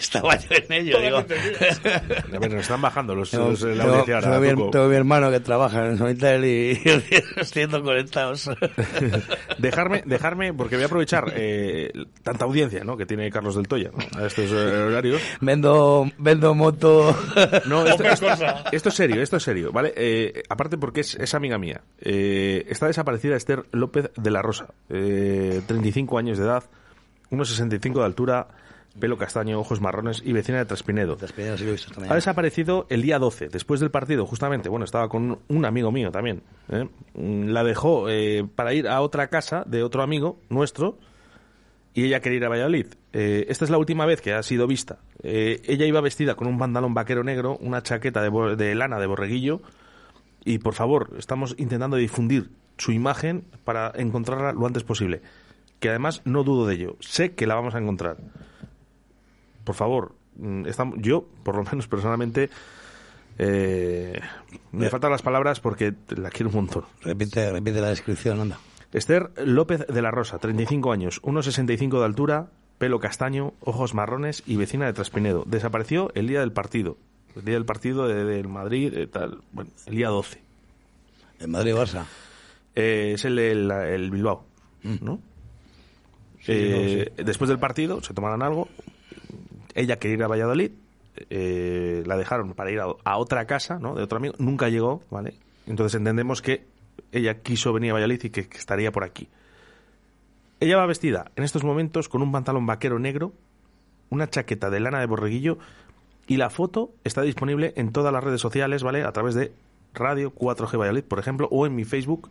Estaba 0.00 0.34
yo 0.38 0.48
en 0.50 0.72
ello, 0.72 0.98
digo. 1.00 1.18
A 2.34 2.38
ver, 2.38 2.50
nos 2.50 2.62
están 2.62 2.80
bajando 2.80 3.14
los, 3.14 3.30
Tengo, 3.30 3.50
los- 3.50 3.60
la 3.62 3.68
tengo- 3.84 3.88
audiencia 3.90 4.14
ahora, 4.16 4.40
tengo 4.40 4.64
mi, 4.64 4.70
tengo 4.70 4.88
mi 4.88 4.96
hermano 4.96 5.30
que 5.30 5.40
trabaja 5.40 5.86
en 5.86 5.98
Sonitel 5.98 6.44
y 6.46 6.80
los 7.36 7.48
siento 7.48 7.82
conectados. 7.82 8.50
dejarme, 9.58 10.02
dejarme, 10.06 10.54
porque 10.54 10.76
voy 10.76 10.84
a 10.84 10.86
aprovechar 10.86 11.32
eh, 11.36 11.92
tanta 12.22 12.44
audiencia 12.46 12.82
¿no? 12.84 12.96
que 12.96 13.06
tiene 13.06 13.30
Carlos 13.30 13.54
del 13.56 13.68
Toya 13.68 13.90
¿no? 13.92 14.20
a 14.22 14.26
estos 14.26 14.50
eh, 14.50 14.54
horarios. 14.54 15.20
Vendo, 15.40 16.10
vendo 16.18 16.54
moto. 16.54 17.14
No, 17.66 17.86
esto, 17.86 18.04
esto- 18.04 18.26
esto 18.72 18.88
es 18.88 18.94
serio, 18.94 19.22
esto 19.22 19.36
es 19.36 19.42
serio, 19.42 19.70
¿vale? 19.72 19.92
Eh, 19.96 20.42
aparte 20.48 20.78
porque 20.78 21.00
es, 21.02 21.14
es 21.16 21.34
amiga 21.34 21.58
mía. 21.58 21.82
Eh, 22.00 22.64
está 22.68 22.86
desaparecida 22.86 23.36
Esther 23.36 23.64
López 23.72 24.10
de 24.16 24.30
la 24.30 24.40
Rosa, 24.42 24.66
eh, 24.88 25.60
35 25.66 26.18
años 26.18 26.38
de 26.38 26.44
edad, 26.44 26.64
1,65 27.30 27.98
de 27.98 28.04
altura, 28.04 28.48
pelo 28.98 29.16
castaño, 29.16 29.58
ojos 29.60 29.80
marrones 29.80 30.22
y 30.24 30.32
vecina 30.32 30.58
de 30.58 30.64
Traspinedo. 30.64 31.16
Traspinedo 31.16 31.56
sí 31.56 31.64
lo 31.64 31.70
he 31.70 31.72
visto 31.72 31.90
también. 31.92 32.12
Ha 32.12 32.14
desaparecido 32.16 32.86
el 32.90 33.02
día 33.02 33.18
12, 33.18 33.48
después 33.48 33.80
del 33.80 33.90
partido, 33.90 34.26
justamente. 34.26 34.68
Bueno, 34.68 34.84
estaba 34.84 35.08
con 35.08 35.38
un 35.48 35.64
amigo 35.64 35.92
mío 35.92 36.10
también. 36.10 36.42
¿eh? 36.70 36.88
Mm, 37.14 37.48
La 37.48 37.62
dejó 37.64 38.08
eh, 38.08 38.46
para 38.54 38.74
ir 38.74 38.88
a 38.88 39.00
otra 39.00 39.28
casa 39.28 39.64
de 39.66 39.82
otro 39.82 40.02
amigo 40.02 40.38
nuestro 40.48 40.98
y 41.94 42.04
ella 42.04 42.20
quería 42.20 42.38
ir 42.38 42.44
a 42.44 42.48
Valladolid. 42.48 42.86
Eh, 43.12 43.46
esta 43.48 43.64
es 43.64 43.70
la 43.70 43.78
última 43.78 44.06
vez 44.06 44.20
que 44.20 44.32
ha 44.32 44.42
sido 44.42 44.66
vista. 44.66 44.98
Eh, 45.22 45.60
ella 45.64 45.86
iba 45.86 46.00
vestida 46.00 46.34
con 46.34 46.48
un 46.48 46.58
pantalón 46.58 46.94
vaquero 46.94 47.24
negro, 47.24 47.56
una 47.60 47.82
chaqueta 47.82 48.22
de, 48.22 48.56
de 48.56 48.74
lana 48.74 48.98
de 48.98 49.06
borreguillo 49.06 49.60
y, 50.44 50.58
por 50.58 50.74
favor, 50.74 51.14
estamos 51.18 51.54
intentando 51.58 51.96
difundir 51.96 52.50
su 52.78 52.92
imagen 52.92 53.44
para 53.64 53.92
encontrarla 53.94 54.52
lo 54.52 54.66
antes 54.66 54.84
posible. 54.84 55.20
Que 55.80 55.90
además 55.90 56.22
no 56.24 56.44
dudo 56.44 56.66
de 56.66 56.74
ello. 56.74 56.96
Sé 57.00 57.32
que 57.34 57.46
la 57.46 57.54
vamos 57.54 57.74
a 57.74 57.78
encontrar 57.78 58.18
por 59.64 59.74
favor, 59.74 60.14
mm, 60.36 60.66
estamos, 60.66 60.96
yo, 61.00 61.24
por 61.42 61.56
lo 61.56 61.64
menos 61.64 61.86
personalmente, 61.88 62.50
eh, 63.38 64.20
me 64.72 64.90
faltan 64.90 65.10
las 65.10 65.22
palabras 65.22 65.60
porque 65.60 65.94
la 66.16 66.30
quiero 66.30 66.50
un 66.50 66.56
montón. 66.56 66.84
Repite, 67.02 67.50
repite 67.50 67.80
la 67.80 67.88
descripción, 67.88 68.40
anda. 68.40 68.58
Esther 68.92 69.30
López 69.44 69.86
de 69.86 70.02
la 70.02 70.10
Rosa, 70.10 70.38
35 70.38 70.92
años, 70.92 71.20
1,65 71.22 71.98
de 72.00 72.04
altura, 72.04 72.50
pelo 72.78 72.98
castaño, 72.98 73.52
ojos 73.60 73.94
marrones 73.94 74.42
y 74.46 74.56
vecina 74.56 74.86
de 74.86 74.92
Traspinedo. 74.92 75.44
Desapareció 75.46 76.10
el 76.14 76.26
día 76.26 76.40
del 76.40 76.52
partido. 76.52 76.96
El 77.36 77.44
día 77.44 77.54
del 77.54 77.64
partido 77.64 78.08
de- 78.08 78.24
del 78.24 78.48
Madrid, 78.48 78.92
eh, 78.94 79.06
tal, 79.06 79.42
bueno, 79.52 79.70
el 79.86 79.94
día 79.94 80.08
12. 80.08 80.40
El 81.38 81.48
Madrid-Barça. 81.48 82.04
Eh, 82.74 83.12
es 83.14 83.24
el 83.24 83.38
el 83.38 84.10
Bilbao, 84.10 84.44
¿no? 84.82 85.20
Eh, 86.48 87.12
Después 87.16 87.48
del 87.48 87.58
partido 87.58 88.02
se 88.02 88.14
tomaron 88.14 88.42
algo. 88.42 88.68
Ella 89.74 89.98
quería 89.98 90.16
ir 90.16 90.22
a 90.22 90.28
Valladolid. 90.28 90.72
eh, 91.28 92.02
la 92.06 92.16
dejaron 92.16 92.54
para 92.54 92.70
ir 92.70 92.80
a, 92.80 93.16
otra 93.18 93.46
casa, 93.46 93.78
¿no? 93.78 93.94
De 93.94 94.02
otro 94.02 94.18
amigo. 94.18 94.34
Nunca 94.38 94.68
llegó, 94.68 95.02
¿vale? 95.10 95.34
Entonces 95.66 95.98
entendemos 95.98 96.40
que 96.40 96.64
ella 97.12 97.40
quiso 97.42 97.72
venir 97.72 97.90
a 97.90 97.94
Valladolid 97.94 98.24
y 98.24 98.30
que, 98.30 98.48
que 98.48 98.58
estaría 98.58 98.92
por 98.92 99.04
aquí. 99.04 99.28
Ella 100.60 100.76
va 100.76 100.86
vestida 100.86 101.30
en 101.36 101.44
estos 101.44 101.64
momentos 101.64 102.08
con 102.08 102.22
un 102.22 102.32
pantalón 102.32 102.66
vaquero 102.66 102.98
negro, 102.98 103.32
una 104.10 104.28
chaqueta 104.28 104.70
de 104.70 104.80
lana 104.80 105.00
de 105.00 105.06
borreguillo 105.06 105.58
y 106.26 106.36
la 106.36 106.50
foto 106.50 106.92
está 107.04 107.22
disponible 107.22 107.72
en 107.76 107.92
todas 107.92 108.12
las 108.12 108.22
redes 108.22 108.40
sociales, 108.40 108.82
¿vale? 108.82 109.04
A 109.04 109.12
través 109.12 109.34
de 109.34 109.52
Radio 109.94 110.34
4G 110.34 110.78
Valladolid, 110.78 111.04
por 111.04 111.18
ejemplo, 111.18 111.48
o 111.50 111.66
en 111.66 111.74
mi 111.74 111.84
Facebook 111.84 112.30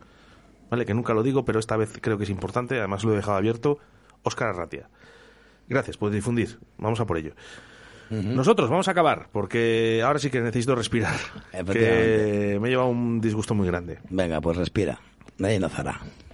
¿vale? 0.70 0.86
Que 0.86 0.94
nunca 0.94 1.12
lo 1.12 1.22
digo, 1.22 1.44
pero 1.44 1.58
esta 1.58 1.76
vez 1.76 1.98
creo 2.00 2.16
que 2.16 2.24
es 2.24 2.30
importante, 2.30 2.78
además 2.78 3.04
lo 3.04 3.12
he 3.12 3.16
dejado 3.16 3.36
abierto, 3.36 3.78
Óscar 4.22 4.48
Arratia. 4.48 4.88
Gracias 5.70 5.96
por 5.96 6.10
difundir, 6.10 6.58
vamos 6.78 7.00
a 7.00 7.06
por 7.06 7.16
ello. 7.16 7.32
Nosotros 8.10 8.68
vamos 8.68 8.88
a 8.88 8.90
acabar, 8.90 9.28
porque 9.30 10.02
ahora 10.04 10.18
sí 10.18 10.30
que 10.30 10.40
necesito 10.40 10.74
respirar, 10.74 11.14
que 11.72 12.58
me 12.60 12.68
lleva 12.68 12.84
un 12.84 13.20
disgusto 13.20 13.54
muy 13.54 13.68
grande. 13.68 14.00
Venga, 14.10 14.40
pues 14.40 14.56
respira. 14.56 14.98
Nadie 15.38 15.60
nazará. 15.60 16.00
Era 16.02 16.29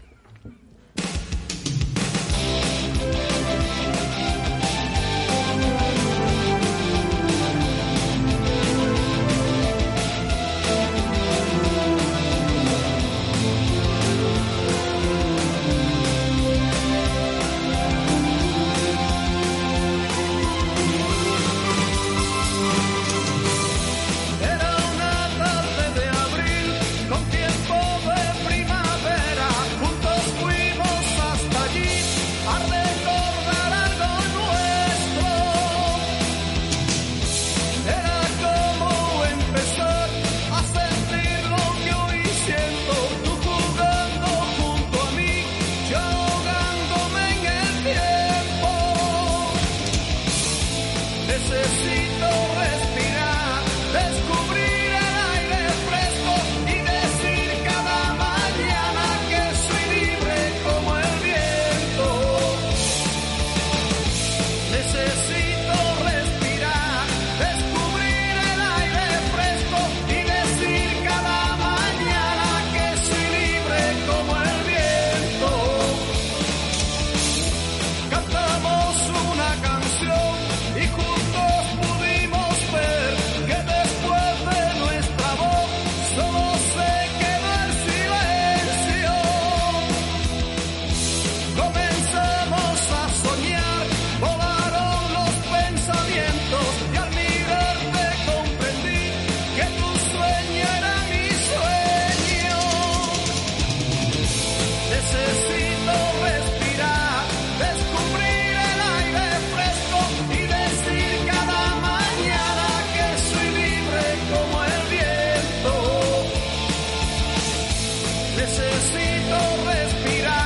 Necesito 118.36 119.38
respirar, 119.64 120.45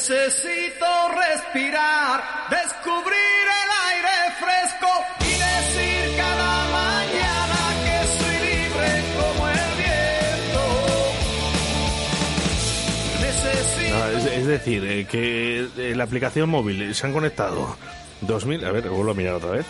Necesito 0.00 0.86
respirar, 1.14 2.24
descubrir 2.48 3.44
el 3.44 3.70
aire 3.90 4.16
fresco 4.40 4.88
y 5.20 5.28
decir 5.28 6.16
cada 6.16 6.70
mañana 6.70 7.60
que 7.84 7.96
soy 8.16 8.36
libre 8.48 8.88
como 9.14 9.46
el 9.46 9.60
viento. 9.76 10.64
Necesito 13.20 13.94
Nada, 13.94 14.12
es, 14.12 14.24
es 14.24 14.46
decir, 14.46 14.84
eh, 14.86 15.04
que 15.06 15.68
eh, 15.76 15.94
la 15.94 16.04
aplicación 16.04 16.48
móvil 16.48 16.80
eh, 16.80 16.94
se 16.94 17.06
han 17.06 17.12
conectado 17.12 17.76
2000, 18.22 18.64
a 18.64 18.72
ver, 18.72 18.88
vuelvo 18.88 19.10
a 19.10 19.14
mirar 19.14 19.34
otra 19.34 19.50
vez. 19.50 19.66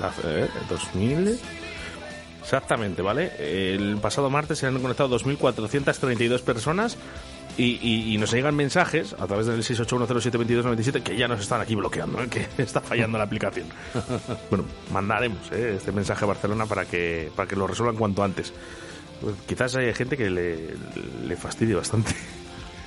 La, 0.00 0.12
eh, 0.22 0.48
2000 0.68 1.40
Exactamente, 2.40 3.02
¿vale? 3.02 3.32
El 3.38 3.96
pasado 3.96 4.28
martes 4.28 4.58
se 4.58 4.66
han 4.66 4.80
conectado 4.80 5.18
2.432 5.18 6.40
personas 6.42 6.98
y, 7.58 7.78
y- 7.82 8.14
y 8.14 8.18
nos 8.18 8.32
llegan 8.32 8.54
mensajes 8.54 9.14
a 9.18 9.26
través 9.26 9.46
del 9.46 9.62
681072297 9.62 11.02
que 11.02 11.16
ya 11.16 11.28
nos 11.28 11.40
están 11.40 11.60
aquí 11.60 11.74
bloqueando, 11.74 12.22
¿eh? 12.22 12.28
que 12.30 12.46
está 12.62 12.80
fallando 12.80 13.18
la 13.18 13.24
aplicación. 13.24 13.66
Bueno, 14.50 14.64
mandaremos 14.92 15.50
¿eh? 15.52 15.74
este 15.76 15.92
mensaje 15.92 16.24
a 16.24 16.28
Barcelona 16.28 16.66
para 16.66 16.84
que, 16.84 17.30
para 17.36 17.48
que 17.48 17.56
lo 17.56 17.66
resuelvan 17.66 17.96
cuanto 17.96 18.22
antes. 18.22 18.52
Pues 19.20 19.34
quizás 19.46 19.76
hay 19.76 19.92
gente 19.94 20.16
que 20.16 20.28
le, 20.30 20.70
le 21.26 21.36
fastidie 21.36 21.74
bastante. 21.74 22.12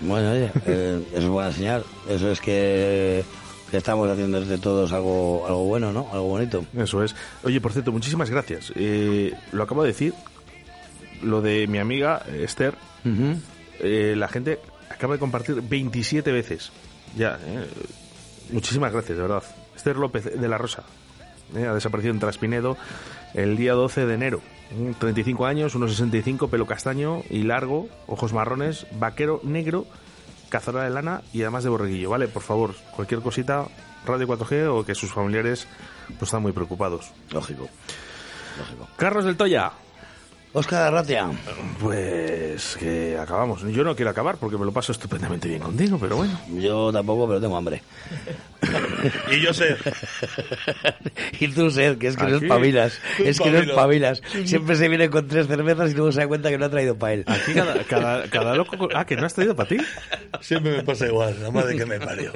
Bueno, 0.01 0.31
oye, 0.31 0.51
eh, 0.65 1.01
es 1.15 1.25
buena 1.25 1.51
señal. 1.53 1.85
Eso 2.09 2.29
es 2.31 2.41
que, 2.41 3.23
que 3.71 3.77
estamos 3.77 4.09
haciendo 4.09 4.37
entre 4.39 4.57
todos 4.57 4.91
algo, 4.91 5.45
algo 5.47 5.63
bueno, 5.65 5.93
¿no? 5.93 6.07
Algo 6.11 6.25
bonito. 6.27 6.65
Eso 6.77 7.01
es. 7.03 7.15
Oye, 7.43 7.61
por 7.61 7.71
cierto, 7.71 7.93
muchísimas 7.93 8.29
gracias. 8.29 8.73
Eh, 8.75 9.31
lo 9.53 9.63
acabo 9.63 9.83
de 9.83 9.89
decir, 9.89 10.13
lo 11.23 11.41
de 11.41 11.67
mi 11.67 11.77
amiga 11.77 12.21
eh, 12.27 12.41
Esther, 12.43 12.75
eh, 13.79 14.13
la 14.15 14.27
gente 14.27 14.59
acaba 14.89 15.13
de 15.13 15.19
compartir 15.19 15.61
27 15.61 16.31
veces. 16.31 16.71
Ya, 17.15 17.39
eh, 17.45 17.67
muchísimas 18.51 18.91
gracias, 18.91 19.17
de 19.17 19.21
verdad. 19.21 19.43
Esther 19.75 19.97
López 19.97 20.39
de 20.39 20.47
la 20.47 20.57
Rosa 20.57 20.83
eh, 21.55 21.65
ha 21.65 21.73
desaparecido 21.73 22.13
en 22.13 22.19
Traspinedo 22.19 22.77
el 23.33 23.57
día 23.57 23.73
12 23.73 24.05
de 24.05 24.13
enero. 24.13 24.41
Mm, 24.71 24.91
35 24.93 25.45
años, 25.45 25.75
1,65, 25.75 26.49
pelo 26.49 26.65
castaño 26.65 27.21
y 27.29 27.43
largo, 27.43 27.87
ojos 28.07 28.33
marrones, 28.33 28.87
vaquero 28.97 29.39
negro, 29.43 29.85
cazadora 30.49 30.85
de 30.85 30.89
lana 30.89 31.21
y 31.33 31.41
además 31.41 31.63
de 31.63 31.69
borreguillo, 31.69 32.09
¿vale? 32.09 32.27
Por 32.27 32.41
favor, 32.41 32.75
cualquier 32.95 33.21
cosita, 33.21 33.67
Radio 34.05 34.27
4G 34.27 34.67
o 34.69 34.85
que 34.85 34.95
sus 34.95 35.11
familiares 35.11 35.67
pues 36.07 36.23
están 36.23 36.41
muy 36.41 36.51
preocupados. 36.51 37.11
Lógico. 37.31 37.67
Carlos 38.95 39.25
del 39.25 39.35
Toya. 39.35 39.71
Oscar 40.55 40.83
Arratia. 40.83 41.29
Pues 41.81 42.77
que 42.79 43.17
acabamos. 43.17 43.61
Yo 43.73 43.83
no 43.83 43.93
quiero 43.93 44.09
acabar 44.09 44.37
porque 44.37 44.57
me 44.57 44.63
lo 44.63 44.71
paso 44.71 44.93
estupendamente 44.93 45.49
bien 45.49 45.59
contigo, 45.59 45.97
pero 45.99 46.15
bueno. 46.15 46.39
Yo 46.47 46.93
tampoco, 46.93 47.27
pero 47.27 47.41
tengo 47.41 47.57
hambre. 47.57 47.81
Y 49.31 49.41
yo 49.41 49.53
sé. 49.53 49.75
y 51.39 51.49
tú, 51.49 51.69
Sed, 51.69 51.99
que 51.99 52.07
es 52.07 52.17
que 52.17 52.23
no 52.23 52.37
Aquí. 52.37 52.45
espabilas. 52.45 52.99
Tú 53.17 53.23
Es 53.23 53.39
que 53.39 53.51
no 53.51 53.59
espabilas. 53.59 54.21
Siempre 54.45 54.75
se 54.75 54.87
viene 54.87 55.09
con 55.09 55.27
tres 55.27 55.45
cervezas 55.45 55.91
y 55.91 55.93
luego 55.93 56.11
se 56.11 56.21
da 56.21 56.27
cuenta 56.27 56.49
que 56.49 56.57
no 56.57 56.65
ha 56.65 56.69
traído 56.69 56.97
para 56.97 57.13
él. 57.13 57.23
Aquí 57.27 57.53
cada, 57.53 57.83
cada, 57.83 58.27
cada 58.29 58.55
loco... 58.55 58.89
Ah, 58.95 59.05
que 59.05 59.15
no 59.15 59.25
has 59.27 59.35
traído 59.35 59.55
para 59.55 59.69
ti. 59.69 59.77
Siempre 60.41 60.77
me 60.77 60.83
pasa 60.83 61.05
igual, 61.05 61.35
la 61.43 61.51
madre 61.51 61.77
que 61.77 61.85
me 61.85 61.99
parió. 61.99 62.31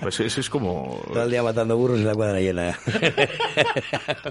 Pues 0.00 0.20
eso 0.20 0.40
es 0.40 0.48
como... 0.48 1.02
Todo 1.12 1.24
el 1.24 1.30
día 1.30 1.42
matando 1.42 1.76
burros 1.76 1.98
y 1.98 2.04
la 2.04 2.14
cuadra 2.14 2.38
llena. 2.38 2.78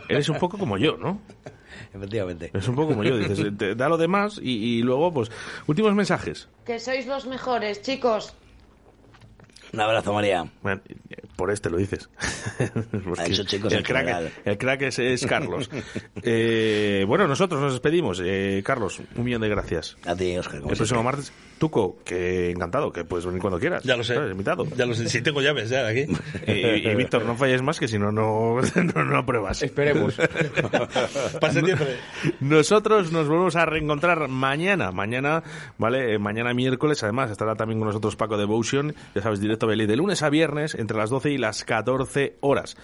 Eres 0.07 0.29
un 0.29 0.37
poco 0.37 0.57
como 0.57 0.77
yo, 0.77 0.95
¿no? 0.97 1.19
Efectivamente. 1.93 2.49
Es 2.53 2.67
un 2.67 2.75
poco 2.75 2.82
como 2.87 3.03
yo. 3.03 3.17
Dices, 3.17 3.51
te 3.57 3.75
da 3.75 3.89
lo 3.89 3.97
demás 3.97 4.39
y, 4.41 4.51
y 4.51 4.81
luego, 4.81 5.13
pues, 5.13 5.31
últimos 5.67 5.93
mensajes. 5.93 6.47
Que 6.65 6.79
sois 6.79 7.05
los 7.07 7.25
mejores, 7.25 7.81
chicos. 7.81 8.33
Un 9.73 9.79
abrazo, 9.81 10.13
María. 10.13 10.45
Bueno, 10.61 10.81
por 11.35 11.49
este 11.51 11.69
lo 11.71 11.77
dices. 11.77 12.07
Chicos 13.45 13.73
el, 13.73 13.83
crack, 13.83 14.05
general. 14.05 14.31
el 14.45 14.57
crack 14.57 14.81
es, 14.83 14.99
es 14.99 15.25
Carlos. 15.25 15.69
Eh, 16.25 17.03
bueno, 17.05 17.27
nosotros 17.27 17.59
nos 17.59 17.73
despedimos. 17.73 18.21
Eh, 18.23 18.61
Carlos, 18.63 19.01
un 19.17 19.25
millón 19.25 19.41
de 19.41 19.49
gracias. 19.49 19.97
A 20.05 20.15
ti, 20.15 20.37
Oscar. 20.37 20.61
El 20.65 20.77
próximo 20.77 21.03
martes, 21.03 21.33
Tuco, 21.57 21.97
que 22.05 22.51
encantado, 22.51 22.93
que 22.93 23.03
puedes 23.03 23.25
venir 23.25 23.41
cuando 23.41 23.59
quieras. 23.59 23.83
Ya 23.83 23.97
lo 23.97 24.05
sé. 24.05 24.15
Invitado. 24.15 24.65
Ya 24.77 24.85
lo 24.85 24.93
sé. 24.93 25.09
Si 25.09 25.21
tengo 25.21 25.41
llaves 25.41 25.69
ya 25.69 25.83
de 25.83 26.03
aquí. 26.05 26.13
Y, 26.47 26.51
y- 26.51 26.87
y, 26.91 26.95
Víctor, 26.95 27.25
no 27.25 27.35
falles 27.35 27.61
más 27.61 27.77
que 27.79 27.87
si 27.89 27.97
no, 27.99 28.11
no, 28.11 28.57
no, 28.95 29.03
no 29.03 29.17
apruebas. 29.17 29.61
Esperemos. 29.63 30.15
Para 31.41 31.53
septiembre. 31.53 31.97
Nosotros 32.39 33.11
nos 33.11 33.27
volvemos 33.27 33.55
a 33.57 33.65
reencontrar 33.65 34.27
mañana. 34.29 34.91
Mañana, 34.91 35.43
¿vale? 35.77 36.13
Eh, 36.13 36.19
mañana 36.19 36.53
miércoles, 36.53 37.03
además, 37.03 37.31
estará 37.31 37.55
también 37.55 37.79
con 37.79 37.87
nosotros 37.87 38.15
Paco 38.15 38.37
Devotion. 38.37 38.93
Ya 39.15 39.21
sabes, 39.21 39.41
directo 39.41 39.62
Belí, 39.67 39.85
de 39.85 39.95
lunes 39.95 40.23
a 40.23 40.29
viernes, 40.29 40.75
entre 40.75 40.97
las 40.97 41.09
12 41.09 41.31
y 41.31 41.37
las 41.37 41.63
14 41.63 42.37
horas. 42.41 42.75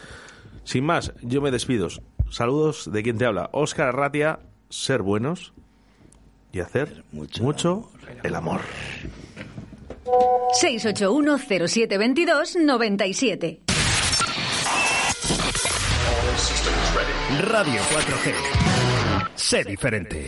Sin 0.64 0.86
más, 0.86 1.14
yo 1.22 1.42
me 1.42 1.52
despido. 1.52 1.90
Saludos 2.30 2.90
de 2.92 3.04
quien 3.04 3.18
te 3.18 3.26
habla. 3.26 3.50
Óscar 3.54 3.90
Arratia, 3.90 4.40
ser 4.70 5.02
buenos 5.02 5.54
y 6.52 6.60
hacer 6.60 7.04
mucho, 7.12 7.90
el 8.24 8.36
amor. 8.36 8.62
681-0722-97. 10.62 13.60
Radio 17.42 17.82
4G. 17.82 18.34
Sé 19.36 19.64
diferente. 19.64 20.26